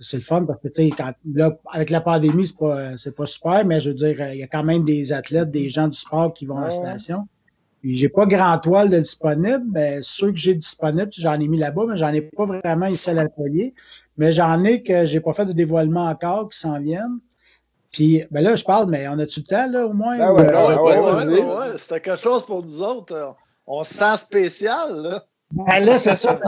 C'est 0.00 0.16
le 0.16 0.22
fun 0.22 0.44
parce 0.44 0.60
que, 0.60 0.68
tu 0.68 0.88
sais, 0.88 1.04
là, 1.34 1.58
avec 1.70 1.90
la 1.90 2.00
pandémie, 2.00 2.46
c'est 2.46 2.56
pas, 2.56 2.94
pas 3.16 3.26
super, 3.26 3.64
mais 3.66 3.80
je 3.80 3.90
veux 3.90 3.94
dire, 3.94 4.32
il 4.32 4.38
y 4.38 4.42
a 4.42 4.46
quand 4.46 4.64
même 4.64 4.84
des 4.84 5.12
athlètes, 5.12 5.50
des 5.50 5.68
gens 5.68 5.88
du 5.88 5.96
sport 5.96 6.32
qui 6.32 6.46
vont 6.46 6.56
à 6.56 6.64
la 6.64 6.70
station. 6.70 7.28
Puis 7.80 7.96
j'ai 7.96 8.08
pas 8.08 8.26
grand 8.26 8.58
toile 8.58 8.90
de 8.90 8.98
disponible, 8.98 9.64
mais 9.72 10.00
ceux 10.02 10.32
que 10.32 10.38
j'ai 10.38 10.54
disponibles, 10.54 11.10
j'en 11.16 11.40
ai 11.40 11.48
mis 11.48 11.58
là-bas, 11.58 11.84
mais 11.88 11.96
j'en 11.96 12.12
ai 12.12 12.20
pas 12.20 12.44
vraiment 12.44 12.86
ici 12.86 13.08
à 13.10 13.14
l'atelier. 13.14 13.74
Mais 14.18 14.32
j'en 14.32 14.64
ai 14.64 14.82
que 14.82 15.06
j'ai 15.06 15.20
pas 15.20 15.32
fait 15.32 15.46
de 15.46 15.52
dévoilement 15.52 16.06
encore 16.06 16.50
qui 16.50 16.58
s'en 16.58 16.78
viennent. 16.78 17.20
Puis 17.90 18.22
ben 18.30 18.42
là, 18.42 18.54
je 18.54 18.64
parle, 18.64 18.88
mais 18.90 19.08
on 19.08 19.18
a-tu 19.18 19.40
le 19.40 19.46
temps, 19.46 19.66
là, 19.66 19.86
au 19.86 19.92
moins? 19.92 20.18
Ben 20.18 20.32
ouais, 20.32 20.44
ouais, 20.44 21.42
ouais, 21.42 21.78
C'était 21.78 22.00
quelque 22.00 22.20
chose 22.20 22.44
pour 22.44 22.64
nous 22.64 22.82
autres. 22.82 23.34
On 23.66 23.82
se 23.82 23.94
sent 23.94 24.16
spécial, 24.18 25.02
là. 25.02 25.24
Ben 25.52 25.80
là, 25.80 25.98
c'est 25.98 26.14
ça. 26.14 26.38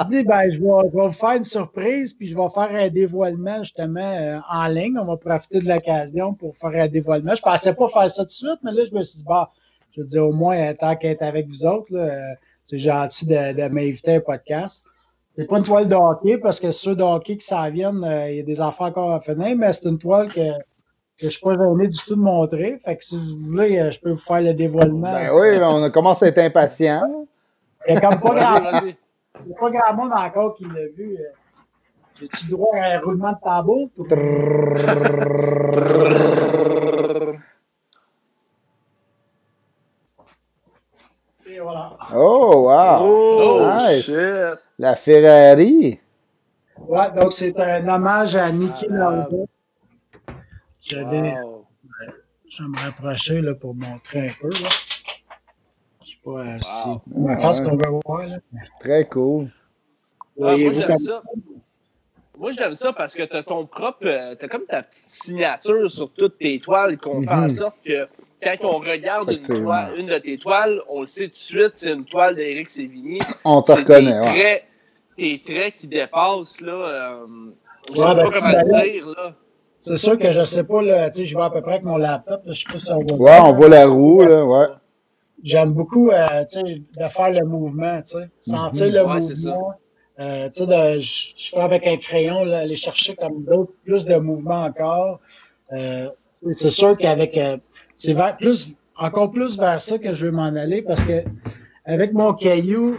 Je 0.00 0.08
dis, 0.08 0.24
ben, 0.24 0.48
je 0.48 0.60
vais, 0.60 0.90
je 0.90 0.96
vais, 0.96 1.06
vous 1.06 1.12
faire 1.12 1.32
une 1.32 1.44
surprise, 1.44 2.14
puis 2.14 2.26
je 2.26 2.34
vais 2.34 2.48
faire 2.48 2.70
un 2.70 2.88
dévoilement 2.88 3.58
justement 3.62 4.00
euh, 4.00 4.38
en 4.50 4.66
ligne. 4.66 4.98
On 4.98 5.04
va 5.04 5.16
profiter 5.16 5.60
de 5.60 5.68
l'occasion 5.68 6.32
pour 6.32 6.56
faire 6.56 6.84
un 6.84 6.88
dévoilement. 6.88 7.34
Je 7.34 7.42
pensais 7.42 7.74
pas 7.74 7.88
faire 7.88 8.10
ça 8.10 8.22
tout 8.22 8.28
de 8.28 8.30
suite, 8.30 8.58
mais 8.62 8.72
là, 8.72 8.84
je 8.84 8.94
me 8.94 9.04
suis 9.04 9.18
dit, 9.18 9.24
bah, 9.24 9.50
je 9.92 10.00
veux 10.00 10.06
dire, 10.06 10.26
au 10.26 10.32
moins, 10.32 10.72
tant 10.74 10.96
qu'être 10.96 11.22
avec 11.22 11.48
vous 11.48 11.66
autres, 11.66 11.94
euh, 11.94 12.34
c'est 12.64 12.78
gentil 12.78 13.26
de, 13.26 13.68
m'inviter 13.68 14.12
à 14.12 14.16
un 14.16 14.20
podcast. 14.20 14.84
C'est 15.36 15.46
pas 15.46 15.58
une 15.58 15.64
toile 15.64 15.88
de 15.88 15.94
hockey, 15.94 16.38
parce 16.38 16.58
que 16.58 16.70
ceux 16.70 16.96
de 16.96 17.02
hockey 17.02 17.36
qui 17.36 17.46
s'en 17.46 17.70
viennent, 17.70 18.04
euh, 18.04 18.30
il 18.30 18.36
y 18.36 18.40
a 18.40 18.42
des 18.42 18.60
enfants 18.62 18.86
encore 18.86 19.12
à 19.12 19.20
finir, 19.20 19.54
mais 19.56 19.72
c'est 19.74 19.88
une 19.88 19.98
toile 19.98 20.28
que, 20.28 20.50
que 20.50 20.56
je 21.18 21.28
suis 21.28 21.40
pas 21.40 21.52
gêné 21.52 21.88
du 21.88 21.98
tout 21.98 22.14
de 22.14 22.20
montrer. 22.20 22.78
Fait 22.84 22.96
que 22.96 23.04
si 23.04 23.16
vous 23.16 23.50
voulez, 23.50 23.78
euh, 23.78 23.90
je 23.90 24.00
peux 24.00 24.10
vous 24.12 24.16
faire 24.16 24.40
le 24.40 24.54
dévoilement. 24.54 25.12
Ben 25.12 25.30
oui, 25.34 25.58
on 25.60 25.82
a 25.82 25.90
commencé 25.90 26.24
à 26.24 26.28
être 26.28 26.38
impatient. 26.38 27.02
Il 27.88 27.92
n'y 27.92 27.98
a 27.98 28.00
comme 28.00 28.20
pas 28.20 28.34
grand, 28.34 28.66
a 28.66 28.80
pas 29.60 29.70
grand 29.70 29.94
monde 29.94 30.12
encore 30.12 30.54
qui 30.54 30.64
l'a 30.64 30.86
vu. 30.96 31.18
J'ai-tu 32.18 32.50
droit 32.50 32.74
à 32.76 32.96
un 32.96 33.00
roulement 33.00 33.32
de 33.32 33.38
tambour? 33.42 33.90
Oh, 42.14 42.64
wow! 42.64 42.98
Oh, 43.02 43.78
shit! 44.00 44.58
La 44.78 44.96
Ferrari! 44.96 46.00
Ouais, 46.78 47.10
donc 47.12 47.32
c'est 47.32 47.58
un 47.58 47.88
hommage 47.88 48.34
à 48.36 48.50
Niki 48.50 48.86
Lauda. 48.88 49.28
Je 50.82 50.98
vais, 50.98 51.34
me 52.60 52.78
rapprocher 52.78 53.40
là, 53.40 53.54
pour 53.54 53.74
montrer 53.74 54.26
un 54.26 54.32
peu. 54.40 54.50
Là. 54.50 54.68
Pas 56.26 56.58
si. 56.58 56.88
Wow. 57.12 57.38
face 57.38 57.60
qu'on 57.60 57.76
veut 57.76 58.00
voir. 58.04 58.26
Là. 58.26 58.38
Très 58.80 59.04
cool. 59.06 59.48
Ah, 60.42 60.56
moi, 60.56 60.72
j'aime 60.72 60.98
ça. 60.98 61.22
Moi, 62.36 62.50
j'aime 62.50 62.74
ça 62.74 62.92
parce 62.92 63.14
que 63.14 63.22
tu 63.22 63.36
as 63.36 63.44
ton 63.44 63.64
propre. 63.64 64.06
Euh, 64.06 64.34
tu 64.38 64.44
as 64.44 64.48
comme 64.48 64.66
ta 64.66 64.82
petite 64.82 65.08
signature 65.08 65.88
sur 65.88 66.10
toutes 66.10 66.38
tes 66.38 66.58
toiles 66.58 66.98
qu'on 66.98 67.22
fait 67.22 67.32
en 67.32 67.42
mhm. 67.42 67.48
sorte 67.48 67.76
que 67.84 68.08
quand 68.42 68.56
on 68.64 68.78
regarde 68.78 69.32
une, 69.32 69.40
toile, 69.40 69.92
une, 69.98 70.06
de 70.06 70.18
tes 70.18 70.36
toiles, 70.36 70.82
on 70.88 71.00
le 71.00 71.06
sait 71.06 71.26
tout 71.28 71.30
de 71.30 71.36
suite, 71.36 71.72
c'est 71.74 71.92
une 71.92 72.04
toile 72.04 72.34
d'Éric 72.34 72.70
Sévigny. 72.70 73.20
On 73.44 73.62
te 73.62 73.72
reconnaît, 73.72 74.20
tes 74.20 74.26
traits, 74.28 74.64
tes 75.16 75.42
traits 75.42 75.74
qui 75.76 75.86
dépassent, 75.86 76.60
là. 76.60 76.72
Euh, 76.72 77.26
je 77.94 78.00
ne 78.02 78.08
sais 78.08 78.14
pas 78.14 78.14
ben, 78.14 78.30
comment 78.32 78.48
le 78.48 78.82
dire, 78.82 79.06
là. 79.06 79.32
C'est 79.78 79.96
sûr 79.96 80.18
que 80.18 80.32
je 80.32 80.40
ne 80.40 80.44
sais 80.44 80.64
pas, 80.64 80.82
là, 80.82 81.08
tu 81.08 81.18
sais, 81.18 81.24
je 81.24 81.34
vois 81.34 81.46
à 81.46 81.50
peu 81.50 81.62
près 81.62 81.74
avec 81.74 81.84
mon 81.84 81.96
laptop, 81.96 82.42
je 82.46 82.52
sais 82.52 82.64
pas 82.70 82.78
si 82.78 82.90
on 82.90 83.04
voit. 83.16 83.30
Ouais, 83.30 83.38
on 83.40 83.52
voit 83.52 83.68
la 83.68 83.86
roue, 83.86 84.22
là, 84.22 84.44
ouais. 84.44 84.66
J'aime 85.42 85.72
beaucoup, 85.72 86.10
euh, 86.10 86.44
tu 86.50 86.60
sais, 86.60 86.82
de 86.98 87.04
faire 87.08 87.30
le 87.30 87.44
mouvement, 87.46 88.00
tu 88.02 88.18
sais, 88.18 88.28
sentir 88.40 88.90
le 88.90 89.04
mouvement. 89.04 89.74
Euh, 90.18 90.48
tu 90.48 90.64
sais, 90.64 91.00
je 91.00 91.50
fais 91.50 91.60
avec 91.60 91.86
un 91.86 91.96
crayon, 91.98 92.44
là, 92.44 92.60
aller 92.60 92.76
chercher 92.76 93.14
comme 93.16 93.44
d'autres, 93.44 93.72
plus 93.84 94.06
de 94.06 94.16
mouvement 94.16 94.64
encore. 94.64 95.20
Euh, 95.72 96.08
c'est 96.52 96.70
sûr 96.70 96.96
qu'avec 96.96 97.36
euh, 97.36 97.58
c'est 97.94 98.16
plus, 98.38 98.74
encore 98.96 99.30
plus 99.30 99.58
vers 99.58 99.82
ça 99.82 99.98
que 99.98 100.14
je 100.14 100.26
veux 100.26 100.32
m'en 100.32 100.44
aller 100.44 100.82
parce 100.82 101.02
que 101.04 101.22
avec 101.84 102.12
mon 102.12 102.32
caillou, 102.34 102.96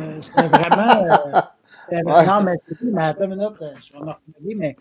euh, 0.00 0.18
c'était 0.20 0.48
vraiment. 0.48 1.04
Euh, 1.04 1.40
Non, 1.90 2.42
mais, 2.42 2.56
mais 2.82 3.02
attends 3.02 3.24
une 3.24 3.36
minute, 3.36 3.54
je 3.60 3.92
vais 3.94 3.98
m'en 4.00 4.12
regarder, 4.12 4.54
mais 4.54 4.76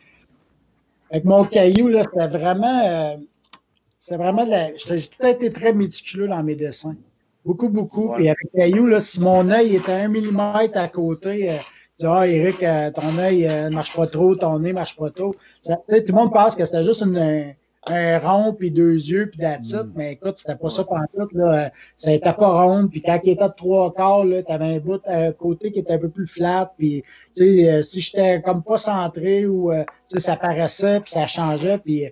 avec 1.10 1.24
mon 1.24 1.46
caillou, 1.46 1.88
là, 1.88 2.02
c'était 2.04 2.28
vraiment. 2.28 3.18
Euh, 4.08 4.16
c'est 4.16 4.18
vraiment 4.18 4.46
de 4.46 4.52
la. 4.52 4.76
J'ai 4.76 5.08
tout 5.08 5.26
été 5.26 5.52
très 5.52 5.74
méticuleux 5.74 6.28
dans 6.28 6.44
mes 6.44 6.56
dessins. 6.56 6.96
Beaucoup, 7.46 7.70
beaucoup. 7.70 8.16
Et 8.18 8.30
avec 8.30 8.52
caillou, 8.56 8.86
là, 8.86 9.00
si 9.00 9.22
mon 9.22 9.50
œil 9.50 9.76
était 9.76 9.94
un 9.94 10.08
millimètre 10.08 10.78
à 10.78 10.88
côté, 10.88 11.52
euh, 11.52 11.58
dis, 12.00 12.06
ah, 12.06 12.28
Eric, 12.28 12.60
ton 12.94 13.18
œil 13.18 13.48
ne 13.48 13.70
marche 13.70 13.96
pas 13.96 14.08
trop, 14.08 14.36
ton 14.36 14.60
nez 14.60 14.70
ne 14.70 14.74
marche 14.74 14.96
pas 14.96 15.10
trop. 15.12 15.34
Ça, 15.62 15.78
tout 15.88 15.96
le 16.08 16.14
monde 16.14 16.34
pense 16.34 16.56
que 16.56 16.66
c'était 16.66 16.84
juste 16.84 17.02
une, 17.04 17.56
un 17.92 18.20
rond, 18.20 18.54
puis 18.54 18.72
deux 18.72 18.94
yeux, 18.94 19.30
puis 19.30 19.42
la 19.42 19.58
mm. 19.58 19.94
Mais 19.96 20.14
écoute, 20.14 20.38
c'était 20.38 20.56
pas 20.56 20.70
ça 20.70 20.84
pendant 20.84 21.06
tout. 21.14 21.30
Là. 21.38 21.72
Ça 21.96 22.12
était 22.12 22.34
pas 22.34 22.64
rond. 22.64 22.88
Puis 22.88 23.02
quand 23.02 23.20
il 23.24 23.32
était 23.32 23.48
de 23.48 23.54
trois 23.56 23.94
quarts, 23.94 24.26
là, 24.26 24.44
t'avais 24.44 24.76
un 24.76 24.80
bout, 24.80 25.02
un 25.06 25.32
côté 25.32 25.72
qui 25.72 25.80
était 25.80 25.94
un 25.94 25.98
peu 25.98 26.10
plus 26.10 26.28
flat. 26.28 26.74
Puis, 26.78 27.04
tu 27.36 27.44
euh, 27.68 27.84
si 27.84 28.02
j'étais 28.02 28.42
comme 28.42 28.64
pas 28.64 28.78
centré 28.78 29.46
ou, 29.46 29.72
euh, 29.72 29.84
tu 30.10 30.20
ça 30.20 30.36
paraissait, 30.36 31.00
puis 31.00 31.12
ça 31.12 31.28
changeait. 31.28 31.78
Puis, 31.78 32.06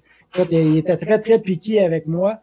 il 0.51 0.77
était 0.77 0.97
très, 0.97 1.19
très 1.19 1.39
piqué 1.39 1.83
avec 1.83 2.07
moi. 2.07 2.39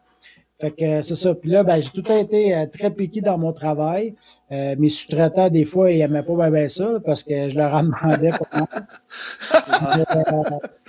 Fait 0.61 0.71
que 0.71 1.01
c'est 1.01 1.15
ça. 1.15 1.33
Puis 1.35 1.49
là, 1.49 1.63
ben, 1.63 1.81
j'ai 1.81 1.89
tout 1.89 2.09
été 2.11 2.55
euh, 2.55 2.65
très 2.67 2.91
piqué 2.91 3.21
dans 3.21 3.37
mon 3.37 3.51
travail. 3.53 4.15
Euh, 4.51 4.75
mes 4.77 4.89
sous-traitants, 4.89 5.49
des 5.49 5.65
fois, 5.65 5.91
ils 5.91 5.99
n'aimaient 5.99 6.23
pas 6.23 6.49
bien, 6.49 6.69
ça 6.69 6.99
parce 7.05 7.23
que 7.23 7.49
je 7.49 7.57
leur 7.57 7.73
en 7.73 7.83
demandais 7.83 8.29
moi. 8.53 8.67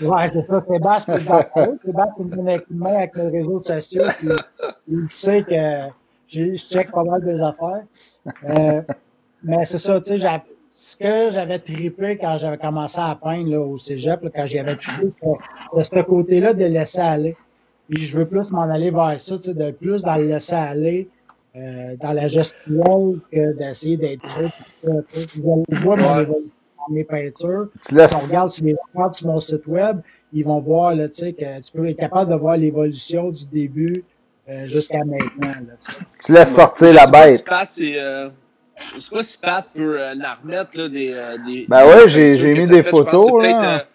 euh, 0.02 0.08
ouais, 0.08 0.30
c'est 0.32 0.46
ça. 0.46 0.64
Sébastien, 0.68 1.16
c'est 1.16 1.86
Sébastien 1.86 2.42
met 2.42 2.56
un 2.56 2.60
main 2.70 2.94
avec 2.94 3.16
mes 3.16 3.28
réseaux 3.30 3.62
sociaux. 3.62 4.04
Puis, 4.18 4.28
il 4.88 5.08
sait 5.08 5.42
que 5.42 5.88
je 6.28 6.54
check 6.54 6.92
pas 6.92 7.04
mal 7.04 7.24
des 7.24 7.42
affaires. 7.42 7.84
Euh, 8.48 8.82
mais 9.42 9.64
c'est 9.64 9.78
ça, 9.78 10.00
tu 10.00 10.18
sais, 10.18 10.18
ce 10.94 10.98
que 10.98 11.32
j'avais 11.32 11.58
trippé 11.58 12.16
quand 12.16 12.36
j'avais 12.38 12.58
commencé 12.58 12.98
à 13.00 13.18
peindre 13.20 13.50
là, 13.50 13.60
au 13.60 13.78
cégep, 13.78 14.22
là, 14.22 14.30
quand 14.34 14.46
j'y 14.46 14.58
avais 14.58 14.76
touché, 14.76 15.10
c'était 15.80 15.98
ce 15.98 16.02
côté-là 16.04 16.54
de 16.54 16.64
laisser 16.64 17.00
aller. 17.00 17.36
Puis 17.88 18.04
je 18.04 18.16
veux 18.16 18.26
plus 18.26 18.50
m'en 18.50 18.62
aller 18.62 18.90
vers 18.90 19.18
ça, 19.18 19.36
tu 19.36 19.44
sais, 19.44 19.54
de 19.54 19.70
plus 19.72 20.02
dans 20.02 20.16
le 20.16 20.26
laisser 20.26 20.54
aller, 20.54 21.08
euh, 21.56 21.96
dans 22.00 22.12
la 22.12 22.28
gestion 22.28 23.16
que 23.30 23.52
d'essayer 23.56 23.96
d'être 23.96 24.26
Je 24.84 25.82
vois 25.82 25.96
mon 25.96 26.26
mes 26.90 27.04
peintures. 27.04 27.68
Si 27.80 27.94
on 27.94 28.26
regarde 28.26 28.50
sur 28.50 28.66
les 28.66 28.76
sur 29.14 29.26
mon 29.26 29.38
site 29.38 29.66
web, 29.66 30.00
ils 30.34 30.44
vont 30.44 30.60
voir 30.60 30.94
là, 30.94 31.08
tu 31.08 31.14
sais, 31.14 31.32
que 31.32 31.60
tu 31.62 31.72
peux 31.72 31.88
être 31.88 31.98
capable 31.98 32.30
de 32.30 32.36
voir 32.36 32.58
l'évolution 32.58 33.30
du 33.30 33.46
début 33.46 34.04
euh, 34.48 34.66
jusqu'à 34.66 35.02
maintenant. 35.04 35.54
Là, 35.66 35.74
tu 36.22 36.32
laisses 36.32 36.54
sortir 36.54 36.92
la 36.92 37.06
bête. 37.06 37.42
Euh, 38.76 38.82
je 38.96 39.00
sais 39.00 39.10
pas 39.10 39.22
si 39.22 39.38
Pat 39.38 39.66
peut 39.74 40.00
euh, 40.00 40.14
la 40.14 40.34
remettre 40.34 40.76
là, 40.76 40.88
des, 40.88 41.12
euh, 41.12 41.36
des. 41.46 41.66
Ben 41.68 41.86
ouais, 41.86 42.08
j'ai 42.08 42.54
mis 42.54 42.66
des 42.66 42.82
photos. 42.82 43.42
Là. 43.42 43.86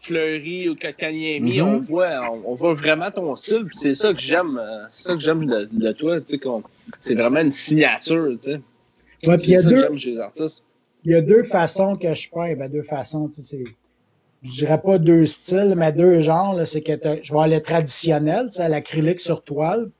Fleury 0.00 0.68
ou 0.68 0.74
Kakanyemi, 0.74 1.58
mm-hmm. 1.58 1.62
on 1.62 1.78
voit 1.78 2.32
on, 2.46 2.54
voit 2.54 2.74
vraiment 2.74 3.10
ton 3.10 3.36
style. 3.36 3.66
C'est 3.72 3.94
ça 3.94 4.14
que 4.14 4.20
j'aime, 4.20 4.58
euh, 4.58 4.86
ça 4.92 5.14
que 5.14 5.20
j'aime 5.20 5.44
de, 5.46 5.92
toi, 5.92 6.20
tu 6.20 6.38
sais, 6.38 6.40
c'est 6.98 7.14
vraiment 7.14 7.40
une 7.40 7.50
signature, 7.50 8.32
tu 8.42 8.52
sais. 8.52 8.60
Ouais, 9.28 9.36
c'est 9.36 9.58
ça 9.58 9.68
deux, 9.68 9.74
que 9.74 9.80
j'aime 9.80 9.98
chez 9.98 10.10
les 10.12 10.18
artistes. 10.18 10.64
Il 11.04 11.12
y 11.12 11.14
a 11.14 11.20
deux 11.20 11.42
façons 11.42 11.96
que 11.96 12.14
je 12.14 12.30
peins, 12.30 12.54
ben 12.56 12.70
deux 12.70 12.82
façons, 12.82 13.28
tu 13.28 13.42
sais. 13.42 13.64
Je 14.42 14.50
dirais 14.50 14.80
pas 14.80 14.96
deux 14.96 15.26
styles, 15.26 15.74
mais 15.76 15.92
deux 15.92 16.20
genres. 16.20 16.58
C'est 16.66 16.80
que 16.80 16.92
je 17.22 17.30
vois 17.30 17.46
le 17.46 17.60
traditionnel, 17.60 18.46
tu 18.46 18.54
sais, 18.54 18.68
l'acrylique 18.70 19.20
sur 19.20 19.44
toile. 19.44 19.90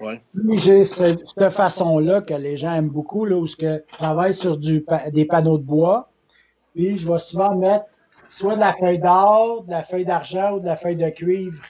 Ouais. 0.00 0.20
Puis 0.34 0.58
j'ai 0.58 0.84
cette, 0.84 1.50
façon-là 1.50 2.22
que 2.22 2.34
les 2.34 2.56
gens 2.56 2.74
aiment 2.74 2.88
beaucoup, 2.88 3.26
là, 3.26 3.36
où 3.36 3.46
je 3.46 3.80
travaille 3.92 4.34
sur 4.34 4.56
du, 4.56 4.84
des 5.12 5.24
panneaux 5.26 5.58
de 5.58 5.62
bois. 5.62 6.08
Puis 6.74 6.96
je 6.96 7.10
vais 7.10 7.18
souvent 7.18 7.54
mettre 7.54 7.84
soit 8.30 8.54
de 8.54 8.60
la 8.60 8.72
feuille 8.72 8.98
d'or, 8.98 9.64
de 9.64 9.70
la 9.70 9.82
feuille 9.82 10.04
d'argent 10.04 10.52
ou 10.52 10.60
de 10.60 10.66
la 10.66 10.76
feuille 10.76 10.96
de 10.96 11.08
cuivre. 11.10 11.62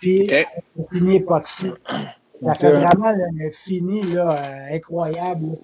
Puis, 0.00 0.24
okay. 0.24 0.46
fini 0.90 1.16
époxy. 1.16 1.70
Ça 2.42 2.54
fait 2.54 2.72
vraiment 2.72 3.12
le 3.12 3.50
fini 3.50 4.02
là, 4.02 4.30
euh, 4.30 4.76
incroyable. 4.76 5.58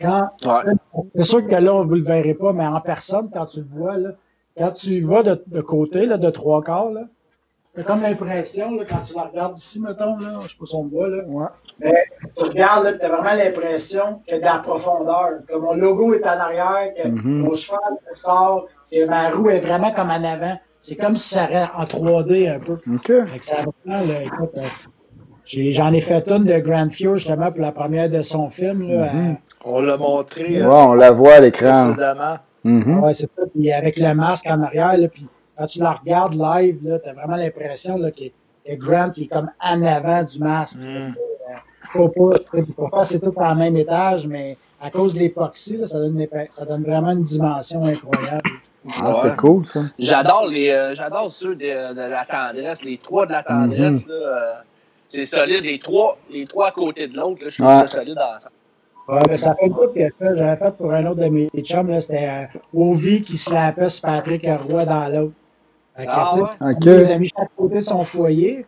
Quand, 0.00 0.28
C'est 1.14 1.24
sûr 1.24 1.46
que 1.46 1.54
là, 1.54 1.82
vous 1.82 1.94
ne 1.94 1.98
le 1.98 2.04
verrez 2.04 2.34
pas, 2.34 2.52
mais 2.52 2.66
en 2.66 2.80
personne, 2.80 3.30
quand 3.32 3.46
tu 3.46 3.60
le 3.60 3.66
vois, 3.70 3.96
là, 3.96 4.10
quand 4.56 4.72
tu 4.72 5.00
vas 5.00 5.22
de, 5.22 5.42
de 5.46 5.60
côté, 5.60 6.06
là, 6.06 6.18
de 6.18 6.30
trois 6.30 6.62
quarts, 6.62 6.90
là, 6.90 7.06
T'as 7.74 7.82
comme 7.82 8.02
l'impression, 8.02 8.78
quand 8.88 9.02
tu 9.04 9.14
la 9.14 9.22
regardes 9.22 9.58
ici, 9.58 9.80
mettons, 9.80 10.16
là, 10.18 10.38
je 10.44 10.48
sais 10.48 10.56
pas 10.58 10.66
si 10.66 10.74
on 10.76 10.84
voit, 10.84 11.08
là. 11.08 11.24
Ouais. 11.26 11.46
Mais 11.80 12.04
tu 12.36 12.44
regardes, 12.44 12.84
là, 12.84 12.92
t'as 12.92 13.08
vraiment 13.08 13.34
l'impression 13.34 14.20
que 14.28 14.36
dans 14.36 14.52
la 14.52 14.58
profondeur, 14.60 15.30
que 15.48 15.56
mon 15.56 15.74
logo 15.74 16.14
est 16.14 16.24
en 16.24 16.38
arrière, 16.38 16.94
que 16.96 17.08
mm-hmm. 17.08 17.22
mon 17.24 17.54
cheval 17.56 17.80
sort, 18.12 18.68
que 18.92 19.04
ma 19.06 19.30
roue 19.30 19.50
est 19.50 19.58
vraiment 19.58 19.90
comme 19.90 20.10
en 20.10 20.22
avant. 20.22 20.56
C'est 20.78 20.94
comme 20.94 21.14
si 21.14 21.34
ça 21.34 21.46
serait 21.46 21.66
en 21.76 21.84
3D 21.84 22.54
un 22.54 22.60
peu. 22.60 22.78
OK. 22.94 23.12
ça 23.38 23.56
vraiment, 23.84 24.06
là, 24.06 24.22
écoute, 24.22 24.50
euh, 24.56 24.62
J'en 25.46 25.92
ai, 25.92 26.00
fait 26.00 26.26
une 26.30 26.44
de 26.44 26.58
Grand 26.58 26.90
Fear 26.90 27.16
justement 27.16 27.50
pour 27.50 27.60
la 27.60 27.72
première 27.72 28.08
de 28.08 28.22
son 28.22 28.48
film. 28.48 28.88
Là, 28.88 29.12
mm-hmm. 29.12 29.36
On 29.66 29.80
l'a 29.80 29.96
montré. 29.96 30.62
Ouais, 30.62 30.66
on 30.66 30.94
la 30.94 31.10
voit 31.10 31.34
à 31.34 31.40
l'écran. 31.40 31.88
Précédemment. 31.88 32.36
Mm-hmm. 32.64 33.00
Ouais, 33.00 33.12
c'est 33.12 33.30
ça. 33.36 33.42
Puis 33.52 33.72
avec 33.72 33.98
le 33.98 34.14
masque 34.14 34.46
en 34.48 34.62
arrière, 34.62 34.96
là, 34.96 35.08
puis 35.08 35.26
quand 35.56 35.66
tu 35.66 35.78
la 35.80 35.92
regardes 35.92 36.34
live, 36.34 36.78
tu 36.82 37.08
as 37.08 37.12
vraiment 37.12 37.36
l'impression 37.36 37.98
que, 37.98 38.24
que, 38.66 38.74
Grant 38.76 39.10
est 39.16 39.26
comme 39.26 39.50
en 39.60 39.82
avant 39.84 40.22
du 40.22 40.38
masque. 40.38 40.78
Mm. 40.80 41.14
Pour 41.92 42.90
pas, 42.90 43.04
c'est 43.04 43.20
tout 43.20 43.34
en 43.36 43.54
même 43.54 43.76
étage, 43.76 44.26
mais 44.26 44.56
à 44.80 44.90
cause 44.90 45.14
de 45.14 45.20
l'époxy, 45.20 45.80
ça 45.86 45.98
donne, 45.98 46.26
ça 46.50 46.64
donne 46.64 46.82
vraiment 46.82 47.10
une 47.10 47.20
dimension 47.20 47.84
incroyable. 47.84 48.50
Ah, 48.92 49.12
c'est 49.14 49.36
cool, 49.36 49.64
ça. 49.64 49.82
J'adore 49.98 50.46
les, 50.46 50.70
euh, 50.70 50.94
j'adore 50.94 51.32
ceux 51.32 51.54
de, 51.54 51.94
de, 51.94 52.10
la 52.10 52.26
tendresse, 52.26 52.84
les 52.84 52.98
trois 52.98 53.26
de 53.26 53.32
la 53.32 53.42
tendresse. 53.42 54.04
Mm-hmm. 54.04 54.08
là, 54.08 54.14
euh, 54.14 54.52
c'est 55.08 55.26
solide, 55.26 55.64
les 55.64 55.78
trois, 55.78 56.18
les 56.30 56.46
trois 56.46 56.68
à 56.68 56.70
côté 56.70 57.08
de 57.08 57.16
l'autre. 57.16 57.48
Je 57.48 57.54
trouve 57.54 57.66
ouais. 57.66 57.86
ça 57.86 57.86
solide 57.86 58.18
ensemble. 58.18 58.52
Ouais, 59.06 59.22
ben, 59.26 59.34
ça 59.34 59.54
fait 59.54 59.66
une 59.66 59.74
couple 59.74 59.94
que 59.94 60.08
fait. 60.18 60.36
J'avais 60.36 60.56
fait 60.56 60.76
pour 60.76 60.92
un 60.92 61.06
autre 61.06 61.20
de 61.20 61.28
mes 61.28 61.50
chums, 61.62 62.00
c'était 62.00 62.28
euh, 62.28 62.58
Ovi 62.74 63.22
qui 63.22 63.36
se 63.36 63.52
lapait 63.52 63.90
sur 63.90 64.02
Patrick 64.02 64.46
Roy 64.68 64.84
dans 64.84 65.08
l'autre. 65.08 65.34
Ah, 65.96 66.34
ouais? 66.36 66.72
okay. 66.72 66.98
Les 66.98 67.10
amis 67.10 67.30
chaque 67.36 67.50
côté 67.56 67.76
de 67.76 67.80
son 67.80 68.04
foyer. 68.04 68.66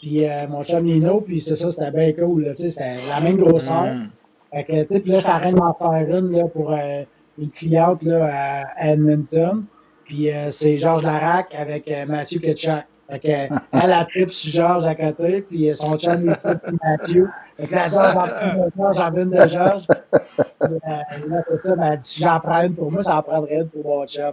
Puis 0.00 0.28
euh, 0.28 0.48
mon 0.48 0.64
chum 0.64 0.84
Nino, 0.84 1.20
puis 1.20 1.40
c'est 1.40 1.56
ça, 1.56 1.70
c'était 1.70 1.90
bien 1.90 2.12
cool. 2.12 2.44
C'était 2.54 2.96
la 3.08 3.20
même 3.20 3.36
grosseur. 3.36 3.84
Mm. 3.84 4.10
Fait 4.52 4.64
que, 4.64 4.98
puis 4.98 5.10
là, 5.10 5.18
j'étais 5.18 5.32
en 5.32 5.38
train 5.38 5.52
de 5.52 5.56
m'en 5.56 5.74
faire 5.74 6.18
une 6.18 6.32
là, 6.32 6.44
pour 6.46 6.72
euh, 6.72 7.04
une 7.38 7.50
cliente 7.50 8.02
là, 8.02 8.64
à 8.76 8.92
Edmonton. 8.92 9.64
Puis 10.04 10.30
euh, 10.30 10.50
c'est 10.50 10.76
Georges 10.76 11.04
Larac 11.04 11.54
avec 11.54 11.90
euh, 11.90 12.04
Mathieu 12.06 12.38
Ketchak. 12.38 12.86
Fait 13.08 13.18
que, 13.18 13.28
elle 13.84 13.92
a 13.92 14.04
trip 14.04 14.30
sur 14.30 14.50
Georges 14.50 14.86
à 14.86 14.94
côté, 14.94 15.42
puis 15.42 15.74
son 15.74 15.96
chum 15.96 16.24
il 16.24 16.36
trip 16.36 16.80
Mathieu. 16.84 17.28
Fait 17.56 17.66
que 17.66 17.74
la 17.74 17.88
Georges 17.88 19.00
en 19.00 19.14
une 19.14 19.30
de 19.30 19.48
Georges. 19.48 19.86
Puis, 19.86 21.28
là, 21.28 21.42
c'est 21.48 21.62
ça, 21.62 21.76
m'a 21.76 21.96
dit 21.96 22.08
si 22.08 22.20
j'en 22.20 22.40
prends 22.40 22.62
une 22.62 22.74
pour 22.74 22.92
moi, 22.92 23.02
ça 23.02 23.18
en 23.18 23.22
prendrait 23.22 23.60
une 23.62 23.68
pour 23.68 23.84
mon 23.84 24.06
chum. 24.06 24.32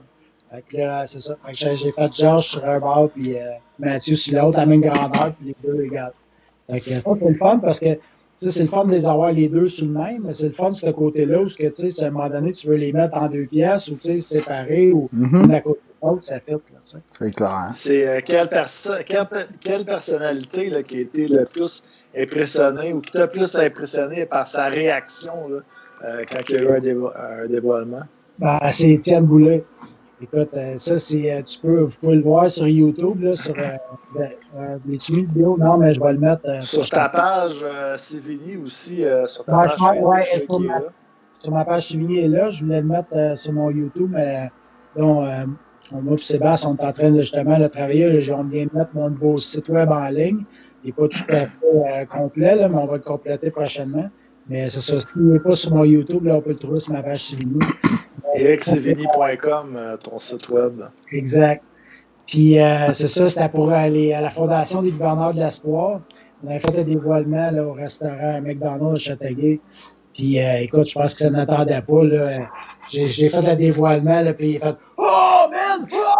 Fait 0.51 0.63
que 0.67 0.77
là, 0.77 1.05
c'est 1.05 1.19
ça. 1.19 1.35
Fait 1.45 1.51
que 1.53 1.75
j'ai 1.75 1.91
fait 1.91 2.15
Georges 2.15 2.47
sur 2.47 2.65
un 2.65 2.79
bord, 2.79 3.09
puis 3.11 3.37
euh, 3.37 3.41
Mathieu 3.77 4.15
sur 4.15 4.41
l'autre, 4.41 4.57
la 4.57 4.65
même 4.65 4.81
grandeur, 4.81 5.33
puis 5.39 5.47
les 5.49 5.55
deux 5.63 5.83
égales. 5.83 6.13
Fait 6.69 6.79
que 6.79 6.85
c'est 6.85 7.29
le 7.29 7.35
fun 7.35 7.59
parce 7.59 7.79
que 7.79 7.97
c'est 8.41 8.61
le 8.61 8.67
fun 8.67 8.85
de 8.85 8.91
les 8.91 9.05
avoir 9.05 9.31
les 9.33 9.49
deux 9.49 9.67
sur 9.67 9.85
le 9.85 9.91
même, 9.91 10.23
mais 10.25 10.33
c'est 10.33 10.45
le 10.47 10.51
fun 10.53 10.69
de 10.71 10.75
ce 10.75 10.89
côté-là 10.89 11.41
où, 11.41 11.45
que, 11.47 11.67
tu 11.67 11.91
sais, 11.91 12.03
à 12.03 12.07
un 12.07 12.11
moment 12.11 12.29
donné, 12.29 12.51
tu 12.53 12.67
veux 12.67 12.75
les 12.75 12.93
mettre 12.93 13.17
en 13.17 13.27
deux 13.27 13.45
pièces 13.45 13.89
ou, 13.89 13.95
tu 13.95 14.11
sais, 14.11 14.19
séparés 14.19 14.91
ou 14.91 15.09
une 15.13 15.51
à 15.53 15.59
côté 15.59 15.81
de 16.01 16.07
l'autre, 16.07 16.23
ça 16.23 16.39
fit, 16.39 16.53
là, 16.53 16.57
tu 16.59 16.71
sais. 16.83 16.97
C'est 17.09 17.35
clair. 17.35 17.51
hein. 17.53 17.71
C'est 17.73 18.07
euh, 18.07 18.21
quelle, 18.25 18.47
perso 18.47 18.93
quelle, 19.05 19.27
quelle 19.59 19.83
personnalité 19.83 20.69
là, 20.69 20.83
qui 20.83 20.97
a 20.97 21.01
été 21.01 21.27
le 21.27 21.45
plus 21.45 21.83
impressionnée 22.17 22.93
ou 22.93 23.01
qui 23.01 23.11
t'a 23.11 23.27
plus 23.27 23.55
impressionné 23.55 24.25
par 24.25 24.47
sa 24.47 24.67
réaction 24.67 25.33
là, 25.49 25.59
euh, 26.05 26.23
quand 26.31 26.39
il 26.47 26.55
y 26.55 26.57
a 26.59 26.61
eu 26.61 26.71
un, 26.71 26.79
dévo 26.79 27.09
un 27.09 27.45
dévoilement? 27.47 28.03
Ben, 28.37 28.57
c'est 28.69 28.91
Étienne 28.91 29.25
Boulet. 29.25 29.65
Écoute, 30.21 30.49
euh, 30.53 30.75
ça, 30.77 30.99
c'est, 30.99 31.31
euh, 31.31 31.41
tu 31.43 31.59
peux, 31.59 31.81
vous 31.83 31.95
pouvez 32.01 32.15
le 32.17 32.21
voir 32.21 32.49
sur 32.51 32.67
YouTube, 32.67 33.21
là, 33.21 33.33
sur, 33.33 33.53
euh, 33.57 33.77
ben, 34.13 34.29
euh, 34.57 34.77
vidéo? 34.85 35.55
Non, 35.57 35.77
mais 35.77 35.91
je 35.91 36.01
vais 36.01 36.11
le 36.13 36.19
mettre. 36.19 36.41
euh, 36.45 36.61
Sur 36.61 36.89
ta 36.89 37.07
page 37.07 37.65
Sévigny 37.95 38.57
aussi, 38.57 39.03
sur 39.25 39.45
ta 39.45 39.51
page 39.69 39.79
ouais, 40.01 40.23
sur 40.25 40.59
ma- 40.59 40.79
là. 40.79 40.85
sur 41.39 41.53
ma 41.53 41.63
page 41.63 41.85
Chimie 41.87 42.19
est 42.19 42.27
là. 42.27 42.49
Je 42.49 42.65
voulais 42.65 42.81
le 42.81 42.87
mettre 42.87 43.37
sur 43.37 43.53
mon 43.53 43.69
YouTube, 43.71 44.11
mais 44.13 44.51
bon, 44.97 45.23
euh, 45.25 45.45
moi 45.93 46.15
et 46.15 46.17
Sébastien, 46.17 46.71
on 46.71 46.75
est 46.75 46.85
en 46.85 46.91
train 46.91 47.11
de 47.11 47.21
justement 47.21 47.57
de 47.57 47.67
travailler. 47.67 48.11
Là, 48.11 48.35
on 48.37 48.43
vient 48.43 48.65
de 48.65 48.77
mettre 48.77 48.91
mon 48.95 49.09
beau 49.09 49.37
site 49.37 49.69
web 49.69 49.89
en 49.89 50.09
ligne. 50.09 50.43
Il 50.83 50.87
n'est 50.87 50.93
pas 50.93 51.07
tout 51.07 51.23
à 51.29 51.35
fait 51.45 52.05
complet, 52.07 52.55
là, 52.55 52.67
mais 52.67 52.77
on 52.77 52.85
va 52.87 52.95
le 52.97 53.03
compléter 53.03 53.51
prochainement. 53.51 54.09
Mais 54.49 54.67
c'est 54.67 54.81
ça. 54.81 54.99
S'il 54.99 55.21
n'est 55.23 55.39
pas 55.39 55.53
sur 55.53 55.73
mon 55.73 55.83
YouTube, 55.85 56.25
là, 56.25 56.35
on 56.35 56.41
peut 56.41 56.49
le 56.51 56.55
trouver 56.57 56.79
sur 56.81 56.91
ma 56.91 57.03
page 57.03 57.19
Chimie. 57.21 57.59
EricSévigny.com, 58.35 59.75
euh, 59.75 59.97
ton 59.97 60.17
site 60.17 60.49
web. 60.49 60.81
Exact. 61.11 61.63
Puis 62.27 62.59
euh, 62.59 62.91
c'est 62.93 63.07
ça, 63.07 63.29
c'était 63.29 63.49
pour 63.49 63.71
aller 63.71 64.13
à 64.13 64.21
la 64.21 64.29
Fondation 64.29 64.81
des 64.81 64.91
gouverneurs 64.91 65.33
de 65.33 65.39
l'espoir. 65.39 66.01
On 66.43 66.49
avait 66.49 66.59
fait 66.59 66.79
un 66.79 66.83
dévoilement 66.83 67.51
là, 67.51 67.65
au 67.65 67.73
restaurant 67.73 68.41
McDonald's 68.41 69.01
à 69.01 69.11
Châteauguay. 69.11 69.59
Puis 70.13 70.39
euh, 70.39 70.61
écoute, 70.61 70.89
je 70.89 70.93
pense 70.93 71.13
que 71.13 71.19
ça 71.19 71.29
n'attendait 71.29 71.81
pas. 71.81 72.03
là. 72.03 72.47
J'ai, 72.91 73.09
j'ai 73.09 73.29
fait 73.29 73.41
le 73.41 73.55
dévoilement, 73.55 74.21
là, 74.21 74.33
puis 74.33 74.51
il 74.51 74.57
a 74.57 74.59
fait 74.59 74.75
Oh 74.97 75.45
man! 75.51 75.87
Oh! 75.91 76.19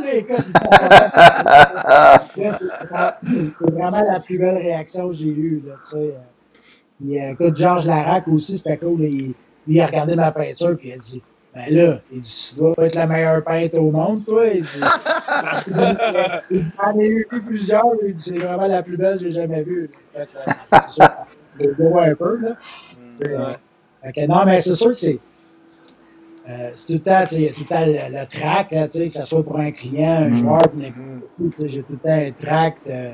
C'est 2.34 3.70
vraiment 3.70 4.02
la 4.02 4.20
plus 4.20 4.38
belle 4.38 4.56
réaction 4.56 5.08
que 5.08 5.14
j'ai 5.14 5.28
eue. 5.28 5.62
Là, 5.66 5.74
tu 5.82 5.90
sais. 5.90 6.14
Puis, 6.98 7.18
euh, 7.18 7.32
écoute, 7.32 7.56
Georges 7.56 7.86
Larac 7.86 8.28
aussi, 8.28 8.58
c'était 8.58 8.76
cool. 8.76 9.00
Il, 9.02 9.10
lui, 9.10 9.34
il 9.66 9.80
a 9.80 9.86
regardé 9.86 10.16
ma 10.16 10.30
peinture, 10.32 10.76
puis 10.76 10.88
il 10.88 10.94
a 10.94 10.98
dit 10.98 11.22
Ben 11.54 11.74
là, 11.74 12.00
il 12.12 12.20
dit, 12.20 12.48
tu 12.50 12.56
dois 12.56 12.74
être 12.78 12.94
la 12.94 13.06
meilleure 13.08 13.42
peintre 13.42 13.78
au 13.78 13.90
monde, 13.90 14.24
toi. 14.24 14.46
Il 14.46 14.62
dit, 14.62 14.80
J'en 15.70 16.98
ai 17.00 17.08
eu 17.08 17.26
plusieurs, 17.46 17.84
il 18.06 18.14
dit, 18.14 18.24
c'est 18.24 18.38
vraiment 18.38 18.66
la 18.66 18.82
plus 18.82 18.96
belle 18.96 19.18
que 19.18 19.24
j'ai 19.24 19.32
jamais 19.32 19.62
vue. 19.62 19.90
Euh, 20.16 20.24
c'est 20.72 20.90
sûr, 20.90 21.08
le 21.58 21.74
vois 21.90 22.04
un 22.04 22.14
peu, 22.14 22.38
là. 22.40 22.56
Euh, 23.22 23.54
que 24.12 24.26
non, 24.26 24.44
mais 24.46 24.60
c'est 24.60 24.74
sûr 24.76 24.88
que 24.90 24.94
c'est. 24.96 25.18
euh, 26.48 26.70
c'est 26.72 26.86
tout 26.86 26.92
le 26.94 27.00
temps, 27.00 27.26
il 27.32 27.40
y 27.42 27.48
a 27.48 27.52
tout 27.52 27.60
le 27.60 27.66
temps 27.66 27.86
le, 27.86 28.18
le 28.20 28.26
track, 28.26 28.70
là, 28.72 28.88
sais, 28.88 29.08
que 29.08 29.12
ce 29.12 29.22
soit 29.24 29.44
pour 29.44 29.58
un 29.58 29.72
client, 29.72 30.22
un 30.22 30.28
Mm. 30.30 30.36
joueur, 30.36 30.62
sais, 31.58 31.68
j'ai 31.68 31.82
tout 31.82 31.92
le 31.92 31.98
temps 31.98 32.10
un 32.10 32.30
track 32.32 32.76
de, 32.86 33.10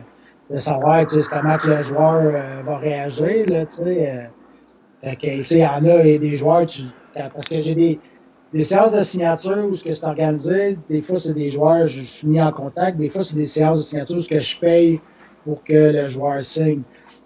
de 0.50 0.58
savoir, 0.58 1.06
comment 1.30 1.58
que 1.58 1.68
le 1.68 1.82
joueur 1.82 2.20
euh, 2.34 2.62
va 2.64 2.78
réagir, 2.78 3.46
là, 3.48 3.66
tu 3.66 3.76
sais. 3.76 4.10
euh. 4.10 4.24
fait 5.02 5.16
que, 5.16 5.26
tu 5.40 5.44
sais, 5.46 5.54
il 5.56 5.60
y 5.60 5.66
en 5.66 5.84
a 5.86 6.04
et 6.04 6.18
des 6.18 6.36
joueurs, 6.36 6.66
tu, 6.66 6.82
parce 7.14 7.48
que 7.48 7.60
j'ai 7.60 7.74
des, 7.74 8.00
des 8.52 8.62
séances 8.62 8.92
de 8.92 9.00
signature 9.00 9.66
où 9.66 9.76
ce 9.76 9.84
que 9.84 9.92
c'est 9.92 10.04
organisé, 10.04 10.78
des 10.88 11.02
fois 11.02 11.18
c'est 11.18 11.34
des 11.34 11.48
joueurs, 11.48 11.88
je, 11.88 12.02
suis 12.02 12.26
mis 12.26 12.40
en 12.40 12.52
contact, 12.52 12.96
des 12.98 13.08
fois 13.08 13.22
c'est 13.22 13.36
des 13.36 13.44
séances 13.44 13.78
de 13.80 13.84
signature 13.84 14.16
où 14.16 14.20
je 14.20 14.56
paye 14.58 15.00
pour 15.44 15.62
que 15.64 15.92
le 15.92 16.08
joueur 16.08 16.42
signe. 16.42 16.82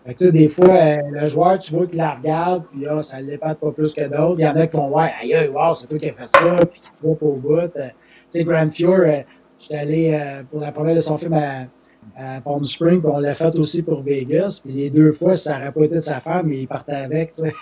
Fait 0.07 0.15
que, 0.15 0.25
des 0.31 0.49
fois, 0.49 0.69
euh, 0.69 0.97
le 1.11 1.27
joueur, 1.27 1.59
tu 1.59 1.75
vois 1.75 1.87
qu'il 1.87 1.99
la 1.99 2.15
regarde, 2.15 2.65
puis 2.73 2.87
ah, 2.87 3.01
ça 3.01 3.21
ne 3.21 3.27
l'épate 3.27 3.61
pas 3.61 3.71
plus 3.71 3.93
que 3.93 4.09
d'autres. 4.09 4.37
Il 4.39 4.45
y 4.45 4.49
en 4.49 4.57
a 4.57 4.67
qui 4.67 4.77
vont 4.77 4.89
voir, 4.89 5.11
aïe, 5.21 5.51
wow, 5.53 5.75
c'est 5.75 5.87
toi 5.89 5.99
qui 5.99 6.09
as 6.09 6.15
fait 6.15 6.31
ça, 6.31 6.65
puis 6.65 6.81
qui 6.81 6.91
va 7.03 7.11
au 7.11 7.35
bout. 7.37 7.59
Euh, 7.59 7.69
tu 7.77 7.91
sais, 8.31 8.45
Grand 8.45 8.71
Fjord, 8.73 9.01
euh, 9.01 9.21
j'étais 9.59 9.77
allé 9.77 10.43
pour 10.51 10.61
la 10.61 10.73
première 10.73 10.95
de 10.95 11.01
son 11.01 11.19
film 11.19 11.35
à, 11.35 11.67
à 12.17 12.41
Palm 12.41 12.65
Springs, 12.65 13.01
puis 13.01 13.11
on 13.13 13.19
l'a 13.19 13.35
fait 13.35 13.55
aussi 13.59 13.83
pour 13.83 14.03
Vegas, 14.03 14.61
puis 14.63 14.73
les 14.75 14.91
deux 14.91 15.13
fois, 15.13 15.35
ça 15.35 15.59
n'aurait 15.59 15.73
pas 15.73 15.85
été 15.85 15.95
de 15.97 16.01
sa 16.01 16.21
femme, 16.21 16.53
il 16.53 16.67
partait 16.69 16.93
avec, 16.93 17.33
c'est 17.35 17.53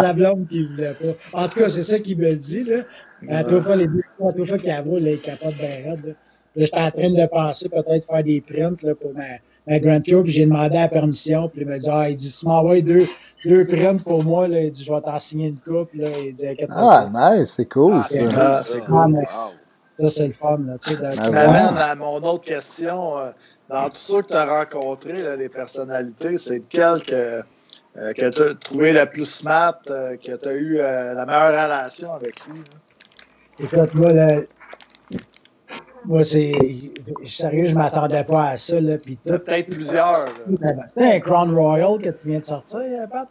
sa 0.00 0.12
blonde 0.14 0.46
qui 0.48 0.64
voulait 0.66 0.94
pas. 0.94 1.14
En 1.42 1.48
tout 1.48 1.58
cas, 1.60 1.68
c'est 1.68 1.82
ça 1.82 1.98
qu'il 1.98 2.18
me 2.18 2.34
dit, 2.34 2.64
là. 2.64 2.82
À 3.28 3.44
trois 3.44 3.60
fois, 3.62 3.76
les 3.76 3.86
deux 3.88 4.02
fois, 4.18 4.30
à 4.30 4.32
trois 4.32 4.46
fois 4.46 4.58
qu'il 4.58 4.70
avoue, 4.70 4.98
il 4.98 5.20
capote 5.20 5.54
bien 5.56 5.68
raide, 5.84 6.06
là. 6.06 6.12
Là, 6.56 6.64
j'étais 6.64 6.78
en 6.78 6.90
train 6.90 7.10
de 7.10 7.26
penser 7.26 7.68
peut-être 7.68 8.06
faire 8.06 8.24
des 8.24 8.40
prints 8.40 8.82
là, 8.82 8.94
pour 8.94 9.12
ma, 9.12 9.24
ma 9.66 9.78
Grand 9.78 10.00
puis 10.00 10.32
j'ai 10.32 10.46
demandé 10.46 10.74
la 10.76 10.88
permission, 10.88 11.48
puis 11.50 11.62
il 11.62 11.66
m'a 11.66 11.78
dit, 11.78 11.88
ah, 11.90 12.08
il 12.08 12.16
dit, 12.16 12.32
tu 12.32 12.46
m'envoies 12.46 12.80
deux, 12.80 13.06
deux 13.44 13.66
prints 13.66 14.02
pour 14.02 14.24
moi, 14.24 14.48
là, 14.48 14.60
il 14.62 14.70
dit, 14.70 14.82
je 14.82 14.90
vais 14.92 15.00
t'en 15.02 15.18
signer 15.18 15.48
une 15.48 15.58
coupe, 15.58 15.90
là, 15.94 16.08
il 16.24 16.32
dit, 16.34 16.44
Ah, 16.70 17.08
nice, 17.36 17.50
c'est 17.50 17.68
cool, 17.68 17.96
Ah, 17.96 18.02
ça. 18.04 18.18
Ah, 18.36 18.62
c'est 18.64 18.80
Ah, 18.80 18.86
cool. 18.86 19.12
mais 19.12 19.18
Wow. 19.18 19.52
Ça, 19.98 20.10
c'est 20.10 20.26
le 20.28 20.32
fun, 20.34 20.58
là, 20.66 20.74
ouais. 21.28 21.30
m'amène 21.30 21.78
à 21.78 21.94
mon 21.94 22.16
autre 22.16 22.44
question. 22.44 23.18
euh, 23.18 23.30
Dans 23.68 23.88
tous 23.90 23.96
ceux 23.96 24.22
que 24.22 24.28
tu 24.28 24.34
as 24.34 24.44
rencontrés, 24.44 25.22
là, 25.22 25.36
les 25.36 25.48
personnalités, 25.48 26.38
c'est 26.38 26.58
lequel 26.58 27.02
que, 27.04 27.42
euh, 27.96 28.12
que 28.12 28.28
tu 28.30 28.42
as 28.42 28.54
trouvé 28.54 28.92
le 28.92 29.06
plus 29.06 29.24
smart, 29.24 29.78
euh, 29.90 30.16
que 30.16 30.36
tu 30.36 30.48
as 30.48 30.52
eu 30.54 30.78
euh, 30.80 31.14
la 31.14 31.24
meilleure 31.26 31.64
relation 31.64 32.12
avec 32.12 32.44
lui? 32.46 32.58
là? 32.58 33.64
Écoute, 33.64 33.94
moi, 33.94 34.12
là, 34.12 34.40
moi, 36.04 36.24
c'est, 36.24 36.52
sérieux, 37.26 37.66
je 37.68 37.74
m'attendais 37.74 38.22
pas 38.22 38.50
à 38.50 38.56
ça, 38.56 38.80
là, 38.80 38.96
puis 38.98 39.16
tout. 39.16 39.32
Peut-être 39.32 39.70
plusieurs. 39.70 40.26
C'était 40.94 41.14
un 41.14 41.20
Crown 41.20 41.52
Royal 41.52 41.98
que 42.00 42.10
tu 42.10 42.28
viens 42.28 42.38
de 42.38 42.44
sortir, 42.44 42.80
euh, 42.80 43.06
Pat? 43.06 43.28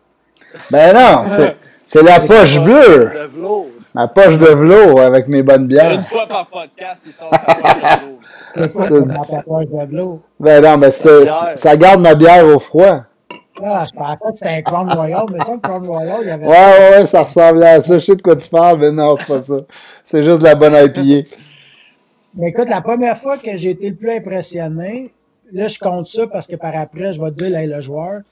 Ben 0.71 0.93
non, 0.93 1.25
c'est, 1.25 1.55
c'est 1.85 2.03
la 2.03 2.19
poche 2.19 2.59
bleue. 2.59 3.11
Ma 3.95 4.09
poche 4.09 4.37
de 4.37 4.45
velours 4.47 4.99
avec 4.99 5.29
mes 5.29 5.41
bonnes 5.41 5.61
Une 5.61 5.67
bières. 5.67 6.01
fois 6.03 6.27
par 6.27 6.47
podcast, 6.47 7.01
ils 7.05 7.13
dans 7.17 7.29
ta 8.65 8.67
poche 9.43 9.67
de 9.67 9.85
velours. 9.89 10.19
Ben 10.37 10.61
non, 10.61 10.77
mais 10.77 10.91
ça 10.91 11.77
garde 11.77 12.01
ma 12.01 12.13
bière 12.13 12.45
au 12.45 12.59
froid. 12.59 13.03
Ah, 13.63 13.85
je 13.89 13.97
pensais 13.97 14.15
que 14.31 14.33
c'était 14.35 14.49
un 14.49 14.61
Crown 14.63 14.91
Royal, 14.91 15.23
mais 15.31 15.39
ça, 15.39 15.53
le 15.53 15.59
Crown 15.59 15.87
Royal, 15.87 16.17
il 16.23 16.27
y 16.27 16.31
avait. 16.31 16.45
Ouais, 16.45 16.51
ouais, 16.51 16.97
ouais, 16.99 17.05
ça 17.05 17.23
ressemblait 17.23 17.69
à 17.69 17.79
ça. 17.79 17.97
Je 17.97 18.03
sais 18.03 18.15
de 18.17 18.21
quoi 18.21 18.35
tu 18.35 18.49
parles, 18.49 18.79
mais 18.79 18.91
non, 18.91 19.15
c'est 19.15 19.27
pas 19.27 19.39
ça. 19.39 19.55
C'est 20.03 20.23
juste 20.23 20.39
de 20.39 20.43
la 20.43 20.55
bonne 20.55 20.73
IPA. 20.73 21.29
Mais 22.35 22.49
écoute, 22.49 22.67
la 22.69 22.81
première 22.81 23.17
fois 23.17 23.37
que 23.37 23.55
j'ai 23.55 23.69
été 23.69 23.91
le 23.91 23.95
plus 23.95 24.11
impressionné, 24.11 25.13
là, 25.53 25.69
je 25.69 25.79
compte 25.79 26.05
ça 26.07 26.27
parce 26.27 26.47
que 26.47 26.57
par 26.57 26.75
après, 26.75 27.13
je 27.13 27.21
vais 27.21 27.31
te 27.31 27.35
dire 27.37 27.49
là, 27.49 27.65
le 27.65 27.79
joueur. 27.79 28.23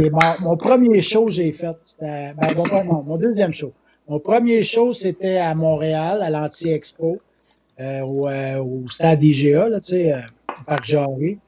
Et 0.00 0.08
mon, 0.10 0.18
mon 0.50 0.56
premier 0.56 1.02
show 1.02 1.24
que 1.26 1.32
j'ai 1.32 1.50
fait, 1.50 1.74
c'était. 1.84 2.32
Ben, 2.40 2.54
bon, 2.54 2.62
pas- 2.62 2.84
non, 2.84 3.02
mon 3.04 3.16
deuxième 3.16 3.52
show. 3.52 3.72
Mon 4.08 4.18
premier 4.18 4.62
show, 4.62 4.92
c'était 4.92 5.38
à 5.38 5.54
Montréal, 5.54 6.22
à 6.22 6.30
l'Anti-Expo, 6.30 7.20
euh, 7.80 8.00
au, 8.00 8.28
euh, 8.28 8.58
au 8.58 8.88
stade 8.88 9.22
IGA, 9.22 9.68
là, 9.68 9.80
tu 9.80 9.88
sais, 9.88 10.12
euh, 10.12 10.18
au 10.60 10.64
Parc 10.64 10.84
Jarry. 10.84 11.38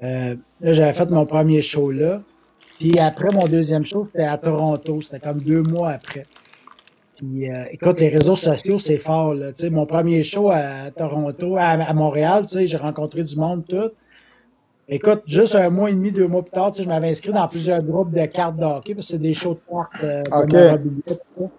là, 0.00 0.34
j'avais 0.60 0.92
fait 0.92 1.10
mon 1.10 1.26
premier 1.26 1.62
show 1.62 1.90
là. 1.90 2.22
Puis 2.78 2.98
après, 2.98 3.32
mon 3.32 3.46
deuxième 3.46 3.84
show, 3.84 4.06
c'était 4.06 4.24
à 4.24 4.36
Toronto. 4.36 5.00
C'était 5.00 5.20
comme 5.20 5.40
deux 5.40 5.62
mois 5.62 5.90
après. 5.90 6.24
Puis, 7.16 7.48
écoute, 7.70 8.00
les 8.00 8.08
réseaux 8.08 8.34
sociaux, 8.34 8.80
c'est 8.80 8.96
fort. 8.96 9.34
Là, 9.34 9.52
mon 9.70 9.86
premier 9.86 10.24
show 10.24 10.50
à 10.50 10.90
Toronto, 10.90 11.56
à, 11.56 11.68
à 11.68 11.94
Montréal, 11.94 12.44
j'ai 12.50 12.76
rencontré 12.76 13.22
du 13.22 13.36
monde, 13.36 13.64
tout. 13.68 13.92
Écoute, 14.88 15.22
juste 15.26 15.54
un 15.54 15.70
mois 15.70 15.90
et 15.90 15.94
demi, 15.94 16.10
deux 16.10 16.26
mois 16.26 16.42
plus 16.42 16.50
tard, 16.50 16.72
je 16.74 16.82
m'avais 16.82 17.08
inscrit 17.08 17.32
dans 17.32 17.46
plusieurs 17.46 17.82
groupes 17.82 18.10
de 18.12 18.26
cartes 18.26 18.56
de 18.56 18.64
hockey, 18.64 18.94
parce 18.94 19.06
que 19.06 19.12
c'est 19.12 19.18
des 19.18 19.32
shows 19.32 19.54
de 19.54 19.60
cartes 19.70 20.04
euh, 20.04 20.22
de 20.46 21.52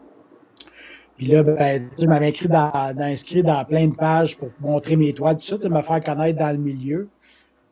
Puis 1.23 1.31
là, 1.31 1.41
ben, 1.41 1.89
je 1.97 2.05
m'avais 2.05 2.27
inscrit 2.27 2.49
dans, 3.43 3.65
plein 3.65 3.87
de 3.87 3.95
pages 3.95 4.35
pour 4.35 4.49
montrer 4.59 4.97
mes 4.97 5.13
toiles, 5.13 5.37
tout 5.37 5.57
ça, 5.57 5.69
me 5.69 5.81
faire 5.81 6.03
connaître 6.03 6.37
dans 6.37 6.51
le 6.51 6.57
milieu. 6.57 7.07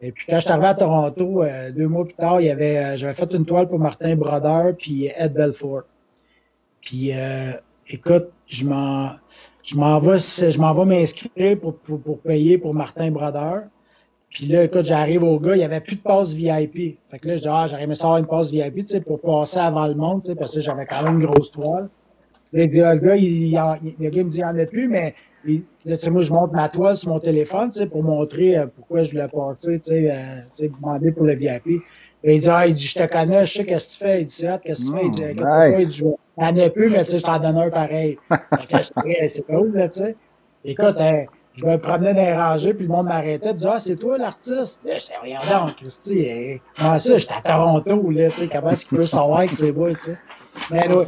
Et 0.01 0.13
puis 0.13 0.25
quand 0.29 0.37
je 0.37 0.43
suis 0.43 0.51
arrivé 0.51 0.67
à 0.67 0.73
Toronto, 0.73 1.43
euh, 1.43 1.69
deux 1.69 1.89
mois 1.89 2.05
plus 2.05 2.13
tard, 2.13 2.37
euh, 2.41 2.95
j'avais 2.95 3.13
fait 3.13 3.33
une 3.33 3.43
toile 3.43 3.67
pour 3.67 3.77
Martin 3.77 4.15
Brodeur 4.15 4.73
puis 4.77 5.11
Ed 5.17 5.33
Belfort. 5.33 5.83
Puis 6.79 7.11
euh, 7.11 7.51
écoute, 7.89 8.29
je 8.47 8.65
m'en 8.65 9.15
je 9.63 9.75
m'en 9.75 9.99
vais, 9.99 10.17
je 10.17 10.57
m'en 10.57 10.73
vais 10.73 10.85
m'inscrire 10.85 11.59
pour, 11.59 12.21
payer 12.21 12.57
pour 12.57 12.73
Martin 12.73 13.11
Brodeur. 13.11 13.63
Puis 14.29 14.45
là, 14.45 14.63
écoute, 14.63 14.85
j'arrive 14.85 15.23
au 15.23 15.41
gars, 15.41 15.55
il 15.55 15.59
n'y 15.59 15.65
avait 15.65 15.81
plus 15.81 15.97
de 15.97 16.01
passe 16.01 16.33
VIP. 16.33 16.99
Fait 17.09 17.19
que 17.19 17.27
là, 17.27 17.35
je 17.35 17.49
ah, 17.49 17.67
j'aurais 17.67 17.83
aimé 17.83 17.95
une 18.01 18.27
passe 18.27 18.49
VIP, 18.49 19.03
pour 19.03 19.19
passer 19.19 19.59
avant 19.59 19.87
le 19.87 19.95
monde, 19.95 20.33
parce 20.39 20.53
que 20.53 20.61
j'avais 20.61 20.85
quand 20.85 21.03
même 21.03 21.19
une 21.19 21.25
grosse 21.25 21.51
toile. 21.51 21.89
Là, 22.53 22.65
le 22.65 22.99
gars, 22.99 23.15
il, 23.15 23.51
le 23.99 24.09
gars 24.09 24.23
me 24.23 24.29
dit, 24.29 24.39
il 24.39 24.43
n'y 24.43 24.43
en 24.43 24.59
a 24.59 24.65
plus, 24.65 24.87
mais 24.87 25.15
il, 25.45 25.63
là, 25.85 25.95
moi, 26.09 26.21
je 26.21 26.33
monte 26.33 26.51
ma 26.51 26.67
toile 26.69 26.97
sur 26.97 27.09
mon 27.09 27.19
téléphone, 27.19 27.71
pour 27.89 28.03
montrer 28.03 28.57
euh, 28.57 28.65
pourquoi 28.67 29.03
je 29.03 29.11
voulais 29.11 29.27
tu 29.61 29.79
sais, 29.83 30.11
euh, 30.11 30.15
tu 30.55 30.65
sais, 30.65 30.69
demander 30.69 31.11
pour 31.11 31.25
le 31.25 31.35
VIP. 31.35 31.81
Et 32.23 32.35
il 32.35 32.41
dit, 32.41 32.49
ah, 32.49 32.67
il 32.67 32.73
dit, 32.73 32.85
je 32.85 32.95
te 32.95 33.05
connais, 33.07 33.45
je 33.45 33.53
sais 33.53 33.65
qu'est-ce 33.65 33.87
que 33.87 33.93
tu 33.93 33.99
fais. 33.99 34.21
Il 34.21 34.25
dit, 34.25 34.47
ah, 34.47 34.59
qu'est-ce 34.63 34.81
que 34.81 34.87
tu 34.87 34.93
fais? 34.93 35.05
Il 35.05 35.11
dit, 35.11 35.23
nice. 35.23 35.41
Pas, 35.41 35.69
il 35.69 35.87
dit, 35.87 36.03
il 36.03 36.43
n'y 36.43 36.61
en 36.61 36.65
a 36.65 36.69
plus, 36.69 36.89
mais 36.89 37.03
tu 37.05 37.11
sais, 37.11 37.19
je 37.19 37.23
t'en 37.23 37.39
donne 37.39 37.57
un 37.57 37.69
pareil. 37.69 38.17
c'est 39.27 39.45
cool, 39.47 39.71
là, 39.73 39.87
tu 39.87 40.01
sais. 40.01 40.15
Écoute, 40.63 40.95
hein, 40.99 41.23
je 41.55 41.65
me 41.65 41.77
promenais 41.77 42.13
dans 42.13 42.21
les 42.21 42.33
rangées, 42.33 42.73
puis 42.73 42.85
le 42.85 42.91
monde 42.91 43.07
m'arrêtait, 43.07 43.49
puis 43.49 43.57
disait, 43.57 43.69
ah, 43.73 43.79
c'est 43.79 43.95
toi 43.95 44.17
l'artiste? 44.17 44.81
Là, 44.85 44.97
j'étais, 44.99 45.13
rien 45.21 45.39
donc, 45.49 45.77
Christy, 45.77 46.59
comment 46.77 46.99
ça, 46.99 47.17
j'étais 47.17 47.33
à 47.33 47.41
Toronto, 47.41 48.11
là, 48.11 48.29
tu 48.29 48.37
sais, 48.37 48.49
comment 48.51 48.69
est-ce 48.69 48.85
qu'il 48.85 48.97
peut 48.97 49.05
savoir 49.05 49.47
que 49.47 49.55
c'est 49.55 49.71
moi, 49.71 49.89
tu 49.95 50.01
sais? 50.01 50.17
Mais 50.69 50.87
là, 50.87 51.05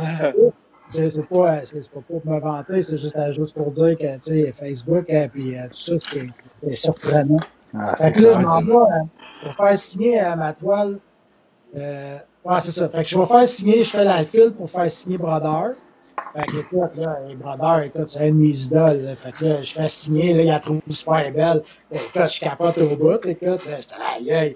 c'est 0.94 1.28
pas, 1.28 1.62
c'est 1.64 1.90
pas 1.90 2.00
pour 2.08 2.22
me 2.26 2.40
vanter, 2.40 2.84
c'est 2.84 2.98
juste, 2.98 3.16
juste 3.32 3.56
pour 3.56 3.72
dire 3.72 3.98
que, 3.98 4.16
tu 4.16 4.22
sais, 4.22 4.52
Facebook, 4.52 5.06
et 5.08 5.28
puis 5.28 5.58
euh, 5.58 5.68
tout 5.70 6.00
ça, 6.00 6.18
c'est 6.62 6.74
surprenant. 6.74 7.40
Ah, 7.76 7.96
fait 7.96 8.12
que 8.12 8.22
là, 8.22 8.34
je 8.34 8.40
m'en 8.40 8.62
vais 8.62 8.74
euh, 8.74 9.46
pour 9.46 9.56
faire 9.56 9.78
signer 9.78 10.20
à 10.20 10.36
ma 10.36 10.54
toile. 10.54 11.00
Euh, 11.76 12.18
ouais, 12.46 12.62
c'est 12.62 12.72
ça. 12.72 12.88
Fait 12.88 13.04
que 13.04 13.10
je 13.10 13.18
vais 13.18 13.26
faire 13.26 13.48
signer, 13.48 13.84
je 13.84 13.90
fais 13.90 14.04
la 14.04 14.24
file 14.26 14.54
pour 14.56 14.70
faire 14.70 14.90
signer 14.92 15.18
Brodeur. 15.18 15.72
Fait 16.36 16.44
que, 16.44 16.58
écoute, 16.58 16.96
là, 16.96 17.20
les 17.28 17.36
brodeurs, 17.36 17.84
écoute, 17.84 18.08
c'est 18.08 18.20
un 18.28 18.30
de 18.30 18.36
mes 18.36 18.64
idoles. 18.66 19.16
Fait 19.18 19.32
que 19.32 19.46
là, 19.46 19.62
je 19.62 19.74
fais 19.74 19.88
signer, 19.88 20.34
là, 20.34 20.42
il 20.44 20.52
a 20.52 20.60
trouvé 20.60 20.82
super 20.90 21.32
belle. 21.32 21.64
Écoute, 21.92 22.28
je 22.28 22.40
capote 22.40 22.78
au 22.80 22.96
bout, 22.96 23.26
écoute, 23.26 23.62
j'étais 23.66 23.96
là, 24.00 24.40
aïe, 24.40 24.56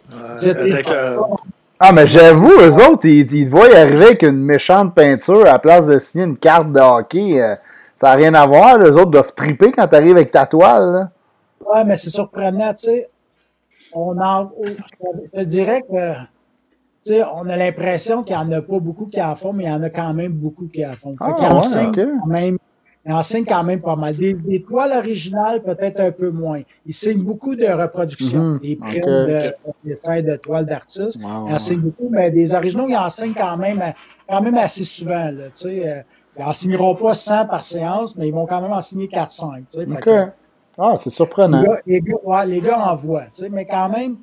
Ah, 1.80 1.92
mais 1.92 2.08
j'avoue, 2.08 2.52
eux 2.60 2.76
autres, 2.88 3.06
ils, 3.06 3.32
ils 3.32 3.46
te 3.46 3.50
voient 3.50 3.66
arriver 3.66 4.06
avec 4.06 4.24
une 4.24 4.44
méchante 4.44 4.96
peinture 4.96 5.42
à 5.42 5.54
la 5.54 5.60
place 5.60 5.86
de 5.88 6.00
signer 6.00 6.26
une 6.26 6.38
carte 6.38 6.72
de 6.72 6.80
hockey. 6.80 7.42
Euh, 7.42 7.56
ça 7.94 8.10
n'a 8.10 8.14
rien 8.14 8.34
à 8.34 8.46
voir. 8.48 8.80
Les 8.80 8.92
autres 8.98 9.12
doivent 9.12 9.34
triper 9.34 9.72
quand 9.72 9.88
tu 9.88 9.96
arrives 9.96 10.16
avec 10.16 10.32
ta 10.32 10.46
toile. 10.46 10.92
Là. 10.92 11.10
Ouais, 11.66 11.84
mais 11.84 11.96
c'est 11.96 12.10
surprenant, 12.10 12.74
tu 12.74 12.86
sais. 12.86 13.10
On 13.94 14.20
en. 14.20 14.52
Je 14.64 15.40
te 15.40 15.44
dirais 15.44 15.84
que 15.90 16.14
on 17.34 17.48
a 17.48 17.58
l'impression 17.58 18.24
qu'il 18.24 18.36
n'y 18.36 18.42
en 18.42 18.52
a 18.52 18.62
pas 18.62 18.80
beaucoup 18.80 19.06
qui 19.06 19.22
en 19.22 19.36
font, 19.36 19.54
mais 19.54 19.66
il 19.66 19.70
y 19.70 19.74
en 19.74 19.84
a 19.84 19.90
quand 19.90 20.14
même 20.14 20.34
beaucoup 20.34 20.68
qui 20.68 20.86
en 20.86 20.94
font. 20.94 21.14
Ah, 21.20 21.54
enseignent 21.54 21.94
quand 21.94 22.28
même. 22.28 22.58
Il 23.08 23.14
enseigne 23.14 23.46
quand 23.46 23.64
même 23.64 23.80
pas 23.80 23.96
mal. 23.96 24.16
Des, 24.16 24.62
toiles 24.68 24.92
originales, 24.92 25.64
peut-être 25.64 26.02
un 26.02 26.12
peu 26.12 26.30
moins. 26.30 26.62
Il 26.86 26.94
signe 26.94 27.24
beaucoup 27.24 27.56
de 27.56 27.66
reproductions, 27.66 28.56
mm-hmm. 28.56 28.62
des 28.62 28.76
primes 28.76 29.06
de, 29.06 29.54
de, 29.86 30.32
de 30.32 30.36
toiles 30.36 30.66
d'artistes. 30.66 31.18
il 31.18 31.26
enseigne 31.26 31.80
beaucoup, 31.80 32.10
mais 32.10 32.32
des 32.32 32.54
originaux, 32.54 32.88
il 32.90 32.98
enseigne 32.98 33.34
quand 33.34 33.56
même, 33.56 33.82
quand 34.28 34.42
même 34.42 34.58
assez 34.58 34.84
souvent. 34.84 35.32
Là, 35.32 35.46
euh, 35.66 36.02
ils 36.38 36.42
n'en 36.44 36.52
signeront 36.52 36.96
pas 36.96 37.14
100 37.14 37.46
par 37.46 37.64
séance, 37.64 38.18
mais 38.18 38.28
ils 38.28 38.34
vont 38.34 38.46
quand 38.46 38.62
même 38.62 38.74
en 38.74 38.82
signer 38.82 39.08
4-5. 39.08 40.32
Ah, 40.78 40.96
c'est 40.98 41.10
surprenant. 41.10 41.62
Les 41.62 41.68
gars, 41.68 41.82
les 41.88 42.02
gars, 42.02 42.46
les 42.46 42.62
gars 42.62 42.92
envoient, 42.92 43.24
mais 43.50 43.66
quand 43.66 43.90
même, 43.90 44.18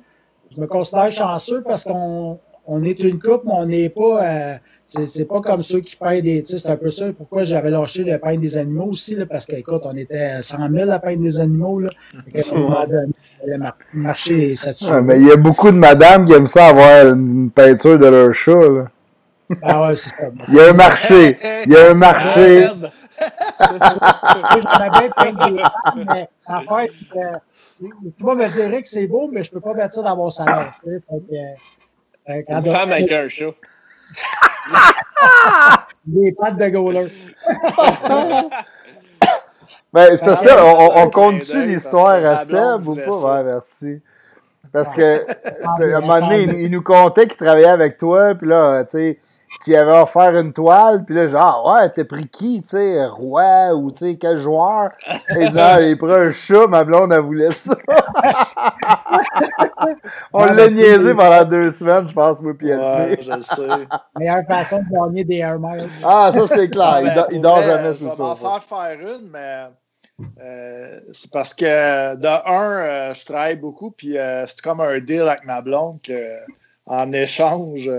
je 0.55 0.61
me 0.61 0.67
considère 0.67 1.11
chanceux 1.11 1.63
parce 1.63 1.83
qu'on 1.83 2.39
on 2.67 2.83
est 2.83 2.99
une 3.03 3.19
coupe, 3.19 3.43
mais 3.45 3.53
on 3.53 3.65
n'est 3.65 3.89
pas. 3.89 4.23
Euh, 4.23 4.57
c'est 4.87 5.27
pas 5.27 5.41
comme 5.41 5.63
ceux 5.63 5.79
qui 5.79 5.95
peignent 5.95 6.21
des. 6.21 6.43
C'est 6.45 6.69
un 6.69 6.77
peu 6.77 6.91
ça 6.91 7.05
pourquoi 7.17 7.43
j'avais 7.43 7.71
lâché 7.71 8.03
le 8.03 8.17
peindre 8.19 8.39
des 8.39 8.57
animaux 8.57 8.85
aussi, 8.91 9.15
là, 9.15 9.25
parce 9.25 9.45
qu'écoute, 9.45 9.81
on 9.85 9.95
était 9.97 10.19
à 10.19 10.43
100 10.43 10.69
000 10.71 10.89
à 10.91 10.99
peindre 10.99 11.23
des 11.23 11.39
animaux. 11.39 11.79
Là. 11.79 11.89
le 12.33 13.57
marché 13.93 14.55
ah, 14.89 15.01
mais 15.01 15.19
il 15.19 15.27
y 15.27 15.31
a 15.31 15.35
beaucoup 15.35 15.71
de 15.71 15.77
madames 15.77 16.25
qui 16.25 16.33
aiment 16.33 16.47
ça 16.47 16.67
avoir 16.67 17.13
une 17.13 17.49
peinture 17.49 17.97
de 17.97 18.05
leur 18.05 18.33
chat. 18.33 18.53
Là. 18.53 18.87
Ah 19.61 19.87
ouais, 19.87 19.95
c'est 19.95 20.09
ça. 20.09 20.23
Il 20.47 20.55
y 20.55 20.59
a 20.59 20.69
un 20.69 20.73
marché. 20.73 21.37
Il 21.65 21.71
y 21.71 21.75
a 21.75 21.91
un 21.91 21.93
marché. 21.93 22.67
Bien 23.59 25.09
peindre 25.15 25.51
des 25.51 25.61
femmes, 25.61 26.05
mais 26.07 26.29
en 26.47 26.61
fait, 26.61 26.91
euh, 27.15 27.31
tu 28.17 28.23
vas 28.23 28.35
me 28.35 28.47
dire 28.49 28.79
que 28.81 28.87
c'est 28.87 29.07
beau, 29.07 29.29
mais 29.31 29.43
je 29.43 29.51
peux 29.51 29.59
pas 29.61 29.73
mettre 29.73 29.93
ça 29.93 30.01
dans 30.01 30.15
mon 30.15 30.29
salon. 30.29 30.65
Tu 30.83 31.01
sais, 32.27 32.45
une 32.49 32.65
femme 32.65 32.91
avec 32.91 33.11
un 33.11 33.27
chat. 33.27 33.53
Des 36.05 36.33
pattes 36.33 36.57
de 36.57 36.69
goaler. 36.69 37.11
ben, 39.93 40.17
c'est 40.17 40.25
parce 40.25 40.43
que 40.43 40.61
on, 40.61 40.97
on 41.03 41.09
compte-tu 41.09 41.65
l'histoire 41.65 42.23
à 42.25 42.37
Seb 42.37 42.87
ou 42.87 42.95
pas? 42.95 43.01
Ouais, 43.11 43.43
merci. 43.43 44.01
Parce 44.71 44.93
que, 44.93 45.25
à 45.63 45.97
un 45.97 46.01
moment 46.01 46.19
donné, 46.19 46.43
il, 46.43 46.53
il 46.61 46.71
nous 46.71 46.81
comptait 46.81 47.27
qu'il 47.27 47.37
travaillait 47.37 47.67
avec 47.67 47.97
toi, 47.97 48.35
puis 48.35 48.47
là, 48.47 48.83
tu 48.83 48.97
sais, 48.97 49.19
tu 49.63 49.75
avais 49.75 49.97
offert 49.97 50.35
une 50.35 50.53
toile, 50.53 51.05
puis 51.05 51.15
là, 51.15 51.27
genre, 51.27 51.73
ouais, 51.73 51.89
t'as 51.89 52.05
pris 52.05 52.27
qui, 52.27 52.61
tu 52.61 52.69
sais, 52.69 53.05
roi 53.05 53.73
ou 53.73 53.91
tu 53.91 53.99
sais, 53.99 54.17
quel 54.17 54.37
joueur? 54.37 54.91
Et 55.29 55.49
là, 55.49 55.81
il 55.81 55.97
prend 55.97 56.09
un 56.09 56.31
chat, 56.31 56.67
ma 56.67 56.83
blonde, 56.83 57.13
elle 57.13 57.21
voulait 57.21 57.51
ça. 57.51 57.75
On 60.33 60.45
l'a 60.45 60.69
niaisé 60.69 61.13
pendant 61.13 61.45
deux 61.45 61.69
semaines, 61.69 62.07
je 62.09 62.13
pense, 62.13 62.41
moi, 62.41 62.53
puis 62.57 62.73
Ouais, 62.73 63.17
je 63.21 63.39
sais. 63.39 63.87
Meilleure 64.19 64.45
façon 64.47 64.79
de 64.79 64.91
gagner 64.91 65.23
des 65.23 65.37
Air 65.37 65.59
Miles. 65.59 65.89
Ah, 66.03 66.31
ça, 66.33 66.47
c'est 66.47 66.69
clair. 66.69 67.27
il, 67.31 67.41
dort 67.41 67.61
jamais 67.63 67.93
sur 67.93 68.11
ça. 68.11 68.15
Je 68.15 68.41
vais 68.41 68.47
en 68.47 68.59
faire 68.59 68.63
faire 68.63 68.99
une, 68.99 69.29
mais. 69.29 69.65
Euh, 70.41 70.99
c'est 71.11 71.29
parce 71.29 71.53
que 71.53 72.15
de 72.15 72.27
un, 72.27 72.85
euh, 72.85 73.13
je 73.13 73.25
travaille 73.25 73.57
beaucoup, 73.57 73.91
puis 73.91 74.17
euh, 74.17 74.47
c'est 74.47 74.61
comme 74.61 74.79
un 74.79 74.99
deal 74.99 75.23
avec 75.23 75.43
ma 75.43 75.61
blonde 75.61 76.01
que 76.01 76.37
en 76.85 77.11
échange, 77.11 77.89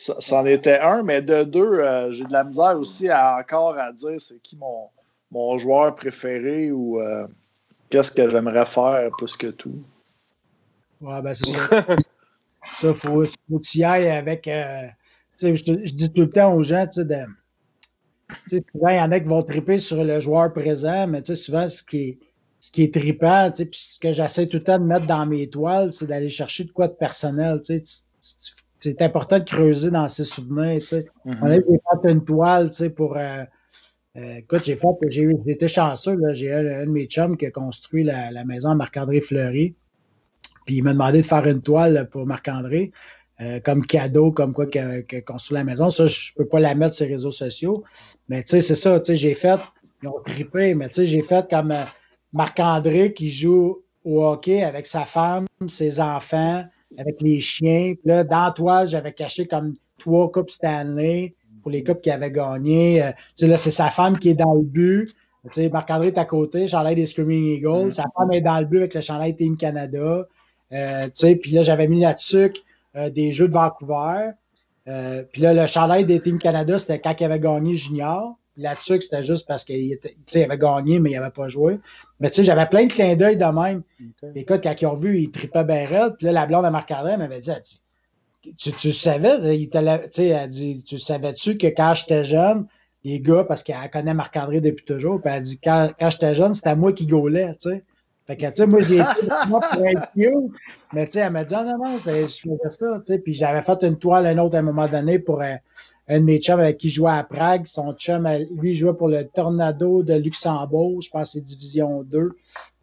c'en 0.00 0.46
était 0.46 0.78
un, 0.78 1.02
mais 1.02 1.20
de 1.20 1.44
deux, 1.44 1.80
euh, 1.80 2.10
j'ai 2.12 2.24
de 2.24 2.32
la 2.32 2.44
misère 2.44 2.78
aussi 2.78 3.08
à, 3.08 3.36
encore 3.36 3.76
à 3.76 3.92
dire 3.92 4.18
c'est 4.18 4.40
qui 4.40 4.56
mon, 4.56 4.88
mon 5.30 5.58
joueur 5.58 5.94
préféré 5.94 6.72
ou 6.72 7.00
euh, 7.00 7.26
qu'est-ce 7.90 8.10
que 8.10 8.30
j'aimerais 8.30 8.64
faire 8.64 9.10
plus 9.18 9.36
que 9.36 9.48
tout. 9.48 9.82
Ouais, 11.02 11.20
ben 11.20 11.34
c'est 11.34 11.52
ça. 11.52 11.86
ça, 12.80 12.94
faut, 12.94 13.24
faut 13.24 13.58
que 13.58 13.62
tu 13.62 13.78
y 13.78 13.84
ailles 13.84 14.08
avec. 14.08 14.48
Euh, 14.48 14.86
je, 15.40 15.54
je, 15.54 15.94
dis 15.94 16.10
tout 16.10 16.22
le 16.22 16.30
temps 16.30 16.54
aux 16.54 16.62
gens, 16.62 16.86
tu 16.86 17.02
sais, 17.02 18.64
souvent, 18.72 18.88
il 18.88 18.96
y 18.96 19.00
en 19.00 19.12
a 19.12 19.20
qui 19.20 19.26
vont 19.26 19.42
triper 19.42 19.78
sur 19.78 20.02
le 20.02 20.20
joueur 20.20 20.52
présent, 20.52 21.06
mais 21.06 21.22
souvent, 21.24 21.68
ce 21.68 21.82
qui 21.82 21.98
est, 21.98 22.18
ce 22.60 22.70
qui 22.70 22.82
est 22.84 22.94
trippant, 22.94 23.50
puis 23.54 23.68
ce 23.72 23.98
que 23.98 24.12
j'essaie 24.12 24.46
tout 24.46 24.58
le 24.58 24.62
temps 24.62 24.78
de 24.78 24.84
mettre 24.84 25.06
dans 25.06 25.26
mes 25.26 25.48
toiles, 25.48 25.92
c'est 25.92 26.06
d'aller 26.06 26.28
chercher 26.30 26.64
de 26.64 26.72
quoi 26.72 26.88
de 26.88 26.94
personnel. 26.94 27.60
Tu, 27.64 27.82
tu, 27.82 27.90
c'est 28.80 29.02
important 29.02 29.38
de 29.38 29.44
creuser 29.44 29.90
dans 29.90 30.08
ses 30.08 30.24
souvenirs. 30.24 30.80
Mm-hmm. 30.80 31.04
On 31.24 31.46
a 31.46 32.02
fait 32.02 32.12
une 32.12 32.24
toile 32.24 32.70
pour. 32.96 33.16
Euh, 33.16 33.44
euh, 34.16 34.36
écoute, 34.38 34.62
j'ai 34.64 34.76
fait, 34.76 34.88
j'ai 35.08 35.28
été 35.46 35.68
chanceux. 35.68 36.16
J'ai 36.32 36.52
un, 36.52 36.66
un, 36.66 36.86
de 36.86 36.90
mes 36.90 37.06
chums 37.06 37.36
qui 37.36 37.46
a 37.46 37.50
construit 37.50 38.02
la, 38.02 38.32
la 38.32 38.44
maison 38.44 38.74
Marc-André 38.74 39.20
Fleury. 39.20 39.76
Puis 40.66 40.76
il 40.76 40.82
m'a 40.82 40.92
demandé 40.92 41.18
de 41.18 41.26
faire 41.26 41.46
une 41.46 41.62
toile 41.62 42.08
pour 42.10 42.26
Marc-André. 42.26 42.90
Euh, 43.40 43.58
comme 43.58 43.86
cadeau, 43.86 44.32
comme 44.32 44.52
quoi 44.52 44.66
qu'il 44.66 44.82
a, 44.82 45.20
construit 45.22 45.54
la 45.54 45.64
maison. 45.64 45.88
Ça, 45.88 46.06
je 46.06 46.32
ne 46.32 46.42
peux 46.42 46.48
pas 46.48 46.60
la 46.60 46.74
mettre 46.74 46.94
sur 46.94 47.06
les 47.06 47.14
réseaux 47.14 47.32
sociaux. 47.32 47.84
Mais 48.28 48.42
tu 48.42 48.50
sais, 48.50 48.60
c'est 48.60 48.74
ça, 48.74 49.00
tu 49.00 49.06
sais, 49.06 49.16
j'ai 49.16 49.34
fait, 49.34 49.58
ils 50.02 50.08
ont 50.08 50.20
trippé, 50.22 50.74
mais 50.74 50.88
tu 50.88 50.96
sais, 50.96 51.06
j'ai 51.06 51.22
fait 51.22 51.48
comme 51.48 51.74
Marc-André 52.34 53.14
qui 53.14 53.30
joue 53.30 53.82
au 54.04 54.24
hockey 54.26 54.62
avec 54.62 54.86
sa 54.86 55.06
femme, 55.06 55.46
ses 55.68 56.00
enfants, 56.00 56.66
avec 56.98 57.20
les 57.20 57.40
chiens. 57.40 57.94
Puis 57.94 58.08
là, 58.08 58.24
dans 58.24 58.52
toi, 58.52 58.86
j'avais 58.86 59.12
caché 59.12 59.46
comme 59.46 59.74
trois 59.98 60.30
coupes 60.30 60.50
Stanley 60.50 61.34
pour 61.62 61.70
les 61.70 61.84
coupes 61.84 62.00
qu'il 62.00 62.12
avait 62.12 62.30
gagnées. 62.30 63.02
Euh, 63.02 63.10
tu 63.10 63.44
sais, 63.44 63.46
là, 63.46 63.56
c'est 63.56 63.70
sa 63.70 63.88
femme 63.90 64.18
qui 64.18 64.30
est 64.30 64.34
dans 64.34 64.54
le 64.54 64.62
but. 64.62 65.14
Tu 65.44 65.50
sais, 65.52 65.68
Marc-André 65.68 66.08
est 66.08 66.18
à 66.18 66.24
côté, 66.24 66.66
chandail 66.68 66.94
des 66.94 67.06
Screaming 67.06 67.56
Eagles. 67.56 67.86
Mm. 67.86 67.90
Sa 67.92 68.04
femme 68.16 68.32
est 68.32 68.40
dans 68.40 68.58
le 68.58 68.66
but 68.66 68.78
avec 68.78 68.94
le 68.94 69.00
chandail 69.00 69.36
Team 69.36 69.56
Canada. 69.56 70.26
Euh, 70.72 71.08
puis 71.42 71.50
là, 71.52 71.62
j'avais 71.62 71.88
mis 71.88 72.00
là-dessus 72.00 72.52
des 72.94 73.32
Jeux 73.32 73.48
de 73.48 73.52
Vancouver. 73.52 74.32
puis 75.32 75.42
là, 75.42 75.54
le 75.54 75.66
chandail 75.66 76.04
des 76.04 76.20
Team 76.20 76.38
Canada, 76.38 76.78
c'était 76.78 77.00
quand 77.00 77.14
il 77.20 77.24
avait 77.24 77.40
gagné 77.40 77.76
junior. 77.76 78.39
Là-dessus, 78.60 79.00
c'était 79.00 79.24
juste 79.24 79.48
parce 79.48 79.64
qu'il 79.64 79.98
avait 80.34 80.58
gagné, 80.58 81.00
mais 81.00 81.10
il 81.10 81.16
n'avait 81.18 81.30
pas 81.30 81.48
joué. 81.48 81.80
Mais 82.20 82.28
tu 82.28 82.36
sais, 82.36 82.44
j'avais 82.44 82.66
plein 82.66 82.86
de 82.86 82.92
clins 82.92 83.16
d'œil 83.16 83.36
de 83.36 83.44
même. 83.44 83.82
Okay. 84.22 84.40
Écoute, 84.40 84.60
quand 84.62 84.74
ils 84.80 84.86
ont 84.86 84.94
vu, 84.94 85.18
ils 85.18 85.30
tripaient 85.30 85.64
bien 85.64 85.86
raide. 85.86 86.16
Puis 86.18 86.26
là, 86.26 86.32
la 86.32 86.46
blonde 86.46 86.64
à 86.64 86.70
Marc-André 86.70 87.16
m'avait 87.16 87.40
dit, 87.40 87.50
tu, 88.56 88.72
tu 88.72 88.92
savais, 88.92 89.56
il 89.56 89.70
elle 89.72 90.48
dit, 90.48 90.84
tu 90.84 90.98
savais-tu 90.98 91.56
que 91.56 91.68
quand 91.68 91.94
j'étais 91.94 92.24
jeune, 92.24 92.66
les 93.04 93.20
gars, 93.20 93.44
parce 93.44 93.62
qu'elle 93.62 93.90
connaît 93.90 94.14
Marc-André 94.14 94.60
depuis 94.60 94.84
toujours, 94.84 95.20
puis 95.20 95.32
elle 95.34 95.42
dit, 95.42 95.58
quand, 95.58 95.90
quand 95.98 96.10
j'étais 96.10 96.34
jeune, 96.34 96.52
c'était 96.52 96.76
moi 96.76 96.92
qui 96.92 97.06
gaulais, 97.06 97.54
tu 97.60 97.70
sais. 97.70 97.84
Fait 98.26 98.36
que, 98.36 98.46
tu 98.46 98.52
sais, 98.56 98.66
moi, 98.66 98.80
j'ai 98.80 98.96
été 98.96 99.48
moi 99.48 99.60
pour 99.72 99.84
être 99.86 100.12
cute. 100.12 100.52
Mais, 100.92 101.06
tu 101.06 101.12
sais, 101.12 101.20
elle 101.20 101.32
m'a 101.32 101.44
dit, 101.44 101.54
ah, 101.54 101.64
non, 101.64 101.78
non, 101.78 101.98
je 101.98 102.10
faisais 102.10 102.28
ça, 102.28 102.86
tu 103.04 103.06
sais. 103.06 103.18
Puis 103.18 103.34
j'avais 103.34 103.62
fait 103.62 103.82
une 103.82 103.98
toile, 103.98 104.26
un 104.26 104.38
autre, 104.38 104.54
à 104.54 104.58
un 104.58 104.62
moment 104.62 104.86
donné, 104.86 105.18
pour 105.18 105.42
un, 106.10 106.20
de 106.20 106.24
mes 106.24 106.38
chums 106.38 106.60
avec 106.60 106.78
qui 106.78 106.90
jouait 106.90 107.12
à 107.12 107.22
Prague. 107.24 107.66
Son 107.66 107.94
chum, 107.94 108.28
lui, 108.56 108.74
jouait 108.74 108.94
pour 108.94 109.08
le 109.08 109.24
Tornado 109.26 110.02
de 110.02 110.14
Luxembourg. 110.14 111.00
Je 111.02 111.10
pense 111.10 111.32
que 111.32 111.38
c'est 111.38 111.44
Division 111.44 112.02
2. 112.02 112.30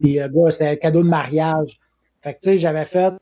Puis, 0.00 0.20
euh, 0.20 0.50
c'était 0.50 0.68
un 0.68 0.76
cadeau 0.76 1.02
de 1.02 1.08
mariage. 1.08 1.78
Fait 2.22 2.34
que, 2.34 2.40
tu 2.40 2.50
sais, 2.50 2.58
j'avais 2.58 2.84
fait 2.84 3.14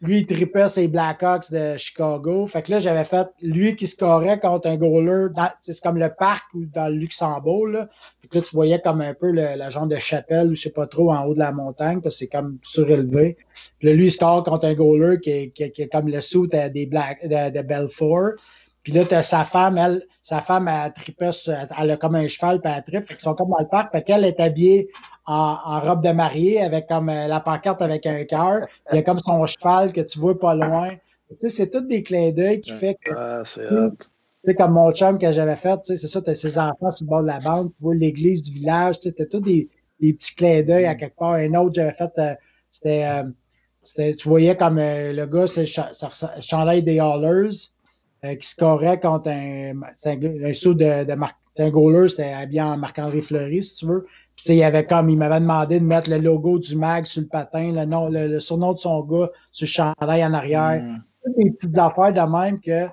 lui, 0.00 0.18
il 0.18 0.26
tripait 0.26 0.68
ses 0.68 0.88
Blackhawks 0.88 1.52
de 1.52 1.76
Chicago. 1.76 2.46
Fait 2.48 2.62
que 2.62 2.72
là, 2.72 2.80
j'avais 2.80 3.04
fait 3.04 3.28
lui 3.40 3.76
qui 3.76 3.86
scorait 3.86 4.40
contre 4.40 4.68
un 4.68 4.76
goaler. 4.76 5.28
C'est 5.60 5.80
comme 5.80 5.98
le 5.98 6.08
parc 6.08 6.52
ou 6.54 6.64
dans 6.64 6.88
le 6.88 6.98
Luxembourg. 6.98 7.68
Là. 7.68 7.88
Fait 8.20 8.28
que 8.28 8.38
là, 8.38 8.42
tu 8.42 8.54
voyais 8.56 8.80
comme 8.80 9.00
un 9.00 9.14
peu 9.14 9.30
la 9.30 9.70
genre 9.70 9.86
de 9.86 9.96
chapelle 9.96 10.48
ou 10.48 10.54
je 10.56 10.62
sais 10.62 10.70
pas 10.70 10.88
trop 10.88 11.12
en 11.12 11.24
haut 11.26 11.34
de 11.34 11.38
la 11.38 11.52
montagne 11.52 12.00
parce 12.00 12.16
que 12.16 12.18
c'est 12.20 12.26
comme 12.26 12.58
surélevé. 12.62 13.36
Puis 13.78 13.88
là, 13.88 13.94
lui, 13.94 14.06
il 14.06 14.10
score 14.10 14.42
contre 14.42 14.66
un 14.66 14.74
goaler 14.74 15.20
qui 15.20 15.30
est, 15.30 15.50
qui, 15.52 15.88
comme 15.88 16.08
le 16.08 16.20
sou 16.20 16.48
des 16.48 16.86
Black, 16.86 17.24
de 17.24 17.62
Belfort. 17.62 18.32
Puis 18.88 18.96
là, 18.96 19.04
t'as 19.04 19.22
sa 19.22 19.44
femme, 19.44 19.76
elle, 19.76 20.02
sa 20.22 20.40
femme, 20.40 20.66
elle 20.66 20.90
tripait, 20.94 21.28
elle 21.78 21.90
a 21.90 21.96
comme 21.98 22.14
un 22.14 22.26
cheval, 22.26 22.58
puis 22.58 22.72
elle 22.74 22.82
tripe. 22.82 23.06
Fait 23.06 23.12
qu'ils 23.12 23.22
sont 23.22 23.34
comme 23.34 23.50
dans 23.50 23.58
le 23.58 23.68
parc. 23.68 23.92
Fait 23.92 24.02
qu'elle 24.02 24.24
est 24.24 24.40
habillée 24.40 24.88
en, 25.26 25.78
robe 25.80 26.02
de 26.02 26.08
mariée 26.08 26.62
avec 26.62 26.86
comme 26.86 27.10
euh, 27.10 27.26
la 27.26 27.40
pancarte 27.40 27.82
avec 27.82 28.06
un 28.06 28.24
cœur. 28.24 28.62
Il 28.90 28.96
y 28.96 28.98
a 29.00 29.02
comme 29.02 29.18
son 29.18 29.44
cheval 29.44 29.92
que 29.92 30.00
tu 30.00 30.18
vois 30.18 30.38
pas 30.38 30.54
loin. 30.54 30.92
Tu 31.28 31.36
sais, 31.38 31.48
c'est 31.50 31.70
tous 31.70 31.82
des 31.82 32.02
clins 32.02 32.30
d'œil 32.30 32.62
qui 32.62 32.70
fait 32.70 32.94
que. 32.94 33.12
Ah, 33.14 33.42
c'est 33.44 33.68
Tu 33.68 34.06
sais, 34.46 34.54
comme 34.54 34.72
mon 34.72 34.90
chum 34.92 35.18
que 35.18 35.30
j'avais 35.32 35.56
fait, 35.56 35.76
tu 35.82 35.88
sais, 35.88 35.96
c'est 35.96 36.06
ça, 36.06 36.22
tu 36.22 36.30
as 36.30 36.34
ses 36.34 36.58
enfants 36.58 36.90
sur 36.90 37.04
le 37.04 37.10
bord 37.10 37.20
de 37.20 37.26
la 37.26 37.40
bande, 37.40 37.68
tu 37.76 37.82
vois 37.82 37.94
l'église 37.94 38.40
du 38.40 38.52
village, 38.52 39.00
tu 39.00 39.10
sais, 39.10 39.26
tous 39.26 39.40
des, 39.40 39.68
des, 40.00 40.14
petits 40.14 40.34
clins 40.34 40.62
d'œil 40.62 40.86
à 40.86 40.94
quelque 40.94 41.18
part. 41.18 41.34
Un 41.34 41.52
autre, 41.56 41.74
j'avais 41.74 41.92
fait, 41.92 42.10
euh, 42.18 42.34
euh, 42.86 43.24
c'était, 43.82 44.14
tu 44.14 44.30
voyais 44.30 44.56
comme 44.56 44.78
le 44.78 45.26
gars, 45.26 45.46
c'est 45.46 45.66
chandail 45.66 46.82
des 46.82 47.00
Hallers, 47.00 47.68
qui 48.22 48.48
scorait 48.48 49.00
contre 49.00 49.30
un, 49.30 49.80
un, 49.80 50.44
un 50.44 50.52
saut 50.52 50.74
de, 50.74 51.04
de 51.04 51.16
un 51.60 51.70
goaler, 51.70 52.08
c'était 52.08 52.32
habillé 52.32 52.62
en 52.62 52.76
Marc-André 52.76 53.20
Fleury, 53.20 53.64
si 53.64 53.74
tu 53.76 53.86
veux 53.86 54.06
il 54.46 54.54
y 54.54 54.62
avait 54.62 54.86
comme, 54.86 55.10
il 55.10 55.18
m'avait 55.18 55.40
demandé 55.40 55.80
de 55.80 55.84
mettre 55.84 56.10
le 56.10 56.18
logo 56.18 56.58
du 56.58 56.76
mag 56.76 57.04
sur 57.04 57.22
le 57.22 57.28
patin, 57.28 57.72
le, 57.72 57.84
nom, 57.84 58.08
le, 58.10 58.38
surnom 58.38 58.72
de 58.72 58.78
son 58.78 59.02
gars 59.02 59.30
sur 59.50 59.66
le 59.66 59.68
chandail 59.68 60.24
en 60.24 60.34
arrière. 60.34 60.82
Mm. 60.82 61.02
Des 61.36 61.50
petites 61.50 61.78
affaires 61.78 62.12
de 62.12 62.20
même 62.20 62.60
que 62.60 62.86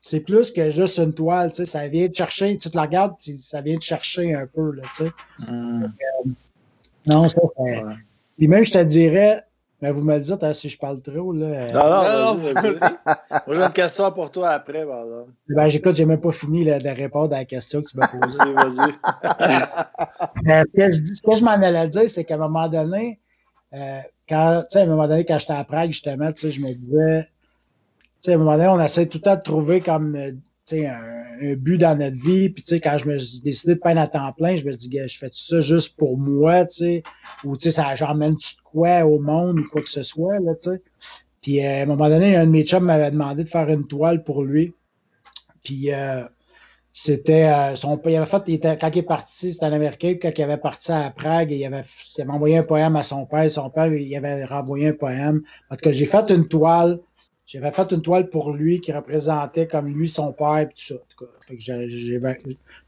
c'est 0.00 0.20
plus 0.20 0.50
que 0.50 0.70
juste 0.70 0.98
une 0.98 1.14
toile, 1.14 1.50
tu 1.50 1.56
sais, 1.56 1.66
ça 1.66 1.88
vient 1.88 2.08
de 2.08 2.14
chercher, 2.14 2.56
tu 2.56 2.70
te 2.70 2.76
la 2.76 2.82
regardes, 2.82 3.14
ça 3.20 3.60
vient 3.60 3.76
de 3.76 3.82
chercher 3.82 4.34
un 4.34 4.46
peu, 4.46 4.72
là, 4.72 4.82
tu 4.94 5.04
sais. 5.04 5.10
Mm. 5.48 5.84
Euh, 5.84 6.30
non, 7.08 7.28
ça, 7.28 7.40
fait... 7.56 7.82
Puis 8.36 8.48
même, 8.48 8.64
je 8.64 8.72
te 8.72 8.82
dirais, 8.82 9.42
mais 9.82 9.90
vous 9.90 10.00
me 10.00 10.14
le 10.14 10.20
dites 10.20 10.44
hein, 10.44 10.52
si 10.54 10.68
je 10.68 10.78
parle 10.78 11.02
trop. 11.02 11.32
Là, 11.32 11.46
euh. 11.46 11.66
Non, 11.74 11.90
non, 11.90 12.24
non, 12.24 12.52
vas-y. 12.52 12.78
Moi, 13.46 13.56
j'ai 13.56 13.62
une 13.62 13.70
question 13.70 14.12
pour 14.12 14.30
toi 14.30 14.50
après, 14.50 14.86
pardon. 14.86 15.26
Ben, 15.48 15.66
j'écoute, 15.66 15.96
j'ai 15.96 16.04
même 16.04 16.20
pas 16.20 16.30
fini 16.30 16.64
de 16.64 16.88
répondre 16.88 17.34
à 17.34 17.38
la 17.38 17.44
question 17.44 17.82
que 17.82 17.88
tu 17.88 17.98
m'as 17.98 18.06
posée. 18.06 18.38
vas-y. 18.38 18.92
ce 20.46 20.76
que 20.76 20.90
je, 20.92 21.14
ce 21.14 21.22
que 21.22 21.36
je 21.36 21.44
m'en 21.44 21.50
allais 21.50 21.88
dire, 21.88 22.08
c'est 22.08 22.22
qu'à 22.22 22.36
un 22.36 22.38
moment 22.38 22.68
donné, 22.68 23.18
euh, 23.74 23.98
quand, 24.28 24.62
à 24.72 24.78
un 24.78 24.86
moment 24.86 25.08
donné, 25.08 25.24
quand 25.24 25.40
j'étais 25.40 25.52
à 25.52 25.64
Prague, 25.64 25.90
justement, 25.90 26.30
je 26.36 26.60
me 26.60 26.74
disais, 26.74 27.28
à 28.28 28.34
un 28.34 28.36
moment 28.36 28.52
donné, 28.52 28.68
on 28.68 28.80
essaie 28.80 29.06
tout 29.06 29.18
le 29.18 29.22
temps 29.22 29.36
de 29.36 29.42
trouver 29.42 29.80
comme 29.80 30.14
euh, 30.14 30.30
un, 30.70 31.50
un, 31.50 31.54
but 31.54 31.78
dans 31.78 31.98
notre 31.98 32.16
vie. 32.16 32.48
Puis, 32.48 32.80
quand 32.80 32.98
je 32.98 33.06
me 33.06 33.18
suis 33.18 33.40
décidé 33.40 33.74
de 33.74 33.80
peindre 33.80 34.00
à 34.00 34.06
temps 34.06 34.32
plein, 34.32 34.56
je 34.56 34.64
me 34.64 34.72
dis, 34.72 34.90
je 35.06 35.18
fais 35.18 35.30
ça 35.32 35.60
juste 35.60 35.96
pour 35.96 36.16
moi, 36.16 36.66
ou 37.44 37.56
ça 37.56 37.94
j'emmène-tu 37.94 38.56
de 38.56 38.60
quoi 38.62 39.04
au 39.04 39.18
monde 39.18 39.60
ou 39.60 39.68
quoi 39.70 39.82
que 39.82 39.90
ce 39.90 40.02
soit, 40.02 40.38
là. 40.40 40.52
Puis, 41.40 41.64
euh, 41.64 41.80
à 41.80 41.82
un 41.82 41.86
moment 41.86 42.08
donné, 42.08 42.36
un 42.36 42.46
de 42.46 42.50
mes 42.50 42.64
chums 42.64 42.84
m'avait 42.84 43.10
demandé 43.10 43.42
de 43.42 43.48
faire 43.48 43.68
une 43.68 43.86
toile 43.86 44.22
pour 44.22 44.44
lui. 44.44 44.74
Puis, 45.64 45.92
euh, 45.92 46.22
c'était 46.92 47.44
euh, 47.44 47.74
son 47.74 48.00
il 48.04 48.16
avait 48.16 48.26
fait, 48.26 48.42
il 48.46 48.54
était, 48.54 48.76
quand 48.76 48.90
il 48.94 48.98
est 48.98 49.02
parti, 49.02 49.52
c'était 49.52 49.64
un 49.64 49.72
Américain, 49.72 50.14
quand 50.20 50.30
il 50.36 50.42
avait 50.42 50.58
parti 50.58 50.92
à 50.92 51.10
Prague, 51.10 51.50
il 51.50 51.64
avait, 51.64 51.82
il 52.16 52.22
avait 52.22 52.30
envoyé 52.30 52.58
un 52.58 52.62
poème 52.62 52.96
à 52.96 53.02
son 53.02 53.26
père, 53.26 53.50
son 53.50 53.70
père, 53.70 53.92
il 53.92 54.14
avait 54.16 54.44
renvoyé 54.44 54.88
un 54.88 54.92
poème. 54.92 55.42
En 55.70 55.76
tout 55.76 55.82
cas, 55.82 55.92
j'ai 55.92 56.06
fait 56.06 56.30
une 56.30 56.46
toile 56.46 57.00
j'avais 57.46 57.70
fait 57.70 57.90
une 57.92 58.02
toile 58.02 58.30
pour 58.30 58.52
lui 58.52 58.80
qui 58.80 58.92
représentait 58.92 59.66
comme 59.66 59.86
lui, 59.88 60.08
son 60.08 60.32
père, 60.32 60.58
et 60.58 60.66
tout 60.66 60.72
ça. 60.76 60.94
Tout 60.94 61.26
cas, 61.26 61.56
je 61.58 62.16
vais 62.16 62.38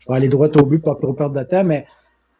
aller 0.08 0.28
droit 0.28 0.48
au 0.48 0.66
but, 0.66 0.78
pas 0.78 0.94
trop 0.94 1.12
perdre 1.12 1.38
de 1.38 1.44
temps, 1.44 1.64
mais 1.64 1.86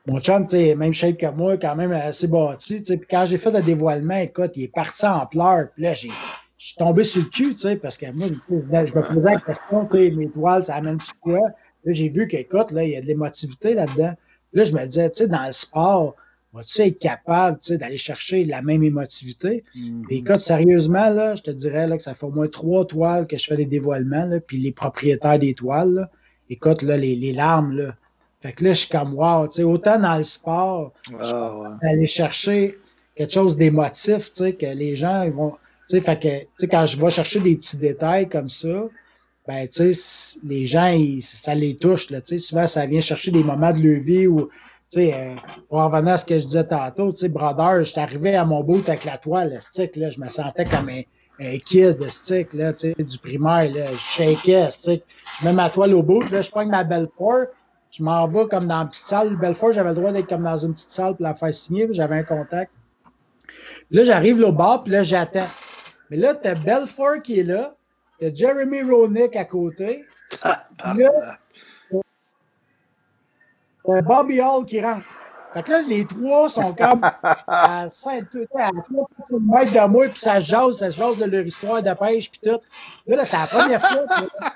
mon 0.07 0.21
chum, 0.21 0.47
même 0.53 0.93
shape 0.93 1.17
que 1.17 1.31
moi, 1.31 1.57
quand 1.57 1.77
même 1.77 1.93
assez 1.93 2.27
bâti. 2.27 2.83
Puis 2.83 3.01
quand 3.11 3.27
j'ai 3.27 3.39
fait 3.39 3.51
le 3.51 3.63
dévoilement, 3.63 4.17
écoute, 4.17 4.53
il 4.57 4.65
est 4.65 4.75
parti 4.75 5.07
en 5.07 5.27
pleurs. 5.27 5.69
Puis 5.75 5.83
là, 5.83 5.95
j'ai. 5.95 6.11
Je 6.57 6.69
suis 6.69 6.77
tombé 6.77 7.05
sur 7.05 7.21
le 7.21 7.29
cul, 7.29 7.57
parce 7.77 7.99
que 7.99 8.07
moi, 8.13 8.29
je 8.49 8.55
me 8.55 9.15
posais 9.15 9.33
la 9.35 9.41
question, 9.41 9.89
mes 9.93 10.31
toiles, 10.31 10.65
ça 10.65 10.77
amène-tu 10.77 11.11
quoi? 11.21 11.41
Là, 11.41 11.93
j'ai 11.93 12.09
vu 12.09 12.27
qu'écoute, 12.27 12.69
il 12.71 12.89
y 12.89 12.97
a 12.97 13.03
de 13.03 13.07
l'émotivité 13.07 13.75
là-dedans. 13.75 14.15
Là, 14.53 14.65
je 14.65 14.73
me 14.73 14.87
disais, 14.87 15.11
tu 15.11 15.17
sais, 15.17 15.29
dans 15.29 15.45
le 15.45 15.53
sport, 15.53 16.15
vas-tu 16.55 16.83
être 16.83 16.99
capable 17.01 17.59
d'aller 17.69 17.99
chercher 17.99 18.45
la 18.45 18.63
même 18.63 18.85
émotivité? 18.85 19.65
Mm-hmm. 19.75 20.05
écoute, 20.11 20.39
sérieusement, 20.41 21.11
là, 21.11 21.35
je 21.35 21.43
te 21.43 21.51
dirais 21.51 21.89
là, 21.89 21.97
que 21.97 22.03
ça 22.03 22.15
fait 22.15 22.27
au 22.27 22.31
moins 22.31 22.47
trois 22.47 22.87
toiles 22.87 23.27
que 23.27 23.37
je 23.37 23.45
fais 23.45 23.57
des 23.57 23.67
dévoilements, 23.67 24.25
là, 24.25 24.41
puis 24.41 24.59
les 24.59 24.73
propriétaires 24.73 25.39
des 25.39 25.55
toiles, 25.55 26.09
écoute, 26.49 26.83
là, 26.83 26.97
les, 26.97 27.17
les, 27.17 27.33
larmes, 27.33 27.77
là. 27.77 27.97
Fait 28.41 28.53
que 28.53 28.63
là, 28.65 28.73
je 28.73 28.81
suis 28.81 28.89
comme 28.89 29.15
wow, 29.15 29.49
tu 29.49 29.57
sais, 29.57 29.63
autant 29.65 29.99
dans 29.99 30.17
le 30.17 30.23
sport, 30.23 30.93
ah, 31.19 31.77
aller 31.83 32.07
chercher 32.07 32.79
quelque 33.17 33.33
chose 33.33 33.57
d'émotif, 33.57 34.31
tu 34.31 34.37
sais, 34.37 34.53
que 34.53 34.67
les 34.67 34.97
gens 34.97 35.29
vont. 35.31 35.53
Tu 35.89 35.97
sais, 35.97 36.01
fait 36.01 36.21
que, 36.21 36.39
tu 36.41 36.47
sais, 36.59 36.69
quand 36.69 36.87
je 36.87 37.01
vais 37.01 37.11
chercher 37.11 37.41
des 37.41 37.57
petits 37.57 37.79
détails 37.79 38.29
comme 38.29 38.49
ça, 38.49 38.85
ben, 39.47 39.67
tu 39.67 39.93
sais, 39.93 40.39
les 40.45 40.67
gens, 40.67 40.95
ça 41.21 41.55
les 41.55 41.77
touche, 41.77 42.11
là, 42.11 42.21
tu 42.21 42.29
sais, 42.29 42.39
souvent, 42.39 42.67
ça 42.67 42.87
vient 42.87 43.01
chercher 43.01 43.31
des 43.31 43.43
moments 43.43 43.73
de 43.73 43.83
leur 43.83 44.01
vie 44.01 44.27
où 44.27 44.51
euh, 44.97 45.35
pour 45.69 45.83
revenir 45.83 46.15
à 46.15 46.17
ce 46.17 46.25
que 46.25 46.39
je 46.39 46.47
disais 46.47 46.65
tantôt, 46.65 47.13
tu 47.13 47.21
sais, 47.21 47.29
brother, 47.29 47.85
j'étais 47.85 48.01
arrivé 48.01 48.37
à 48.37 48.45
mon 48.45 48.63
bout 48.63 48.89
avec 48.89 49.05
la 49.05 49.19
toile, 49.19 49.57
stick, 49.61 49.97
là, 49.97 50.11
je 50.11 50.21
me 50.21 50.29
sentais 50.29 50.65
comme 50.65 50.89
un, 50.89 51.03
un 51.41 51.59
kid, 51.59 52.11
stick, 52.11 52.53
là, 52.53 52.73
tu 52.73 52.93
sais, 52.93 53.05
du 53.05 53.19
primaire, 53.19 53.71
là, 53.73 53.93
je 53.93 53.99
shakeais, 53.99 54.71
stick. 54.71 55.05
Je 55.41 55.47
mets 55.47 55.53
ma 55.53 55.71
toile 55.71 55.95
au 55.95 56.03
bout, 56.03 56.29
là, 56.31 56.41
je 56.41 56.51
prends 56.51 56.65
ma 56.67 56.85
belle 56.85 57.07
Belfort, 57.07 57.47
je 57.91 58.03
m'en 58.03 58.27
vais 58.29 58.47
comme 58.49 58.67
dans 58.67 58.83
une 58.83 58.89
petite 58.89 59.07
salle. 59.07 59.37
Belfort, 59.37 59.73
j'avais 59.73 59.91
le 59.91 59.95
droit 59.95 60.13
d'être 60.13 60.29
comme 60.29 60.43
dans 60.43 60.59
une 60.59 60.75
petite 60.75 60.91
salle 60.91 61.15
pour 61.15 61.25
la 61.25 61.35
faire 61.35 61.55
signer, 61.55 61.89
j'avais 61.93 62.17
un 62.17 62.25
contact. 62.25 62.73
Là, 63.91 64.05
j'arrive 64.05 64.41
au 64.41 64.53
bord, 64.53 64.85
puis 64.85 64.93
là, 64.93 65.03
j'attends. 65.03 65.49
Mais 66.11 66.17
là, 66.17 66.35
t'as 66.35 66.55
Belfort 66.55 67.23
qui 67.23 67.41
est 67.41 67.45
là, 67.45 67.77
t'as 68.21 68.33
Jeremy 68.33 68.83
Roenick 68.83 69.37
à 69.37 69.45
côté. 69.45 70.05
là, 70.45 70.57
euh, 70.99 71.11
Bobby 73.85 74.41
Hall 74.41 74.65
qui 74.65 74.81
rentre. 74.81 75.05
Fait 75.53 75.63
que 75.63 75.71
là, 75.71 75.83
les 75.83 76.05
trois 76.05 76.49
sont 76.49 76.75
comme 76.75 77.01
à 77.47 77.87
5 77.89 78.25
à 78.59 78.71
3 78.71 79.09
mètres 79.41 79.73
de 79.73 79.89
moi, 79.89 80.09
puis 80.09 80.19
ça 80.19 80.41
jase, 80.41 80.79
ça 80.79 80.91
jase 80.91 81.19
de 81.19 81.27
leur 81.27 81.47
histoire 81.47 81.81
de 81.83 81.93
pêche, 81.95 82.31
puis 82.31 82.41
tout. 82.43 82.61
Là, 83.07 83.17
là 83.17 83.25
c'était 83.25 83.37
la 83.37 83.47
première 83.47 83.81
fois. 83.81 84.51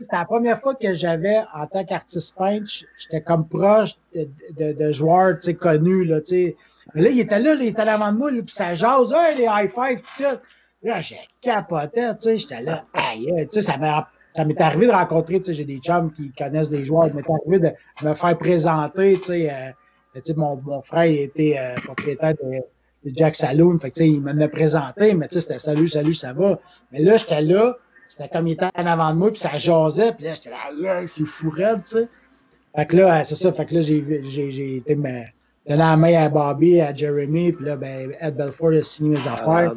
C'était 0.00 0.16
la 0.16 0.24
première 0.26 0.60
fois 0.60 0.76
que 0.76 0.94
j'avais, 0.94 1.42
en 1.52 1.66
tant 1.66 1.84
qu'artiste 1.84 2.38
peintre, 2.38 2.70
j'étais 2.96 3.20
comme 3.20 3.48
proche 3.48 3.96
de, 4.14 4.28
de, 4.56 4.72
de 4.72 4.92
joueurs 4.92 5.34
connus. 5.60 6.04
Là, 6.04 6.20
sais. 6.22 6.56
Mais 6.94 7.02
là, 7.02 7.10
il 7.10 7.18
était 7.18 7.40
là, 7.40 7.54
il 7.54 7.66
était 7.66 7.82
avant 7.82 8.12
de 8.12 8.18
moi, 8.18 8.30
puis 8.30 8.44
ça 8.46 8.74
jase, 8.74 9.12
hey, 9.12 9.38
les 9.38 9.48
high 9.50 9.68
five, 9.68 10.00
puis 10.00 10.24
tout. 10.24 10.38
Là, 10.84 11.00
j'ai 11.00 11.18
capoté, 11.40 12.02
tu 12.14 12.22
sais, 12.22 12.38
j'étais 12.38 12.62
là, 12.62 12.84
aïe, 12.92 13.26
tu 13.50 13.54
sais, 13.54 13.62
ça 13.62 13.76
m'a 13.76 14.08
ça 14.34 14.44
m'est 14.44 14.60
arrivé 14.60 14.86
de 14.86 14.92
rencontrer, 14.92 15.38
tu 15.38 15.46
sais, 15.46 15.54
j'ai 15.54 15.64
des 15.64 15.78
chums 15.78 16.12
qui 16.12 16.32
connaissent 16.32 16.70
des 16.70 16.84
joueurs, 16.84 17.08
ça 17.08 17.14
m'est 17.14 17.30
arrivé 17.30 17.58
de 17.58 18.06
me 18.08 18.14
faire 18.14 18.38
présenter, 18.38 19.18
tu 19.18 19.24
sais, 19.24 19.50
euh, 19.50 20.32
mon, 20.36 20.56
mon 20.56 20.82
frère 20.82 21.06
il 21.06 21.18
était 21.18 21.56
euh, 21.58 21.74
propriétaire 21.84 22.34
de, 22.34 22.62
Jack 23.06 23.34
Saloon, 23.34 23.78
fait 23.78 23.90
que, 23.90 23.94
tu 23.94 24.02
sais, 24.02 24.08
il 24.08 24.20
me 24.20 24.48
présenté, 24.48 25.14
mais 25.14 25.28
tu 25.28 25.34
sais, 25.34 25.40
c'était 25.40 25.58
salut, 25.58 25.88
salut, 25.88 26.14
ça 26.14 26.32
va. 26.32 26.58
Mais 26.92 26.98
là, 26.98 27.16
j'étais 27.16 27.40
là, 27.40 27.76
c'était 28.06 28.28
comme 28.28 28.48
il 28.48 28.52
était 28.52 28.66
en 28.74 28.86
avant 28.86 29.14
de 29.14 29.18
moi, 29.18 29.30
puis 29.30 29.38
ça 29.38 29.56
jasait, 29.56 30.12
puis 30.12 30.24
là, 30.24 30.34
j'étais 30.34 30.50
là, 30.50 30.56
yeah, 30.78 31.06
c'est 31.06 31.24
fou 31.24 31.48
raide, 31.48 31.82
tu 31.84 31.90
sais. 31.90 32.08
Fait 32.74 32.86
que 32.86 32.96
là, 32.96 33.24
c'est 33.24 33.36
ça, 33.36 33.52
fait 33.52 33.64
que 33.66 33.76
là, 33.76 33.80
j'ai, 33.82 34.76
été 34.76 34.94
me, 34.94 35.22
donné 35.66 35.78
la 35.78 35.96
main 35.96 36.14
à 36.14 36.28
Bobby, 36.28 36.80
à 36.80 36.92
Jeremy, 36.92 37.52
puis 37.52 37.64
là, 37.64 37.76
ben, 37.76 38.12
Ed 38.20 38.36
Belfort 38.36 38.72
a 38.72 38.82
signé 38.82 39.16
mes 39.16 39.28
affaires. 39.28 39.74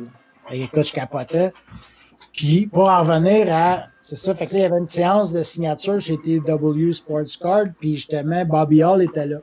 Et 0.52 0.64
écoute, 0.64 0.88
je 0.88 0.94
capotais. 0.94 1.53
Puis, 2.33 2.67
pour 2.67 2.89
en 2.89 3.03
revenir 3.03 3.53
à. 3.53 3.87
C'est 4.01 4.15
ça, 4.15 4.33
fait 4.33 4.47
que 4.47 4.53
là, 4.53 4.59
il 4.59 4.61
y 4.63 4.65
avait 4.65 4.79
une 4.79 4.87
séance 4.87 5.31
de 5.31 5.43
signature 5.43 5.99
chez 5.99 6.17
TW 6.17 6.91
Sports 6.91 7.37
Card, 7.39 7.65
puis 7.79 7.95
justement, 7.95 8.43
Bobby 8.45 8.83
Hall 8.83 9.03
était 9.03 9.27
là. 9.27 9.37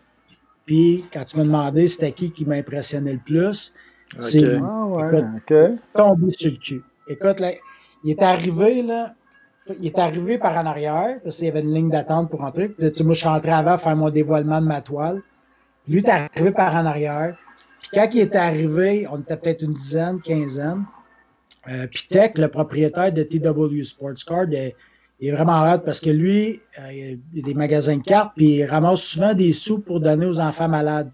Puis, 0.66 1.04
quand 1.12 1.24
tu 1.24 1.36
m'as 1.36 1.44
demandé 1.44 1.86
c'était 1.88 2.12
qui 2.12 2.30
qui 2.32 2.44
m'impressionnait 2.44 3.12
le 3.12 3.20
plus, 3.24 3.72
c'est 4.18 4.58
ah, 4.62 4.84
ouais, 4.86 5.76
tombé 5.94 6.30
sur 6.32 6.50
le 6.50 6.56
cul. 6.56 6.82
Écoute, 7.08 7.40
là, 7.40 7.52
il 8.04 8.10
est 8.10 8.22
arrivé, 8.22 8.82
là, 8.82 9.14
il 9.80 9.86
est 9.86 9.98
arrivé 9.98 10.38
par 10.38 10.56
en 10.56 10.66
arrière, 10.66 11.20
parce 11.22 11.36
qu'il 11.36 11.46
y 11.46 11.48
avait 11.48 11.60
une 11.60 11.74
ligne 11.74 11.90
d'attente 11.90 12.30
pour 12.30 12.40
rentrer. 12.40 12.68
Puis, 12.68 12.90
tu 12.90 13.04
moi, 13.04 13.14
je 13.14 13.20
suis 13.20 13.28
rentré 13.28 13.52
avant 13.52 13.78
faire 13.78 13.96
mon 13.96 14.10
dévoilement 14.10 14.60
de 14.60 14.66
ma 14.66 14.80
toile. 14.80 15.22
Lui, 15.86 16.00
il 16.00 16.06
est 16.06 16.10
arrivé 16.10 16.50
par 16.50 16.74
en 16.74 16.84
arrière. 16.84 17.36
Puis 17.80 17.90
quand 17.94 18.08
il 18.12 18.20
est 18.20 18.36
arrivé, 18.36 19.06
on 19.10 19.20
était 19.20 19.36
peut-être 19.36 19.62
une 19.62 19.74
dizaine, 19.74 20.20
quinzaine. 20.20 20.84
Euh, 21.68 21.86
puis 21.86 22.06
Tech, 22.08 22.32
le 22.36 22.48
propriétaire 22.48 23.12
de 23.12 23.22
TW 23.22 23.82
Sports 23.82 24.24
Card, 24.26 24.52
est, 24.52 24.74
est 25.20 25.30
vraiment 25.32 25.64
hâte 25.64 25.84
parce 25.84 26.00
que 26.00 26.10
lui, 26.10 26.60
euh, 26.78 27.16
il 27.34 27.40
a 27.40 27.42
des 27.42 27.54
magasins 27.54 27.96
de 27.96 28.02
cartes, 28.02 28.32
puis 28.36 28.56
il 28.56 28.64
ramasse 28.64 29.02
souvent 29.02 29.34
des 29.34 29.52
sous 29.52 29.78
pour 29.78 30.00
donner 30.00 30.26
aux 30.26 30.40
enfants 30.40 30.68
malades. 30.68 31.10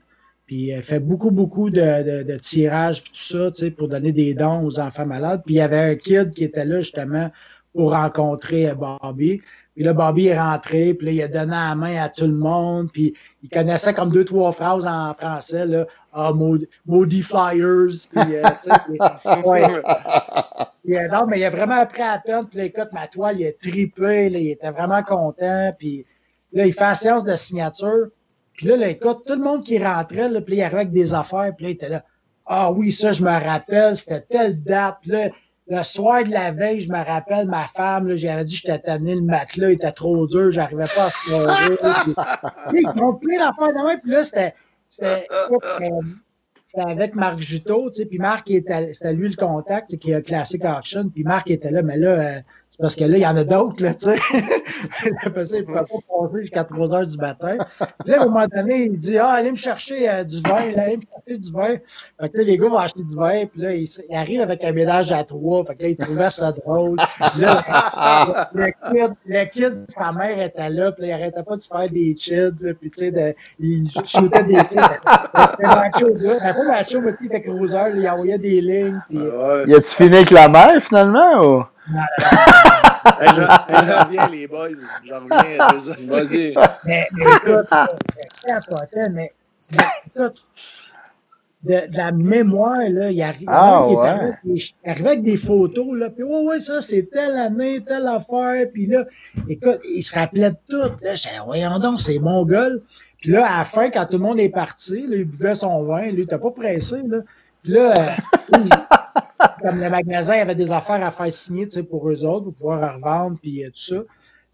Puis 0.46 0.70
il 0.70 0.82
fait 0.82 1.00
beaucoup, 1.00 1.30
beaucoup 1.30 1.70
de, 1.70 2.22
de, 2.22 2.36
tirages, 2.36 3.02
puis 3.02 3.12
tout 3.12 3.38
ça, 3.38 3.50
tu 3.50 3.58
sais, 3.58 3.70
pour 3.70 3.88
donner 3.88 4.12
des 4.12 4.34
dons 4.34 4.62
aux 4.64 4.78
enfants 4.78 5.06
malades. 5.06 5.42
Puis 5.44 5.54
il 5.54 5.58
y 5.58 5.62
avait 5.62 5.78
un 5.78 5.94
kid 5.94 6.32
qui 6.32 6.44
était 6.44 6.66
là 6.66 6.80
justement 6.80 7.30
pour 7.74 7.92
rencontrer 7.92 8.70
euh, 8.70 8.74
Bobby. 8.74 9.40
Puis 9.74 9.84
là, 9.84 9.92
Bobby 9.92 10.28
est 10.28 10.38
rentré, 10.38 10.94
puis 10.94 11.06
là, 11.06 11.12
il 11.12 11.22
a 11.22 11.28
donné 11.28 11.52
la 11.52 11.74
main 11.74 11.96
à 11.96 12.08
tout 12.08 12.26
le 12.26 12.34
monde, 12.34 12.90
puis 12.92 13.14
il 13.42 13.48
connaissait 13.48 13.92
comme 13.92 14.10
deux, 14.10 14.24
trois 14.24 14.52
phrases 14.52 14.86
en 14.86 15.12
français, 15.14 15.66
là. 15.66 15.86
Ah, 16.16 16.32
maudit, 16.32 17.22
Flyers, 17.22 18.06
puis, 18.08 18.36
euh, 18.36 18.42
tu 18.62 18.70
sais, 18.70 19.42
ouais. 19.44 19.64
Euh, 19.64 21.08
non, 21.08 21.26
mais 21.26 21.40
il 21.40 21.44
a 21.44 21.50
vraiment 21.50 21.74
appris 21.74 22.02
à 22.02 22.20
peine, 22.24 22.46
puis 22.46 22.58
là, 22.58 22.64
écoute, 22.66 22.90
ma 22.92 23.08
toile, 23.08 23.40
il 23.40 23.46
a 23.48 23.52
trippé, 23.52 24.28
là, 24.28 24.38
il 24.38 24.50
était 24.50 24.70
vraiment 24.70 25.02
content, 25.02 25.74
puis 25.76 26.06
là, 26.52 26.66
il 26.66 26.72
fait 26.72 26.84
la 26.84 26.94
séance 26.94 27.24
de 27.24 27.34
signature, 27.34 28.10
puis 28.52 28.68
là, 28.68 28.76
là, 28.76 28.88
écoute, 28.90 29.24
tout 29.26 29.34
le 29.34 29.42
monde 29.42 29.64
qui 29.64 29.76
rentrait, 29.84 30.28
là, 30.28 30.40
puis 30.40 30.54
il 30.54 30.62
arrivait 30.62 30.82
avec 30.82 30.92
des 30.92 31.14
affaires, 31.14 31.52
puis 31.56 31.64
là, 31.64 31.70
il 31.70 31.74
était 31.74 31.88
là, 31.88 32.04
ah 32.46 32.70
oui, 32.70 32.92
ça, 32.92 33.10
je 33.10 33.24
me 33.24 33.32
rappelle, 33.32 33.96
c'était 33.96 34.20
telle 34.20 34.62
date, 34.62 34.98
puis 35.02 35.10
là, 35.10 35.30
le 35.66 35.82
soir 35.82 36.22
de 36.22 36.30
la 36.30 36.52
veille, 36.52 36.80
je 36.80 36.92
me 36.92 37.04
rappelle, 37.04 37.48
ma 37.48 37.66
femme, 37.66 38.14
j'avais 38.14 38.44
dit 38.44 38.54
que 38.54 38.68
j'étais 38.68 38.78
tanné, 38.78 39.16
le 39.16 39.22
matelas 39.22 39.72
était 39.72 39.90
trop 39.90 40.28
dur, 40.28 40.52
j'arrivais 40.52 40.84
pas 40.84 41.06
à 41.06 41.10
se 41.10 42.68
puis, 42.70 42.82
Ils 42.82 43.02
ont 43.02 43.14
pris 43.14 43.36
l'affaire 43.36 43.70
de 43.70 43.82
main, 43.82 43.98
puis 43.98 44.12
là, 44.12 44.22
c'était 44.22 44.54
c'était 44.94 45.26
avec 46.76 47.14
Marc 47.14 47.38
Juteau, 47.40 47.90
tu 47.90 47.96
sais, 47.96 48.06
puis 48.06 48.18
Marc, 48.18 48.48
c'était 48.48 49.12
lui 49.12 49.28
le 49.28 49.36
contact, 49.36 49.96
qui 49.96 50.12
a 50.14 50.20
Classic 50.20 50.62
Auction, 50.64 51.08
puis 51.08 51.22
Marc 51.22 51.50
était 51.50 51.70
là, 51.70 51.82
mais 51.82 51.96
là, 51.96 52.10
euh, 52.10 52.40
parce 52.78 52.96
que 52.96 53.04
là, 53.04 53.16
il 53.16 53.22
y 53.22 53.26
en 53.26 53.36
a 53.36 53.44
d'autres, 53.44 53.82
là, 53.82 53.94
tu 53.94 54.06
sais. 54.06 54.16
Il 55.04 55.12
ne 55.12 55.30
pourrait 55.62 55.84
pas 55.84 55.84
passer 55.84 56.40
jusqu'à 56.40 56.64
3 56.64 56.94
heures 56.94 57.06
du 57.06 57.16
matin. 57.16 57.56
Puis 57.78 58.10
là, 58.10 58.20
à 58.20 58.22
un 58.22 58.26
moment 58.26 58.46
donné, 58.46 58.84
il 58.84 58.98
dit, 58.98 59.18
ah, 59.18 59.30
allez 59.30 59.50
me 59.50 59.56
chercher 59.56 60.08
euh, 60.08 60.24
du 60.24 60.40
vin, 60.40 60.72
là, 60.72 60.82
allez 60.84 60.96
me 60.96 61.02
chercher 61.02 61.38
du 61.40 61.52
vin. 61.52 61.76
Fait 62.20 62.28
que 62.28 62.38
là, 62.38 62.44
les 62.44 62.56
gars 62.56 62.68
vont 62.68 62.78
acheter 62.78 63.02
du 63.02 63.14
vin, 63.14 63.46
puis 63.46 63.60
là, 63.60 63.74
il, 63.74 63.88
il 64.10 64.16
arrive 64.16 64.40
avec 64.40 64.64
un 64.64 64.72
ménage 64.72 65.12
à 65.12 65.22
trois, 65.24 65.64
fait 65.64 65.74
que 65.76 65.82
là, 65.82 65.88
il 65.90 65.96
trouvait 65.96 66.30
ça 66.30 66.52
drôle. 66.52 66.96
là, 67.38 68.50
le 68.54 69.44
kid, 69.50 69.64
le 69.64 69.84
sa 69.88 70.12
mère 70.12 70.40
était 70.40 70.70
là, 70.70 70.92
puis 70.92 71.02
là, 71.02 71.08
il 71.08 71.12
arrêtait 71.12 71.42
pas 71.42 71.56
de 71.56 71.62
faire 71.62 71.88
des 71.90 72.14
chids, 72.16 72.74
puis 72.80 72.90
tu 72.90 73.10
sais, 73.10 73.36
il 73.60 73.88
shootait 73.90 74.44
des 74.44 74.54
chids. 74.54 74.78
C'était 75.50 75.66
macho, 75.66 76.08
là. 76.08 76.32
Après, 76.42 76.66
macho, 76.66 77.00
mais 77.00 77.14
il 77.20 77.26
était 77.26 77.42
cruiser, 77.42 77.76
il 77.96 78.08
envoyait 78.08 78.38
des 78.38 78.60
lignes. 78.60 79.00
Puis, 79.08 79.18
ouais. 79.18 79.64
Y 79.66 79.74
a-tu 79.74 79.94
fini 79.94 80.16
avec 80.16 80.30
la 80.30 80.48
mère, 80.48 80.82
finalement, 80.82 81.40
ou? 81.42 81.64
J'en 83.20 84.04
reviens, 84.04 84.28
les 84.28 84.46
boys. 84.46 84.68
J'en 85.04 85.20
reviens. 85.20 85.58
Vas-y. 86.08 86.54
Mais, 86.86 87.08
mais 87.12 87.24
écoute, 87.36 87.66
c'est 88.92 89.08
mais 89.10 89.32
écoute, 90.06 90.42
de, 91.64 91.86
de, 91.90 91.96
la 91.96 92.12
mémoire, 92.12 92.88
là, 92.90 93.10
il 93.10 93.22
arrive, 93.22 93.48
ah, 93.48 93.86
il, 93.88 93.96
ouais. 93.96 94.08
arrive, 94.08 94.36
il 94.44 94.90
arrive 94.90 95.06
avec 95.06 95.22
des 95.22 95.36
photos, 95.36 95.96
là, 95.96 96.10
puis 96.10 96.22
ouais, 96.22 96.44
ouais, 96.44 96.60
ça, 96.60 96.82
c'est 96.82 97.08
telle 97.10 97.36
année, 97.36 97.82
telle 97.82 98.06
affaire, 98.06 98.66
puis 98.72 98.86
là, 98.86 99.04
écoute, 99.48 99.80
il 99.94 100.02
se 100.02 100.14
rappelait 100.14 100.50
de 100.50 100.56
tout, 100.68 100.92
là, 101.00 101.14
j'ai 101.14 101.30
voyons 101.44 101.78
donc, 101.78 102.00
c'est 102.00 102.18
mon 102.18 102.44
gueule. 102.44 102.82
Puis 103.20 103.30
là, 103.32 103.46
à 103.46 103.58
la 103.58 103.64
fin, 103.64 103.88
quand 103.88 104.04
tout 104.04 104.18
le 104.18 104.24
monde 104.24 104.40
est 104.40 104.50
parti, 104.50 105.06
là, 105.06 105.16
il 105.16 105.24
buvait 105.24 105.54
son 105.54 105.84
vin, 105.84 106.10
lui, 106.10 106.26
t'as 106.26 106.38
pas 106.38 106.50
pressé, 106.50 106.96
là, 107.06 107.18
puis 107.62 107.72
là, 107.72 107.94
euh, 107.98 108.58
comme 109.62 109.80
le 109.80 109.90
magasin 109.90 110.34
avait 110.34 110.54
des 110.54 110.72
affaires 110.72 111.02
à 111.02 111.10
faire 111.10 111.32
signer 111.32 111.66
pour 111.82 112.08
eux 112.08 112.24
autres, 112.24 112.44
pour 112.44 112.54
pouvoir 112.54 112.94
revendre, 112.96 113.38
puis 113.40 113.64
euh, 113.64 113.68
tout 113.68 113.94
ça. 113.94 114.02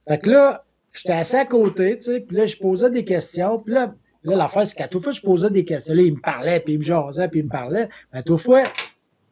Fait 0.09 0.19
que 0.19 0.31
là, 0.31 0.65
j'étais 0.93 1.13
assis 1.13 1.37
à 1.37 1.45
côté, 1.45 1.99
tu 1.99 2.05
sais, 2.05 2.21
puis 2.21 2.37
là, 2.37 2.47
je 2.47 2.57
posais 2.57 2.91
des 2.91 3.05
questions. 3.05 3.59
Puis 3.59 3.75
là, 3.75 3.95
là 4.25 4.37
l'affaire, 4.37 4.67
c'est 4.67 4.77
qu'à 4.77 4.89
toute 4.89 5.03
fois, 5.03 5.13
je 5.13 5.21
posais 5.21 5.51
des 5.51 5.65
questions. 5.65 5.95
Là, 5.95 6.03
il 6.03 6.15
me 6.15 6.21
parlait, 6.21 6.61
puis 6.61 6.75
il 6.75 6.79
me 6.79 6.85
jasait, 6.85 7.29
puis 7.29 7.41
il 7.41 7.47
me 7.47 7.51
parlait. 7.51 7.89
Mais 8.13 8.21
à 8.21 8.23
toute 8.23 8.41
fois 8.41 8.63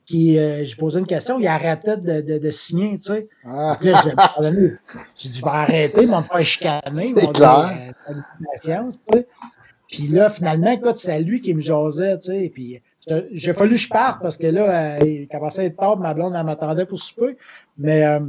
qui, 0.09 0.39
euh, 0.39 0.65
je 0.65 0.75
posais 0.75 1.01
une 1.01 1.07
question, 1.07 1.39
il 1.39 1.47
arrêtait 1.47 1.99
de, 1.99 2.23
de, 2.23 2.39
de 2.39 2.51
signer, 2.51 2.97
tu 2.99 3.13
sais. 3.13 3.29
Ah. 3.45 3.77
Puis 3.79 3.91
là, 3.91 4.03
j'ai 5.15 5.29
dit, 5.29 5.39
je 5.39 5.45
vais 5.45 5.51
arrêter, 5.51 6.03
il 6.03 6.09
va 6.09 6.21
me 6.21 6.25
faire 6.25 6.45
chicaner, 6.45 7.13
C'est 7.15 7.33
clair. 7.33 7.93
Dire, 8.63 8.85
tu 8.89 9.19
sais. 9.19 9.27
Puis 9.89 10.09
là, 10.09 10.31
finalement, 10.31 10.71
écoute, 10.71 10.97
c'est 10.97 11.21
lui 11.21 11.43
qui 11.43 11.53
me 11.55 11.61
jasait, 11.61 12.19
tu 12.19 12.27
sais, 12.27 12.51
puis 12.53 12.81
j'ai 13.33 13.53
fallu 13.53 13.73
que 13.73 13.81
je 13.81 13.89
parte 13.89 14.21
parce 14.23 14.37
que 14.37 14.47
là, 14.47 14.99
euh, 14.99 15.07
il 15.07 15.29
commençait 15.29 15.63
à 15.63 15.65
être 15.65 15.77
tard, 15.77 15.99
ma 15.99 16.15
blonde, 16.15 16.35
elle 16.37 16.45
m'attendait 16.45 16.87
pour 16.87 16.99
souper. 16.99 17.37
Mais 17.77 18.05
euh, 18.05 18.21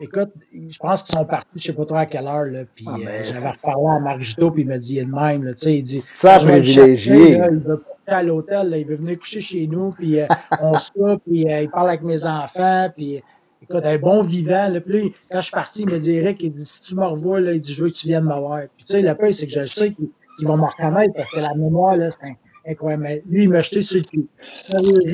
écoute, 0.00 0.30
je 0.52 0.78
pense 0.78 1.02
qu'ils 1.02 1.16
sont 1.16 1.24
partis, 1.24 1.48
je 1.56 1.58
ne 1.58 1.62
sais 1.62 1.72
pas 1.72 1.84
trop 1.86 1.96
à 1.96 2.06
quelle 2.06 2.26
heure. 2.26 2.44
Là, 2.44 2.64
puis 2.74 2.86
ah, 2.88 2.96
euh, 2.96 3.24
j'avais 3.24 3.50
reparlé 3.50 3.96
à 3.96 4.00
Margito, 4.00 4.50
puis 4.50 4.62
il 4.62 4.68
m'a 4.68 4.78
dit 4.78 4.94
il 4.94 4.98
est 4.98 5.04
de 5.04 5.10
même. 5.10 5.44
Là, 5.44 5.52
il 5.66 5.82
dit 5.82 6.00
Ça, 6.00 6.38
privilégié. 6.38 7.38
il 7.50 7.58
veut 7.58 7.82
pas 8.06 8.16
à 8.16 8.22
l'hôtel, 8.22 8.74
il 8.76 8.86
veut 8.86 8.96
venir 8.96 9.18
coucher 9.18 9.40
chez 9.40 9.66
nous, 9.66 9.92
puis 9.92 10.18
on 10.62 10.74
se 10.74 11.16
puis 11.26 11.42
il 11.42 11.70
parle 11.70 11.90
avec 11.90 12.02
mes 12.02 12.24
enfants, 12.24 12.88
puis 12.96 13.22
écoute, 13.62 13.84
un 13.84 13.98
bon 13.98 14.22
vivant. 14.22 14.68
Là, 14.68 14.80
puis 14.80 15.12
quand 15.30 15.40
je 15.40 15.44
suis 15.44 15.52
parti, 15.52 15.82
il 15.82 15.90
me 15.90 15.98
dit 15.98 16.14
Eric, 16.14 16.42
il 16.42 16.52
dit 16.52 16.64
si 16.64 16.82
tu 16.82 16.94
me 16.94 17.04
revois, 17.04 17.40
là, 17.40 17.52
il 17.52 17.60
dit 17.60 17.72
je 17.72 17.82
veux 17.82 17.90
que 17.90 17.94
tu 17.94 18.06
viennes 18.06 18.24
me 18.24 18.34
voir. 18.34 18.62
Puis 18.76 18.86
tu 18.86 18.92
sais, 18.92 19.02
le 19.02 19.14
pire, 19.14 19.34
c'est 19.34 19.46
que 19.46 19.52
je 19.52 19.64
sais 19.64 19.92
qu'ils 19.92 20.48
vont 20.48 20.56
me 20.56 20.64
reconnaître 20.64 21.14
parce 21.14 21.30
que 21.30 21.40
la 21.40 21.54
mémoire, 21.54 21.96
là, 21.96 22.10
c'est 22.10 22.26
un 22.26 22.34
incroyable. 22.68 23.02
Mais 23.02 23.22
lui, 23.28 23.44
il 23.44 23.50
m'a 23.50 23.60
jeté 23.60 23.82
sur 23.82 23.98
le 23.98 24.02
cul. 24.04 24.26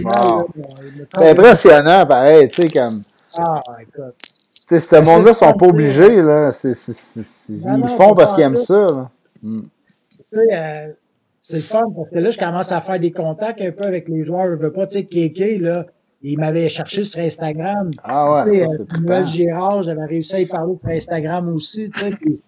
Wow. 0.05 0.49
C'est 1.15 1.31
impressionnant, 1.31 2.07
pareil, 2.07 2.49
tu 2.49 2.63
sais, 2.63 2.69
comme. 2.69 3.03
Ah, 3.39 3.63
écoute. 3.81 4.15
Tu 4.67 4.79
sais, 4.79 4.79
ce 4.79 4.97
monde-là 4.97 5.31
ne 5.31 5.35
sont 5.35 5.53
pas 5.53 5.67
obligés, 5.67 6.23
là. 6.23 6.51
Ils 6.65 7.83
le 7.83 7.89
font 7.89 8.15
parce 8.15 8.33
qu'ils 8.35 8.45
aiment 8.45 8.57
ça, 8.57 8.87
là. 8.87 9.11
Mm. 9.43 9.61
Tu 10.11 10.19
sais, 10.33 10.49
euh, 10.53 10.93
c'est 11.43 11.57
le 11.57 11.63
fun 11.63 11.91
parce 11.95 12.09
que 12.09 12.19
là, 12.19 12.31
je 12.31 12.39
commence 12.39 12.73
à 12.73 12.81
faire 12.81 12.99
des 12.99 13.13
contacts 13.13 13.61
un 13.61 13.73
peu 13.73 13.85
avec 13.85 14.09
les 14.09 14.25
joueurs. 14.25 14.47
Je 14.47 14.63
veux 14.63 14.73
pas, 14.73 14.87
tu 14.87 14.95
sais, 14.95 15.05
Kéké, 15.05 15.59
là, 15.59 15.85
il 16.23 16.39
m'avait 16.39 16.71
cherché 16.71 17.05
sur 17.05 17.21
Instagram. 17.21 17.91
Ah 18.03 18.47
ouais, 18.47 18.67
ça, 18.67 18.75
c'est 18.79 19.01
Noël 19.01 19.29
Girard, 19.29 19.83
j'avais 19.83 20.07
réussi 20.07 20.35
à 20.35 20.41
y 20.41 20.47
parler 20.47 20.75
sur 20.81 20.89
Instagram 20.89 21.55
aussi, 21.55 21.91
tu 21.91 22.01
sais. 22.01 22.11
Puis, 22.13 22.41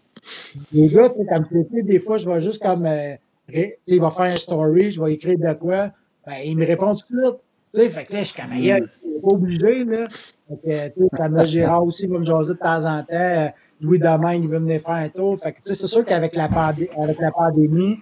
les 0.72 0.88
gars, 0.88 1.10
comme 1.10 1.46
Kéké, 1.46 1.82
des 1.82 1.98
fois, 1.98 2.16
je 2.16 2.24
vois 2.24 2.38
juste 2.38 2.62
comme. 2.62 2.86
Euh, 2.86 3.14
il 3.48 4.00
va 4.00 4.10
faire 4.10 4.24
un 4.24 4.36
story, 4.36 4.92
je 4.92 5.02
vais 5.02 5.14
écrire 5.14 5.38
de 5.38 5.52
quoi. 5.54 5.90
Ben, 6.26 6.34
il 6.44 6.56
me 6.56 6.66
répond 6.66 6.94
tout 6.94 7.14
de 7.14 7.24
suite. 7.24 7.36
sais, 7.72 7.88
fait 7.88 8.04
que 8.04 8.12
là, 8.14 8.18
je 8.20 8.24
suis 8.24 8.42
comme, 8.42 8.52
il 8.54 8.64
n'est 8.64 9.20
pas 9.20 9.28
obligé, 9.28 9.84
là. 9.84 10.06
Fait 10.48 10.92
que, 10.96 11.16
comme 11.16 11.46
Gérard 11.46 11.84
aussi 11.84 12.06
va 12.06 12.18
me 12.18 12.24
jaser 12.24 12.54
de 12.54 12.58
temps 12.58 12.84
en 12.84 13.02
temps. 13.04 13.52
Louis 13.80 13.98
Domaine, 13.98 14.42
il 14.42 14.48
veut 14.48 14.58
venir 14.58 14.80
faire 14.80 14.94
un 14.94 15.08
tour. 15.08 15.38
Fait 15.38 15.52
que, 15.52 15.58
c'est 15.62 15.86
sûr 15.86 16.04
qu'avec 16.04 16.34
la, 16.34 16.44
avec 16.44 17.20
la 17.20 17.30
pandémie, 17.30 17.98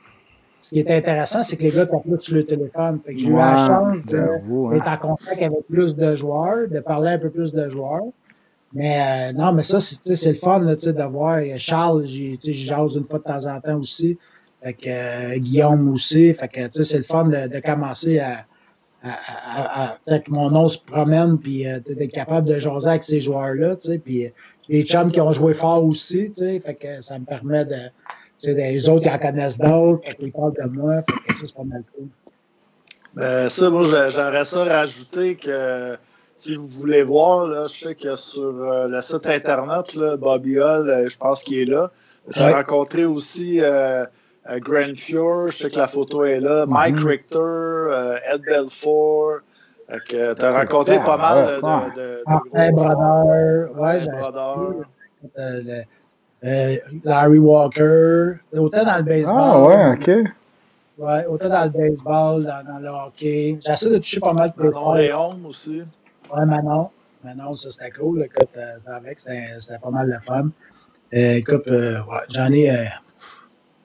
ce 0.59 0.71
qui 0.71 0.79
est 0.79 0.91
intéressant, 0.91 1.43
c'est 1.43 1.57
que 1.57 1.62
les 1.62 1.73
gars 1.73 1.87
t'appellent 1.87 2.21
sur 2.21 2.37
le 2.37 2.47
téléphone. 2.47 3.01
Fait 3.05 3.12
que 3.12 3.21
j'ai 3.21 3.29
eu 3.29 3.37
la 3.37 3.66
chance 3.66 3.99
hein. 3.99 4.71
d'être 4.73 4.89
en 4.89 4.97
contact 4.97 5.43
avec 5.43 5.66
plus 5.69 5.95
de 5.95 6.15
joueurs, 6.15 6.69
de 6.71 6.81
parler 6.81 7.11
un 7.11 7.19
peu 7.19 7.31
plus 7.31 7.53
de 7.53 7.69
joueurs. 7.69 8.05
Mais 8.73 9.31
euh, 9.31 9.33
non, 9.33 9.53
mais 9.53 9.62
ça, 9.62 9.81
c'est 9.81 10.29
le 10.29 10.35
fun 10.35 10.61
là, 10.61 10.75
de 10.75 11.11
voir. 11.11 11.41
Charles, 11.57 12.07
j'ai 12.07 12.39
jase 12.43 12.97
une 12.97 13.05
fois 13.05 13.19
de 13.19 13.25
temps 13.25 13.47
en 13.47 13.61
temps 13.61 13.79
aussi. 13.79 14.19
Fait 14.65 14.73
que 14.73 14.89
euh, 14.89 15.36
Guillaume 15.36 15.93
aussi. 15.93 16.32
Fait 16.32 16.49
que, 16.49 16.66
tu 16.69 16.73
sais, 16.73 16.85
c'est 16.85 16.97
le 16.97 17.05
fun 17.05 17.24
de, 17.24 17.49
de 17.49 17.61
commencer 17.61 18.19
à, 18.19 18.47
à, 19.03 19.97
à, 20.09 20.19
que 20.19 20.31
mon 20.31 20.51
nom 20.51 20.69
se 20.69 20.78
promène 20.78 21.39
puis 21.39 21.69
euh, 21.69 21.81
d'être 21.81 22.12
capable 22.12 22.47
de 22.47 22.57
jaser 22.57 22.89
avec 22.89 23.03
ces 23.03 23.20
joueurs-là, 23.20 23.77
tu 23.77 23.89
sais. 23.89 23.99
Puis 23.99 24.32
les 24.70 24.82
chums 24.85 25.12
qui 25.12 25.20
ont 25.20 25.32
joué 25.32 25.53
fort 25.53 25.86
aussi, 25.86 26.31
tu 26.31 26.45
sais. 26.45 26.61
Fait 26.61 26.74
que 26.74 27.03
ça 27.03 27.19
me 27.19 27.27
permet 27.27 27.66
de, 27.66 27.74
tu 27.74 27.82
sais, 28.39 28.55
les 28.55 28.89
autres 28.89 29.03
qui 29.03 29.11
en 29.11 29.19
connaissent 29.19 29.59
d'autres, 29.59 30.03
ils 30.19 30.32
parlent 30.32 30.55
de 30.55 30.73
moi. 30.73 31.03
Fait 31.03 31.35
que 31.35 31.39
ça, 31.41 31.45
c'est 31.47 31.55
pas 31.55 31.65
mal 31.65 31.82
cool. 31.95 32.07
Ben, 33.12 33.51
ça, 33.51 33.69
moi, 33.69 33.85
j'aimerais 33.85 34.47
ça 34.47 34.65
rajouter 34.65 35.36
que 35.36 35.99
si 36.36 36.57
vous 36.57 36.66
voulez 36.66 37.03
voir, 37.03 37.47
là, 37.47 37.66
je 37.69 37.85
sais 37.85 37.95
que 37.95 38.16
sur 38.16 38.43
euh, 38.43 38.89
le 38.89 39.03
site 39.03 39.27
internet, 39.27 39.95
là, 39.95 40.16
Bobby 40.16 40.59
Hall, 40.59 41.05
je 41.07 41.16
pense 41.19 41.43
qu'il 41.43 41.59
est 41.59 41.65
là. 41.66 41.91
Tu 42.32 42.41
as 42.41 42.57
rencontré 42.57 43.05
aussi 43.05 43.59
euh, 43.61 44.07
Grand 44.61 44.95
Fjord, 44.97 45.51
je 45.51 45.57
sais 45.57 45.71
que 45.71 45.79
la 45.79 45.89
photo 45.89 46.25
est 46.25 46.41
là, 46.41 46.66
Mike 46.66 46.97
Mhm. 46.97 47.07
Richter, 47.07 47.39
euh, 47.39 48.16
Ed 48.31 48.43
Belfort. 48.43 49.39
tu 50.09 50.16
as 50.16 50.53
rencontré 50.53 50.99
pas 51.03 51.16
mal 51.16 51.47
de, 51.47 51.51
de, 51.57 51.61
de, 51.61 52.19
de 52.19 52.25
Martin 52.27 52.71
gros 52.71 52.79
joueurs. 52.83 52.97
Brodeur, 52.97 53.81
ouais, 53.81 54.07
Brodeur. 54.07 54.75
euh, 55.39 55.62
le- 55.62 55.83
euh, 56.47 56.77
Larry 57.05 57.39
Walker, 57.39 58.33
autant 58.55 58.85
dans 58.85 58.97
le 58.99 59.03
baseball. 59.03 59.35
Ah, 59.41 59.62
ouais, 59.62 59.93
ok. 59.93 60.31
Ouais, 60.99 61.27
autant 61.27 61.49
dans 61.49 61.65
le 61.65 61.71
baseball, 61.71 62.45
dans, 62.45 62.65
dans 62.73 62.79
le 62.81 62.89
hockey. 62.89 63.59
J'essaie 63.65 63.89
de 63.91 63.97
toucher 63.99 64.21
pas 64.21 64.33
mal 64.35 64.53
de 64.57 64.62
Manon 64.62 64.73
baseball. 64.73 64.97
Réaume 64.99 65.47
aussi. 65.47 65.83
Ouais, 66.35 66.45
Manon. 66.45 66.91
Manon, 67.25 67.55
ça 67.55 67.71
c'était 67.71 67.91
cool. 67.93 68.23
Écoute, 68.25 68.49
euh, 68.59 68.77
avec, 68.95 69.19
c'était 69.19 69.47
c'était 69.59 69.79
pas 69.79 69.91
mal 69.91 70.07
de 70.09 70.19
fun. 70.27 70.51
Euh, 71.15 71.35
écoute, 71.37 71.66
euh, 71.69 72.01
ouais, 72.03 72.19
j'en 72.31 72.53
ai, 72.53 72.71
euh, 72.71 72.85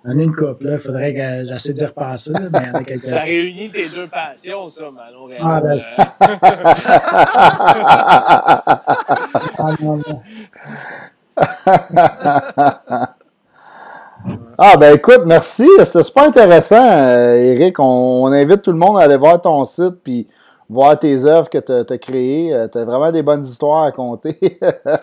j'en 0.05 0.17
ai 0.17 0.23
une 0.23 0.35
couple, 0.35 0.67
là. 0.67 0.77
Faudrait 0.77 1.13
que 1.13 1.45
j'essaie 1.45 1.73
d'y 1.73 1.85
repenser, 1.85 2.31
là, 2.31 2.39
mais 2.51 2.59
il 2.61 2.67
y 2.67 2.69
en 2.69 2.73
a 2.73 2.84
quelques 2.84 3.05
Ça 3.05 3.21
réunit 3.21 3.69
tes 3.69 3.88
deux 3.89 4.07
passions, 4.07 4.69
ça, 4.69 4.84
Manon. 4.91 5.30
Ah, 5.41 5.61
ben. 5.61 5.80
Euh, 5.80 5.84
Ah, 9.61 9.71
non, 9.81 9.97
non. 9.97 10.21
Ah, 14.57 14.76
ben 14.77 14.95
écoute, 14.95 15.21
merci. 15.26 15.67
C'était 15.84 16.03
super 16.03 16.23
intéressant, 16.23 16.84
euh, 16.84 17.35
Eric. 17.35 17.80
On, 17.80 18.23
on 18.26 18.31
invite 18.34 18.61
tout 18.61 18.71
le 18.71 18.77
monde 18.77 18.99
à 18.99 19.03
aller 19.03 19.15
voir 19.15 19.39
ton 19.41 19.63
site 19.65 19.95
puis 20.03 20.27
voir 20.69 20.97
tes 20.99 21.23
œuvres 21.26 21.49
que 21.49 21.57
tu 21.57 21.71
as, 21.71 21.97
créées. 21.97 22.53
Tu 22.71 22.77
as 22.77 22.85
vraiment 22.85 23.11
des 23.11 23.21
bonnes 23.21 23.43
histoires 23.45 23.84
à 23.84 23.91
compter. 23.91 24.35
ben 24.61 24.71
Ah, 24.91 24.99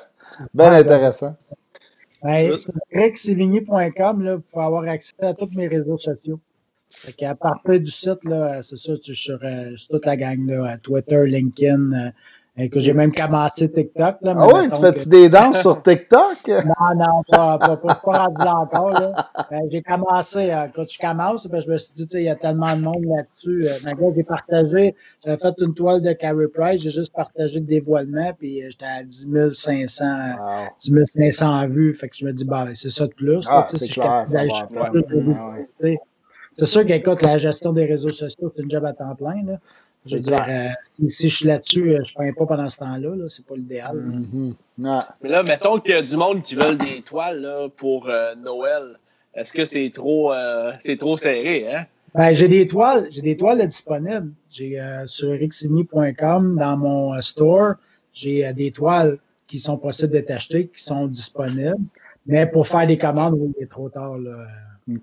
ben, 0.55 0.73
intéressant. 0.75 1.27
Ben, 1.29 1.35
Ça, 2.23 2.57
sur 2.57 2.73
rexsevigny.com, 2.93 4.23
là, 4.23 4.37
vous 4.37 4.43
pouvez 4.43 4.65
avoir 4.65 4.85
accès 4.89 5.15
à 5.21 5.35
tous 5.35 5.55
mes 5.55 5.69
réseaux 5.69 5.99
sociaux. 5.99 6.41
Fait 6.91 7.13
qu'à 7.13 7.35
partir 7.35 7.81
du 7.81 7.91
site, 7.91 8.25
là, 8.25 8.63
c'est 8.63 8.77
ça, 8.77 8.97
tu 8.97 9.15
sur, 9.15 9.39
euh, 9.43 9.77
sur 9.77 9.91
toute 9.91 10.07
la 10.07 10.17
gang, 10.17 10.47
là, 10.47 10.71
à 10.73 10.79
Twitter, 10.79 11.25
LinkedIn, 11.27 12.13
et 12.59 12.71
que 12.71 12.81
j'ai 12.81 12.95
même 12.95 13.13
commencé 13.13 13.71
TikTok. 13.71 14.17
Là, 14.23 14.35
Ah 14.37 14.47
oui, 14.47 14.71
tu 14.73 14.81
fais-tu 14.81 15.05
que- 15.05 15.09
des 15.11 15.29
danses 15.29 15.61
sur 15.61 15.83
TikTok? 15.83 16.37
Non, 16.49 16.95
non, 16.97 17.23
pas, 17.31 17.59
pas, 17.59 17.77
pas, 17.77 17.95
pas 17.97 18.19
rendu 18.27 18.45
là 18.45 18.57
encore. 18.61 18.91
Là. 18.91 19.29
Euh, 19.53 19.57
j'ai 19.71 19.83
commencé, 19.83 20.51
euh, 20.51 20.67
quand 20.75 20.89
je 20.89 20.99
commence, 20.99 21.47
ben, 21.47 21.61
je 21.61 21.71
me 21.71 21.77
suis 21.77 21.93
dit, 21.95 22.07
il 22.15 22.23
y 22.23 22.29
a 22.31 22.35
tellement 22.35 22.75
de 22.77 22.81
monde 22.83 23.05
là-dessus. 23.05 23.67
Euh, 23.69 23.93
gars, 23.93 24.07
j'ai 24.17 24.23
partagé, 24.25 24.95
j'avais 25.25 25.37
fait 25.39 25.55
une 25.59 25.75
toile 25.75 26.03
de 26.03 26.13
Carey 26.13 26.47
Price, 26.55 26.81
j'ai 26.83 26.91
juste 26.91 27.13
partagé 27.13 27.61
le 27.61 27.67
dévoilement, 27.67 28.33
puis 28.39 28.63
euh, 28.63 28.69
j'étais 28.71 28.87
à 28.87 29.03
10 29.03 29.51
500, 29.53 30.05
Wow. 30.39 30.67
10 30.81 31.05
500 31.07 31.69
vues. 31.69 31.93
Fait 31.95 32.09
que 32.09 32.17
je 32.17 32.25
me 32.25 32.33
dis, 32.33 32.45
bah, 32.45 32.67
c'est 32.75 32.91
ça 32.91 33.07
de 33.07 33.13
plus. 33.13 33.45
Ah, 33.51 33.67
c'est 33.69 33.77
si 33.79 33.89
clair, 33.91 34.25
Ah. 34.27 35.55
C'est 36.59 36.65
sûr 36.67 36.87
qu'écoute, 36.87 37.21
la 37.23 37.37
gestion 37.37 37.73
des 37.75 37.85
réseaux 37.85 38.09
sociaux, 38.09 38.51
c'est 38.57 38.63
une 38.63 38.71
job 38.71 38.85
à 38.87 38.95
temps 38.95 39.15
plein. 39.15 39.43
Là. 39.45 39.59
Je 40.09 40.17
veux 40.17 40.23
dire, 40.23 40.45
euh, 40.49 40.69
si, 40.95 41.11
si 41.11 41.29
je 41.29 41.37
suis 41.37 41.47
là-dessus, 41.47 41.95
euh, 41.95 42.03
je 42.05 42.15
ne 42.23 42.33
pas 42.33 42.47
pendant 42.47 42.69
ce 42.69 42.79
temps-là. 42.79 43.17
Là, 43.17 43.25
c'est 43.29 43.45
pas 43.45 43.57
l'idéal. 43.57 43.97
Mhm. 43.97 44.55
Ouais. 44.79 44.91
Mais 45.23 45.29
là, 45.29 45.43
mettons 45.43 45.79
qu'il 45.81 45.95
y 45.95 45.99
a 45.99 46.03
du 46.03 46.17
monde 46.17 46.43
qui 46.43 46.55
veulent 46.55 46.79
des 46.79 47.03
toiles 47.03 47.41
là, 47.41 47.69
pour 47.77 48.09
euh, 48.09 48.35
Noël. 48.37 48.99
Est-ce 49.35 49.53
que 49.53 49.65
c'est 49.65 49.91
trop, 49.93 50.33
euh, 50.33 50.73
c'est 50.81 50.97
trop 50.97 51.17
serré, 51.17 51.73
hein? 51.73 51.87
Ben, 52.17 52.33
j'ai 52.33 52.49
des 52.49 52.67
toiles, 52.67 53.07
j'ai 53.11 53.21
des 53.21 53.37
toiles 53.37 53.65
disponibles. 53.67 54.33
J'ai 54.51 54.81
euh, 54.81 55.07
sur 55.07 55.33
rixini.com 55.33 56.57
dans 56.57 56.77
mon 56.79 57.13
euh, 57.13 57.21
store, 57.21 57.75
j'ai 58.15 58.47
euh, 58.47 58.55
des 58.55 58.71
toiles 58.71 59.19
qui 59.47 59.59
sont 59.59 59.77
possibles 59.77 60.13
d'être 60.13 60.31
achetées, 60.31 60.69
qui 60.69 60.83
sont 60.83 61.07
disponibles. 61.09 61.77
Mais 62.25 62.47
pour 62.47 62.67
faire 62.67 62.87
des 62.87 62.97
commandes, 62.97 63.35
oui, 63.39 63.53
il 63.59 63.65
est 63.65 63.71
trop 63.71 63.91
tard. 63.91 64.17
Là. 64.17 64.47
Et. 64.89 64.97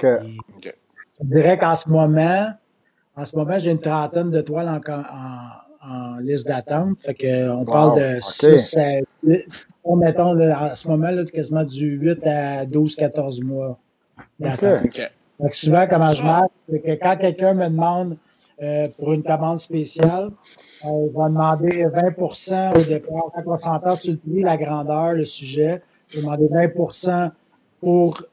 Je 0.63 1.25
dirais 1.25 1.59
qu'en 1.59 1.75
ce 1.75 1.87
moment, 1.87 2.51
en 3.15 3.25
ce 3.25 3.35
moment, 3.35 3.59
j'ai 3.59 3.71
une 3.71 3.79
trentaine 3.79 4.31
de 4.31 4.41
toiles 4.41 4.69
en, 4.69 4.79
en, 4.91 5.93
en 6.15 6.17
liste 6.17 6.47
d'attente. 6.47 6.99
Fait 6.99 7.13
que 7.13 7.49
on 7.49 7.65
parle 7.65 7.99
de 7.99 8.15
ok. 8.17 8.23
6 8.23 8.77
à 8.77 8.91
8. 9.23 9.45
On 9.83 9.95
mettons 9.97 10.33
là, 10.33 10.71
en 10.71 10.75
ce 10.75 10.87
moment 10.87 11.11
là, 11.11 11.25
quasiment 11.25 11.63
du 11.63 11.97
8 11.97 12.25
à 12.25 12.65
12, 12.65 12.95
14 12.95 13.41
mois 13.41 13.77
d'attente. 14.39 14.85
OK. 14.85 14.87
OK. 14.87 15.11
Fait 15.41 15.49
que 15.49 15.57
souvent, 15.57 15.87
comment 15.89 16.13
je 16.13 16.23
marche, 16.23 16.51
c'est 16.69 16.79
que 16.79 16.91
quand 16.91 17.17
quelqu'un 17.17 17.53
me 17.53 17.67
demande 17.67 18.17
euh, 18.61 18.85
pour 18.97 19.13
une 19.13 19.23
commande 19.23 19.59
spéciale, 19.59 20.29
euh, 20.85 20.87
je 20.87 21.17
vais 21.17 21.29
demander 21.29 21.85
20% 21.85 22.77
au 22.77 22.83
départ. 22.83 23.23
Quand 23.35 23.43
on 23.47 23.57
s'entend 23.57 23.95
sur 23.95 24.13
le 24.13 24.17
prix, 24.17 24.41
la 24.41 24.57
grandeur, 24.57 25.13
le 25.13 25.25
sujet, 25.25 25.81
je 26.09 26.17
vais 26.17 26.23
demander 26.23 26.47
20 26.49 26.69
pour 27.81 28.23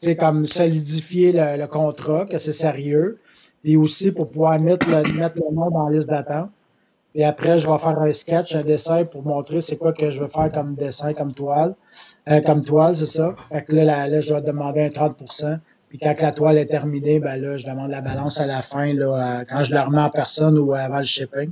tu 0.00 0.06
sais, 0.06 0.16
comme 0.16 0.46
solidifier 0.46 1.32
le, 1.32 1.58
le 1.58 1.66
contrat, 1.66 2.24
que 2.24 2.38
c'est 2.38 2.52
sérieux, 2.52 3.18
puis 3.62 3.76
aussi 3.76 4.12
pour 4.12 4.30
pouvoir 4.30 4.58
mettre 4.58 4.88
le, 4.88 5.12
mettre 5.12 5.36
le 5.36 5.54
nom 5.54 5.70
dans 5.70 5.88
la 5.88 5.96
liste 5.96 6.08
d'attente. 6.08 6.50
Puis 7.12 7.24
après, 7.24 7.58
je 7.58 7.68
vais 7.68 7.78
faire 7.78 7.98
un 7.98 8.10
sketch, 8.10 8.54
un 8.54 8.62
dessin 8.62 9.04
pour 9.04 9.24
montrer 9.24 9.60
c'est 9.60 9.76
quoi 9.76 9.92
que 9.92 10.10
je 10.10 10.20
veux 10.20 10.28
faire 10.28 10.50
comme 10.52 10.74
dessin, 10.76 11.12
comme 11.12 11.34
toile. 11.34 11.74
Euh, 12.28 12.40
comme 12.40 12.64
toile, 12.64 12.96
c'est 12.96 13.06
ça. 13.06 13.34
Fait 13.50 13.64
que 13.64 13.74
là, 13.74 13.84
là, 13.84 14.08
là, 14.08 14.20
je 14.20 14.32
vais 14.32 14.42
demander 14.42 14.82
un 14.82 14.88
30% 14.88 15.58
Puis 15.88 15.98
quand 15.98 16.14
la 16.20 16.30
toile 16.30 16.58
est 16.58 16.66
terminée, 16.66 17.18
ben 17.18 17.36
là, 17.36 17.56
je 17.56 17.66
demande 17.66 17.90
la 17.90 18.00
balance 18.00 18.38
à 18.38 18.46
la 18.46 18.62
fin, 18.62 18.94
là, 18.94 19.40
euh, 19.40 19.44
quand 19.48 19.64
je 19.64 19.74
la 19.74 19.84
remets 19.84 20.02
en 20.02 20.10
personne 20.10 20.56
ou 20.56 20.72
avant 20.72 20.98
le 20.98 21.04
shipping. 21.04 21.50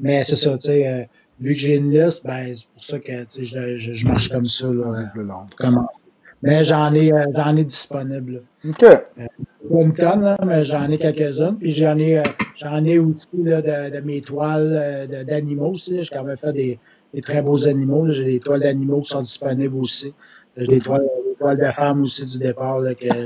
Mais 0.00 0.24
c'est 0.24 0.36
ça, 0.36 0.56
tu 0.56 0.66
sais, 0.66 0.88
euh, 0.88 1.04
vu 1.40 1.54
que 1.54 1.60
j'ai 1.60 1.76
une 1.76 1.90
liste, 1.90 2.26
ben 2.26 2.54
c'est 2.56 2.66
pour 2.68 2.82
ça 2.82 2.98
que 2.98 3.24
tu 3.24 3.44
sais, 3.44 3.44
je, 3.44 3.76
je, 3.76 3.92
je 3.92 4.06
marche 4.06 4.28
comme 4.28 4.46
ça 4.46 4.66
là, 4.66 5.08
euh, 5.16 5.24
pour 5.24 5.56
commencer. 5.56 6.00
Mais 6.42 6.64
j'en 6.64 6.94
ai, 6.94 7.12
euh, 7.12 7.26
j'en 7.34 7.56
ai 7.56 7.64
disponible. 7.64 8.42
là. 8.64 8.70
OK. 8.70 9.28
Pas 9.72 9.80
une 9.82 9.94
tonne, 9.94 10.22
là, 10.22 10.36
mais 10.44 10.64
j'en 10.64 10.90
ai 10.90 10.98
quelques-unes. 10.98 11.56
Puis 11.58 11.72
j'en 11.72 11.96
ai, 11.98 12.18
euh, 12.18 12.22
j'en 12.56 12.82
ai 12.84 12.98
aussi 12.98 13.26
là, 13.38 13.62
de, 13.62 13.94
de 13.96 14.00
mes 14.04 14.20
toiles 14.20 14.72
euh, 14.72 15.06
de- 15.06 15.22
d'animaux 15.22 15.72
aussi. 15.74 16.02
J'ai 16.02 16.08
quand 16.14 16.24
même 16.24 16.36
fait 16.36 16.52
des, 16.52 16.78
des 17.14 17.22
très 17.22 17.40
beaux 17.42 17.68
animaux. 17.68 18.06
là. 18.06 18.12
J'ai 18.12 18.24
des 18.24 18.40
toiles 18.40 18.60
d'animaux 18.60 19.00
qui 19.02 19.10
sont 19.10 19.20
disponibles 19.22 19.76
aussi. 19.76 20.12
J'ai 20.56 20.66
des 20.66 20.80
toiles, 20.80 21.02
des 21.28 21.36
toiles 21.38 21.58
de 21.58 21.70
femmes 21.72 22.02
aussi 22.02 22.26
du 22.26 22.38
départ 22.38 22.80
là, 22.80 22.94
que 22.94 23.04
j'ai. 23.06 23.10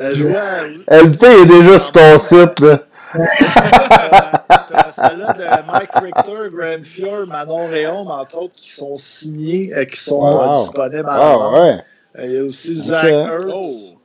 Euh, 0.00 0.10
je 0.12 0.24
vois, 0.24 0.66
LP 1.02 1.22
est 1.24 1.46
déjà 1.46 1.78
sur 1.78 1.92
ton 1.92 2.18
site, 2.18 2.60
là. 2.60 2.78
Celle-là 4.92 5.32
de 5.34 5.66
Mike 5.72 5.90
Richter, 5.94 6.50
Grand 6.52 6.84
Fjord, 6.84 7.26
Manon 7.26 7.66
Réaume, 7.68 8.08
entre 8.08 8.38
autres, 8.38 8.54
qui 8.54 8.70
sont 8.70 8.94
signés, 8.96 9.72
qui 9.90 9.98
sont 10.00 10.20
Wow. 10.20 10.52
disponibles 10.54 11.06
Ah, 11.06 11.50
ouais. 11.52 11.76
Il 12.24 12.32
y 12.32 12.38
a 12.38 12.44
aussi 12.44 12.74
Zach 12.74 13.04
Ok. 13.04 13.10
Ertz, 13.10 13.46
Oh! 13.52 13.97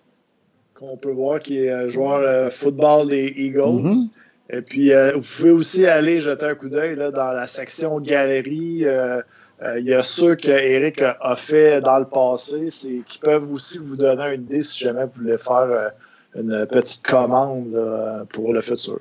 Qu'on 0.87 0.97
peut 0.97 1.11
voir 1.11 1.39
qui 1.39 1.59
est 1.59 1.71
un 1.71 1.87
joueur 1.87 2.19
euh, 2.19 2.49
football 2.49 3.09
des 3.09 3.33
Eagles. 3.35 3.81
Mhm. 3.83 4.09
Et 4.49 4.61
puis, 4.61 4.93
euh, 4.93 5.13
vous 5.15 5.21
pouvez 5.21 5.51
aussi 5.51 5.87
aller 5.87 6.19
jeter 6.19 6.45
un 6.45 6.55
coup 6.55 6.69
d'œil 6.69 6.95
dans 6.95 7.31
la 7.31 7.47
section 7.47 7.99
galerie. 7.99 8.85
euh, 8.85 9.21
euh, 9.61 9.79
il 9.79 9.85
y 9.85 9.93
a 9.93 10.03
ceux 10.03 10.35
que 10.35 10.49
Eric 10.51 11.01
a, 11.01 11.35
fait 11.35 11.79
dans 11.79 11.97
le 11.99 12.05
passé, 12.05 12.67
qui 13.07 13.19
peuvent 13.19 13.51
aussi 13.51 13.77
vous 13.77 13.95
donner 13.95 14.35
une 14.35 14.43
idée 14.43 14.61
si 14.61 14.83
jamais 14.83 15.05
vous 15.05 15.21
voulez 15.21 15.37
faire 15.37 15.69
euh, 15.69 15.89
une 16.35 16.65
petite 16.65 17.05
commande 17.05 17.71
là, 17.71 18.25
pour 18.33 18.53
le 18.53 18.59
futur. 18.61 18.99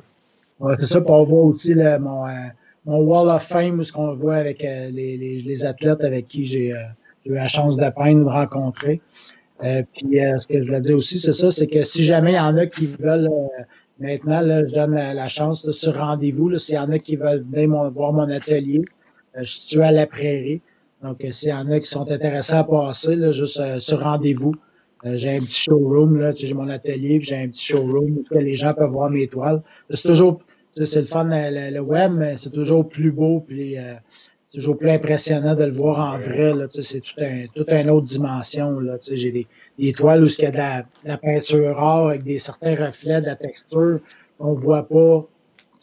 Ouais, 0.60 0.74
c'est 0.78 0.86
ça, 0.86 1.00
puis 1.00 1.10
on 1.10 1.24
voit 1.24 1.44
aussi 1.44 1.74
là, 1.74 1.98
mon, 1.98 2.28
euh, 2.28 2.30
mon 2.84 2.98
Wall 2.98 3.28
of 3.28 3.42
Fame, 3.42 3.80
où 3.80 3.82
ce 3.82 3.92
qu'on 3.92 4.14
voit 4.14 4.36
avec 4.36 4.62
euh, 4.62 4.90
les, 4.90 5.16
les, 5.16 5.42
les 5.42 5.64
athlètes 5.64 6.04
avec 6.04 6.28
qui 6.28 6.44
j'ai 6.44 6.74
euh, 6.74 6.82
j'ai 7.24 7.32
eu 7.32 7.34
la 7.34 7.48
chance 7.48 7.76
de 7.76 7.88
peindre, 7.90 8.24
de 8.24 8.30
rencontrer. 8.30 9.00
Euh, 9.62 9.82
puis 9.94 10.20
euh, 10.20 10.36
ce 10.38 10.46
que 10.48 10.60
je 10.60 10.66
voulais 10.66 10.80
dire 10.80 10.96
aussi, 10.96 11.18
c'est 11.20 11.32
ça, 11.32 11.52
c'est 11.52 11.66
que 11.68 11.82
si 11.82 12.02
jamais 12.04 12.32
il 12.32 12.36
y 12.36 12.40
en 12.40 12.56
a 12.56 12.66
qui 12.66 12.86
veulent, 12.86 13.28
euh, 13.28 13.62
maintenant, 14.00 14.40
là, 14.40 14.66
je 14.66 14.74
donne 14.74 14.94
la, 14.94 15.28
chance 15.28 15.64
là, 15.64 15.72
sur 15.72 15.96
rendez-vous, 15.96 16.54
s'il 16.56 16.74
y 16.74 16.78
en 16.78 16.90
a 16.90 16.98
qui 16.98 17.16
veulent 17.16 17.44
venir 17.48 17.90
voir 17.90 18.12
mon 18.12 18.28
atelier, 18.28 18.82
euh, 19.36 19.42
je 19.42 19.50
suis 19.50 19.60
situé 19.60 19.84
à 19.84 19.92
la 19.92 20.06
prairie. 20.06 20.60
Donc, 21.02 21.24
euh, 21.24 21.30
s'il 21.30 21.50
y 21.50 21.52
en 21.52 21.70
a 21.70 21.78
qui 21.78 21.86
sont 21.86 22.10
intéressés 22.10 22.54
à 22.54 22.64
passer, 22.64 23.14
là, 23.16 23.30
juste 23.32 23.58
euh, 23.60 23.78
sur 23.78 24.00
rendez-vous, 24.02 24.52
j'ai 25.04 25.36
un 25.36 25.40
petit 25.40 25.62
showroom, 25.64 26.16
là, 26.18 26.32
j'ai 26.32 26.54
mon 26.54 26.68
atelier, 26.68 27.20
j'ai 27.20 27.36
un 27.36 27.48
petit 27.48 27.64
showroom 27.66 28.22
où 28.30 28.38
les 28.38 28.54
gens 28.54 28.72
peuvent 28.72 28.90
voir 28.92 29.10
mes 29.10 29.26
toiles. 29.26 29.60
C'est 29.90 30.06
toujours, 30.08 30.40
c'est 30.70 31.00
le 31.00 31.06
fun, 31.06 31.24
le, 31.28 31.74
le- 31.74 31.80
web, 31.80 32.12
mais 32.12 32.36
c'est 32.36 32.50
toujours 32.50 32.88
plus 32.88 33.10
beau, 33.10 33.40
puis 33.40 33.76
toujours 34.52 34.76
plus 34.76 34.90
impressionnant 34.90 35.54
de 35.54 35.64
le 35.64 35.72
voir 35.72 36.14
en 36.14 36.18
vrai. 36.18 36.52
C'est 36.70 37.00
tout 37.00 37.14
un, 37.18 37.46
toute 37.54 37.70
une 37.70 37.90
autre 37.90 38.06
dimension. 38.06 38.78
J'ai 39.10 39.32
des, 39.32 39.46
des 39.78 39.92
toiles 39.92 40.22
où 40.22 40.26
il 40.26 40.42
y 40.42 40.46
a 40.46 40.50
de 40.50 40.56
la, 40.56 40.82
de 40.82 40.86
la 41.04 41.16
peinture 41.16 41.76
rare 41.76 42.08
avec 42.08 42.22
des 42.24 42.38
certains 42.38 42.74
reflets, 42.74 43.20
de 43.20 43.26
la 43.26 43.36
texture 43.36 44.00
qu'on 44.38 44.54
voit 44.54 44.86
pas 44.86 45.20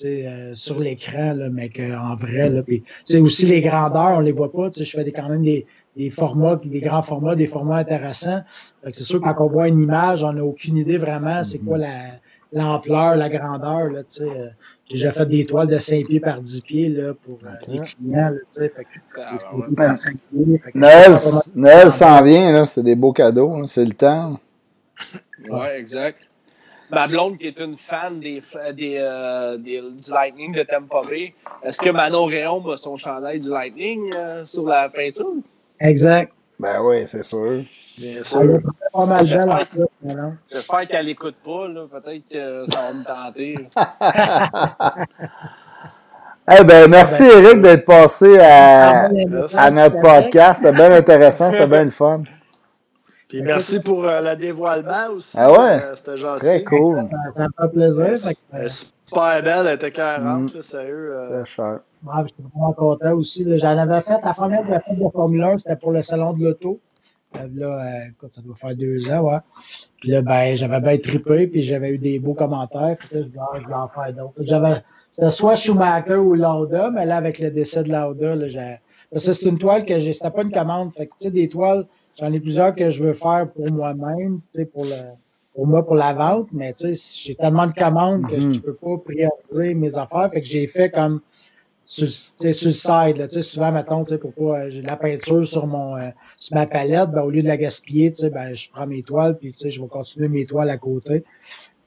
euh, 0.06 0.54
sur 0.54 0.80
l'écran, 0.80 1.34
là, 1.34 1.50
mais 1.50 1.70
qu'en 1.70 2.16
vrai. 2.16 2.50
Là, 2.50 2.62
sais, 3.04 3.20
aussi 3.20 3.46
les 3.46 3.62
grandeurs, 3.62 4.18
on 4.18 4.22
les 4.22 4.32
voit 4.32 4.52
pas. 4.52 4.70
Je 4.78 4.84
fais 4.84 5.04
des, 5.04 5.12
quand 5.12 5.28
même 5.28 5.44
des, 5.44 5.66
des 5.98 6.10
formats, 6.10 6.60
des 6.64 6.80
grands 6.80 7.02
formats, 7.02 7.36
des 7.36 7.48
formats 7.48 7.78
intéressants. 7.78 8.42
C'est 8.90 9.04
sûr, 9.04 9.20
quand 9.20 9.36
on 9.40 9.48
voit 9.48 9.68
une 9.68 9.82
image, 9.82 10.24
on 10.24 10.34
n'a 10.34 10.44
aucune 10.44 10.78
idée 10.78 10.98
vraiment 10.98 11.44
c'est 11.44 11.60
quoi 11.60 11.78
la 11.78 11.90
l'ampleur, 12.52 13.16
la 13.16 13.30
grandeur. 13.30 13.90
Là, 13.92 14.02
j'ai 14.90 14.96
déjà 14.98 15.12
fait 15.12 15.26
des 15.28 15.46
toiles 15.46 15.68
de 15.68 15.78
5 15.78 16.06
pieds 16.08 16.20
par 16.20 16.42
10 16.42 16.62
pieds 16.62 16.90
là, 16.90 17.14
pour 17.14 17.40
euh, 17.44 17.50
Ok. 17.62 17.68
les 17.68 17.80
clients. 17.80 18.30
Là, 18.30 18.32
tu 18.32 18.60
sais, 18.62 18.70
fait 18.70 18.84
que, 18.84 19.20
Ah, 19.22 19.36
des 19.36 19.36
ouais. 19.36 19.40
5 19.40 19.66
pieds 19.68 19.76
par 19.76 19.98
5 19.98 20.18
pieds, 20.18 20.58
fait 20.64 20.72
que 20.72 20.78
Noël, 21.56 21.92
s'en 21.92 22.24
vient, 22.24 22.52
là. 22.52 22.66
C'est 22.66 22.84
des 22.84 22.96
beaux 22.96 23.14
cadeaux. 23.14 23.60
là. 23.62 23.68
C'est 23.68 23.86
le 23.86 23.94
temps. 23.94 24.40
Oui, 25.50 25.68
exact. 25.78 26.20
Ma 26.92 27.08
blonde 27.08 27.38
qui 27.38 27.46
est 27.48 27.60
une 27.60 27.78
fan 27.78 28.20
des, 28.20 28.42
des, 28.76 28.96
euh, 28.98 29.58
des 29.58 29.80
du 29.80 30.12
Lightning 30.12 30.54
de 30.56 30.64
Tampa 30.64 31.02
Bay. 31.08 31.36
Est-ce 31.64 31.78
que 31.80 31.92
Manon 31.92 32.26
Réon 32.26 32.68
a 32.68 32.78
son 32.78 32.96
chandail 32.96 33.40
du 33.40 33.50
Lightning 33.50 34.12
euh, 34.16 34.44
sur 34.44 34.66
la 34.68 34.90
peinture? 34.90 35.34
Exact. 35.80 36.34
Ben 36.60 36.82
oui, 36.82 37.08
c'est 37.08 37.24
sûr. 37.24 37.64
Bien 37.98 38.22
sûr. 38.24 38.60
Pas 38.92 39.06
mal 39.06 39.26
belle 39.26 39.50
en 39.50 40.34
J'espère 40.52 40.88
qu'elle 40.88 41.06
n'écoute 41.06 41.36
pas. 41.44 41.68
Peut-être 41.68 42.28
que 42.30 42.66
ça 42.72 42.82
va 42.82 42.94
me 42.94 43.04
tenter. 43.06 43.56
Eh 46.52 46.64
ben, 46.64 46.90
merci 46.90 47.22
Eric 47.26 47.62
d'être 47.62 47.86
passé 47.86 48.40
à, 48.40 49.08
à 49.56 49.70
notre 49.70 50.00
podcast. 50.00 50.64
C'était 50.64 50.74
bien 50.76 50.92
intéressant, 50.92 51.52
c'était 51.52 51.68
bien 51.68 51.84
le 51.84 51.92
fun. 51.92 52.24
Puis 53.28 53.44
merci 53.44 53.80
pour 53.80 54.04
euh, 54.06 54.22
le 54.22 54.36
dévoilement 54.36 55.10
aussi. 55.12 55.38
Ah 55.40 55.52
ouais? 55.52 55.84
Euh, 55.84 55.96
C'était 55.96 56.18
gentil. 56.18 56.40
Très 56.40 56.64
cool. 56.64 57.08
Ça, 57.38 57.44
me 57.44 57.50
fait 57.68 57.72
plaisir. 57.72 58.34
Euh, 58.56 58.68
super 58.68 59.44
belle, 59.44 59.68
elle 59.68 59.76
était 59.76 59.92
40, 59.92 60.56
mm. 60.56 60.62
sérieux. 60.64 61.12
Euh... 61.12 61.26
Très 61.26 61.46
cher. 61.46 61.80
Ouais, 62.06 62.24
J'étais 62.28 62.44
vraiment 62.50 62.74
content 62.74 63.14
aussi. 63.14 63.46
J'en 63.58 63.78
avais 63.78 64.02
fait, 64.02 64.20
la 64.24 64.34
première 64.34 64.62
que 64.62 64.80
fait 64.80 64.96
de 64.96 65.10
Formule 65.10 65.44
1, 65.44 65.58
c'était 65.60 65.76
pour 65.76 65.92
le 65.92 66.02
salon 66.02 66.34
de 66.34 66.44
l'auto. 66.44 66.80
Là, 67.34 68.08
écoute, 68.08 68.34
ça 68.34 68.42
doit 68.42 68.56
faire 68.56 68.76
deux 68.76 69.10
ans, 69.12 69.22
ouais. 69.22 69.38
Puis 70.00 70.10
là, 70.10 70.22
ben, 70.22 70.56
j'avais 70.56 70.80
bien 70.80 70.98
trippé, 70.98 71.46
puis 71.48 71.62
j'avais 71.62 71.92
eu 71.92 71.98
des 71.98 72.18
beaux 72.20 72.34
commentaires. 72.34 72.96
Puis 72.98 73.10
là, 73.12 73.22
je 73.22 73.28
voulais, 73.28 73.60
je 73.60 73.64
voulais 73.66 73.76
en 73.76 73.88
faire 73.88 74.14
d'autres. 74.14 74.42
J'avais, 74.44 74.82
c'était 75.12 75.30
soit 75.30 75.56
Schumacher 75.56 76.16
ou 76.16 76.34
Lauda, 76.34 76.90
mais 76.90 77.06
là, 77.06 77.18
avec 77.18 77.38
le 77.40 77.52
décès 77.52 77.84
de 77.84 77.92
Lauda, 77.92 78.36
là, 78.36 78.48
j'ai. 78.48 78.78
c'est 79.16 79.42
une 79.44 79.60
toile 79.60 79.86
que 79.86 80.00
j'ai. 80.00 80.14
C'était 80.14 80.32
pas 80.32 80.42
une 80.42 80.52
commande. 80.52 80.94
Fait 80.94 81.06
que, 81.06 81.12
tu 81.20 81.26
sais, 81.26 81.32
des 81.32 81.50
toiles, 81.50 81.86
J'en 82.20 82.34
ai 82.34 82.40
plusieurs 82.40 82.76
que 82.76 82.92
je 82.92 83.02
veux 83.02 83.14
faire 83.14 83.48
pour 83.50 83.72
moi-même, 83.72 84.42
pour, 84.74 84.84
le, 84.84 84.96
pour 85.54 85.68
moi, 85.68 85.86
pour 85.86 85.96
la 85.96 86.14
vente, 86.14 86.50
mais 86.52 86.74
j'ai 86.82 87.36
tellement 87.36 87.68
de 87.68 87.74
commandes 87.74 88.28
que 88.28 88.38
je 88.38 88.48
ne 88.48 88.58
peux 88.58 88.74
pas 88.74 88.98
prioriser 88.98 89.74
mes 89.74 89.98
affaires. 89.98 90.30
Fait 90.34 90.42
que 90.42 90.48
j'ai 90.48 90.68
fait 90.68 90.90
comme 90.90 91.22
sur, 91.90 92.08
sur 92.08 92.44
le 92.44 92.54
side. 92.54 93.18
Là, 93.18 93.28
souvent, 93.42 93.72
mettons, 93.72 94.04
pour 94.04 94.34
pas, 94.34 94.70
j'ai 94.70 94.84
de 94.84 94.88
la 94.88 94.96
peinture 94.96 95.46
sur 95.46 95.66
mon 95.66 95.98
euh, 95.98 96.10
sur 96.38 96.56
ma 96.56 96.68
palette, 96.68 97.10
ben, 97.10 97.24
au 97.24 97.32
lieu 97.32 97.42
de 97.42 97.48
la 97.48 97.58
gaspiller, 97.58 98.14
ben, 98.32 98.54
je 98.54 98.70
prends 98.70 98.86
mes 98.86 99.02
toiles, 99.02 99.38
puis 99.40 99.56
je 99.60 99.82
vais 99.82 99.88
continuer 99.88 100.30
mes 100.30 100.46
toiles 100.46 100.70
à 100.70 100.78
côté. 100.78 101.24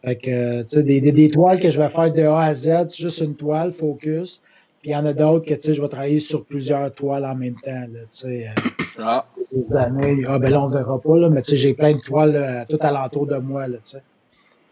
Fait 0.04 0.16
que, 0.16 0.80
des, 0.80 1.00
des, 1.00 1.12
des, 1.12 1.30
toiles 1.30 1.60
que 1.60 1.70
je 1.70 1.80
vais 1.80 1.88
faire 1.88 2.12
de 2.12 2.22
A 2.22 2.40
à 2.40 2.54
Z, 2.54 2.92
juste 2.96 3.20
une 3.20 3.36
toile, 3.36 3.72
focus. 3.72 4.40
Puis 4.80 4.90
il 4.90 4.92
y 4.92 4.96
en 4.96 5.06
a 5.06 5.12
d'autres 5.12 5.46
que, 5.46 5.54
tu 5.54 5.60
sais, 5.60 5.74
je 5.74 5.80
vais 5.80 5.88
travailler 5.88 6.18
sur 6.18 6.44
plusieurs 6.44 6.92
toiles 6.92 7.24
en 7.24 7.36
même 7.36 7.54
temps, 7.62 7.70
là, 7.70 8.00
tu 8.00 8.06
sais. 8.10 8.48
Euh, 8.48 8.70
ah. 8.98 9.24
Années, 9.76 10.24
ah, 10.26 10.40
ben 10.40 10.50
là, 10.50 10.64
on 10.64 10.68
verra 10.68 11.00
pas, 11.00 11.16
là, 11.16 11.28
mais 11.28 11.42
tu 11.42 11.50
sais, 11.50 11.56
j'ai 11.56 11.74
plein 11.74 11.94
de 11.94 12.00
toiles 12.00 12.32
là, 12.32 12.64
tout 12.64 12.78
alentour 12.80 13.28
de 13.28 13.36
moi, 13.36 13.68
là, 13.68 13.76
tu 13.76 13.90
sais. 13.90 14.02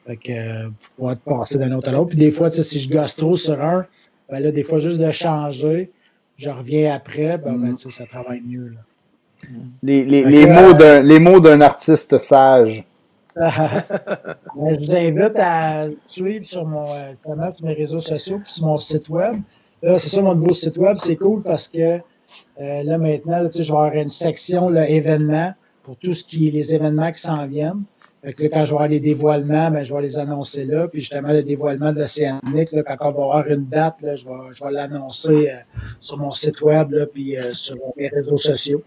Fait 0.07 0.17
que, 0.17 0.33
euh, 0.33 0.69
pour 0.97 1.13
être 1.13 1.21
passé 1.21 1.57
d'un 1.57 1.71
autre 1.71 1.91
à 1.91 1.93
l'autre. 1.93 2.09
Puis 2.09 2.19
des 2.19 2.33
fois, 2.33 2.51
tu 2.51 2.57
sais, 2.57 2.63
si 2.65 2.81
je 2.81 2.93
gosse 2.93 3.15
trop 3.15 3.37
sur 3.37 3.63
un, 3.63 3.87
ben 4.31 4.41
là, 4.41 4.51
des 4.51 4.65
fois, 4.65 4.81
juste 4.81 5.01
de 5.01 5.11
changer, 5.11 5.91
je 6.37 6.51
reviens 6.51 6.95
après, 6.95 7.39
ben, 7.39 7.61
ben 7.61 7.75
tu 7.75 7.91
sais, 7.91 7.99
ça 7.99 8.07
travaille 8.07 8.41
mieux, 8.41 8.69
là. 8.69 8.81
Les, 9.83 10.05
les, 10.05 10.25
les, 10.25 10.47
mots 10.47 10.75
d'un, 10.75 11.01
les 11.01 11.19
mots 11.19 11.41
d'un 11.41 11.61
artiste 11.63 12.19
sage. 12.19 12.85
ben, 13.37 13.51
je 14.57 14.87
vous 14.87 14.95
invite 14.95 15.37
à 15.37 15.87
suivre 16.07 16.45
sur 16.45 16.67
mon 16.67 16.85
euh, 16.85 17.51
sur 17.57 17.67
mes 17.67 17.73
réseaux 17.73 18.01
sociaux 18.01 18.39
puis 18.43 18.53
sur 18.53 18.67
mon 18.67 18.77
site 18.77 19.09
web. 19.09 19.37
Là, 19.83 19.97
c'est 19.97 20.11
ça 20.11 20.21
mon 20.21 20.35
nouveau 20.35 20.53
site 20.53 20.77
web. 20.77 20.97
C'est 21.01 21.17
cool 21.17 21.43
parce 21.43 21.69
que 21.69 22.01
euh, 22.61 22.83
là, 22.83 22.99
maintenant, 22.99 23.49
je 23.51 23.59
vais 23.59 23.71
avoir 23.71 23.95
une 23.95 24.09
section 24.09 24.69
là, 24.69 24.89
événements 24.89 25.55
pour 25.83 25.97
tout 25.97 26.13
ce 26.13 26.23
qui 26.23 26.49
est 26.49 26.51
les 26.51 26.75
événements 26.75 27.11
qui 27.11 27.21
s'en 27.21 27.47
viennent. 27.47 27.85
Que 28.23 28.47
quand 28.49 28.67
je 28.67 28.71
vais 28.71 28.75
avoir 28.75 28.89
les 28.89 29.01
dévoilements, 29.01 29.71
ben, 29.71 29.83
je 29.83 29.95
vais 29.95 30.03
les 30.03 30.19
annoncer 30.19 30.67
là. 30.67 30.89
Puis 30.89 31.01
justement, 31.01 31.33
le 31.33 31.43
dévoilement 31.43 31.93
de 31.93 32.01
l'Océanique, 32.01 32.73
là, 32.73 32.83
quand 32.83 32.97
on 33.01 33.13
va 33.13 33.23
avoir 33.23 33.47
une 33.47 33.67
date, 33.67 34.03
là, 34.03 34.15
je 34.15 34.27
vais, 34.27 34.53
je 34.53 34.63
vais 34.63 34.71
l'annoncer 34.71 35.51
euh, 35.51 35.55
sur 36.01 36.19
mon 36.19 36.31
site 36.31 36.61
web 36.61 36.91
là, 36.93 37.07
puis 37.07 37.39
euh, 37.39 37.53
sur 37.53 37.77
mes 37.97 38.09
réseaux 38.09 38.37
sociaux. 38.37 38.83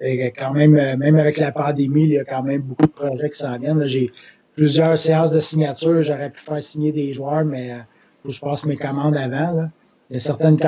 Et 0.00 0.30
quand 0.30 0.54
même, 0.54 0.72
même 0.72 1.16
avec 1.16 1.36
la 1.36 1.52
pandémie, 1.52 2.04
il 2.04 2.10
y 2.12 2.18
a 2.18 2.24
quand 2.24 2.42
même 2.42 2.62
beaucoup 2.62 2.86
de 2.86 2.90
projets 2.90 3.28
qui 3.28 3.36
s'en 3.36 3.58
viennent. 3.58 3.84
J'ai 3.84 4.10
plusieurs 4.54 4.96
séances 4.96 5.30
de 5.30 5.38
signature. 5.38 6.00
J'aurais 6.00 6.30
pu 6.30 6.40
faire 6.40 6.62
signer 6.62 6.90
des 6.90 7.12
joueurs, 7.12 7.44
mais 7.44 7.76
faut 8.22 8.28
que 8.28 8.34
je 8.34 8.40
passe 8.40 8.64
mes 8.64 8.76
commandes 8.76 9.16
avant. 9.16 9.52
Là. 9.52 9.70
Il 10.10 10.14
y 10.14 10.16
a 10.16 10.20
certaines 10.20 10.58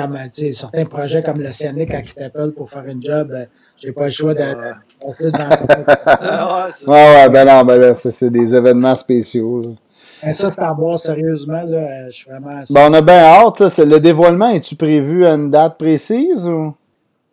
certains 0.53 0.85
projets 0.85 1.21
comme 1.21 1.43
CNIC 1.43 1.91
quand 1.91 2.01
ils 2.01 2.13
t'appellent 2.13 2.53
pour 2.53 2.69
faire 2.69 2.85
une 2.85 3.03
job, 3.03 3.29
euh, 3.33 3.45
j'ai 3.75 3.91
pas 3.91 4.03
le 4.03 4.09
choix 4.09 4.33
de. 4.33 4.41
Ouais, 5.03 5.31
ouais, 6.87 7.15
ouais, 7.15 7.29
ben 7.29 7.45
non, 7.45 7.65
ben 7.65 7.75
là, 7.77 7.95
c'est 7.95 8.29
des 8.29 8.55
événements 8.55 8.95
spéciaux. 8.95 9.75
Mais 10.25 10.33
ça, 10.33 10.51
c'est 10.51 10.61
à 10.61 10.71
voir 10.71 10.99
sérieusement. 10.99 11.63
Là, 11.63 11.77
euh, 11.77 12.05
je 12.07 12.11
suis 12.11 12.29
vraiment. 12.29 12.61
Ben, 12.69 12.89
on 12.89 12.93
a 12.93 13.01
bien 13.01 13.19
hâte. 13.19 13.67
Ça, 13.67 13.83
le 13.85 13.99
dévoilement, 13.99 14.49
es-tu 14.49 14.75
prévu 14.75 15.25
à 15.25 15.33
une 15.33 15.51
date 15.51 15.77
précise 15.77 16.47
ou? 16.47 16.73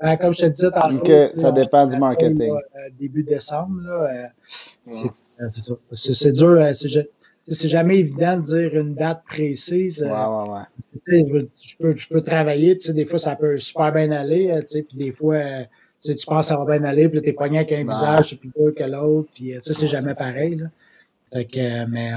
Ben, 0.01 0.17
comme 0.17 0.33
je 0.35 0.41
te 0.41 0.47
disais 0.47 0.71
tantôt. 0.71 0.97
Okay, 0.97 1.31
ça 1.35 1.53
dépend 1.53 1.87
du 1.87 1.97
marketing. 1.99 2.53
Là, 2.53 2.89
début 2.99 3.23
décembre. 3.23 3.81
Là, 3.83 4.31
euh, 4.91 5.49
c'est 5.93 6.33
dur 6.33 6.59
c'est 7.53 7.69
jamais 7.69 7.99
évident 7.99 8.37
de 8.37 8.43
dire 8.43 8.77
une 8.77 8.95
date 8.95 9.23
précise. 9.25 10.03
Ouais, 10.03 10.11
ouais, 10.11 10.51
ouais. 10.51 11.47
Je, 11.63 11.77
peux, 11.77 11.97
je 11.97 12.09
peux 12.09 12.21
travailler, 12.21 12.77
des 12.77 13.07
fois 13.07 13.19
ça 13.19 13.35
peut 13.37 13.57
super 13.57 13.93
bien 13.93 14.11
aller, 14.13 14.51
euh, 14.51 14.63
puis 14.71 14.99
des 14.99 15.13
fois 15.13 15.37
euh, 16.09 16.15
tu 16.15 16.27
penses 16.27 16.43
que 16.43 16.49
ça 16.49 16.57
va 16.57 16.79
bien 16.79 16.89
aller, 16.89 17.09
puis 17.09 17.21
t'es 17.21 17.33
pogné 17.33 17.59
avec 17.59 17.73
un 17.73 17.85
visage 17.85 18.39
plus 18.39 18.51
dur 18.57 18.73
que 18.77 18.85
l'autre, 18.85 19.29
puis 19.35 19.55
euh, 19.55 19.61
c'est 19.63 19.87
jamais 19.87 20.15
pareil. 20.15 20.57
Là. 20.57 20.67
Fait 21.33 21.45
que, 21.45 21.87
mais 21.87 22.13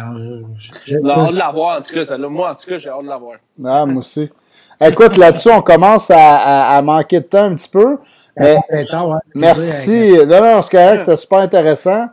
j'ai 0.86 0.96
hâte 0.96 1.32
de 1.32 1.38
l'avoir, 1.38 1.80
en 1.80 1.82
tout 1.82 1.94
cas. 1.94 2.06
Ça, 2.06 2.18
moi, 2.18 2.52
en 2.52 2.56
tout 2.56 2.68
cas, 2.68 2.80
j'ai 2.80 2.90
hâte 2.90 3.04
de 3.04 3.10
l'avoir. 3.10 3.38
Ah, 3.64 3.86
moi 3.86 4.00
aussi. 4.00 4.30
Écoute, 4.82 5.18
là-dessus, 5.18 5.50
on 5.52 5.62
commence 5.62 6.10
à, 6.10 6.70
à, 6.70 6.82
manquer 6.82 7.20
de 7.20 7.26
temps 7.26 7.44
un 7.44 7.56
petit 7.56 7.70
peu. 7.70 7.98
Mais, 8.36 8.58
merci. 9.36 10.12
Non, 10.28 10.42
non, 10.42 10.62
c'est 10.64 10.72
correct, 10.72 11.00
c'était 11.02 11.16
super 11.16 11.40
intéressant. 11.40 12.08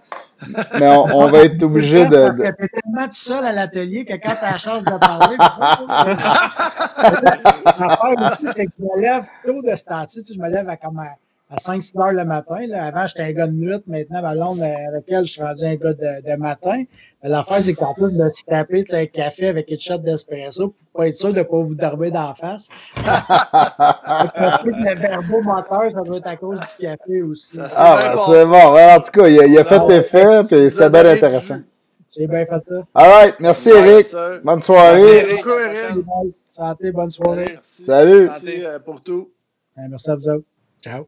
Mais 0.78 0.88
on, 0.88 1.26
va 1.26 1.44
être 1.44 1.62
obligé 1.62 2.04
de. 2.06 2.26
Parce 2.26 2.38
que 2.38 2.42
t'es 2.42 2.68
tellement 2.68 3.06
tout 3.06 3.14
seul 3.14 3.44
à 3.44 3.52
l'atelier 3.52 4.04
que 4.04 4.14
quand 4.14 4.34
t'as 4.40 4.52
la 4.52 4.58
chance 4.58 4.84
de 4.84 4.98
parler. 4.98 5.36
L'affaire 7.78 8.32
aussi, 8.32 8.46
c'est 8.56 8.66
que 8.66 8.72
je 8.78 8.84
me 8.84 9.00
lève 9.00 9.24
tôt 9.44 9.62
de 9.62 9.76
ce 9.76 9.84
temps-ci. 9.84 10.22
Je 10.34 10.38
me 10.38 10.48
lève 10.48 10.68
à 10.68 10.76
comme 10.76 10.98
à 10.98 11.14
5-6 11.56 12.00
heures 12.00 12.12
le 12.12 12.24
matin. 12.24 12.66
Là. 12.66 12.84
Avant, 12.84 13.06
j'étais 13.06 13.22
un 13.22 13.32
gars 13.32 13.46
de 13.46 13.52
nuit. 13.52 13.82
Maintenant, 13.86 14.22
ma 14.22 14.34
blonde 14.34 14.62
avec 14.62 15.04
elle, 15.08 15.26
je 15.26 15.32
suis 15.32 15.42
rendu 15.42 15.64
un 15.64 15.74
gars 15.74 15.92
de, 15.92 16.30
de 16.30 16.36
matin. 16.36 16.84
L'affaire, 17.22 17.62
c'est 17.62 17.74
qu'en 17.74 17.92
plus 17.92 18.16
de 18.16 18.30
se 18.30 18.44
taper 18.44 18.84
un 18.92 19.06
café 19.06 19.48
avec 19.48 19.70
une 19.70 19.78
shot 19.78 19.98
d'espresso 19.98 20.68
pour 20.68 21.02
pas 21.02 21.08
être 21.08 21.16
sûr 21.16 21.32
de 21.32 21.38
ne 21.38 21.42
pas 21.42 21.58
vous 21.58 21.74
dormir 21.74 22.12
d'en 22.12 22.34
face. 22.34 22.68
le 22.96 24.98
verbo 24.98 25.42
moteur, 25.42 25.90
ça 25.92 26.00
doit 26.02 26.16
être 26.16 26.26
à 26.26 26.36
cause 26.36 26.60
du 26.60 26.86
café 26.86 27.22
aussi. 27.22 27.58
Ah, 27.76 28.14
ben, 28.14 28.20
c'est 28.26 28.46
bon. 28.46 28.56
en 28.56 29.00
tout 29.00 29.10
cas, 29.10 29.28
il 29.28 29.58
a, 29.58 29.64
fait 29.64 29.90
effet, 29.90 30.40
puis 30.48 30.70
c'était 30.70 30.88
bien 30.88 31.10
intéressant. 31.10 31.60
J'ai 32.16 32.26
bien 32.26 32.46
fait 32.46 32.62
ça. 32.68 32.74
All 32.94 33.10
right. 33.10 33.34
Merci, 33.38 33.68
Eric. 33.68 34.06
Bonne 34.42 34.62
soirée. 34.62 35.26
Merci 35.26 35.36
beaucoup, 35.36 35.58
Eric. 35.58 36.04
Santé, 36.48 36.90
bonne 36.90 37.10
soirée. 37.10 37.58
Salut. 37.62 38.26
Merci 38.26 38.64
euh, 38.64 38.78
pour 38.80 39.02
tout. 39.02 39.30
Merci 39.76 40.10
à 40.10 40.16
vous 40.16 40.28
autres. 40.28 40.44
Ciao. 40.82 41.06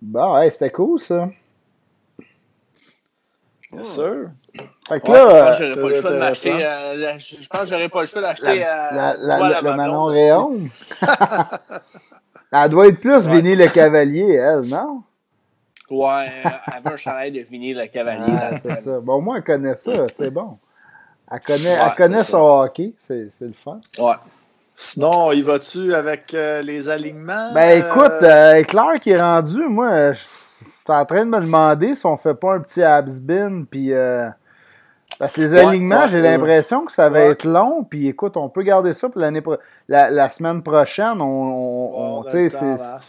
Bon, 0.00 0.38
hey, 0.38 0.50
c'était 0.50 0.70
cool, 0.70 1.00
ça. 1.00 1.28
Bien 3.72 3.84
sûr. 3.84 4.30
Fait 4.88 5.00
que 5.00 5.12
là, 5.12 5.52
je 5.52 5.66
pense 5.68 5.68
que 5.68 5.76
j'aurais 5.76 5.82
pas 5.82 5.88
le 5.88 5.94
choix 6.00 6.10
de 6.12 6.18
m'acheter. 6.18 6.64
Euh, 6.64 7.18
je 7.18 7.48
pense 7.48 7.60
que 7.60 7.66
j'aurais 7.68 7.88
pas 7.88 8.00
le 8.00 8.06
choix 8.06 8.22
d'acheter. 8.22 8.60
La, 8.60 9.14
la, 9.18 9.60
le 9.60 9.74
Manon 9.74 10.04
Réon. 10.06 10.58
elle 12.52 12.68
doit 12.70 12.88
être 12.88 13.00
plus 13.00 13.26
ouais. 13.26 13.40
Vinny 13.40 13.56
le 13.56 13.66
Cavalier, 13.66 14.34
elle, 14.34 14.62
non? 14.62 15.02
Ouais, 15.90 16.28
elle 16.44 16.82
veut 16.84 16.92
un 16.92 16.96
chandail 16.96 17.32
de 17.32 17.40
Vinny 17.40 17.74
le 17.74 17.86
Cavalier. 17.86 18.32
Ah, 18.40 18.56
c'est 18.56 18.74
ça. 18.74 19.00
Bon, 19.00 19.20
moi, 19.20 19.38
elle 19.38 19.44
connaît 19.44 19.76
ça, 19.76 20.06
c'est 20.06 20.30
bon. 20.30 20.58
Elle 21.30 21.40
connaît, 21.40 21.78
ouais, 21.78 21.86
elle 21.86 21.94
connaît 21.94 22.22
son 22.24 22.62
hockey, 22.62 22.94
c'est 22.98 23.28
le 23.40 23.52
fun. 23.52 23.80
Ouais. 23.98 24.14
Sinon, 24.80 25.32
y 25.32 25.42
vas-tu 25.42 25.92
avec 25.92 26.32
euh, 26.34 26.62
les 26.62 26.88
alignements? 26.88 27.52
Ben 27.52 27.84
écoute, 27.84 28.22
euh, 28.22 28.62
Claire 28.62 29.00
qui 29.00 29.10
est 29.10 29.20
rendu, 29.20 29.66
moi, 29.66 30.12
je 30.12 30.20
suis 30.20 30.28
en 30.86 31.04
train 31.04 31.24
de 31.24 31.30
me 31.30 31.40
demander 31.40 31.96
si 31.96 32.06
on 32.06 32.16
fait 32.16 32.34
pas 32.34 32.54
un 32.54 32.60
petit 32.60 32.84
absbin, 32.84 33.64
puis... 33.68 33.92
Euh, 33.92 34.28
parce 35.18 35.32
que 35.32 35.40
les 35.40 35.54
alignements, 35.56 36.06
j'ai 36.06 36.20
l'impression 36.20 36.84
que 36.84 36.92
ça 36.92 37.08
va 37.08 37.22
être 37.22 37.44
long, 37.44 37.82
puis 37.82 38.06
écoute, 38.06 38.36
on 38.36 38.48
peut 38.48 38.62
garder 38.62 38.92
ça 38.92 39.08
pour 39.08 39.20
l'année 39.20 39.42
la, 39.88 40.10
la, 40.10 40.28
semaine 40.28 40.62
prochaine. 40.62 41.20
On, 41.20 41.24
on, 41.24 42.20
on 42.20 42.28
c'est 42.28 42.48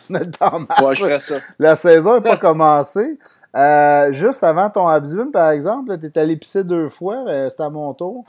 le 0.10 0.32
temps 0.32 0.62
Ouais, 0.84 0.96
je 0.96 1.04
ferais 1.04 1.20
ça. 1.20 1.36
La 1.60 1.76
saison 1.76 2.16
n'est 2.16 2.22
pas 2.22 2.38
commencée. 2.38 3.20
juste 4.10 4.44
avant 4.44 4.72
ton 4.72 4.88
absbin, 4.88 5.30
par 5.32 5.52
exemple, 5.52 6.00
tu 6.00 6.08
es 6.08 6.18
allé 6.18 6.36
pisser 6.36 6.64
deux 6.64 6.90
fois, 6.90 7.26
c'était 7.48 7.62
à 7.62 7.70
mon 7.70 7.94
tour. 7.94 8.26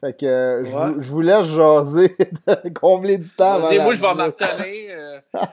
Fait 0.00 0.18
que 0.18 0.26
euh, 0.26 0.64
je, 0.64 0.70
vous, 0.70 1.02
je, 1.02 1.08
vous, 1.08 1.20
laisse 1.20 1.46
jaser, 1.46 2.16
combler 2.74 3.18
du 3.18 3.28
temps. 3.28 3.58
moi, 3.58 3.70
je 3.70 4.00
vais 4.00 4.14
m'en 4.14 4.30
euh. 4.30 5.20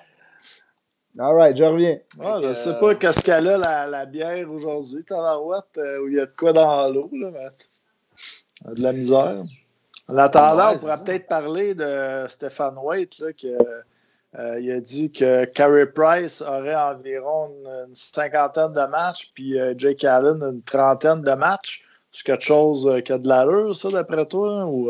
All 1.20 1.36
right, 1.36 1.58
je 1.58 1.64
reviens. 1.64 1.98
Ah, 2.24 2.40
je 2.42 2.48
ne 2.48 2.54
sais 2.54 2.78
pas 2.80 2.96
qu'est-ce 2.96 3.24
qu'elle 3.24 3.48
a, 3.50 3.58
la, 3.58 3.88
la 3.88 4.06
bière 4.06 4.52
aujourd'hui, 4.52 5.04
Talarouette, 5.04 5.78
euh, 5.78 6.04
où 6.04 6.08
il 6.08 6.16
y 6.16 6.20
a 6.20 6.28
de 6.28 6.34
quoi 6.38 6.54
dans 6.54 6.88
l'eau, 6.90 7.10
là, 7.14 7.32
mais... 7.32 8.74
de 8.76 8.82
la 8.82 8.94
misère. 8.94 9.42
En 10.08 10.18
attendant, 10.18 10.76
on 10.76 10.80
pourrait 10.80 11.04
peut-être 11.04 11.28
parler 11.28 11.74
de 11.74 12.26
Stéphane 12.30 12.78
White, 12.78 13.20
là, 13.20 13.34
qui 13.34 13.52
euh, 14.38 14.60
il 14.60 14.72
a 14.72 14.80
dit 14.80 15.12
que 15.12 15.46
Carey 15.46 15.88
Price 15.88 16.42
aurait 16.42 16.76
environ 16.76 17.52
une, 17.66 17.96
cinquantaine 17.96 18.74
de 18.74 18.86
matchs, 18.86 19.32
puis 19.34 19.60
euh, 19.60 19.74
Jake 19.78 20.04
Allen 20.04 20.44
une 20.44 20.62
trentaine 20.62 21.22
de 21.22 21.32
matchs. 21.32 21.84
C'est 22.18 22.26
quelque 22.26 22.46
chose 22.46 22.90
qui 23.06 23.12
a 23.12 23.20
de 23.20 23.28
l'allure, 23.28 23.76
ça, 23.76 23.90
d'après 23.90 24.26
toi? 24.26 24.66
Ou, 24.66 24.90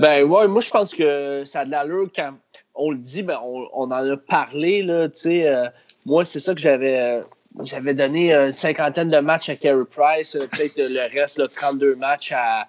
Ben 0.00 0.24
ouais, 0.24 0.48
moi 0.48 0.60
je 0.60 0.70
pense 0.70 0.92
que 0.92 1.44
ça 1.46 1.60
a 1.60 1.64
de 1.64 1.70
l'allure 1.70 2.08
quand 2.14 2.32
on 2.76 2.90
le 2.90 2.98
dit, 2.98 3.22
ben, 3.22 3.38
on, 3.42 3.84
en 3.84 3.90
a 3.90 4.16
parlé, 4.16 4.82
là, 4.82 5.08
tu 5.08 5.20
sais. 5.20 5.48
Euh, 5.48 5.68
moi, 6.04 6.24
c'est 6.24 6.40
ça 6.40 6.54
que 6.54 6.60
j'avais. 6.60 7.00
Euh, 7.00 7.22
j'avais 7.62 7.94
donné 7.94 8.34
une 8.34 8.52
cinquantaine 8.52 9.08
de 9.08 9.18
matchs 9.18 9.48
à 9.48 9.56
Carey 9.56 9.84
Price, 9.90 10.36
euh, 10.36 10.46
peut-être 10.46 10.76
le 10.76 11.10
reste, 11.18 11.38
là, 11.38 11.48
32 11.48 11.96
matchs 11.96 12.32
à, 12.32 12.68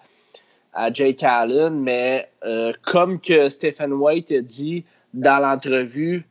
à 0.74 0.94
Jake 0.94 1.22
Allen, 1.24 1.78
mais 1.82 2.30
comme 2.84 3.20
que 3.20 3.50
Stephen 3.50 3.92
White 3.92 4.32
a 4.32 4.42
dit 4.42 4.86
dans 5.14 5.42
l'entrevue, 5.42 6.26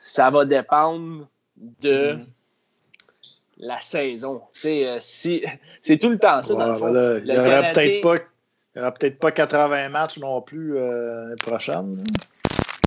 ça 0.00 0.30
va 0.30 0.46
dépendre 0.46 1.26
de 1.82 2.14
mm-hmm. 2.14 2.24
La 3.60 3.80
saison. 3.80 4.42
si, 4.52 5.44
c'est 5.82 5.98
tout 5.98 6.10
le 6.10 6.18
temps 6.18 6.42
ça, 6.42 6.54
dans 6.54 6.72
le 6.72 6.78
fond. 6.78 6.88
il 6.88 7.24
n'y 7.24 7.38
aurait 7.38 7.72
peut-être 7.72 8.00
pas, 8.02 8.90
peut 8.90 9.10
pas 9.10 9.32
80 9.32 9.88
matchs 9.90 10.18
non 10.18 10.40
plus 10.42 10.74
l'année 10.74 11.36
prochaine. 11.36 11.94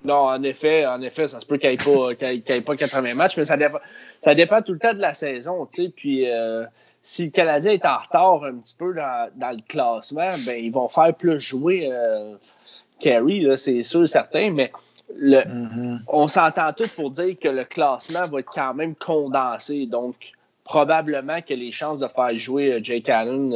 Non, 0.06 0.26
en 0.26 0.44
effet, 0.44 0.86
en 0.86 1.02
effet, 1.02 1.28
ça 1.28 1.40
se 1.40 1.46
peut 1.46 1.58
qu'il 1.58 1.70
n'y 1.70 1.76
ait, 1.76 2.62
pas 2.62 2.76
80 2.76 3.14
matchs, 3.14 3.38
mais 3.38 3.46
ça 3.46 3.56
dépend, 3.56 3.80
ça 4.22 4.36
dépend 4.36 4.62
tout 4.62 4.74
le 4.74 4.80
temps 4.80 4.94
de 4.94 5.00
la 5.00 5.14
saison. 5.14 5.68
Puis 5.96 6.30
euh, 6.30 6.66
si 7.02 7.26
le 7.26 7.32
Canadien 7.32 7.72
est 7.72 7.86
en 7.86 8.00
retard 8.00 8.44
un 8.44 8.58
petit 8.58 8.76
peu 8.76 8.94
dans, 8.94 9.30
le 9.36 9.68
classement, 9.68 10.32
ben, 10.46 10.62
ils 10.62 10.72
vont 10.72 10.90
faire 10.90 11.14
plus 11.16 11.40
jouer 11.40 11.90
euh, 11.92 12.36
Carey, 13.00 13.46
c'est 13.56 13.84
sûr, 13.84 14.08
certain, 14.08 14.52
mais 14.52 14.72
le, 15.16 15.40
mm-hmm. 15.40 16.00
on 16.08 16.28
s'entend 16.28 16.74
tous 16.74 16.90
pour 16.90 17.12
dire 17.12 17.38
que 17.40 17.50
le 17.50 17.64
classement 17.64 18.28
va 18.28 18.40
être 18.40 18.52
quand 18.52 18.74
même 18.74 18.96
condensé. 18.96 19.86
Donc, 19.86 20.34
probablement 20.64 21.42
que 21.42 21.54
les 21.54 21.72
chances 21.72 22.00
de 22.00 22.08
faire 22.08 22.38
jouer 22.38 22.74
euh, 22.74 22.80
Jake 22.82 23.10
Allen 23.10 23.54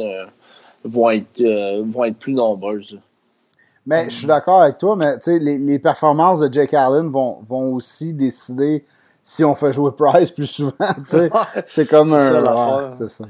vont, 0.84 1.10
être, 1.10 1.42
vont 1.82 2.04
être 2.04 2.18
plus 2.18 2.34
nombreuses. 2.34 2.98
Mais 3.86 4.10
je 4.10 4.16
suis 4.16 4.26
d'accord 4.26 4.62
avec 4.62 4.76
toi, 4.76 4.96
mais 4.96 5.14
les, 5.26 5.58
les 5.58 5.78
performances 5.78 6.40
de 6.40 6.52
Jake 6.52 6.74
Allen 6.74 7.08
vont, 7.08 7.40
vont 7.48 7.72
aussi 7.72 8.12
décider 8.12 8.84
si 9.22 9.44
on 9.44 9.54
fait 9.54 9.74
jouer 9.74 9.92
Price 9.96 10.30
plus 10.30 10.46
souvent. 10.46 10.72
c'est 11.66 11.88
comme 11.88 12.14
un. 12.14 12.92
c'est 12.92 13.08
ça. 13.08 13.24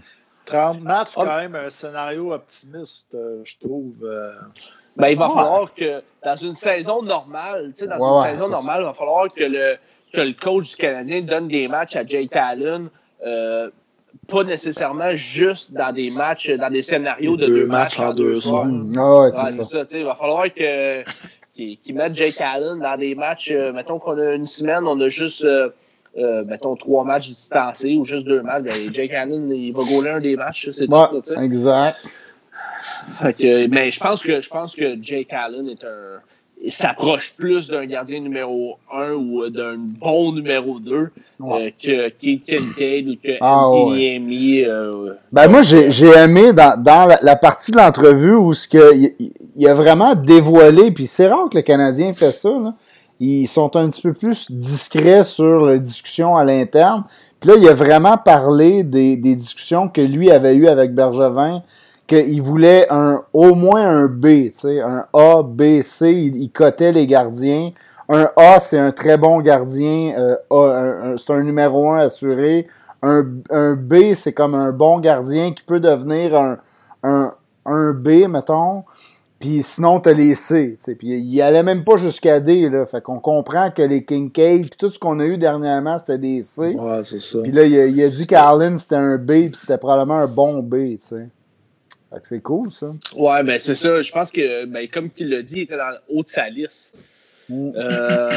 30 0.45 0.81
matchs, 0.81 1.15
quand 1.15 1.25
même, 1.25 1.55
un 1.57 1.71
scénario 1.71 2.33
optimiste, 2.33 3.15
euh, 3.15 3.41
je 3.45 3.59
trouve. 3.59 3.95
Euh. 4.03 4.33
Ben, 4.97 5.09
il 5.09 5.19
va 5.19 5.29
falloir 5.29 5.75
que, 5.75 6.03
dans 6.25 6.37
une 6.37 6.55
saison 6.55 7.03
normale, 7.03 7.73
dans 7.87 8.25
une 8.25 8.37
saison 8.37 8.49
normale, 8.49 8.81
il 8.81 8.87
va 8.87 8.95
falloir 8.95 9.33
que 9.33 9.45
le, 9.45 9.77
que 10.13 10.21
le 10.21 10.33
coach 10.33 10.71
du 10.71 10.77
Canadien 10.77 11.23
donne 11.23 11.49
des 11.49 11.69
matchs 11.69 11.97
à 11.97 12.05
Jake 12.05 12.35
Allen. 12.35 12.89
Euh, 13.27 13.71
pas 14.27 14.45
nécessairement 14.45 15.17
juste 15.17 15.73
dans 15.73 15.93
des 15.93 16.11
matchs, 16.11 16.51
dans 16.51 16.71
des 16.71 16.83
scénarios 16.83 17.37
de 17.37 17.47
deux, 17.47 17.67
matchs, 17.67 17.99
en 17.99 18.13
deux 18.13 18.37
soirs. 18.37 18.67
Ah 18.97 19.21
ouais, 19.21 19.31
c'est 19.31 19.65
ça. 19.65 19.85
il 19.93 20.05
va 20.05 20.15
falloir 20.15 20.45
que 20.53 21.03
qu'ils 21.59 21.95
mettent 21.95 22.15
Jake 22.15 22.41
Allen 22.41 22.79
dans 22.79 22.97
des 22.97 23.15
matchs. 23.15 23.51
Euh, 23.51 23.73
mettons 23.73 23.99
qu'on 23.99 24.19
a 24.19 24.35
une 24.35 24.47
semaine, 24.47 24.87
on 24.87 25.01
a 25.01 25.09
juste 25.09 25.45
euh, 25.45 25.71
euh, 26.17 26.45
mettons 26.45 26.77
trois 26.77 27.05
matchs 27.05 27.29
distancés 27.29 27.97
ou 27.97 28.05
juste 28.05 28.27
deux 28.27 28.43
matchs. 28.43 28.63
Ben, 28.63 28.95
Jake 28.95 29.13
Allen, 29.13 29.51
il 29.51 29.73
va 29.73 29.83
gauler 29.85 30.11
un 30.11 30.21
des 30.21 30.37
matchs, 30.37 30.71
c'est 30.73 30.87
tout. 30.87 31.33
Exact. 31.37 32.07
mais 33.23 33.91
je 33.91 34.01
pense 34.01 34.23
que 34.23 34.41
je 34.41 34.49
pense 34.49 34.75
que 34.75 34.97
Jake 35.01 35.33
Allen 35.33 35.69
est 35.69 35.85
un 35.85 36.21
s'approche 36.69 37.35
plus 37.37 37.69
d'un 37.69 37.87
gardien 37.87 38.21
numéro 38.21 38.79
1 38.93 39.13
ou 39.13 39.49
d'un 39.49 39.77
bon 39.77 40.33
numéro 40.33 40.81
2 40.81 41.11
euh, 41.41 41.71
que 41.81 42.09
Keith 42.09 42.45
Kincaid 42.45 43.09
ou 43.09 43.15
que 43.23 43.37
ah, 43.41 43.71
euh, 43.73 45.15
ben 45.31 45.49
moi, 45.49 45.63
j'ai 45.63 46.09
aimé 46.09 46.53
dans, 46.53 46.81
dans 46.81 47.17
la, 47.23 47.37
partie 47.37 47.71
de 47.71 47.77
l'entrevue 47.77 48.35
où 48.35 48.55
ce 48.55 48.67
que, 48.67 49.13
il, 49.55 49.69
a 49.69 49.75
vraiment 49.75 50.15
dévoilé, 50.15 50.91
puis 50.91 51.07
c'est 51.07 51.29
rare 51.29 51.49
que 51.49 51.57
le 51.57 51.63
Canadien 51.63 52.13
fait 52.13 52.33
ça, 52.33 52.51
ils 53.21 53.47
sont 53.47 53.77
un 53.77 53.89
petit 53.89 54.03
peu 54.03 54.13
plus 54.13 54.51
discrets 54.51 55.25
sur 55.25 55.67
la 55.67 55.79
discussion 55.79 56.37
à 56.37 56.45
l'interne. 56.45 57.05
Puis 57.41 57.51
là, 57.51 57.57
il 57.57 57.69
a 57.69 57.75
vraiment 57.75 58.17
parlé 58.17 58.83
des, 58.83 59.17
des 59.17 59.35
discussions 59.37 59.89
que 59.89 60.01
lui 60.01 60.31
avait 60.31 60.55
eues 60.55 60.69
avec 60.69 60.95
Bergevin, 60.95 61.63
qu'il 62.09 62.43
voulait 62.43 62.87
un, 62.91 63.23
au 63.33 63.55
moins 63.55 63.87
un 63.87 64.07
B, 64.07 64.51
un 64.65 65.07
A, 65.13 65.43
B, 65.43 65.83
C, 65.83 66.11
il, 66.11 66.51
cotait 66.51 66.91
les 66.91 67.07
gardiens. 67.07 67.71
Un 68.09 68.31
A, 68.37 68.59
c'est 68.59 68.79
un 68.79 68.91
très 68.91 69.19
bon 69.19 69.41
gardien, 69.41 70.15
euh, 70.51 71.17
c'est 71.19 71.33
un 71.33 71.43
numéro 71.43 71.91
1 71.91 71.99
assuré. 71.99 72.67
Un, 73.03 73.25
un 73.51 73.75
B, 73.75 74.15
c'est 74.15 74.33
comme 74.33 74.55
un 74.55 74.73
bon 74.73 74.99
gardien 74.99 75.53
qui 75.53 75.63
peut 75.63 75.81
devenir 75.81 76.35
un, 76.35 76.59
un, 77.03 77.35
un 77.67 77.93
B, 77.93 78.27
mettons. 78.27 78.85
Puis 79.39 79.63
sinon, 79.63 80.01
t'as 80.01 80.15
les 80.15 80.35
C. 80.35 80.79
Puis 80.99 81.21
il 81.21 81.43
allait 81.43 81.63
même 81.63 81.85
pas 81.85 81.97
jusqu'à 81.97 82.41
D. 82.41 82.69
Là. 82.71 82.87
Fait 82.87 83.01
qu'on 83.01 83.21
comprend 83.21 83.71
que 83.71 83.83
les 83.83 84.05
Kincaid, 84.05 84.63
puis 84.63 84.77
tout 84.77 84.91
ce 84.91 84.99
qu'on 84.99 85.21
a 85.21 85.27
eu 85.27 85.37
dernièrement, 85.37 85.97
c'était 85.99 86.19
des 86.19 86.43
C. 86.43 86.75
Ouais, 86.75 87.05
c'est 87.05 87.21
ça. 87.21 87.41
Puis 87.43 87.53
là, 87.53 87.63
il 87.65 87.79
a, 87.79 87.87
il 87.87 88.03
a 88.03 88.09
dit 88.09 88.27
qu'Arlen, 88.27 88.79
c'était 88.79 88.97
un 88.97 89.17
B, 89.17 89.27
puis 89.27 89.53
c'était 89.55 89.79
probablement 89.79 90.17
un 90.17 90.27
bon 90.27 90.63
B, 90.63 90.97
tu 90.97 90.99
sais 91.01 91.29
c'est 92.23 92.41
cool, 92.41 92.73
ça. 92.73 92.95
Ouais, 93.15 93.43
ben 93.43 93.59
c'est 93.59 93.75
ça. 93.75 94.01
Je 94.01 94.13
pense 94.13 94.31
que, 94.31 94.65
ben, 94.65 94.89
comme 94.89 95.11
tu 95.11 95.27
l'as 95.27 95.43
dit, 95.43 95.57
il 95.57 95.63
était 95.63 95.77
dans 95.77 95.91
le 95.91 95.99
haut 96.09 96.23
de 96.23 96.29
sa 96.29 96.49
liste. 96.49 96.95
Mm. 97.49 97.73
Euh, 97.77 98.31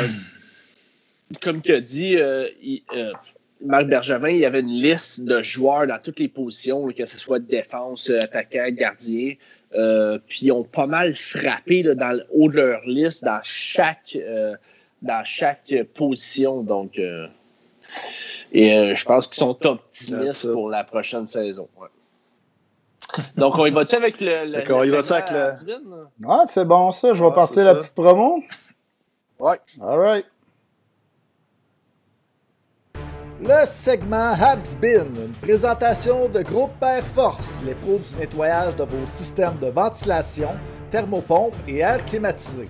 comme 1.41 1.61
tu 1.61 1.73
as 1.73 1.81
dit, 1.81 2.18
euh, 2.18 2.48
euh, 2.95 3.14
Marc 3.64 3.88
Bergevin, 3.88 4.30
il 4.30 4.39
y 4.39 4.45
avait 4.45 4.60
une 4.60 4.68
liste 4.68 5.22
de 5.22 5.41
joueurs 5.41 5.88
dans 5.88 5.99
toutes 5.99 6.19
les 6.19 6.27
positions, 6.27 6.88
que 6.88 7.06
ce 7.06 7.18
soit 7.18 7.39
défense, 7.39 8.10
attaquant, 8.10 8.69
gardien. 8.72 9.35
puis 10.27 10.45
ils 10.45 10.52
ont 10.52 10.64
pas 10.64 10.88
mal 10.88 11.15
frappé 11.15 11.84
dans 11.84 12.18
le 12.18 12.26
haut 12.34 12.49
de 12.49 12.56
leur 12.56 12.85
liste 12.85 13.23
dans 13.23 13.39
chaque, 13.43 14.18
dans 15.02 15.23
chaque 15.23 15.73
position. 15.93 16.64
Donc, 16.64 16.99
et 18.52 18.95
je 18.95 19.06
pense 19.06 19.27
qu'ils 19.27 19.38
sont 19.38 19.65
optimistes 19.65 20.52
pour 20.52 20.69
la 20.69 20.84
prochaine 20.84 21.27
saison. 21.27 21.69
Donc, 23.36 23.57
on 23.57 23.65
y 23.65 23.72
va-tu 23.72 23.95
avec 23.95 24.19
le. 24.19 24.52
D'accord, 24.52 24.80
on 24.80 24.84
y 24.84 24.90
va-tu 24.90 25.14
avec 25.14 25.32
le. 25.32 25.53
Ah, 26.28 26.44
c'est 26.48 26.65
bon 26.65 26.91
ça. 26.91 27.14
Je 27.14 27.23
vais 27.23 27.32
partir 27.32 27.65
la 27.65 27.76
petite 27.76 27.95
promo. 27.95 28.41
Ouais. 29.40 29.60
All 29.82 29.99
right. 29.99 30.26
Le 33.44 33.65
segment 33.65 34.34
Habsbin, 34.40 35.06
une 35.15 35.34
présentation 35.41 36.30
de 36.30 36.44
Groupe 36.44 36.80
Air 36.84 37.03
Force, 37.03 37.60
les 37.65 37.73
pros 37.73 37.98
du 37.98 38.15
nettoyage 38.19 38.76
de 38.76 38.84
vos 38.84 39.07
systèmes 39.07 39.57
de 39.57 39.65
ventilation, 39.65 40.52
thermopompe 40.91 41.56
et 41.68 41.78
air 41.78 42.06
climatisé. 42.06 42.69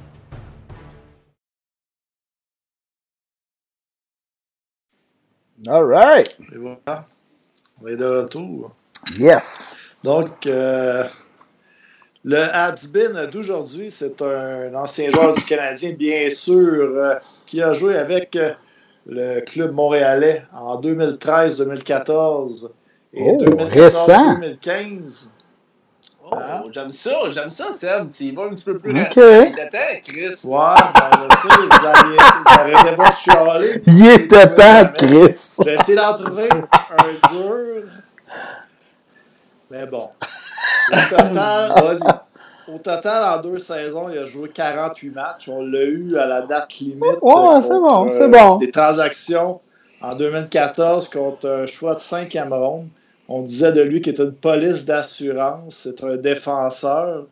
All 5.67 5.83
right. 5.83 6.37
Et 6.53 6.57
voilà. 6.57 7.05
On 7.83 7.87
est 7.87 7.97
de 7.97 8.05
retour. 8.05 8.73
Yes. 9.17 9.90
Donc, 10.03 10.47
euh, 10.47 11.03
le 12.23 12.37
Habsbin 12.37 13.27
d'aujourd'hui, 13.31 13.91
c'est 13.91 14.21
un 14.21 14.73
ancien 14.75 15.09
joueur 15.09 15.33
du 15.33 15.43
Canadien, 15.43 15.93
bien 15.93 16.29
sûr, 16.29 16.91
euh, 16.95 17.15
qui 17.45 17.61
a 17.61 17.73
joué 17.73 17.97
avec 17.97 18.35
euh, 18.35 18.51
le 19.05 19.41
club 19.41 19.73
montréalais 19.73 20.43
en 20.53 20.79
2013-2014 20.81 22.69
et 23.13 23.31
2014-2015. 23.31 25.29
Oh, 26.23 26.37
hein? 26.37 26.63
j'aime 26.71 26.91
ça, 26.91 27.27
j'aime 27.27 27.49
ça, 27.49 27.71
Seb. 27.71 28.09
Tu 28.09 28.31
vas 28.31 28.43
un 28.43 28.49
petit 28.49 28.63
peu 28.63 28.77
plus 28.77 28.91
okay. 28.91 29.21
récent. 29.21 29.51
Il 29.51 29.59
était 29.59 30.01
Chris. 30.01 30.35
Ouais, 30.45 30.75
ben, 30.95 31.27
je 31.29 31.35
sais, 31.35 31.47
vous 31.69 31.85
avez, 32.57 32.95
vous 32.95 33.11
chialer. 33.11 33.81
Il 33.85 34.07
était 34.07 34.49
temps, 34.49 34.85
Chris. 34.97 35.57
J'ai 35.65 35.73
essayé 35.73 35.97
d'en 35.97 36.13
trouver 36.13 36.47
un 36.53 37.33
dur. 37.33 37.83
Mais 39.71 39.85
bon. 39.85 40.09
Au 42.67 42.77
total, 42.77 43.23
en 43.23 43.41
deux 43.41 43.57
saisons, 43.57 44.09
il 44.09 44.17
a 44.17 44.25
joué 44.25 44.49
48 44.49 45.09
matchs. 45.11 45.49
On 45.49 45.63
l'a 45.63 45.83
eu 45.83 46.17
à 46.17 46.25
la 46.25 46.41
date 46.41 46.79
limite. 46.79 47.17
Ouais, 47.21 47.61
c'est 47.61 47.69
bon, 47.69 48.09
c'est 48.11 48.27
bon. 48.27 48.57
Des 48.57 48.69
transactions 48.69 49.61
en 50.01 50.15
2014 50.15 51.09
contre 51.09 51.49
un 51.49 51.65
choix 51.65 51.95
de 51.95 51.99
5 51.99 52.37
ronde. 52.49 52.87
On 53.29 53.41
disait 53.41 53.71
de 53.71 53.81
lui 53.81 54.01
qu'il 54.01 54.13
était 54.13 54.23
une 54.23 54.33
police 54.33 54.85
d'assurance. 54.85 55.75
C'est 55.83 56.03
un 56.03 56.17
défenseur. 56.17 57.25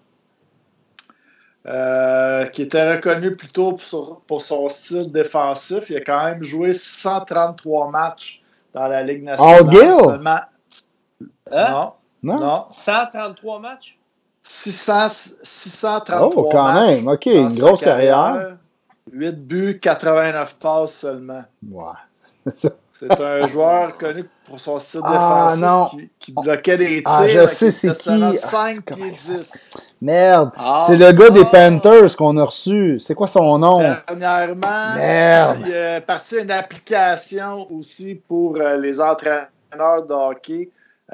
qui 1.66 2.62
était 2.62 2.96
reconnu 2.96 3.36
plutôt 3.36 3.74
pour, 3.74 4.22
pour, 4.26 4.42
son 4.42 4.70
style 4.70 5.12
défensif. 5.12 5.90
Il 5.90 5.98
a 5.98 6.02
quand 6.02 6.24
même 6.24 6.42
joué 6.42 6.72
133 6.74 7.92
matchs 7.92 8.42
dans 8.74 8.88
la 8.88 9.04
Ligue 9.04 9.24
nationale. 9.24 9.68
All 9.76 10.06
Seulement... 10.06 10.40
Hein? 11.52 11.72
Non. 11.72 11.94
Non? 12.24 12.66
133 12.72 13.60
matchs? 13.60 13.98
600, 14.44 15.10
633 15.44 16.32
oh, 16.36 16.50
quand 16.52 16.74
même. 16.74 17.08
OK, 17.08 17.26
une 17.28 17.58
grosse 17.58 17.82
carrière. 17.82 18.58
8 19.12 19.48
buts, 19.48 19.80
89 19.80 20.56
passes 20.56 20.94
seulement. 20.94 21.44
Ouais. 21.70 22.52
C'est 23.00 23.22
un 23.22 23.48
joueur 23.48 23.98
connu 23.98 24.26
pour 24.46 24.60
son 24.60 24.78
style 24.78 25.00
ah, 25.06 25.54
défensif 25.56 26.02
qui, 26.20 26.34
qui, 26.34 26.34
bloquait 26.34 26.78
des 26.78 27.02
ah, 27.06 27.24
tirs. 27.26 27.44
Ah, 27.44 27.48
je 27.48 27.48
sais 27.48 27.72
c'est 27.72 27.98
qui. 27.98 28.34
5 28.34 28.80
ah, 28.92 28.94
pieds 28.94 29.12
10. 29.12 29.52
Merde. 30.02 30.52
Ah, 30.58 30.84
c'est 30.86 30.98
le 30.98 31.10
gars 31.14 31.30
des 31.30 31.46
Panthers 31.46 32.14
qu'on 32.18 32.36
a 32.36 32.44
reçu. 32.44 33.00
C'est 33.00 33.16
quoi 33.16 33.30
son 33.30 33.58
nom? 33.58 33.80
Dernièrement, 33.80 34.96
Merde. 34.98 35.60
il 35.66 35.72
est 35.72 36.02
parti 36.02 36.40
une 36.40 36.52
application 36.52 37.72
aussi 37.72 38.16
pour 38.16 38.58
euh, 38.58 38.76
les 38.76 39.00
entraîneurs 39.00 39.48
de 40.06 40.14
hockey 40.14 40.70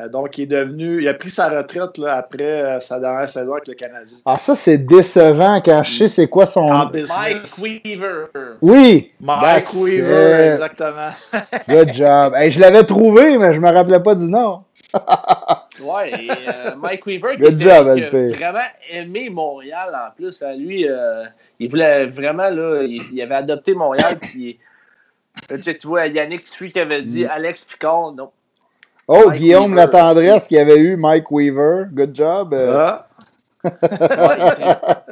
donc, 0.09 0.37
il 0.37 0.43
est 0.43 0.47
devenu, 0.47 1.01
il 1.01 1.07
a 1.07 1.13
pris 1.13 1.29
sa 1.29 1.47
retraite 1.47 1.97
là, 1.97 2.15
après 2.15 2.43
euh, 2.43 2.79
sa 2.81 2.99
dernière 2.99 3.29
saison 3.29 3.53
avec 3.53 3.67
le 3.67 3.75
Canadien. 3.75 4.17
Ah, 4.25 4.37
ça, 4.37 4.53
c'est 4.53 4.77
décevant 4.77 5.61
quand 5.63 5.83
je 5.83 5.97
sais 5.99 6.07
c'est 6.09 6.27
quoi 6.27 6.45
son. 6.45 6.67
Mike 6.67 7.57
Weaver. 7.61 8.25
Oui. 8.61 9.13
Mike 9.21 9.73
Weaver, 9.73 10.51
exactement. 10.51 11.11
Good 11.69 11.93
job. 11.93 12.33
je 12.49 12.59
l'avais 12.59 12.83
trouvé, 12.83 13.37
mais 13.37 13.53
je 13.53 13.59
me 13.59 13.71
rappelais 13.71 14.01
pas 14.01 14.15
du 14.15 14.25
nom. 14.25 14.57
ouais, 15.81 16.11
et, 16.11 16.29
euh, 16.29 16.75
Mike 16.77 17.05
Weaver 17.05 17.37
qui, 17.37 17.45
était, 17.45 17.71
a 17.71 17.81
vraiment 17.81 18.59
aimé 18.91 19.29
Montréal 19.29 19.95
en 19.95 20.13
plus. 20.13 20.41
À 20.41 20.53
lui, 20.53 20.85
il 21.59 21.69
voulait 21.69 22.05
vraiment, 22.05 22.49
là, 22.49 22.83
il, 22.83 23.21
avait 23.21 23.35
adopté 23.35 23.73
Montréal. 23.73 24.17
puis, 24.21 24.59
tu 25.47 25.87
vois, 25.87 26.07
Yannick 26.07 26.43
Tui 26.43 26.73
qui 26.73 26.81
avait 26.81 27.01
dit 27.01 27.23
mm. 27.23 27.29
Alex 27.29 27.63
Picard, 27.63 28.11
non. 28.11 28.29
Oh, 29.07 29.29
Guillaume 29.29 29.75
La 29.75 29.87
Tendresse 29.87 30.47
qui 30.47 30.57
avait 30.57 30.79
eu 30.79 30.95
Mike 30.95 31.29
Weaver. 31.29 31.85
Good 31.91 32.15
job. 32.15 32.53
Euh. 32.55 32.73
Ah. 32.73 33.07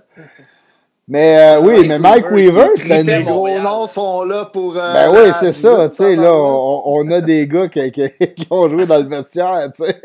mais 1.08 1.38
euh, 1.38 1.62
oui, 1.62 1.88
mais 1.88 2.00
Mike 2.00 2.32
Weaver, 2.32 2.70
c'était 2.76 3.02
une. 3.02 3.08
Les 3.08 3.22
gros 3.22 3.48
noms 3.48 3.86
sont 3.86 4.24
là 4.24 4.46
pour. 4.46 4.76
Euh, 4.76 4.94
ben 4.94 5.12
oui, 5.12 5.32
c'est 5.40 5.52
ça. 5.52 5.90
Tu 5.90 5.98
sais, 5.98 6.16
là, 6.16 6.34
on, 6.36 7.08
a 7.12 7.22
des 7.22 7.48
gars 7.48 7.68
qui, 7.68 7.92
qui, 7.92 8.48
ont 8.50 8.68
joué 8.68 8.88
dans 8.88 8.98
le 8.98 9.04
vestiaire, 9.04 9.70
tu 9.76 9.86
sais. 9.86 10.02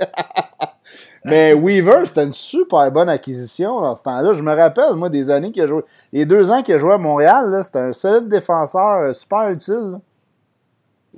mais 1.24 1.54
Weaver, 1.54 2.02
c'était 2.04 2.24
une 2.24 2.34
super 2.34 2.92
bonne 2.92 3.08
acquisition 3.08 3.80
dans 3.80 3.96
ce 3.96 4.02
temps-là. 4.02 4.34
Je 4.34 4.42
me 4.42 4.54
rappelle, 4.54 4.96
moi, 4.96 5.08
des 5.08 5.30
années 5.30 5.50
qu'il 5.50 5.62
a 5.62 5.66
joué. 5.66 5.80
Les 6.12 6.26
deux 6.26 6.50
ans 6.50 6.62
qu'il 6.62 6.74
a 6.74 6.78
joué 6.78 6.92
à 6.92 6.98
Montréal, 6.98 7.58
c'était 7.64 7.78
un 7.78 7.94
solide 7.94 8.28
défenseur 8.28 9.14
super 9.14 9.48
utile 9.48 9.98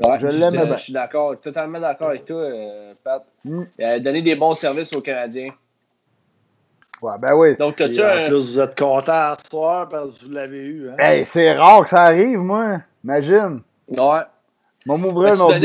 je 0.01 0.27
l'aime 0.27 0.77
Je 0.77 0.83
suis 0.83 0.93
d'accord, 0.93 1.39
totalement 1.41 1.81
d'accord 1.81 2.09
avec 2.09 2.25
toi, 2.25 2.37
euh, 2.37 2.95
Pat. 3.03 3.25
Mm. 3.45 3.63
Il 3.79 3.85
a 3.85 4.01
donné 4.01 4.23
des 4.23 4.35
bons 4.35 4.55
services 4.55 4.95
aux 4.97 5.01
Canadiens. 5.01 5.51
Ouais, 7.03 7.15
ben 7.19 7.35
oui. 7.35 7.57
Donc, 7.57 7.77
tu 7.77 7.85
En 7.85 8.25
plus, 8.25 8.53
vous 8.53 8.61
êtes 8.61 8.79
content 8.79 9.35
ce 9.43 9.49
soir 9.51 9.89
parce 9.89 10.19
que 10.19 10.27
vous 10.27 10.33
l'avez 10.33 10.67
eu. 10.67 10.89
Hein? 10.91 10.97
Hey, 10.99 11.25
c'est 11.25 11.53
rare 11.53 11.85
que 11.85 11.91
ça 11.91 12.03
arrive, 12.03 12.39
moi. 12.39 12.81
Imagine. 13.03 13.63
Ouais. 13.89 14.21
Moi, 14.87 14.99
m'ouvrir 14.99 15.33
un 15.35 15.41
autre 15.41 15.59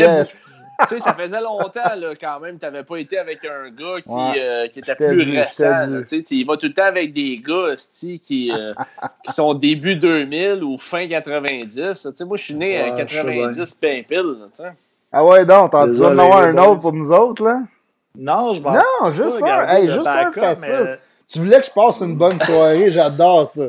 tu 0.82 0.88
sais, 0.88 1.00
ça 1.00 1.14
faisait 1.14 1.42
longtemps 1.42 1.96
là, 1.96 2.14
quand 2.20 2.40
même. 2.40 2.58
Tu 2.60 2.66
n'avais 2.66 2.84
pas 2.84 2.98
été 2.98 3.18
avec 3.18 3.40
un 3.46 3.70
gars 3.70 4.02
qui, 4.02 4.40
euh, 4.40 4.68
qui 4.68 4.80
était 4.80 4.96
plus 4.96 5.32
récent. 5.32 6.04
Tu 6.08 6.24
sais, 6.26 6.36
il 6.36 6.46
va 6.46 6.58
tout 6.58 6.68
le 6.68 6.74
temps 6.74 6.86
avec 6.86 7.14
des 7.14 7.38
gars 7.38 7.76
qui, 8.22 8.52
euh, 8.52 8.74
qui 9.26 9.34
sont 9.34 9.54
début 9.54 9.96
2000 9.96 10.64
ou 10.64 10.78
fin 10.78 11.08
90. 11.08 11.72
Tu 11.76 12.16
sais, 12.16 12.26
moi, 12.26 12.38
je 12.38 12.44
suis 12.44 12.56
né 12.56 12.82
en 12.82 12.94
90 12.96 13.74
pimpile. 13.76 14.36
Ah 15.12 15.24
ouais, 15.24 15.46
donc, 15.46 15.72
besoin 15.72 16.16
d'en 16.16 16.24
avoir 16.24 16.40
un 16.40 16.58
autre 16.58 16.82
pour 16.82 16.94
nous 16.94 17.12
autres, 17.12 17.44
là? 17.44 17.62
Non, 18.18 18.54
je 18.54 18.62
m'en 18.62 18.72
Non, 18.72 19.10
juste 19.16 19.40
ça. 19.40 19.74
Hey, 19.74 19.90
juste 19.90 20.04
ça, 20.04 20.32
facile. 20.32 21.00
Tu 21.28 21.40
voulais 21.40 21.60
que 21.60 21.66
je 21.66 21.72
passe 21.72 22.02
une 22.02 22.16
bonne 22.16 22.40
soirée, 22.40 22.92
j'adore 22.92 23.46
ça. 23.48 23.66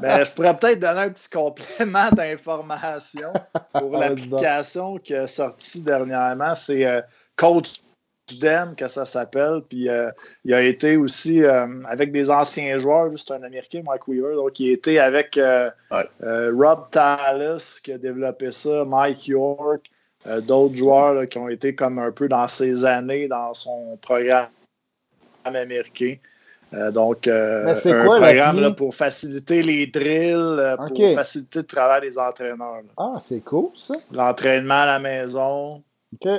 Ben, 0.00 0.24
je 0.24 0.32
pourrais 0.32 0.56
peut-être 0.56 0.80
donner 0.80 1.00
un 1.00 1.10
petit 1.10 1.28
complément 1.28 2.08
d'information 2.12 3.32
pour 3.72 3.98
l'application 3.98 4.98
qui 4.98 5.14
est 5.14 5.26
sortie 5.26 5.82
dernièrement. 5.82 6.54
C'est 6.54 6.86
euh, 6.86 7.00
Coach 7.36 7.80
Dem 8.40 8.74
que 8.76 8.86
ça 8.88 9.04
s'appelle. 9.04 9.62
Puis 9.68 9.88
euh, 9.88 10.10
il 10.44 10.54
a 10.54 10.62
été 10.62 10.96
aussi 10.96 11.42
euh, 11.42 11.66
avec 11.86 12.12
des 12.12 12.30
anciens 12.30 12.78
joueurs. 12.78 13.10
C'est 13.16 13.32
un 13.32 13.42
Américain, 13.42 13.82
Mike 13.84 14.06
Weaver. 14.06 14.36
Donc 14.36 14.58
il 14.60 14.70
a 14.70 14.72
été 14.72 14.98
avec 15.00 15.38
Rob 15.90 16.90
Tallis 16.90 17.80
qui 17.82 17.92
a 17.92 17.98
développé 17.98 18.52
ça, 18.52 18.84
Mike 18.84 19.26
York, 19.26 19.90
d'autres 20.42 20.76
joueurs 20.76 21.26
qui 21.28 21.38
ont 21.38 21.48
été 21.48 21.74
comme 21.74 21.98
un 21.98 22.12
peu 22.12 22.28
dans 22.28 22.46
ses 22.46 22.84
années 22.84 23.26
dans 23.26 23.52
son 23.54 23.98
programme 24.00 24.48
américain. 25.44 26.16
Euh, 26.74 26.90
donc, 26.90 27.28
euh, 27.28 27.74
un 27.74 28.04
programme 28.04 28.74
pour 28.74 28.94
faciliter 28.94 29.62
les 29.62 29.86
drills, 29.86 30.58
euh, 30.58 30.76
pour 30.76 31.14
faciliter 31.14 31.58
le 31.58 31.66
travail 31.66 32.00
des 32.02 32.18
entraîneurs. 32.18 32.82
Ah, 32.96 33.16
c'est 33.18 33.40
cool, 33.40 33.70
ça. 33.76 33.94
L'entraînement 34.10 34.82
à 34.82 34.86
la 34.86 34.98
maison. 34.98 35.82
OK. 36.14 36.30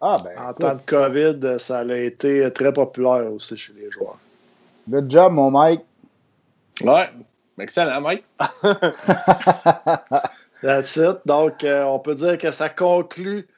Ah, 0.00 0.16
ben, 0.22 0.32
en 0.38 0.52
temps 0.52 0.74
de 0.74 0.82
COVID, 0.84 1.58
ça 1.58 1.78
a 1.78 1.94
été 1.94 2.52
très 2.52 2.72
populaire 2.72 3.32
aussi 3.32 3.56
chez 3.56 3.72
les 3.72 3.90
joueurs. 3.90 4.18
Good 4.88 5.10
job, 5.10 5.32
mon 5.32 5.50
Mike. 5.50 5.80
Ouais, 6.82 7.08
excellent, 7.58 8.02
Mike. 8.02 8.24
That's 10.62 10.96
it. 10.96 11.16
Donc, 11.24 11.64
on 11.64 11.98
peut 12.00 12.14
dire 12.14 12.36
que 12.36 12.50
ça 12.50 12.68
conclut 12.68 13.48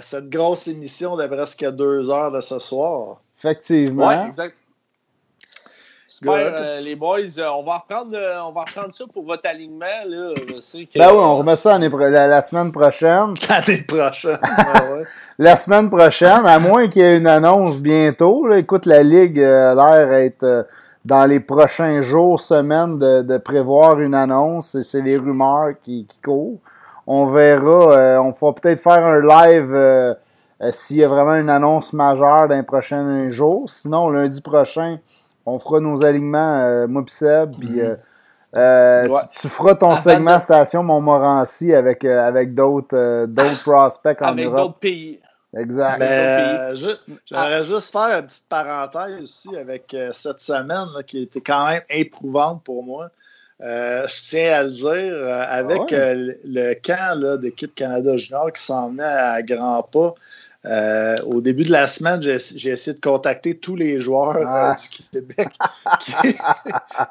cette 0.00 0.30
grosse 0.30 0.68
émission 0.68 1.16
de 1.16 1.26
presque 1.26 1.68
deux 1.72 2.08
heures 2.08 2.30
de 2.30 2.40
ce 2.40 2.60
soir. 2.60 3.20
Effectivement. 3.36 4.06
Oui, 4.06 4.28
exact. 4.28 4.54
Euh, 6.26 6.80
les 6.80 6.96
boys. 6.96 7.38
Euh, 7.38 7.48
on, 7.48 7.62
va 7.62 7.78
reprendre, 7.78 8.10
euh, 8.14 8.40
on 8.42 8.52
va 8.52 8.62
reprendre 8.62 8.94
ça 8.94 9.04
pour 9.12 9.24
votre 9.24 9.48
alignement. 9.48 9.86
Là. 10.06 10.34
Je 10.36 10.60
sais 10.60 10.86
que, 10.86 10.98
ben 10.98 11.10
oui, 11.10 11.18
on 11.18 11.36
remet 11.36 11.56
ça 11.56 11.78
la, 11.78 12.42
semaine 12.42 12.72
prochaine. 12.72 13.34
L'année 13.48 13.82
prochaine. 13.82 14.38
la 15.38 15.56
semaine 15.56 15.90
prochaine, 15.90 16.46
à 16.46 16.58
moins 16.58 16.88
qu'il 16.88 17.02
y 17.02 17.04
ait 17.04 17.18
une 17.18 17.26
annonce 17.26 17.80
bientôt. 17.80 18.50
Écoute, 18.52 18.86
la 18.86 19.02
Ligue 19.02 19.40
a 19.40 19.74
l'air 19.74 20.08
d'être 20.08 20.66
dans 21.04 21.24
les 21.24 21.40
prochains 21.40 22.02
jours, 22.02 22.40
semaines, 22.40 22.98
de, 22.98 23.38
prévoir 23.38 24.00
une 24.00 24.14
annonce. 24.14 24.80
C'est 24.82 25.00
les 25.00 25.16
rumeurs 25.16 25.74
qui, 25.82 26.06
courent. 26.24 26.58
On 27.06 27.26
verra. 27.26 28.20
on 28.20 28.30
va 28.30 28.52
peut-être 28.52 28.80
faire 28.80 29.04
un 29.04 29.20
live 29.20 30.16
s'il 30.72 30.96
y 30.96 31.04
a 31.04 31.08
vraiment 31.08 31.36
une 31.36 31.48
annonce 31.48 31.92
majeure 31.92 32.48
dans 32.48 32.56
les 32.56 32.62
prochains 32.62 33.28
jours. 33.30 33.70
Sinon, 33.70 34.10
lundi 34.10 34.40
prochain 34.40 34.98
on 35.48 35.58
fera 35.58 35.80
nos 35.80 36.04
alignements, 36.04 36.60
euh, 36.60 36.86
moi 36.86 37.02
et 37.06 37.10
Seb, 37.10 37.54
puis 37.58 37.68
mhm. 37.68 37.80
euh, 37.80 37.96
euh, 38.56 39.16
tu, 39.32 39.48
feras 39.48 39.74
ton 39.74 39.96
segment 39.96 40.38
station 40.38 40.82
Montmorency 40.82 41.74
avec, 41.74 42.04
avec 42.04 42.54
d'autres 42.54 43.26
prospects 43.62 44.22
en 44.22 44.28
avec 44.28 44.44
Europe. 44.46 44.58
Avec 44.58 44.66
d'autres 44.66 44.78
pays. 44.78 45.20
Exact. 45.56 45.98
J'aimerais 47.26 47.64
juste 47.64 47.92
faire 47.92 48.18
une 48.18 48.26
petite 48.26 48.48
parenthèse 48.48 49.22
aussi 49.22 49.56
avec 49.56 49.96
cette 50.12 50.40
semaine 50.40 50.88
qui 51.06 51.22
était 51.22 51.40
quand 51.40 51.68
même 51.68 51.82
éprouvante 51.88 52.62
pour 52.62 52.82
moi. 52.82 53.08
je 53.60 54.28
tiens 54.28 54.58
à 54.58 54.62
le 54.62 54.70
dire, 54.70 55.34
avec 55.48 55.92
ah 55.92 56.14
le 56.44 56.74
camp 56.74 57.38
d'équipe 57.40 57.74
Canada 57.74 58.16
Junior 58.16 58.52
qui 58.52 58.62
s'en 58.62 58.90
venait 58.90 59.04
à 59.04 59.42
grands 59.42 59.82
pas, 59.82 60.14
euh, 60.66 61.16
au 61.24 61.40
début 61.40 61.62
de 61.62 61.70
la 61.70 61.86
semaine, 61.86 62.20
j'ai 62.20 62.70
essayé 62.70 62.94
de 62.94 63.00
contacter 63.00 63.56
tous 63.56 63.76
les 63.76 64.00
joueurs 64.00 64.36
euh, 64.38 64.44
ah. 64.46 64.76
du 64.80 64.88
Québec 65.10 65.48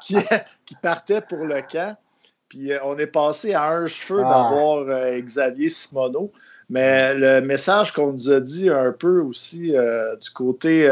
qui, 0.00 0.74
partaient 0.82 1.22
pour 1.22 1.46
le 1.46 1.62
camp. 1.62 1.96
Puis 2.48 2.72
euh, 2.72 2.78
on 2.84 2.98
est 2.98 3.06
passé 3.06 3.54
à 3.54 3.70
un 3.70 3.88
cheveu 3.88 4.22
ah. 4.24 4.28
d'avoir 4.28 4.84
Xavier 5.20 5.70
Simoneau. 5.70 6.30
Mais 6.70 7.14
le 7.14 7.40
message 7.40 7.92
qu'on 7.92 8.12
nous 8.12 8.28
a 8.28 8.40
dit 8.40 8.68
un 8.68 8.92
peu 8.92 9.22
aussi 9.22 9.72
du 9.72 10.30
côté 10.34 10.86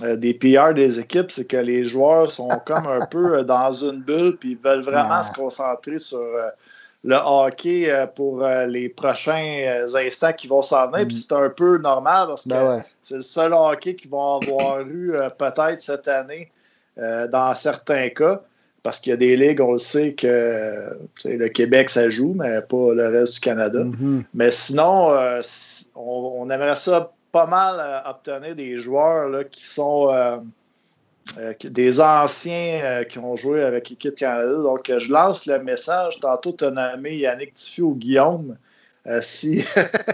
des 0.00 0.34
PR 0.34 0.74
des 0.74 1.00
équipes, 1.00 1.32
c'est 1.32 1.46
que 1.46 1.56
les 1.56 1.84
joueurs 1.84 2.30
sont 2.30 2.60
comme 2.64 2.86
un 2.86 3.04
peu 3.06 3.42
dans 3.42 3.72
une 3.72 4.02
bulle 4.02 4.36
puis 4.36 4.52
ils 4.52 4.58
veulent 4.58 4.84
vraiment 4.84 5.18
ah. 5.18 5.22
se 5.24 5.32
concentrer 5.32 5.98
sur 5.98 6.22
le 7.04 7.16
hockey 7.16 7.90
euh, 7.90 8.06
pour 8.06 8.42
euh, 8.42 8.66
les 8.66 8.88
prochains 8.88 9.62
euh, 9.64 9.96
instants 9.96 10.32
qui 10.32 10.48
vont 10.48 10.62
s'en 10.62 10.90
venir. 10.90 11.06
Puis 11.06 11.16
mm. 11.16 11.20
c'est 11.28 11.32
un 11.34 11.50
peu 11.50 11.78
normal 11.78 12.28
parce 12.28 12.46
ben 12.48 12.80
que 12.80 12.86
c'est 13.02 13.16
le 13.16 13.22
seul 13.22 13.52
hockey 13.52 13.94
qu'ils 13.94 14.10
vont 14.10 14.40
avoir 14.40 14.80
eu 14.80 15.14
peut-être 15.38 15.80
cette 15.80 16.08
année 16.08 16.50
dans 16.96 17.54
certains 17.54 18.08
cas. 18.08 18.42
Parce 18.82 19.00
qu'il 19.00 19.10
y 19.10 19.14
a 19.14 19.16
des 19.16 19.36
ligues, 19.36 19.60
on 19.60 19.72
le 19.72 19.78
sait 19.80 20.14
que 20.14 20.96
le 21.24 21.48
Québec, 21.48 21.90
ça 21.90 22.08
joue, 22.08 22.34
mais 22.36 22.62
pas 22.62 22.94
le 22.94 23.08
reste 23.08 23.34
du 23.34 23.40
Canada. 23.40 23.80
Mm-hmm. 23.80 24.22
Mais 24.32 24.50
sinon, 24.52 25.08
on, 25.96 26.48
aimerait 26.50 26.76
ça 26.76 27.12
pas 27.32 27.46
mal 27.46 28.04
obtenir 28.06 28.54
des 28.54 28.78
joueurs 28.78 29.28
là, 29.28 29.42
qui 29.42 29.64
sont 29.64 30.08
des 31.64 32.00
anciens 32.00 33.04
qui 33.04 33.18
ont 33.18 33.36
joué 33.36 33.62
avec 33.62 33.90
l'équipe 33.90 34.14
Canada. 34.14 34.52
Donc, 34.52 34.90
je 34.96 35.10
lance 35.10 35.46
le 35.46 35.58
message. 35.58 36.20
Tantôt, 36.20 36.52
tu 36.52 36.64
as 36.64 36.70
nommé 36.70 37.16
Yannick 37.16 37.54
Tiffi 37.54 37.82
ou 37.82 37.94
Guillaume. 37.94 38.56
si, 39.20 39.64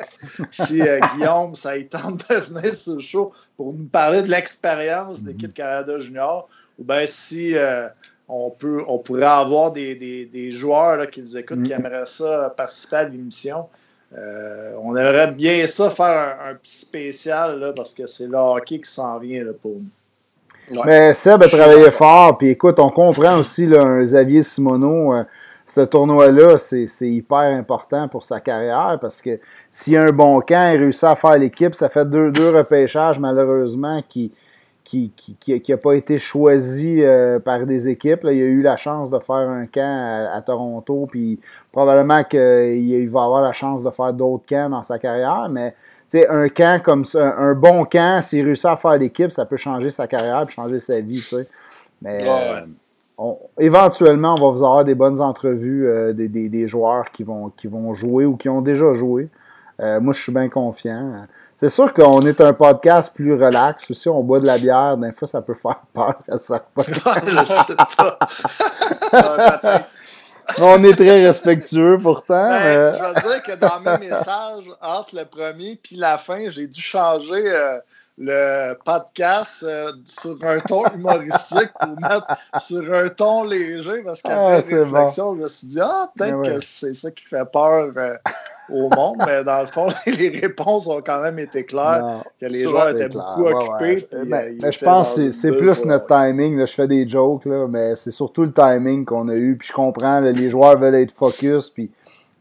si 0.50 0.82
Guillaume, 1.14 1.54
ça 1.54 1.76
y 1.76 1.86
tente 1.86 2.28
de 2.28 2.34
venir 2.36 2.74
sur 2.74 2.94
le 2.96 3.00
show 3.00 3.32
pour 3.56 3.72
nous 3.72 3.86
parler 3.86 4.22
de 4.22 4.28
l'expérience 4.28 5.22
de 5.22 5.28
l'équipe 5.28 5.48
mhm. 5.48 5.54
Canada 5.54 6.00
Junior, 6.00 6.48
ou 6.78 6.84
bien 6.84 7.06
si 7.06 7.54
on, 8.28 8.50
peut, 8.50 8.82
on 8.88 8.98
pourrait 8.98 9.24
avoir 9.24 9.72
des, 9.72 10.52
joueurs 10.52 11.08
qui 11.10 11.20
nous 11.20 11.36
écoutent 11.36 11.62
qui 11.62 11.74
mhm. 11.74 11.84
aimeraient 11.84 12.06
ça 12.06 12.52
participer 12.56 12.96
à 12.96 13.04
l'émission. 13.04 13.68
Euh, 14.18 14.74
on 14.82 14.96
aimerait 14.96 15.32
bien 15.32 15.66
ça 15.66 15.90
faire 15.90 16.38
un, 16.44 16.54
petit 16.54 16.76
spécial 16.76 17.72
parce 17.74 17.92
que 17.94 18.06
c'est 18.06 18.26
le 18.26 18.36
hockey 18.36 18.80
qui 18.80 18.90
s'en 18.90 19.18
vient 19.18 19.44
pour 19.60 19.76
nous. 19.76 19.88
Mais 20.84 21.12
Seb 21.14 21.42
a 21.42 21.48
travaillé 21.48 21.90
fort, 21.90 22.38
puis 22.38 22.48
écoute, 22.50 22.78
on 22.78 22.90
comprend 22.90 23.38
aussi 23.38 23.66
là, 23.66 23.82
un 23.82 24.02
Xavier 24.02 24.42
Simoneau. 24.42 25.14
Euh, 25.14 25.24
ce 25.66 25.80
tournoi-là, 25.80 26.58
c'est 26.58 26.86
hyper 27.00 27.38
important 27.38 28.06
pour 28.08 28.24
sa 28.24 28.40
carrière 28.40 28.98
parce 29.00 29.22
que 29.22 29.40
s'il 29.70 29.94
y 29.94 29.96
a 29.96 30.02
un 30.02 30.12
bon 30.12 30.40
camp, 30.40 30.72
il 30.74 30.80
réussit 30.80 31.04
à 31.04 31.16
faire 31.16 31.38
l'équipe, 31.38 31.74
ça 31.74 31.88
fait 31.88 32.04
deux, 32.04 32.30
deux 32.30 32.54
repêchages 32.54 33.18
malheureusement 33.18 34.02
qui, 34.06 34.32
qui 34.84 35.62
n'a 35.68 35.76
pas 35.78 35.94
été 35.94 36.18
choisi 36.18 37.02
euh, 37.02 37.38
par 37.38 37.64
des 37.64 37.88
équipes. 37.88 38.20
il 38.24 38.28
a 38.28 38.32
eu 38.32 38.60
la 38.60 38.76
chance 38.76 39.10
de 39.10 39.18
faire 39.18 39.36
un 39.36 39.66
camp 39.66 40.28
à, 40.32 40.42
Toronto, 40.42 41.06
puis 41.10 41.40
probablement 41.70 42.22
qu'il 42.24 43.08
va 43.08 43.24
avoir 43.24 43.40
la 43.40 43.52
chance 43.52 43.82
de 43.82 43.90
faire 43.90 44.12
d'autres 44.12 44.44
camps 44.46 44.68
dans 44.68 44.82
sa 44.82 44.98
carrière, 44.98 45.48
mais 45.50 45.74
un 46.28 46.48
camp 46.48 46.82
comme 46.82 47.04
ça, 47.04 47.36
un 47.36 47.54
bon 47.54 47.84
camp, 47.84 48.22
s'il 48.22 48.44
réussit 48.44 48.66
à 48.66 48.76
faire 48.76 48.98
l'équipe, 48.98 49.30
ça 49.30 49.44
peut 49.44 49.56
changer 49.56 49.90
sa 49.90 50.06
carrière 50.06 50.44
et 50.46 50.50
changer 50.50 50.78
sa 50.78 51.00
vie. 51.00 51.24
Mais 52.00 52.24
euh, 52.26 52.60
éventuellement, 53.58 54.34
on 54.38 54.42
va 54.42 54.50
vous 54.50 54.64
avoir 54.64 54.84
des 54.84 54.94
bonnes 54.94 55.20
entrevues 55.20 55.86
euh, 55.86 56.12
des, 56.12 56.28
des, 56.28 56.68
joueurs 56.68 57.10
qui 57.12 57.22
vont, 57.22 57.50
qui 57.56 57.66
vont 57.66 57.94
jouer 57.94 58.24
ou 58.24 58.36
qui 58.36 58.48
ont 58.48 58.62
déjà 58.62 58.92
joué. 58.92 59.28
moi, 59.78 60.12
je 60.12 60.20
suis 60.22 60.32
bien 60.32 60.48
confiant. 60.48 61.26
C'est 61.54 61.68
sûr 61.68 61.92
qu'on 61.92 62.20
est 62.26 62.40
un 62.40 62.52
podcast 62.52 63.12
plus 63.14 63.34
relax 63.34 63.90
aussi. 63.90 64.08
On 64.08 64.22
boit 64.22 64.40
de 64.40 64.46
la 64.46 64.58
bière. 64.58 64.96
Des 64.96 65.12
fois, 65.12 65.28
ça 65.28 65.42
peut 65.42 65.54
faire 65.54 65.82
peur 65.92 66.18
à 66.28 66.38
certains. 66.38 66.82
je 66.86 67.44
sais 67.44 67.76
pas. 67.96 68.18
on 70.58 70.82
est 70.84 70.94
très 70.94 71.26
respectueux 71.26 71.98
pourtant. 71.98 72.48
Ben, 72.48 72.94
je 72.94 73.02
veux 73.02 73.32
dire 73.32 73.42
que 73.42 73.52
dans 73.52 73.80
mes 73.80 74.08
messages, 74.08 74.64
entre 74.80 75.16
le 75.16 75.24
premier 75.24 75.72
et 75.90 75.96
la 75.96 76.18
fin, 76.18 76.48
j'ai 76.48 76.66
dû 76.66 76.80
changer. 76.80 77.44
Euh, 77.46 77.78
le 78.18 78.74
podcast 78.84 79.64
euh, 79.66 79.90
sur 80.04 80.36
un 80.42 80.60
ton 80.60 80.84
humoristique 80.94 81.70
pour 81.80 81.88
mettre 81.88 82.26
sur 82.58 82.92
un 82.92 83.08
ton 83.08 83.44
léger 83.44 84.02
parce 84.04 84.20
qu'après 84.20 84.62
ah, 84.74 84.76
réflexion, 84.76 85.34
je 85.36 85.42
me 85.42 85.48
suis 85.48 85.66
dit, 85.68 85.80
ah, 85.80 86.10
peut-être 86.14 86.42
que 86.42 86.60
c'est 86.60 86.92
ça 86.92 87.10
qui 87.10 87.24
fait 87.24 87.50
peur 87.50 87.90
euh, 87.96 88.14
au 88.70 88.90
monde, 88.90 89.16
mais 89.26 89.42
dans 89.42 89.62
le 89.62 89.66
fond, 89.66 89.86
les 90.06 90.28
réponses 90.28 90.86
ont 90.88 91.00
quand 91.00 91.22
même 91.22 91.38
été 91.38 91.64
claires, 91.64 92.22
que 92.38 92.46
les 92.46 92.68
joueurs 92.68 92.90
étaient 92.90 93.08
beaucoup 93.08 93.46
occupés. 93.46 94.06
mais, 94.26 94.56
euh, 94.62 94.70
je 94.70 94.84
pense 94.84 95.16
que 95.16 95.30
c'est 95.30 95.52
plus 95.52 95.84
notre 95.86 96.06
timing. 96.06 96.58
Là, 96.58 96.66
je 96.66 96.74
fais 96.74 96.86
des 96.86 97.08
jokes, 97.08 97.46
là, 97.46 97.66
mais 97.66 97.96
c'est 97.96 98.10
surtout 98.10 98.42
le 98.42 98.52
timing 98.52 99.06
qu'on 99.06 99.28
a 99.30 99.34
eu. 99.34 99.56
Puis 99.56 99.68
je 99.68 99.72
comprends, 99.72 100.20
les 100.20 100.50
joueurs 100.50 100.78
veulent 100.78 100.96
être 100.96 101.12
focus. 101.12 101.70
Puis 101.70 101.90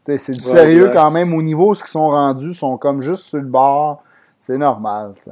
c'est 0.04 0.32
du 0.32 0.40
sérieux 0.40 0.90
quand 0.92 1.10
même. 1.10 1.32
Au 1.32 1.42
niveau, 1.42 1.74
ce 1.74 1.82
qu'ils 1.82 1.92
sont 1.92 2.10
rendus, 2.10 2.54
sont 2.54 2.76
comme 2.76 3.00
juste 3.00 3.24
sur 3.24 3.38
le 3.38 3.44
bord 3.44 4.02
c'est 4.42 4.58
normal. 4.58 5.14
Ça. 5.20 5.30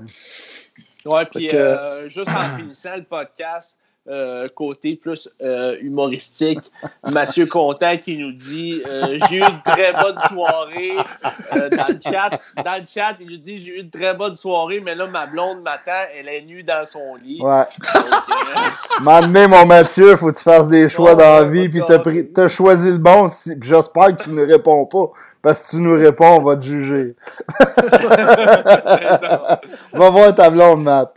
Ouais, 1.04 1.26
puis 1.26 1.48
euh, 1.52 2.08
juste 2.08 2.30
en 2.30 2.58
finissant 2.58 2.94
le 2.94 3.02
podcast, 3.02 3.76
euh, 4.09 4.48
côté 4.48 4.97
plus 4.97 5.28
euh, 5.43 5.77
humoristique. 5.81 6.72
Mathieu 7.12 7.47
Contant 7.47 7.98
qui 7.98 8.16
nous 8.16 8.32
dit 8.32 8.82
J'ai 9.28 9.36
eu 9.36 9.43
une 9.43 9.62
très 9.62 9.93
bonne 9.93 10.18
soirée 10.28 10.97
dans 11.52 11.86
le 11.89 12.01
chat. 12.02 12.31
Dans 12.64 12.81
le 12.81 12.86
chat, 12.93 13.16
il 13.20 13.31
nous 13.31 13.36
dit 13.36 13.59
J'ai 13.59 13.72
eu 13.72 13.81
une 13.81 13.90
très 13.90 14.14
bonne 14.14 14.35
soirée, 14.35 14.81
mais 14.81 14.94
là, 14.94 15.06
ma 15.06 15.27
blonde 15.27 15.60
m'attend, 15.62 16.06
elle 16.18 16.28
est 16.28 16.43
nue 16.43 16.62
dans 16.62 16.85
son 16.86 17.14
lit. 17.16 17.40
Ouais. 17.43 17.64
M'amener, 19.02 19.47
mon 19.48 19.66
Mathieu, 19.66 20.16
faut 20.16 20.32
que 20.32 20.39
tu 20.39 20.44
fasses 20.44 20.68
des 20.68 20.89
choix 20.89 21.14
dans 21.14 21.40
la 21.40 21.44
vie, 21.44 21.68
puis 21.68 21.82
t'as, 21.86 22.01
as 22.43 22.48
choisi 22.48 22.93
le 22.93 22.98
bon. 22.98 23.28
j'espère 23.60 24.16
que 24.16 24.22
tu 24.22 24.31
ne 24.31 24.47
réponds 24.47 24.86
pas, 24.86 25.10
parce 25.43 25.60
que 25.60 25.66
si 25.66 25.77
tu 25.77 25.82
nous 25.82 25.94
réponds, 25.98 26.39
on 26.39 26.43
va 26.43 26.56
te 26.56 26.64
juger. 26.64 27.14
va 29.93 30.10
voir 30.10 30.35
ta 30.35 30.48
blonde, 30.51 30.82
Matt. 30.85 31.14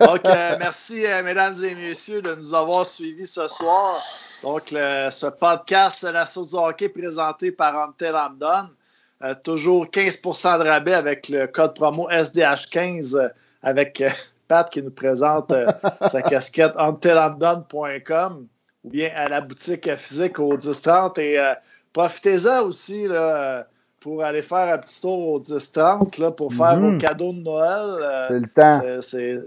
Donc, 0.00 0.22
merci, 0.58 1.06
euh, 1.06 1.22
mesdames 1.22 1.56
et 1.64 1.74
messieurs, 1.74 2.22
de 2.22 2.34
nous 2.34 2.54
avoir 2.54 2.86
suivis 2.86 3.26
ce 3.26 3.48
soir. 3.48 4.02
Donc, 4.42 4.68
ce 4.68 5.26
podcast, 5.30 6.02
la 6.02 6.26
sauce 6.26 6.50
du 6.50 6.56
hockey 6.56 6.88
présenté 6.88 7.52
par 7.52 7.88
Antel 7.88 8.14
Amdon. 8.14 8.68
Euh, 9.24 9.34
toujours 9.42 9.86
15% 9.86 10.62
de 10.62 10.68
rabais 10.68 10.92
avec 10.92 11.30
le 11.30 11.46
code 11.46 11.74
promo 11.74 12.06
SDH15 12.10 13.16
euh, 13.16 13.28
avec 13.62 14.04
Pat 14.46 14.68
qui 14.68 14.82
nous 14.82 14.90
présente 14.90 15.54
sa 16.10 16.20
casquette 16.20 16.74
antelamdon.com 16.76 18.46
ou 18.84 18.90
bien 18.90 19.10
à 19.16 19.30
la 19.30 19.40
boutique 19.40 19.96
physique 19.96 20.38
au 20.38 20.50
1030 20.50 21.18
et 21.18 21.38
profitez-en 21.94 22.64
aussi 22.64 23.08
là, 23.08 23.66
pour 24.06 24.22
aller 24.22 24.42
faire 24.42 24.72
un 24.72 24.78
petit 24.78 25.00
tour 25.00 25.30
au 25.30 25.40
10-30 25.40 26.30
pour 26.36 26.52
faire 26.54 26.78
vos 26.78 26.92
mhm. 26.92 26.98
cadeaux 26.98 27.32
de 27.32 27.40
Noël. 27.40 27.98
Euh, 28.00 28.26
c'est 28.28 28.38
le 28.38 28.46
temps. 28.46 28.80
C'est, 29.02 29.38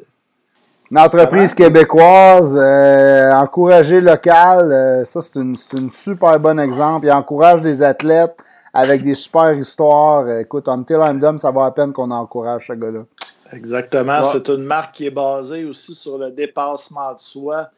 Une 0.92 1.00
entreprise 1.00 1.54
québécoise, 1.54 2.58
euh, 2.58 3.32
encourager 3.32 4.02
local, 4.02 4.70
euh, 4.74 5.06
ça 5.06 5.22
c'est 5.22 5.40
une, 5.40 5.56
une, 5.78 5.90
super 5.92 6.38
bon 6.42 6.60
exemple. 6.60 7.06
Il 7.06 7.12
encourage 7.14 7.62
des 7.62 7.82
athlètes 7.82 8.36
avec 8.74 9.02
des 9.02 9.16
super 9.16 9.54
histoires. 9.54 10.30
Écoute, 10.30 10.68
Until 10.68 10.98
I'm 11.06 11.22
Dumb, 11.22 11.38
ça 11.38 11.52
va 11.52 11.64
à 11.64 11.72
peine 11.72 11.94
qu'on 11.94 12.12
encourage 12.12 12.68
ce 12.68 12.74
gars-là. 12.74 13.06
Exactement. 13.54 14.26
C'est 14.26 14.50
une 14.50 14.66
marque 14.66 14.94
qui 14.94 15.06
est 15.06 15.12
basée 15.12 15.64
aussi 15.64 15.96
sur 15.96 16.18
le 16.18 16.32
dépassement 16.32 17.14
de 17.14 17.20
soi 17.20 17.70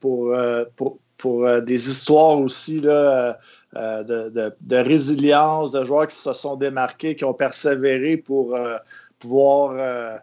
pour, 0.00 0.34
pour, 0.74 0.98
pour 1.16 1.62
des 1.62 1.88
histoires 1.88 2.40
aussi. 2.40 2.80
Là, 2.80 3.38
euh, 3.76 4.02
de, 4.02 4.76
résilience, 4.76 5.72
de 5.72 5.84
joueurs 5.84 6.08
qui 6.08 6.16
se 6.16 6.32
sont 6.32 6.56
démarqués, 6.56 7.14
qui 7.14 7.26
ont 7.26 7.34
persévéré 7.34 8.16
pour 8.16 8.56
euh, 8.56 8.78
pouvoir 9.18 9.74
euh, 9.76 10.16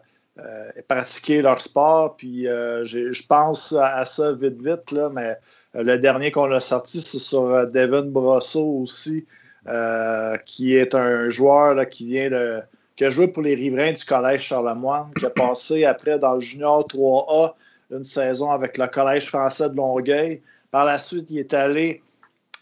pratiquer 0.88 1.42
leur 1.42 1.60
sport. 1.60 2.16
Puis 2.16 2.44
je 2.44 3.26
pense 3.26 3.72
à, 3.72 4.04
ça 4.04 4.32
vite, 4.32 4.60
vite, 4.60 4.90
là, 4.90 5.10
mais 5.12 5.36
le 5.74 5.96
dernier 5.96 6.32
qu'on 6.32 6.50
a 6.50 6.60
sorti, 6.60 7.00
c'est 7.00 7.18
sur 7.18 7.68
Devin 7.68 8.06
Brosseau 8.06 8.80
aussi, 8.82 9.26
qui 10.44 10.74
est 10.74 10.94
un 10.94 11.30
joueur 11.30 11.88
qui 11.88 12.06
vient 12.06 12.30
de. 12.30 12.60
qui 12.96 13.04
a 13.04 13.10
joué 13.10 13.28
pour 13.28 13.44
les 13.44 13.54
riverains 13.54 13.92
du 13.92 14.04
Collège 14.04 14.42
Charlemagne, 14.42 15.12
qui 15.16 15.24
a 15.24 15.30
passé 15.30 15.84
après 15.84 16.18
dans 16.18 16.34
le 16.34 16.40
Junior 16.40 16.84
3A 16.86 17.54
une 17.92 18.04
saison 18.04 18.50
avec 18.50 18.76
le 18.76 18.88
Collège 18.88 19.26
français 19.28 19.70
de 19.70 19.76
Longueuil. 19.76 20.42
Par 20.72 20.84
la 20.84 20.98
suite, 20.98 21.30
il 21.30 21.38
est 21.38 21.54
allé 21.54 22.02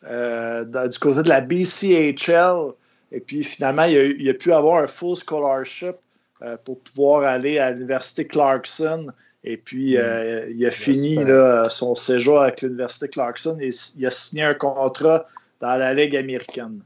euh, 0.06 0.64
du 0.89 0.98
côté 0.98 1.22
de 1.22 1.28
la 1.28 1.40
BCHL. 1.40 2.72
Et 3.12 3.20
puis 3.20 3.44
finalement, 3.44 3.85
il 3.85 4.28
a, 4.28 4.35
pu 4.35 4.52
avoir 4.52 4.82
un 4.82 4.86
full 4.86 5.16
scholarship 5.16 5.97
euh, 6.43 6.56
pour 6.64 6.81
pouvoir 6.81 7.24
aller 7.24 7.59
à 7.59 7.70
l'Université 7.70 8.26
Clarkson. 8.26 9.06
Et 9.44 9.56
puis, 9.56 9.97
hmm. 9.97 10.01
euh, 10.01 10.51
il 10.51 10.66
a 10.66 10.70
fini 10.70 11.18
son 11.70 11.94
séjour 11.94 12.40
avec 12.40 12.62
l'Université 12.62 13.09
Clarkson 13.09 13.59
et 13.60 13.70
il 13.97 14.06
a 14.06 14.10
signé 14.10 14.43
un 14.43 14.55
contrat 14.55 15.26
dans 15.60 15.76
la 15.76 15.94
Ligue 15.94 16.16
américaine. 16.16 16.81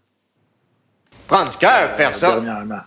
Prends 1.26 1.44
du 1.44 1.56
cœur 1.56 1.92
faire 1.92 2.14
ça. 2.14 2.34
Dernièrement. 2.40 2.80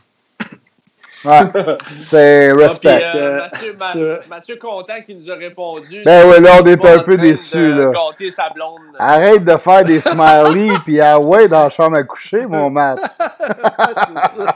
Ouais, 1.23 1.41
c'est 2.03 2.51
respect. 2.51 3.03
Euh, 3.15 3.47
Mathieu, 3.79 4.19
Mathieu, 4.29 4.55
Content 4.57 5.01
qui 5.05 5.15
nous 5.15 5.29
a 5.29 5.35
répondu. 5.35 6.01
Ben 6.03 6.27
ouais, 6.27 6.39
là, 6.39 6.59
on 6.61 6.65
est 6.65 6.85
un 6.85 6.99
peu 6.99 7.17
déçus. 7.17 7.73
Là. 7.73 7.91
Sa 8.31 8.49
blonde. 8.49 8.79
Arrête 8.97 9.43
de 9.43 9.57
faire 9.57 9.83
des 9.83 9.99
smileys, 9.99 10.77
puis 10.83 10.99
ah 10.99 11.19
ouais, 11.19 11.47
dans 11.47 11.63
la 11.63 11.69
chambre 11.69 11.97
à 11.97 12.03
coucher, 12.03 12.45
mon 12.45 12.69
Matt. 12.71 12.99
c'est 12.99 13.35
ça. 13.35 14.55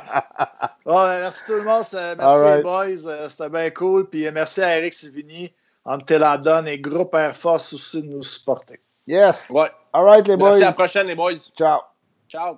Bon, 0.85 1.03
ben, 1.03 1.19
merci 1.19 1.45
tout 1.45 1.53
le 1.53 1.63
monde. 1.63 1.83
Merci 1.93 2.55
les 2.55 2.61
boys. 2.61 3.07
Euh, 3.07 3.29
c'était 3.29 3.49
bien 3.49 3.69
cool. 3.71 4.09
Puis 4.09 4.25
euh, 4.27 4.31
merci 4.33 4.61
à 4.61 4.77
Eric 4.77 4.93
Sivigny, 4.93 5.53
Antelandon 5.83 6.65
et 6.65 6.79
Groupe 6.79 7.13
Air 7.15 7.35
Force 7.35 7.73
aussi 7.73 8.01
de 8.01 8.07
nous 8.07 8.23
supporter. 8.23 8.79
Yes. 9.07 9.51
Ouais. 9.53 9.71
All 9.93 10.05
right, 10.05 10.27
les 10.27 10.35
boys. 10.35 10.49
Merci 10.49 10.63
à 10.63 10.67
la 10.67 10.73
prochaine, 10.73 11.07
les 11.07 11.15
boys. 11.15 11.33
Ciao. 11.55 11.79
Ciao. 12.29 12.57